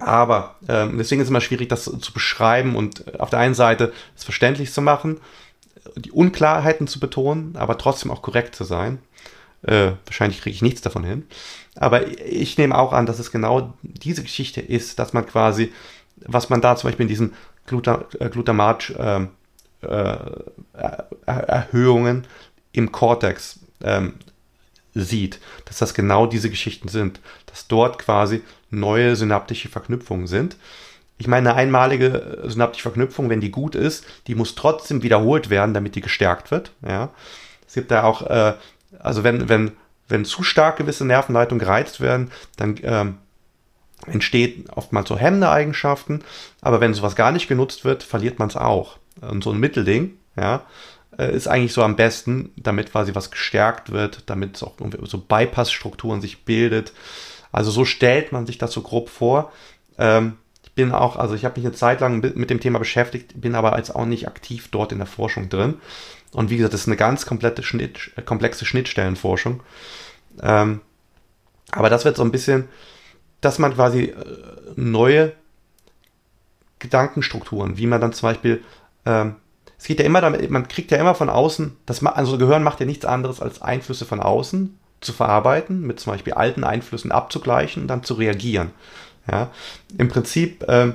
aber 0.00 0.56
ähm, 0.68 0.98
deswegen 0.98 1.20
ist 1.20 1.26
es 1.26 1.30
immer 1.30 1.40
schwierig, 1.40 1.68
das 1.68 1.84
zu 1.84 2.12
beschreiben 2.12 2.76
und 2.76 3.20
auf 3.20 3.30
der 3.30 3.38
einen 3.38 3.54
Seite 3.54 3.92
es 4.16 4.24
verständlich 4.24 4.72
zu 4.72 4.82
machen, 4.82 5.20
die 5.96 6.10
Unklarheiten 6.10 6.86
zu 6.86 7.00
betonen, 7.00 7.56
aber 7.56 7.78
trotzdem 7.78 8.10
auch 8.10 8.22
korrekt 8.22 8.54
zu 8.54 8.64
sein. 8.64 8.98
Äh, 9.62 9.92
wahrscheinlich 10.04 10.40
kriege 10.40 10.54
ich 10.54 10.62
nichts 10.62 10.82
davon 10.82 11.04
hin. 11.04 11.26
Aber 11.74 12.06
ich 12.06 12.58
nehme 12.58 12.76
auch 12.76 12.92
an, 12.92 13.06
dass 13.06 13.18
es 13.18 13.30
genau 13.30 13.74
diese 13.82 14.22
Geschichte 14.22 14.60
ist, 14.60 14.98
dass 14.98 15.12
man 15.12 15.26
quasi, 15.26 15.72
was 16.26 16.50
man 16.50 16.60
da 16.60 16.76
zum 16.76 16.88
Beispiel 16.88 17.04
in 17.04 17.08
diesen 17.08 17.34
Gluta 17.66 18.04
äh, 18.18 18.28
Glutamat 18.28 18.94
ähm, 18.98 19.30
äh, 19.82 20.16
im 22.72 22.92
Cortex 22.92 23.60
ähm, 23.82 24.14
sieht, 24.94 25.40
dass 25.64 25.78
das 25.78 25.94
genau 25.94 26.26
diese 26.26 26.50
Geschichten 26.50 26.88
sind, 26.88 27.20
dass 27.46 27.68
dort 27.68 27.98
quasi 27.98 28.42
neue 28.70 29.16
synaptische 29.16 29.68
Verknüpfungen 29.68 30.26
sind. 30.26 30.56
Ich 31.18 31.26
meine, 31.26 31.50
eine 31.50 31.58
einmalige 31.58 32.42
äh, 32.44 32.50
synaptische 32.50 32.82
Verknüpfung, 32.82 33.28
wenn 33.28 33.40
die 33.40 33.50
gut 33.50 33.74
ist, 33.74 34.06
die 34.26 34.34
muss 34.34 34.54
trotzdem 34.54 35.02
wiederholt 35.02 35.50
werden, 35.50 35.74
damit 35.74 35.94
die 35.94 36.00
gestärkt 36.00 36.50
wird. 36.50 36.72
Ja. 36.86 37.10
Es 37.66 37.74
gibt 37.74 37.90
da 37.90 38.04
auch, 38.04 38.22
äh, 38.22 38.54
also 39.00 39.24
wenn, 39.24 39.48
wenn, 39.48 39.72
wenn 40.08 40.24
zu 40.24 40.42
stark 40.42 40.76
gewisse 40.76 41.04
Nervenleitungen 41.04 41.58
gereizt 41.58 42.00
werden, 42.00 42.30
dann 42.56 42.76
ähm, 42.82 43.18
entsteht 44.06 44.70
oftmals 44.70 45.08
so 45.08 45.18
hemmende 45.18 45.50
Eigenschaften, 45.50 46.22
aber 46.60 46.80
wenn 46.80 46.94
sowas 46.94 47.16
gar 47.16 47.32
nicht 47.32 47.48
genutzt 47.48 47.84
wird, 47.84 48.02
verliert 48.02 48.38
man 48.38 48.48
es 48.48 48.56
auch. 48.56 48.98
Und 49.20 49.42
so 49.42 49.50
ein 49.50 49.58
Mittelding, 49.58 50.16
ja, 50.36 50.62
äh, 51.18 51.34
ist 51.34 51.48
eigentlich 51.48 51.72
so 51.72 51.82
am 51.82 51.96
besten, 51.96 52.52
damit 52.56 52.92
quasi 52.92 53.14
was 53.14 53.30
gestärkt 53.30 53.90
wird, 53.90 54.22
damit 54.26 54.62
auch 54.62 54.74
so 55.02 55.18
Bypass-Strukturen 55.18 56.20
sich 56.20 56.44
bildet. 56.44 56.92
Also 57.52 57.70
so 57.70 57.84
stellt 57.84 58.32
man 58.32 58.46
sich 58.46 58.58
das 58.58 58.72
so 58.72 58.82
grob 58.82 59.08
vor. 59.08 59.52
Ähm, 59.98 60.36
ich 60.62 60.72
bin 60.72 60.92
auch, 60.92 61.16
also 61.16 61.34
ich 61.34 61.44
habe 61.44 61.58
mich 61.58 61.66
eine 61.66 61.74
Zeit 61.74 62.00
lang 62.00 62.20
mit 62.34 62.50
dem 62.50 62.60
Thema 62.60 62.78
beschäftigt, 62.78 63.40
bin 63.40 63.54
aber 63.54 63.76
jetzt 63.76 63.94
auch 63.94 64.04
nicht 64.04 64.28
aktiv 64.28 64.68
dort 64.70 64.92
in 64.92 64.98
der 64.98 65.06
Forschung 65.06 65.48
drin. 65.48 65.74
Und 66.32 66.50
wie 66.50 66.56
gesagt, 66.56 66.74
das 66.74 66.82
ist 66.82 66.88
eine 66.88 66.96
ganz 66.96 67.26
komplette 67.26 67.62
Schnitt, 67.62 68.12
komplexe 68.24 68.64
Schnittstellenforschung. 68.64 69.62
Ähm, 70.42 70.80
aber 71.70 71.90
das 71.90 72.04
wird 72.04 72.16
so 72.16 72.22
ein 72.22 72.32
bisschen, 72.32 72.68
dass 73.40 73.58
man 73.58 73.74
quasi 73.74 74.04
äh, 74.04 74.14
neue 74.76 75.32
Gedankenstrukturen, 76.78 77.76
wie 77.76 77.86
man 77.86 78.00
dann 78.00 78.12
zum 78.12 78.28
Beispiel 78.28 78.62
ähm, 79.04 79.36
es 79.78 79.86
geht 79.86 80.00
ja 80.00 80.04
immer 80.04 80.20
damit, 80.20 80.50
man 80.50 80.66
kriegt 80.66 80.90
ja 80.90 80.98
immer 80.98 81.14
von 81.14 81.30
außen, 81.30 81.76
das, 81.86 82.04
also 82.04 82.36
Gehirn 82.36 82.64
macht 82.64 82.80
ja 82.80 82.86
nichts 82.86 83.04
anderes 83.04 83.40
als 83.40 83.62
Einflüsse 83.62 84.04
von 84.04 84.20
außen 84.20 84.76
zu 85.00 85.12
verarbeiten, 85.12 85.80
mit 85.82 86.00
zum 86.00 86.12
Beispiel 86.12 86.34
alten 86.34 86.64
Einflüssen 86.64 87.12
abzugleichen 87.12 87.82
und 87.82 87.88
dann 87.88 88.02
zu 88.02 88.14
reagieren. 88.14 88.70
Ja, 89.30 89.50
im 89.96 90.08
Prinzip, 90.08 90.66
äh, 90.68 90.92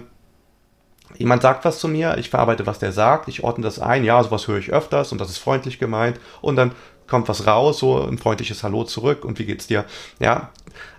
jemand 1.18 1.42
sagt 1.44 1.66
was 1.66 1.80
zu 1.80 1.88
mir, 1.88 2.18
ich 2.18 2.30
verarbeite, 2.30 2.66
was 2.66 2.80
der 2.80 2.92
sagt, 2.92 3.28
ich 3.28 3.44
ordne 3.44 3.64
das 3.64 3.80
ein, 3.80 4.04
ja, 4.04 4.22
sowas 4.24 4.48
höre 4.48 4.58
ich 4.58 4.74
öfters 4.74 5.12
und 5.12 5.22
das 5.22 5.30
ist 5.30 5.38
freundlich 5.38 5.80
gemeint 5.80 6.20
und 6.42 6.56
dann 6.56 6.72
kommt 7.08 7.30
was 7.30 7.46
raus, 7.46 7.80
so 7.80 8.02
ein 8.02 8.18
freundliches 8.18 8.64
Hallo 8.64 8.84
zurück 8.86 9.24
und 9.24 9.38
wie 9.38 9.46
geht's 9.46 9.68
dir? 9.68 9.86
Ja, 10.20 10.50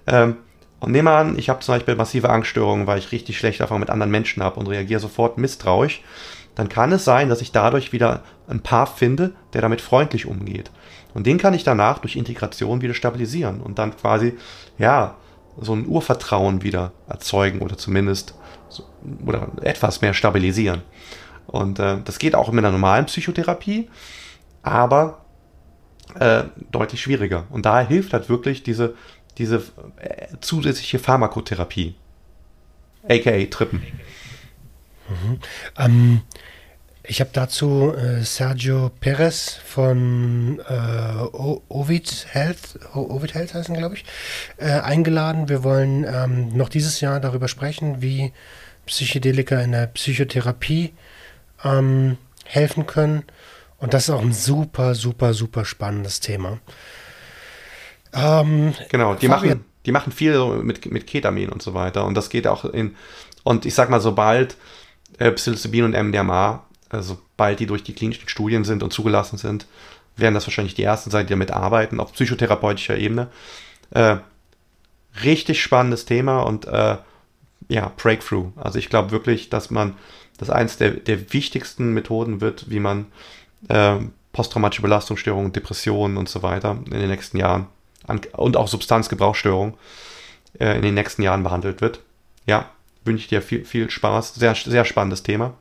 ähm, 0.07 0.37
und 0.81 0.93
nehme 0.93 1.13
an, 1.13 1.39
ich 1.39 1.49
habe 1.49 1.61
zum 1.61 1.75
Beispiel 1.75 1.97
massive 1.97 2.29
Angststörungen, 2.31 2.87
weil 2.87 2.99
ich 2.99 3.11
richtig 3.11 3.39
schlecht 3.39 3.61
Erfahrungen 3.61 3.81
mit 3.81 3.91
anderen 3.91 4.11
Menschen 4.11 4.43
habe 4.43 4.61
und 4.61 4.67
reagiere 4.67 5.01
sofort 5.01 5.39
misstrauisch, 5.39 6.03
dann 6.55 6.69
kann 6.69 6.93
es 6.93 7.05
sein, 7.05 7.29
dass 7.29 7.41
ich 7.41 7.53
dadurch 7.53 7.93
wieder 7.93 8.23
ein 8.49 8.61
Paar 8.61 8.87
finde, 8.87 9.33
der 9.55 9.63
damit 9.63 9.81
freundlich 9.81 10.27
umgeht. 10.27 10.71
Und 11.15 11.27
den 11.27 11.39
kann 11.39 11.55
ich 11.55 11.65
danach 11.65 11.99
durch 11.99 12.17
Integration 12.17 12.83
wieder 12.83 12.95
stabilisieren 12.95 13.61
und 13.61 13.79
dann 13.79 13.97
quasi, 13.97 14.37
ja, 14.79 15.17
so 15.61 15.73
ein 15.73 15.87
Urvertrauen 15.87 16.63
wieder 16.63 16.93
erzeugen 17.09 17.61
oder 17.61 17.79
zumindest 17.79 18.35
so, 18.69 18.85
oder 19.25 19.49
etwas 19.63 20.01
mehr 20.01 20.13
stabilisieren. 20.13 20.83
Und 21.47 21.79
äh, 21.79 21.99
das 22.05 22.19
geht 22.19 22.35
auch 22.35 22.51
mit 22.51 22.65
einer 22.65 22.73
normalen 22.73 23.07
Psychotherapie, 23.07 23.89
aber 24.63 25.25
äh, 26.19 26.45
deutlich 26.73 27.01
schwieriger. 27.01 27.47
Und 27.51 27.67
daher 27.67 27.87
hilft 27.87 28.13
halt 28.13 28.29
wirklich 28.29 28.65
diese, 28.65 28.95
diese 29.39 29.63
äh, 29.99 30.27
zusätzliche 30.41 30.99
Pharmakotherapie, 30.99 31.95
aka 33.09 33.45
Trippen. 33.47 33.83
Mhm. 35.09 35.39
Ähm, 35.79 36.21
ich 37.07 37.21
habe 37.21 37.31
dazu 37.33 37.93
äh, 37.95 38.23
Sergio 38.23 38.91
Perez 39.01 39.59
von 39.65 40.61
äh, 40.67 41.37
Ovid 41.69 42.27
Health, 42.31 42.79
Ovid 42.95 43.35
Health 43.35 43.55
heißen, 43.55 43.77
glaube 43.77 43.97
ich, 43.97 44.05
äh, 44.57 44.81
eingeladen. 44.81 45.49
Wir 45.49 45.63
wollen 45.63 46.05
ähm, 46.05 46.57
noch 46.57 46.71
dieses 46.71 47.01
Jahr 47.01 47.21
darüber 47.21 47.49
sprechen, 47.49 48.01
wie 48.01 48.33
Psychedelika 48.87 49.61
in 49.61 49.73
der 49.73 49.87
Psychotherapie 49.89 50.95
ähm, 51.63 52.17
helfen 52.45 52.87
können. 52.87 53.25
Und 53.79 53.93
das 53.93 54.05
ist 54.05 54.11
auch 54.11 54.23
ein 54.23 54.33
super, 54.33 54.95
super, 54.95 55.35
super 55.35 55.67
spannendes 55.67 56.21
Thema. 56.21 56.59
Ähm, 58.15 58.73
genau, 58.89 59.15
die 59.15 59.29
machen, 59.29 59.65
die 59.85 59.93
machen 59.93 60.11
viel 60.11 60.39
mit, 60.63 60.91
mit 60.91 61.07
Ketamin 61.07 61.51
und 61.51 61.61
so 61.61 61.75
weiter. 61.75 62.07
Und 62.07 62.15
das 62.15 62.31
geht 62.31 62.47
auch 62.47 62.65
in, 62.65 62.97
und 63.43 63.67
ich 63.67 63.75
sag 63.75 63.91
mal, 63.91 64.01
sobald 64.01 64.57
äh, 65.19 65.31
Psilocybin 65.33 65.85
und 65.85 65.93
MDMA 65.93 66.65
also 66.95 67.19
bald 67.37 67.61
die 67.61 67.67
durch 67.67 67.83
die 67.83 67.95
klinischen 67.95 68.29
Studien 68.29 68.65
sind 68.65 68.83
und 68.83 68.93
zugelassen 68.93 69.39
sind, 69.39 69.67
werden 70.17 70.35
das 70.35 70.47
wahrscheinlich 70.47 70.75
die 70.75 70.85
ersten 70.85 71.11
sein, 71.11 71.27
die 71.27 71.33
damit 71.33 71.51
arbeiten, 71.51 72.01
auf 72.01 72.13
psychotherapeutischer 72.13 72.97
Ebene. 72.97 73.29
Äh, 73.91 74.17
richtig 75.23 75.63
spannendes 75.63 76.05
Thema 76.05 76.41
und 76.43 76.67
äh, 76.67 76.97
ja, 77.69 77.93
Breakthrough. 77.97 78.53
Also 78.57 78.79
ich 78.79 78.89
glaube 78.89 79.11
wirklich, 79.11 79.51
dass 79.51 79.71
man, 79.71 79.95
das 80.39 80.51
eins 80.51 80.77
der, 80.77 80.91
der 80.91 81.33
wichtigsten 81.33 81.93
Methoden 81.93 82.41
wird, 82.41 82.71
wie 82.71 82.81
man 82.81 83.07
äh, 83.69 83.97
posttraumatische 84.33 84.83
Belastungsstörungen, 84.83 85.53
Depressionen 85.53 86.17
und 86.17 86.29
so 86.29 86.43
weiter 86.43 86.79
in 86.85 86.99
den 86.99 87.09
nächsten 87.09 87.37
Jahren 87.37 87.67
an, 88.07 88.21
und 88.33 88.57
auch 88.57 88.69
Substanzgebrauchsstörungen 88.69 89.75
äh, 90.59 90.77
in 90.77 90.83
den 90.83 90.95
nächsten 90.95 91.23
Jahren 91.23 91.43
behandelt 91.43 91.81
wird. 91.81 92.01
Ja, 92.47 92.71
wünsche 93.05 93.23
ich 93.23 93.29
dir 93.29 93.43
viel, 93.43 93.65
viel 93.65 93.91
Spaß. 93.91 94.35
Sehr, 94.35 94.55
sehr 94.55 94.85
spannendes 94.85 95.23
Thema. 95.23 95.55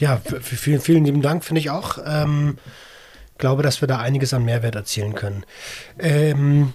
Ja, 0.00 0.18
vielen, 0.40 0.80
vielen 0.80 1.04
lieben 1.04 1.20
Dank, 1.20 1.44
finde 1.44 1.60
ich 1.60 1.68
auch. 1.68 1.98
Ähm, 2.04 2.56
glaube, 3.36 3.62
dass 3.62 3.82
wir 3.82 3.88
da 3.88 3.98
einiges 3.98 4.32
an 4.32 4.46
Mehrwert 4.46 4.74
erzielen 4.74 5.14
können. 5.14 5.44
Ähm, 5.98 6.72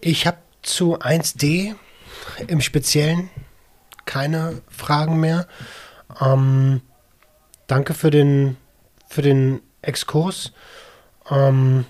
ich 0.00 0.26
habe 0.26 0.38
zu 0.62 0.98
1D 0.98 1.74
im 2.46 2.62
Speziellen 2.62 3.28
keine 4.06 4.62
Fragen 4.70 5.20
mehr. 5.20 5.46
Ähm, 6.18 6.80
danke 7.66 7.92
für 7.92 8.10
den, 8.10 8.56
für 9.06 9.20
den 9.20 9.60
Exkurs. 9.82 10.52
Ähm, 11.30 11.84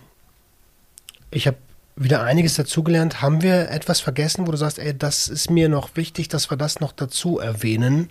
ich 1.30 1.46
habe 1.46 1.58
wieder 1.94 2.24
einiges 2.24 2.54
dazugelernt. 2.54 3.22
Haben 3.22 3.42
wir 3.42 3.70
etwas 3.70 4.00
vergessen, 4.00 4.48
wo 4.48 4.50
du 4.50 4.56
sagst, 4.56 4.80
ey, 4.80 4.98
das 4.98 5.28
ist 5.28 5.48
mir 5.48 5.68
noch 5.68 5.90
wichtig, 5.94 6.28
dass 6.28 6.50
wir 6.50 6.56
das 6.56 6.80
noch 6.80 6.90
dazu 6.90 7.38
erwähnen? 7.38 8.08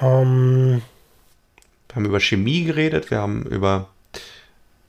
Ähm, 0.00 0.82
wir 1.94 2.00
haben 2.00 2.06
über 2.06 2.18
Chemie 2.18 2.64
geredet, 2.64 3.12
wir 3.12 3.20
haben 3.20 3.44
über, 3.44 3.88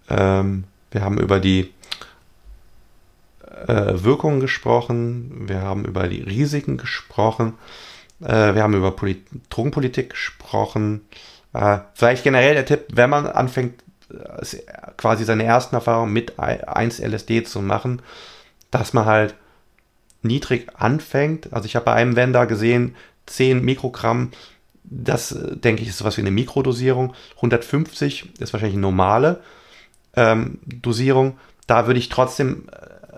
ähm, 0.10 0.64
wir 0.90 1.02
haben 1.02 1.20
über 1.20 1.40
die 1.40 1.72
äh, 3.68 4.04
Wirkungen 4.04 4.40
gesprochen, 4.40 5.48
wir 5.48 5.62
haben 5.62 5.86
über 5.86 6.08
die 6.08 6.24
Risiken 6.24 6.78
gesprochen, 6.78 7.54
äh, 8.22 8.56
wir 8.56 8.64
haben 8.64 8.74
über 8.74 8.90
Polit 8.90 9.24
Drogenpolitik 9.52 10.10
gesprochen. 10.10 11.02
Äh, 11.54 11.78
vielleicht 11.94 12.24
generell 12.24 12.56
der 12.56 12.66
Tipp, 12.66 12.88
wenn 12.92 13.12
man 13.12 13.28
anfängt, 13.28 13.84
äh, 14.10 14.44
quasi 14.98 15.26
seine 15.26 15.44
ersten 15.44 15.76
Erfahrungen 15.76 16.12
mit 16.12 16.40
1 16.40 17.00
LSD 17.02 17.44
zu 17.44 17.62
machen, 17.62 18.02
dass 18.72 18.94
man 18.94 19.06
halt 19.06 19.36
niedrig 20.24 20.70
anfängt. 20.74 21.54
Also 21.54 21.68
ich 21.68 21.76
habe 21.76 21.86
bei 21.86 21.94
einem 21.94 22.16
Wender 22.16 22.48
gesehen, 22.48 22.96
10 23.28 23.64
Mikrogramm 23.64 24.32
das, 24.90 25.32
äh, 25.32 25.58
denke 25.58 25.82
ich, 25.82 25.90
ist 25.90 25.98
sowas 25.98 26.18
wie 26.18 26.22
eine 26.22 26.32
Mikrodosierung. 26.32 27.14
150 27.38 28.40
ist 28.40 28.54
wahrscheinlich 28.54 28.76
eine 28.76 28.82
normale 28.82 29.42
ähm, 30.16 30.60
Dosierung. 30.66 31.38
Da 31.68 31.88
würde 31.88 32.00
ich 32.00 32.10
trotzdem 32.10 32.68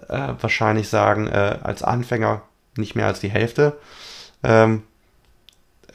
äh, 0.09 0.33
wahrscheinlich 0.39 0.89
sagen, 0.89 1.27
äh, 1.27 1.57
als 1.61 1.83
Anfänger 1.83 2.41
nicht 2.75 2.95
mehr 2.95 3.07
als 3.07 3.19
die 3.19 3.29
Hälfte. 3.29 3.77
Ähm, 4.43 4.83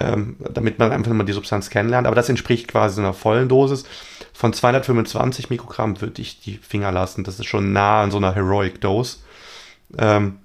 ähm, 0.00 0.36
damit 0.52 0.78
man 0.78 0.90
einfach 0.90 1.12
mal 1.12 1.24
die 1.24 1.32
Substanz 1.32 1.70
kennenlernt. 1.70 2.06
Aber 2.06 2.16
das 2.16 2.28
entspricht 2.28 2.68
quasi 2.68 3.00
einer 3.00 3.14
vollen 3.14 3.48
Dosis. 3.48 3.84
Von 4.32 4.52
225 4.52 5.50
Mikrogramm 5.50 6.00
würde 6.00 6.22
ich 6.22 6.40
die 6.40 6.56
Finger 6.56 6.90
lassen. 6.90 7.24
Das 7.24 7.38
ist 7.38 7.46
schon 7.46 7.72
nah 7.72 8.02
an 8.02 8.10
so 8.10 8.16
einer 8.16 8.34
Heroic 8.34 8.80
Dose. 8.80 9.18
Ähm, 9.98 10.38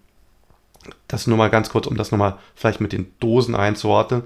das 1.08 1.28
nur 1.28 1.38
mal 1.38 1.49
ganz 1.49 1.70
kurz, 1.70 1.88
um 1.88 1.98
das 1.98 2.12
nochmal 2.12 2.38
vielleicht 2.56 2.82
mit 2.82 2.94
den 2.94 3.12
Dosen 3.20 3.56
einzuordnen. 3.56 4.24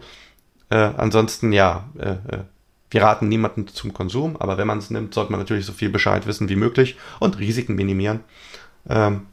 Äh, 0.71 0.93
ansonsten, 0.95 1.51
ja, 1.51 1.89
äh, 1.99 2.11
äh, 2.11 2.43
wir 2.89 3.03
raten 3.03 3.27
niemanden 3.27 3.67
zum 3.67 3.93
Konsum, 3.93 4.37
aber 4.37 4.57
wenn 4.57 4.67
man 4.67 4.77
es 4.77 4.89
nimmt, 4.89 5.13
sollte 5.13 5.31
man 5.31 5.39
natürlich 5.39 5.65
so 5.65 5.73
viel 5.73 5.89
Bescheid 5.89 6.25
wissen 6.27 6.47
wie 6.47 6.55
möglich 6.55 6.95
und 7.19 7.39
Risiken 7.39 7.75
minimieren. 7.75 8.21
Ähm, 8.89 9.27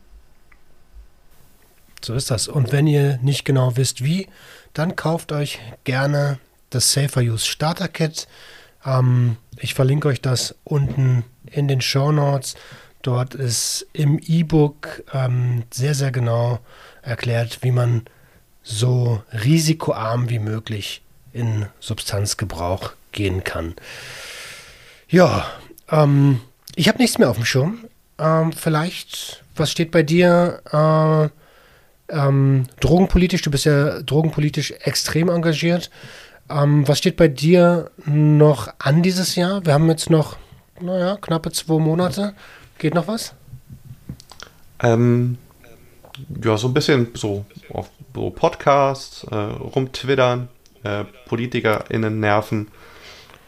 so 2.03 2.15
ist 2.15 2.33
das. 2.33 2.49
Und 2.49 2.73
wenn 2.73 2.89
ihr 2.89 3.19
nicht 3.23 3.45
genau 3.45 3.77
wisst, 3.77 4.03
wie, 4.03 4.27
dann 4.75 4.97
kauft 4.97 5.31
euch 5.31 5.61
gerne 5.85 6.41
das 6.71 6.93
Safer 6.93 7.21
Use 7.21 7.47
Starter 7.47 7.89
Kit. 7.89 8.27
Ähm, 8.85 9.37
ich 9.59 9.75
verlinke 9.75 10.09
euch 10.09 10.21
das 10.21 10.57
unten 10.65 11.25
in 11.47 11.69
den 11.69 11.81
Show 11.81 12.11
Notes. 12.11 12.57
Dort 13.03 13.35
ist 13.35 13.87
im 13.93 14.19
E-Book 14.19 15.05
ähm, 15.13 15.63
sehr, 15.71 15.95
sehr 15.95 16.11
genau 16.11 16.59
erklärt, 17.03 17.61
wie 17.63 17.71
man 17.71 18.03
so 18.65 19.23
risikoarm 19.33 20.29
wie 20.31 20.41
möglich 20.41 21.03
in 21.33 21.67
Substanzgebrauch 21.81 22.93
gehen 23.13 23.45
kann. 23.45 23.75
Ja, 25.09 25.47
ähm, 25.91 26.41
ich 26.75 26.89
habe 26.89 26.99
nichts 26.99 27.19
mehr 27.19 27.31
auf 27.31 27.37
dem 27.37 27.45
Schirm. 27.45 27.85
Ähm, 28.19 28.53
vielleicht, 28.53 29.43
was 29.57 29.71
steht 29.71 29.91
bei 29.91 30.03
dir? 30.03 30.61
Äh, 30.71 31.29
ähm, 32.11 32.67
drogenpolitisch, 32.81 33.43
du 33.43 33.51
bist 33.51 33.67
ja 33.67 34.03
drogenpolitisch 34.03 34.73
extrem 34.81 35.29
engagiert. 35.29 35.91
Ähm, 36.49 36.89
was 36.89 36.99
steht 36.99 37.17
bei 37.17 37.29
dir 37.29 37.91
noch 38.07 38.73
an 38.79 39.03
dieses 39.03 39.37
Jahr? 39.37 39.65
Wir 39.67 39.75
haben 39.75 39.89
jetzt 39.89 40.09
noch, 40.09 40.37
naja, 40.81 41.17
knappe 41.21 41.53
zwei 41.53 41.79
Monate. 41.79 42.35
Geht 42.79 42.95
noch 42.95 43.09
was? 43.09 43.35
Ähm, 44.83 45.37
ja, 46.43 46.57
so 46.57 46.69
ein 46.69 46.75
bisschen 46.75 47.09
so 47.15 47.45
auf 47.73 47.91
so 48.15 48.31
Podcasts, 48.31 49.25
äh, 49.31 49.35
rumtwittern, 49.35 50.49
äh, 50.83 51.05
PolitikerInnen 51.27 52.21
nerven, 52.21 52.69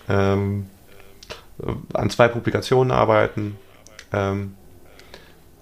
ähm, 0.08 0.68
an 1.92 2.10
zwei 2.10 2.28
Publikationen 2.28 2.90
arbeiten, 2.90 3.56
ähm, 4.12 4.54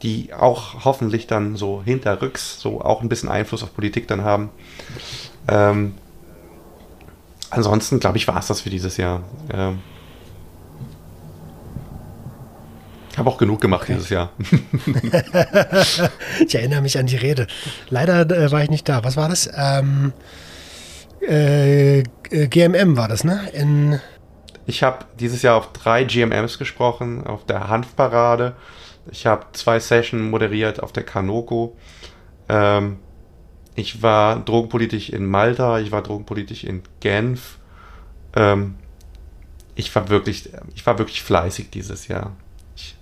die 0.02 0.32
auch 0.32 0.84
hoffentlich 0.84 1.26
dann 1.26 1.56
so 1.56 1.82
hinterrücks 1.84 2.60
so 2.60 2.80
auch 2.80 3.02
ein 3.02 3.08
bisschen 3.08 3.28
Einfluss 3.28 3.62
auf 3.62 3.74
Politik 3.74 4.06
dann 4.06 4.22
haben. 4.22 4.50
Ähm, 5.48 5.94
ansonsten, 7.50 7.98
glaube 7.98 8.16
ich, 8.18 8.28
war 8.28 8.38
es 8.38 8.46
das 8.46 8.60
für 8.60 8.70
dieses 8.70 8.96
Jahr. 8.96 9.22
Ähm, 9.52 9.80
habe 13.18 13.30
auch 13.30 13.38
genug 13.38 13.60
gemacht 13.60 13.82
okay. 13.82 13.94
dieses 13.94 14.10
Jahr. 14.10 14.30
ich 16.46 16.54
erinnere 16.54 16.80
mich 16.82 16.98
an 16.98 17.06
die 17.06 17.16
Rede. 17.16 17.48
Leider 17.90 18.20
äh, 18.30 18.52
war 18.52 18.62
ich 18.62 18.70
nicht 18.70 18.88
da. 18.88 19.02
Was 19.02 19.16
war 19.16 19.28
das? 19.28 19.50
Ähm, 19.56 20.12
äh, 21.28 22.02
GMM 22.30 22.96
war 22.96 23.08
das, 23.08 23.24
ne? 23.24 23.48
In 23.52 24.00
Ich 24.66 24.82
habe 24.82 25.04
dieses 25.18 25.42
Jahr 25.42 25.56
auf 25.56 25.72
drei 25.72 26.04
GMMs 26.04 26.58
gesprochen, 26.58 27.26
auf 27.26 27.44
der 27.46 27.68
Hanfparade. 27.68 28.56
Ich 29.10 29.26
habe 29.26 29.46
zwei 29.52 29.80
Sessions 29.80 30.30
moderiert 30.30 30.82
auf 30.82 30.92
der 30.92 31.04
Kanoko. 31.04 31.76
Ähm, 32.48 32.98
ich 33.74 34.02
war 34.02 34.40
drogenpolitisch 34.40 35.10
in 35.10 35.26
Malta, 35.26 35.78
ich 35.78 35.92
war 35.92 36.02
drogenpolitisch 36.02 36.64
in 36.64 36.82
Genf. 37.00 37.58
Ähm, 38.34 38.74
ich 39.74 39.94
war 39.94 40.08
wirklich, 40.08 40.50
ich 40.74 40.84
war 40.84 40.98
wirklich 40.98 41.22
fleißig 41.22 41.70
dieses 41.70 42.08
Jahr. 42.08 42.34
Ich, 42.74 42.96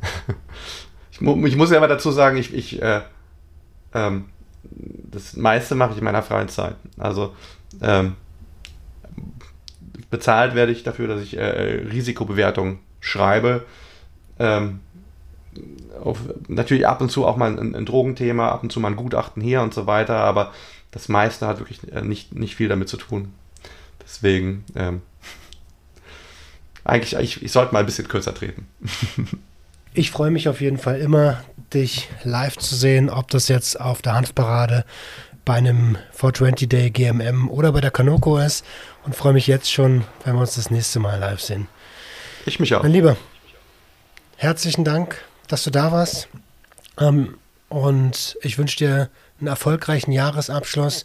ich, 1.10 1.20
ich 1.20 1.56
muss 1.56 1.70
ja 1.70 1.76
aber 1.76 1.88
dazu 1.88 2.10
sagen, 2.10 2.38
ich, 2.38 2.54
ich 2.54 2.80
äh, 2.80 3.02
ähm, 3.94 4.30
das 4.70 5.36
meiste 5.36 5.74
mache 5.74 5.92
ich 5.92 5.98
in 5.98 6.04
meiner 6.04 6.22
freien 6.22 6.48
Zeit. 6.48 6.76
Also 6.98 7.34
ähm, 7.80 8.14
bezahlt 10.10 10.54
werde 10.54 10.72
ich 10.72 10.82
dafür, 10.82 11.08
dass 11.08 11.22
ich 11.22 11.36
äh, 11.36 11.42
Risikobewertung 11.42 12.78
schreibe. 13.00 13.64
Ähm, 14.38 14.80
auf, 16.02 16.18
natürlich 16.48 16.86
ab 16.86 17.00
und 17.00 17.10
zu 17.10 17.26
auch 17.26 17.36
mal 17.36 17.58
ein, 17.58 17.74
ein, 17.74 17.86
Drogenthema, 17.86 18.50
ab 18.50 18.62
und 18.62 18.70
zu 18.70 18.80
mal 18.80 18.88
ein 18.88 18.96
Gutachten 18.96 19.42
hier 19.42 19.62
und 19.62 19.72
so 19.72 19.86
weiter, 19.86 20.16
aber 20.18 20.52
das 20.90 21.08
meiste 21.08 21.46
hat 21.46 21.58
wirklich 21.58 21.80
äh, 21.92 22.02
nicht, 22.02 22.34
nicht 22.34 22.56
viel 22.56 22.68
damit 22.68 22.88
zu 22.88 22.96
tun. 22.96 23.32
Deswegen, 24.02 24.64
ähm, 24.74 25.02
eigentlich, 26.84 27.14
ich, 27.14 27.42
ich 27.42 27.52
sollte 27.52 27.72
mal 27.72 27.80
ein 27.80 27.86
bisschen 27.86 28.08
kürzer 28.08 28.34
treten. 28.34 28.66
ich 29.94 30.10
freue 30.10 30.30
mich 30.30 30.48
auf 30.48 30.60
jeden 30.60 30.78
Fall 30.78 31.00
immer, 31.00 31.42
dich 31.76 32.08
live 32.24 32.56
zu 32.56 32.74
sehen, 32.74 33.10
ob 33.10 33.28
das 33.30 33.48
jetzt 33.48 33.80
auf 33.80 34.02
der 34.02 34.14
Hanfparade 34.14 34.84
bei 35.44 35.54
einem 35.54 35.96
420 36.12 36.68
Day 36.68 36.90
GMM 36.90 37.48
oder 37.50 37.72
bei 37.72 37.80
der 37.80 37.90
Kanoko 37.90 38.38
ist 38.38 38.64
und 39.04 39.14
freue 39.14 39.32
mich 39.32 39.46
jetzt 39.46 39.70
schon, 39.70 40.04
wenn 40.24 40.34
wir 40.34 40.40
uns 40.40 40.56
das 40.56 40.70
nächste 40.70 40.98
Mal 40.98 41.18
live 41.18 41.40
sehen. 41.40 41.68
Ich 42.46 42.58
mich 42.58 42.74
auch. 42.74 42.82
Mein 42.82 42.92
Lieber, 42.92 43.16
herzlichen 44.36 44.84
Dank, 44.84 45.22
dass 45.48 45.64
du 45.64 45.70
da 45.70 45.92
warst. 45.92 46.28
Ähm, 46.98 47.36
und 47.68 48.36
ich 48.42 48.58
wünsche 48.58 48.78
dir 48.78 49.10
einen 49.38 49.48
erfolgreichen 49.48 50.12
Jahresabschluss. 50.12 51.04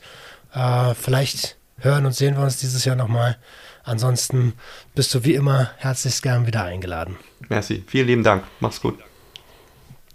Äh, 0.54 0.94
vielleicht 0.96 1.58
hören 1.78 2.06
und 2.06 2.14
sehen 2.14 2.36
wir 2.36 2.44
uns 2.44 2.58
dieses 2.58 2.86
Jahr 2.86 2.96
nochmal. 2.96 3.38
Ansonsten 3.84 4.54
bist 4.96 5.14
du 5.14 5.24
wie 5.24 5.34
immer 5.34 5.72
herzlichst 5.78 6.22
gern 6.24 6.48
wieder 6.48 6.64
eingeladen. 6.64 7.18
Merci, 7.50 7.84
vielen 7.88 8.08
lieben 8.08 8.24
Dank. 8.24 8.44
Mach's 8.60 8.82
gut. 8.82 8.98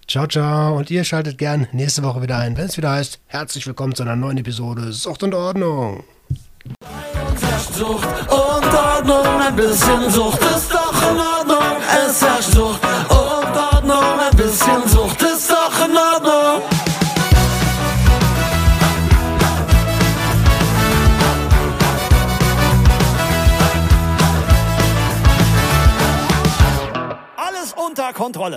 Ciao, 0.08 0.26
ciao. 0.28 0.76
Und 0.76 0.88
ihr 0.90 1.02
schaltet 1.02 1.36
gern 1.36 1.66
nächste 1.72 2.02
Woche 2.04 2.22
wieder 2.22 2.38
ein, 2.38 2.56
wenn 2.56 2.66
es 2.66 2.76
wieder 2.76 2.92
heißt, 2.92 3.18
herzlich 3.26 3.66
willkommen 3.66 3.92
zu 3.94 4.04
einer 4.04 4.14
neuen 4.14 4.38
Episode 4.38 4.92
Sucht 4.92 5.24
und 5.24 5.34
Ordnung. 5.34 6.04
Sucht 7.74 8.06
und 8.30 8.74
Ordnung, 8.74 9.40
ein 9.40 9.56
bisschen 9.56 10.08
Sucht 10.10 10.40
ist 10.42 10.72
doch 10.72 11.10
in 11.10 11.18
Ordnung. 11.18 11.76
Es 12.06 12.22
herrscht 12.22 12.52
Sucht 12.52 12.80
und 13.08 13.56
Ordnung, 13.74 14.20
ein 14.20 14.36
bisschen 14.36 14.88
Sucht 14.88 15.22
ist 15.22 15.50
doch 15.50 15.84
in 15.84 15.96
Ordnung. 15.96 16.62
Alles 27.36 27.72
unter 27.72 28.12
Kontrolle. 28.12 28.54